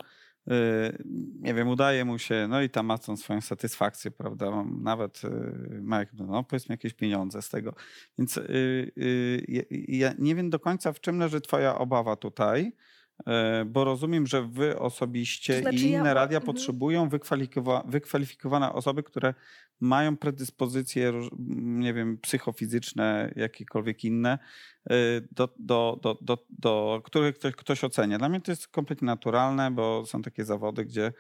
nie 1.42 1.54
wiem, 1.54 1.68
udaje 1.68 2.06
mu 2.06 2.20
się, 2.20 2.48
no 2.50 2.62
i 2.62 2.70
tam 2.70 2.86
ma 2.86 2.98
tą 2.98 3.18
swoją 3.18 3.42
satysfakcję, 3.42 4.12
prawda, 4.12 4.64
nawet 4.82 5.22
y, 5.24 5.30
jakby, 5.92 6.24
no 6.24 6.44
powiedzmy 6.44 6.74
jakieś 6.74 6.94
pieniądze 6.94 7.42
z 7.42 7.50
tego. 7.50 7.74
Więc 8.18 8.38
y, 8.38 8.44
y, 8.98 9.66
ja- 9.88 10.14
nie 10.20 10.36
wiem 10.36 10.50
do 10.50 10.60
końca, 10.60 10.94
w 10.94 11.00
czym 11.00 11.20
leży 11.20 11.42
twoja 11.42 11.78
obawa 11.78 12.16
tutaj, 12.16 12.74
bo 13.66 13.84
rozumiem, 13.84 14.28
że 14.28 14.42
wy 14.48 14.80
osobiście 14.80 15.54
To 15.56 15.62
znaczy 15.62 15.78
i 15.78 15.92
ja- 15.92 16.00
inne 16.00 16.14
radia 16.14 16.38
mhm. 16.38 16.46
potrzebują 16.46 17.10
wykwalifikowa- 17.10 17.90
wykwalifikowane 17.90 18.74
osoby, 18.74 19.04
które 19.04 19.34
mają 19.80 20.18
predyspozycje, 20.18 21.14
nie 21.60 21.94
wiem, 21.94 22.18
psychofizyczne, 22.18 23.34
jakiekolwiek 23.36 24.04
inne, 24.04 24.40
e, 24.90 24.96
do, 25.32 25.50
do, 25.60 26.00
do, 26.02 26.18
do, 26.22 26.46
do 26.50 27.02
których 27.06 27.36
ktoś, 27.36 27.56
ktoś 27.56 27.84
ocenia. 27.84 28.18
Dla 28.18 28.30
mnie 28.30 28.42
to 28.42 28.52
jest 28.52 28.68
kompletnie 28.68 29.06
naturalne, 29.06 29.72
bo 29.72 30.06
są 30.06 30.22
takie 30.22 30.46
zawody, 30.46 30.86
gdzie 30.86 31.14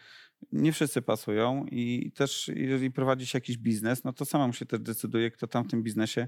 nie 0.51 0.71
wszyscy 0.71 1.01
pasują 1.01 1.65
i 1.71 2.11
też 2.11 2.51
jeżeli 2.55 2.91
prowadzi 2.91 3.25
się 3.25 3.37
jakiś 3.37 3.57
biznes, 3.57 4.03
no 4.03 4.13
to 4.13 4.25
samemu 4.25 4.53
się 4.53 4.65
też 4.65 4.79
decyduje, 4.79 5.31
kto 5.31 5.47
tam 5.47 5.63
w 5.63 5.67
tym 5.67 5.83
biznesie 5.83 6.27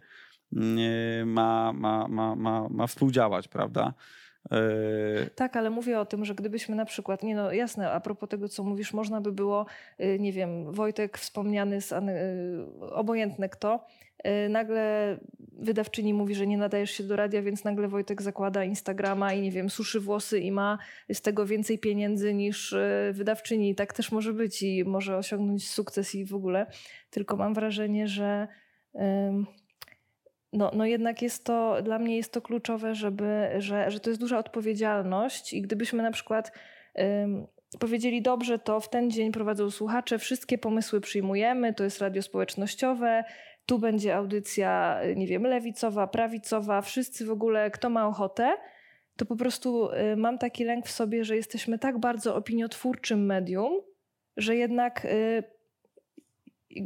mm, 0.56 1.30
ma, 1.30 1.74
ma, 1.74 2.08
ma, 2.08 2.36
ma, 2.36 2.70
ma 2.70 2.88
współdziałać, 2.88 3.48
prawda? 3.48 3.94
Tak, 5.36 5.58
ale 5.58 5.70
mówię 5.70 6.00
o 6.00 6.06
tym, 6.06 6.26
że 6.26 6.36
gdybyśmy 6.36 6.76
na 6.76 6.86
przykład, 6.86 7.24
nie 7.24 7.36
no 7.36 7.52
jasne, 7.52 7.92
a 7.92 8.00
propos 8.00 8.30
tego, 8.30 8.50
co 8.50 8.64
mówisz, 8.64 8.94
można 8.94 9.22
by 9.22 9.32
było, 9.32 9.66
y, 10.00 10.20
nie 10.20 10.32
wiem, 10.32 10.72
Wojtek 10.72 11.18
wspomniany, 11.18 11.82
z, 11.82 11.92
y, 11.92 11.96
obojętne 12.94 13.50
kto, 13.50 13.86
y, 14.46 14.50
nagle 14.50 15.18
wydawczyni 15.58 16.14
mówi, 16.14 16.36
że 16.36 16.48
nie 16.48 16.58
nadajesz 16.58 16.92
się 16.92 17.04
do 17.04 17.16
radia, 17.16 17.42
więc 17.42 17.64
nagle 17.64 17.88
Wojtek 17.88 18.22
zakłada 18.22 18.64
Instagrama 18.64 19.34
i 19.34 19.42
nie 19.42 19.52
wiem, 19.52 19.70
suszy 19.70 20.00
włosy 20.00 20.40
i 20.40 20.52
ma 20.52 20.78
z 21.14 21.22
tego 21.22 21.46
więcej 21.46 21.80
pieniędzy 21.80 22.34
niż 22.34 22.76
wydawczyni. 23.12 23.76
Tak 23.76 23.94
też 23.94 24.12
może 24.12 24.34
być 24.34 24.64
i 24.64 24.84
może 24.86 25.18
osiągnąć 25.18 25.70
sukces 25.70 26.16
i 26.16 26.26
w 26.26 26.36
ogóle. 26.36 26.66
Tylko 27.10 27.36
mam 27.36 27.54
wrażenie, 27.54 28.08
że 28.08 28.48
no, 30.54 30.72
no 30.74 30.86
jednak 30.86 31.22
jest 31.22 31.46
to, 31.46 31.82
dla 31.82 32.00
mnie 32.00 32.18
jest 32.18 32.34
to 32.34 32.42
kluczowe, 32.42 32.96
żeby, 32.96 33.50
że, 33.58 33.92
że 33.92 34.00
to 34.00 34.10
jest 34.10 34.20
duża 34.20 34.38
odpowiedzialność 34.38 35.54
i 35.54 35.62
gdybyśmy 35.62 36.04
na 36.04 36.12
przykład 36.12 36.52
ym, 37.00 37.48
powiedzieli 37.80 38.22
dobrze, 38.22 38.60
to 38.60 38.80
w 38.80 38.90
ten 38.90 39.12
dzień 39.12 39.32
prowadzą 39.32 39.72
słuchacze, 39.72 40.20
wszystkie 40.20 40.58
pomysły 40.58 41.02
przyjmujemy, 41.02 41.74
to 41.74 41.84
jest 41.84 42.02
radio 42.02 42.22
społecznościowe, 42.22 43.24
tu 43.66 43.80
będzie 43.80 44.16
audycja, 44.16 45.00
nie 45.16 45.28
wiem, 45.28 45.44
lewicowa, 45.44 46.08
prawicowa, 46.08 46.82
wszyscy 46.82 47.26
w 47.26 47.32
ogóle, 47.32 47.72
kto 47.72 47.90
ma 47.90 48.08
ochotę, 48.08 48.54
to 49.18 49.26
po 49.26 49.36
prostu 49.36 49.90
y, 49.92 50.16
mam 50.18 50.38
taki 50.38 50.64
lęk 50.64 50.86
w 50.86 50.92
sobie, 50.92 51.26
że 51.26 51.36
jesteśmy 51.36 51.80
tak 51.80 52.00
bardzo 52.00 52.36
opiniotwórczym 52.36 53.26
medium, 53.26 53.82
że 54.38 54.56
jednak 54.56 55.06
y, 55.06 55.44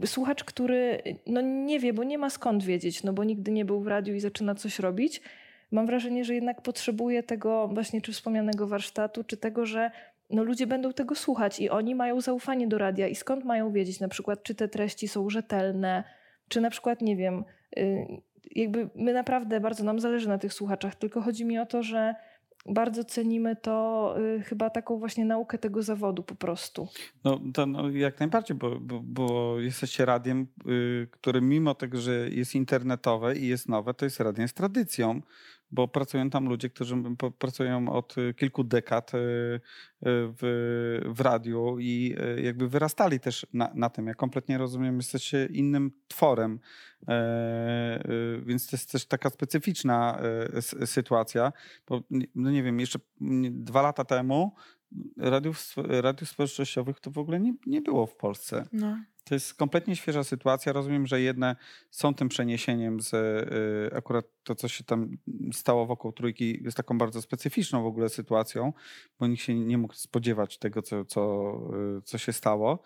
słuchacz, 0.06 0.44
który 0.44 1.02
no 1.28 1.42
nie 1.42 1.80
wie, 1.80 1.94
bo 1.94 2.04
nie 2.04 2.18
ma 2.18 2.30
skąd 2.30 2.64
wiedzieć, 2.64 3.04
no 3.04 3.14
bo 3.14 3.24
nigdy 3.24 3.52
nie 3.52 3.66
był 3.66 3.82
w 3.82 3.88
radiu 3.88 4.16
i 4.16 4.20
zaczyna 4.20 4.56
coś 4.56 4.80
robić, 4.80 5.22
mam 5.72 5.86
wrażenie, 5.86 6.26
że 6.26 6.36
jednak 6.36 6.62
potrzebuje 6.62 7.24
tego 7.24 7.68
właśnie 7.68 8.02
czy 8.02 8.12
wspomnianego 8.12 8.68
warsztatu, 8.68 9.24
czy 9.24 9.38
tego, 9.38 9.66
że 9.66 9.92
no 10.30 10.44
ludzie 10.44 10.68
będą 10.68 10.94
tego 10.94 11.16
słuchać 11.16 11.60
i 11.60 11.70
oni 11.70 11.96
mają 11.96 12.22
zaufanie 12.22 12.68
do 12.68 12.78
radia. 12.78 13.08
I 13.08 13.16
skąd 13.16 13.46
mają 13.46 13.72
wiedzieć 13.72 14.00
na 14.00 14.08
przykład, 14.08 14.44
czy 14.44 14.56
te 14.56 14.68
treści 14.68 15.08
są 15.08 15.30
rzetelne, 15.30 16.04
czy 16.48 16.62
na 16.62 16.70
przykład, 16.70 17.02
nie 17.02 17.16
wiem, 17.16 17.44
y, 17.78 18.06
jakby 18.56 18.90
my 18.96 19.14
naprawdę 19.14 19.60
bardzo 19.60 19.84
nam 19.84 20.00
zależy 20.00 20.30
na 20.30 20.38
tych 20.38 20.54
słuchaczach, 20.54 20.96
tylko 20.96 21.22
chodzi 21.22 21.46
mi 21.46 21.60
o 21.60 21.66
to, 21.66 21.84
że 21.84 22.16
bardzo 22.66 23.04
cenimy 23.04 23.56
to 23.56 24.16
y, 24.38 24.42
chyba 24.42 24.70
taką 24.70 25.00
właśnie 25.00 25.26
naukę 25.26 25.58
tego 25.58 25.84
zawodu 25.84 26.24
po 26.24 26.36
prostu. 26.36 26.88
No, 27.24 27.40
to 27.54 27.66
no, 27.66 27.90
jak 27.90 28.20
najbardziej, 28.20 28.58
bo, 28.58 28.80
bo, 28.80 29.02
bo 29.04 29.60
jesteście 29.60 30.06
radiem, 30.06 30.48
y, 30.68 31.08
które 31.12 31.42
mimo 31.42 31.76
tego, 31.76 32.02
że 32.02 32.30
jest 32.30 32.56
internetowe 32.56 33.36
i 33.36 33.48
jest 33.48 33.70
nowe, 33.70 33.94
to 33.94 34.06
jest 34.06 34.20
radiem 34.20 34.48
z 34.48 34.54
tradycją, 34.54 35.22
bo 35.74 35.88
pracują 35.88 36.30
tam 36.30 36.46
ludzie, 36.50 36.70
którzy 36.70 36.96
pracują 37.40 37.90
od 37.90 38.18
y, 38.18 38.34
kilku 38.34 38.64
dekad 38.64 39.14
y, 39.14 39.18
y, 39.18 39.60
w, 40.06 41.02
w 41.06 41.20
radiu 41.20 41.80
i 41.80 42.16
jakby 42.44 42.70
wyrastali 42.70 43.20
też 43.20 43.46
na, 43.54 43.72
na 43.76 43.90
tym. 43.90 44.08
Ja 44.08 44.14
kompletnie 44.14 44.58
rozumiem, 44.58 44.98
jesteście 44.98 45.46
innym 45.52 45.92
tworem, 46.08 46.60
e, 47.08 48.04
więc 48.46 48.68
to 48.68 48.76
jest 48.76 48.92
też 48.92 49.06
taka 49.06 49.30
specyficzna 49.30 50.20
e, 50.82 50.88
sytuacja, 50.88 51.54
bo 51.88 52.02
no 52.36 52.52
nie 52.52 52.64
wiem, 52.64 52.80
jeszcze 52.80 53.00
dwa 53.52 53.82
lata 53.82 54.06
temu 54.06 54.56
radiów, 55.18 55.76
radiów 55.78 56.30
społecznościowych 56.30 57.00
to 57.00 57.12
w 57.12 57.18
ogóle 57.18 57.40
nie, 57.40 57.54
nie 57.66 57.82
było 57.82 58.06
w 58.06 58.16
Polsce. 58.16 58.66
No. 58.74 58.98
To 59.24 59.36
jest 59.36 59.54
kompletnie 59.54 59.96
świeża 59.96 60.24
sytuacja. 60.24 60.74
Rozumiem, 60.74 61.08
że 61.08 61.22
jedne 61.22 61.56
są 61.92 62.14
tym 62.14 62.30
przeniesieniem 62.30 63.02
z 63.02 63.14
y, 63.14 63.96
akurat 63.98 64.26
to, 64.44 64.56
co 64.56 64.68
się 64.68 64.84
tam 64.84 65.18
stało 65.54 65.86
wokół 65.86 66.12
trójki, 66.12 66.64
jest 66.64 66.78
taką 66.78 66.98
bardzo 66.98 67.22
specyficzną 67.22 67.84
w 67.84 67.86
ogóle 67.86 68.10
sytuacją, 68.10 68.74
bo 69.20 69.28
nikt 69.28 69.44
się 69.44 69.56
nie 69.56 69.78
mógł 69.78 69.94
spodziewać 69.94 70.58
tego, 70.58 70.82
co, 70.82 71.06
co, 71.06 71.54
y, 71.98 72.02
co 72.02 72.18
się 72.18 72.34
stało. 72.34 72.84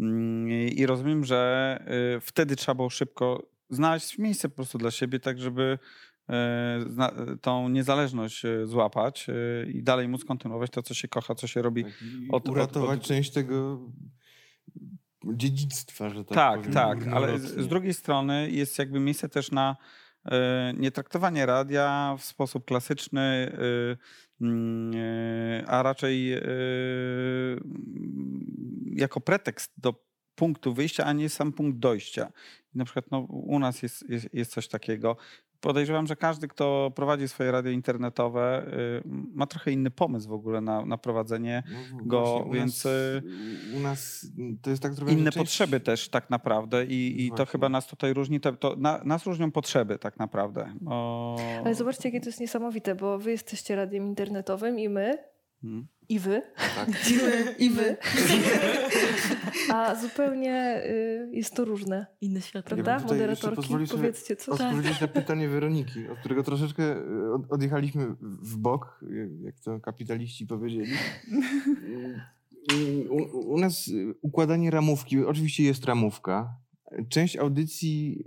Mm, 0.00 0.48
I 0.68 0.86
rozumiem, 0.86 1.24
że 1.24 1.78
y, 2.16 2.20
wtedy 2.20 2.56
trzeba 2.56 2.74
było 2.74 2.90
szybko 2.90 3.46
znaleźć 3.70 4.18
miejsce 4.18 4.48
po 4.48 4.54
prostu 4.56 4.78
dla 4.78 4.90
siebie, 4.90 5.20
tak 5.20 5.38
żeby 5.38 5.78
tą 7.40 7.68
niezależność 7.68 8.42
złapać 8.64 9.26
i 9.74 9.82
dalej 9.82 10.08
móc 10.08 10.24
kontynuować 10.24 10.70
to, 10.70 10.82
co 10.82 10.94
się 10.94 11.08
kocha, 11.08 11.34
co 11.34 11.46
się 11.46 11.62
robi 11.62 11.84
Tak, 11.84 11.92
od- 12.30 12.42
od- 12.42 12.48
uratować 12.48 13.00
od- 13.00 13.06
część 13.06 13.30
tego 13.32 13.80
dziedzictwa, 15.32 16.10
że 16.10 16.24
tak, 16.24 16.34
Tak, 16.34 16.58
powiem. 16.58 16.74
tak, 16.74 17.06
ale 17.08 17.38
z, 17.38 17.68
drugiej 17.68 17.94
strony 17.94 18.50
jest 18.50 18.78
jakby 18.78 19.00
miejsce 19.00 19.28
też 19.28 19.50
na 19.50 19.76
e, 20.24 20.72
nietraktowanie 20.76 21.46
radia 21.46 22.16
w 22.18 22.24
sposób 22.24 22.64
klasyczny, 22.64 23.20
e, 23.20 23.52
mm, 24.40 24.92
e, 24.96 25.66
a 25.66 25.82
raczej 25.82 26.32
mm, 26.32 27.60
jako 28.96 29.20
pretekst 29.20 29.72
do 29.76 30.06
punktu 30.34 30.74
wyjścia, 30.74 31.04
a 31.04 31.12
nie 31.12 31.28
sam 31.28 31.52
punkt 31.52 31.78
dojścia. 31.78 32.32
Na 32.74 32.84
przykład 32.84 33.04
no, 33.10 33.18
u 33.30 33.58
nas 33.58 33.82
jest, 33.82 34.10
jest, 34.10 34.34
jest 34.34 34.52
coś 34.52 34.68
takiego. 34.68 35.16
Podejrzewam, 35.60 36.06
że 36.06 36.16
każdy, 36.16 36.48
kto 36.48 36.92
prowadzi 36.94 37.28
swoje 37.28 37.50
radio 37.52 37.72
internetowe, 37.72 38.66
y, 39.04 39.08
ma 39.34 39.46
trochę 39.46 39.72
inny 39.72 39.90
pomysł 39.90 40.28
w 40.28 40.32
ogóle 40.32 40.60
na, 40.60 40.84
na 40.86 40.98
prowadzenie 40.98 41.62
No, 41.92 41.98
go, 42.04 42.22
właśnie 42.22 42.50
u 42.50 42.52
więc, 42.52 42.84
Nas, 42.84 42.92
y, 42.94 43.22
u 43.76 43.80
nas 43.80 44.26
to 44.62 44.70
jest 44.70 44.82
tak 44.82 44.94
trochę... 44.94 45.12
inne 45.12 45.30
część- 45.30 45.38
potrzeby 45.38 45.80
też 45.80 46.08
tak 46.08 46.30
naprawdę 46.30 46.84
i, 46.84 47.26
i 47.26 47.32
to 47.32 47.46
chyba 47.46 47.68
nas 47.68 47.86
tutaj 47.86 48.14
różni, 48.14 48.40
to, 48.40 48.52
to 48.52 48.76
na, 48.78 49.00
nas 49.04 49.26
różnią 49.26 49.50
potrzeby 49.50 49.98
tak 49.98 50.18
naprawdę. 50.18 50.72
O... 50.86 51.36
Ale 51.64 51.74
zobaczcie, 51.74 52.08
jakie 52.08 52.20
to 52.20 52.26
jest 52.28 52.40
niesamowite, 52.40 52.94
bo 52.94 53.18
wy 53.18 53.30
jesteście 53.30 53.76
radiem 53.76 54.06
internetowym 54.06 54.78
i 54.78 54.88
my, 54.88 55.18
Mhm. 55.64 55.86
I 56.08 56.18
wy, 56.18 56.42
Tak. 56.76 56.88
i 57.58 57.70
wy, 57.70 57.96
a 59.74 59.94
zupełnie 59.94 60.82
y, 60.86 61.28
jest 61.32 61.54
to 61.54 61.64
różne. 61.64 62.06
Inny 62.20 62.40
świat. 62.40 62.64
Prawda? 62.64 62.92
jeszcze 62.92 63.08
Moderatorki, 63.08 63.74
powiedzcie 63.90 64.36
co. 64.36 64.52
Odpowiedzieć 64.52 65.00
na 65.00 65.08
pytanie 65.20 65.48
Weroniki, 65.48 66.08
od 66.08 66.18
którego 66.18 66.42
troszeczkę 66.42 66.96
od- 67.34 67.52
odjechaliśmy 67.52 68.06
w 68.20 68.56
bok, 68.56 69.00
e, 69.02 69.44
jak 69.44 69.60
to 69.60 69.80
kapitaliści 69.80 70.46
powiedzieli. 70.46 70.92
I 72.74 73.06
U, 73.08 73.38
u 73.52 73.58
nas 73.58 73.90
układanie 74.22 74.70
ramówki, 74.70 75.24
oczywiście 75.24 75.62
jest 75.64 75.84
ramówka. 75.84 76.54
Część 77.08 77.36
audycji 77.36 78.24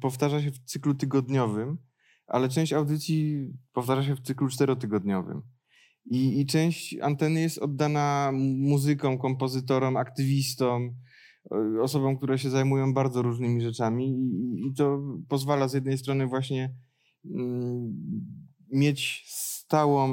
powtarza 0.00 0.42
się 0.42 0.50
w 0.50 0.58
cyklu 0.58 0.94
tygodniowym, 0.94 1.78
ale 2.26 2.48
część 2.48 2.72
audycji 2.72 3.48
powtarza 3.72 4.02
się 4.04 4.14
w 4.16 4.20
cyklu 4.20 4.48
czterotygodniowym. 4.48 5.42
I, 6.04 6.40
I 6.40 6.46
część 6.46 6.96
anteny 7.02 7.40
jest 7.40 7.58
oddana 7.58 8.30
muzykom, 8.58 9.18
kompozytorom, 9.18 9.96
aktywistom, 9.96 10.94
e, 11.52 11.82
osobom, 11.82 12.16
które 12.16 12.38
się 12.38 12.50
zajmują 12.50 12.94
bardzo 12.94 13.22
różnymi 13.22 13.60
rzeczami 13.60 14.08
i, 14.08 14.66
i 14.68 14.74
to 14.74 15.02
pozwala 15.28 15.68
z 15.68 15.74
jednej 15.74 15.98
strony 15.98 16.26
właśnie 16.26 16.74
mm, 17.24 17.92
mieć 18.72 19.24
stałą, 19.26 20.08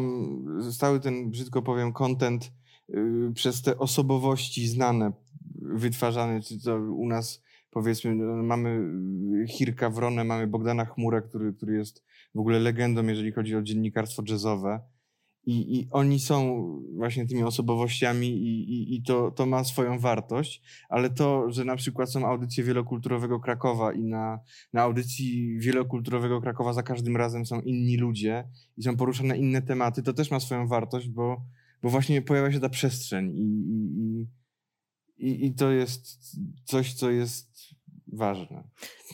stały 0.72 1.00
ten, 1.00 1.32
brzydko 1.32 1.62
powiem, 1.62 1.94
content 1.94 2.52
y, 2.90 3.32
przez 3.34 3.62
te 3.62 3.78
osobowości 3.78 4.68
znane, 4.68 5.12
wytwarzane, 5.62 6.42
czy 6.42 6.62
to 6.62 6.76
u 6.78 7.08
nas 7.08 7.42
powiedzmy, 7.72 8.16
no, 8.16 8.44
mamy 8.44 8.94
Hirka 9.48 9.90
Wronę, 9.90 10.24
mamy 10.24 10.48
Bogdana 10.48 10.86
Chmurę, 10.86 11.22
który, 11.22 11.54
który 11.54 11.78
jest 11.78 12.04
w 12.36 12.40
ogóle 12.40 12.60
legendą, 12.60 13.08
jeżeli 13.08 13.32
chodzi 13.32 13.56
o 13.56 13.62
dziennikarstwo 13.62 14.24
jazzowe. 14.30 14.80
I, 15.50 15.80
I 15.80 15.88
oni 15.92 16.20
są 16.20 16.62
właśnie 16.96 17.28
tymi 17.28 17.44
osobowościami 17.44 18.28
i, 18.28 18.74
i, 18.74 18.96
i 18.96 19.04
to, 19.04 19.32
to 19.32 19.46
ma 19.46 19.64
swoją 19.64 20.00
wartość, 20.00 20.62
ale 20.90 21.10
to, 21.10 21.52
że 21.52 21.66
na 21.66 21.76
przykład 21.76 22.12
są 22.12 22.28
audycje 22.28 22.64
wielokulturowego 22.64 23.40
Krakowa 23.40 23.94
i 23.94 24.04
na, 24.04 24.40
na 24.74 24.82
audycji 24.82 25.60
wielokulturowego 25.60 26.42
Krakowa 26.42 26.74
za 26.74 26.84
każdym 26.84 27.18
razem 27.18 27.46
są 27.46 27.62
inni 27.62 27.98
ludzie 27.98 28.48
i 28.78 28.84
są 28.84 28.98
poruszane 28.98 29.38
inne 29.38 29.62
tematy, 29.62 30.04
to 30.04 30.14
też 30.14 30.32
ma 30.32 30.40
swoją 30.40 30.68
wartość, 30.68 31.10
bo, 31.10 31.42
bo 31.82 31.90
właśnie 31.90 32.22
pojawia 32.22 32.52
się 32.52 32.60
ta 32.60 32.70
przestrzeń 32.70 33.32
i, 33.36 33.42
i, 33.42 34.28
i, 35.18 35.46
i, 35.46 35.54
to 35.54 35.72
jest 35.72 36.20
coś, 36.66 36.94
co 36.94 37.12
jest 37.12 37.76
ważne. 38.14 38.64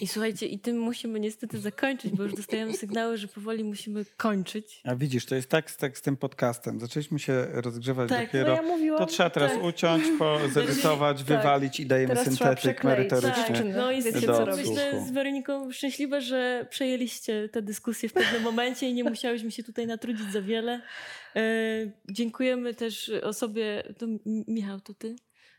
I 0.01 0.07
słuchajcie, 0.07 0.45
i 0.45 0.59
tym 0.59 0.80
musimy 0.80 1.19
niestety 1.19 1.59
zakończyć, 1.59 2.11
bo 2.11 2.23
już 2.23 2.34
dostajemy 2.34 2.73
sygnały, 2.73 3.17
że 3.17 3.27
powoli 3.27 3.63
musimy 3.63 4.05
kończyć. 4.17 4.81
A 4.84 4.95
widzisz, 4.95 5.26
to 5.26 5.35
jest 5.35 5.49
tak 5.49 5.72
z, 5.72 5.77
tak 5.77 5.97
z 5.97 6.01
tym 6.01 6.17
podcastem. 6.17 6.80
Zaczęliśmy 6.80 7.19
się 7.19 7.45
rozgrzewać 7.51 8.09
Tak, 8.09 8.19
no 8.19 8.26
dopiero. 8.26 8.55
No 8.55 8.61
ja 8.61 8.61
mówiłam, 8.61 8.99
to 8.99 9.05
trzeba 9.05 9.30
teraz 9.30 9.51
tak. 9.51 9.63
uciąć, 9.63 10.03
po, 10.19 10.39
zedytować, 10.53 11.17
Tak. 11.23 11.27
wywalić 11.27 11.80
i 11.80 11.85
dajemy 11.85 12.13
Teraz 12.13 12.26
syntetyk 12.27 12.57
przekleić, 12.59 12.97
merytoryczny. 12.97 13.55
tak. 13.55 13.76
No 13.76 13.91
i 13.91 13.95
Wiecie, 13.95 14.09
jesteśmy, 14.09 14.34
co 14.35 14.45
myślę, 14.45 15.05
z 15.07 15.11
Weroniką 15.11 15.72
szczęśliwe, 15.72 16.22
że 16.22 16.67
przejęliście 16.69 17.49
tę 17.49 17.61
dyskusję 17.61 18.09
w 18.09 18.13
pewnym 18.13 18.41
momencie 18.41 18.89
i 18.89 18.93
nie 18.93 19.03
musiałyśmy 19.03 19.51
się 19.51 19.63
tutaj 19.63 19.88
natrudzić 19.88 20.31
za 20.31 20.41
wiele. 20.41 20.81
E, 21.35 21.41
dziękujemy 22.11 22.73
też 22.73 23.11
osobie, 23.23 23.84
to 23.97 24.05
Michał, 24.47 24.80
to 24.81 24.93
ty? 24.93 25.15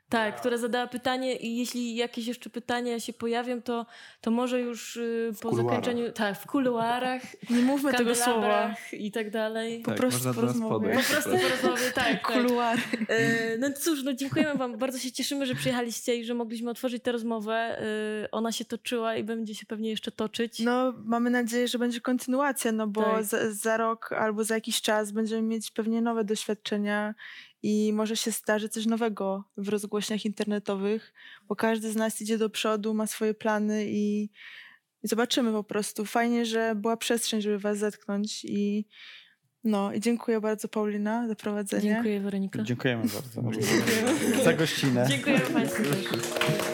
Tak, 0.09 0.41
która 0.41 0.57
zadała 0.57 0.87
pytanie 0.87 1.37
i 1.37 1.57
jeśli 1.57 1.97
jakieś 1.97 2.27
jeszcze 2.27 2.51
pytania 2.51 3.01
się 3.01 3.13
pojawią, 3.13 3.63
to, 3.63 3.87
to 4.21 4.31
może 4.31 4.61
już 4.61 4.97
y, 4.97 5.33
po 5.43 5.49
kuluarach. 5.49 5.71
zakończeniu, 5.71 6.13
tak, 6.13 6.39
w 6.39 6.47
kuluarach, 6.47 7.23
Nie 7.51 7.63
mówmy 7.63 7.93
tego 7.93 8.15
słowa. 8.15 8.33
kandelabrach 8.33 8.95
i 8.95 9.13
tak 9.13 9.31
dalej. 9.31 9.81
Po 9.81 9.91
Tak, 9.91 9.99
prostu 10.01 10.29
można 10.29 10.69
po 10.69 10.81
prostu 10.81 11.23
po 11.31 11.49
rozmowie, 11.49 11.91
tak. 11.95 12.05
tak. 12.05 12.27
Kuluary. 12.33 12.83
E, 13.09 13.59
No 13.59 13.69
cóż, 13.73 14.03
no 14.05 14.13
dziękujemy 14.15 14.55
wam. 14.55 14.79
Bardzo 14.79 14.99
się 14.99 15.13
cieszymy, 15.13 15.47
że 15.47 15.55
przyjechaliście 15.55 16.17
i 16.17 16.25
że 16.25 16.35
mogliśmy 16.35 16.71
otworzyć 16.71 17.03
tę 17.03 17.13
rozmowę. 17.13 17.55
E, 18.25 18.31
Ona 18.31 18.53
się 18.53 18.65
toczyła 18.65 19.17
i 19.17 19.25
będzie 19.25 19.55
się 19.55 19.67
pewnie 19.67 19.91
jeszcze 19.91 20.13
toczyć. 20.13 20.59
No, 20.61 20.95
mamy 21.05 21.31
nadzieję, 21.31 21.69
że 21.69 21.79
będzie 21.79 22.01
kontynuacja, 22.01 22.73
no 22.73 22.87
bo 22.87 23.03
Tak. 23.03 23.25
za, 23.25 23.53
za 23.53 23.77
rok 23.77 24.13
albo 24.13 24.45
za 24.45 24.55
jakiś 24.55 24.83
czas 24.83 25.13
będziemy 25.13 25.43
mieć 25.43 25.71
pewnie 25.71 26.03
nowe 26.03 26.25
doświadczenia 26.25 27.15
i 27.69 27.93
może 27.93 28.17
się 28.17 28.31
zdarzy 28.31 28.69
coś 28.69 28.87
nowego 28.87 29.45
w 29.57 29.69
rozgłośniach 29.69 30.25
internetowych, 30.25 31.15
bo 31.49 31.57
każdy 31.57 31.93
z 31.93 31.97
nas 31.97 32.21
idzie 32.21 32.39
do 32.39 32.51
przodu, 32.51 32.95
ma 32.95 33.07
swoje 33.07 33.35
plany 33.35 33.87
i, 33.89 34.23
i 35.03 35.09
zobaczymy 35.09 35.53
po 35.53 35.65
prostu. 35.65 36.05
Fajnie, 36.05 36.47
że 36.47 36.75
była 36.75 36.97
przestrzeń, 36.97 37.41
żeby 37.43 37.59
was 37.59 37.79
zetknąć 37.79 38.45
i 38.45 38.87
no 39.65 39.93
i 39.93 40.01
dziękuję 40.01 40.41
bardzo 40.41 40.69
Paulina 40.69 41.29
za 41.29 41.35
prowadzenie. 41.35 41.83
Dziękuję 41.83 42.21
Weronika. 42.21 42.63
Dziękujemy 42.63 43.03
bardzo 43.03 43.43
za 44.45 44.53
gościnę. 44.53 45.07
Dziękujemy 45.09 45.47
Państwu. 45.47 45.83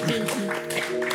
Dzięki. 0.09 1.12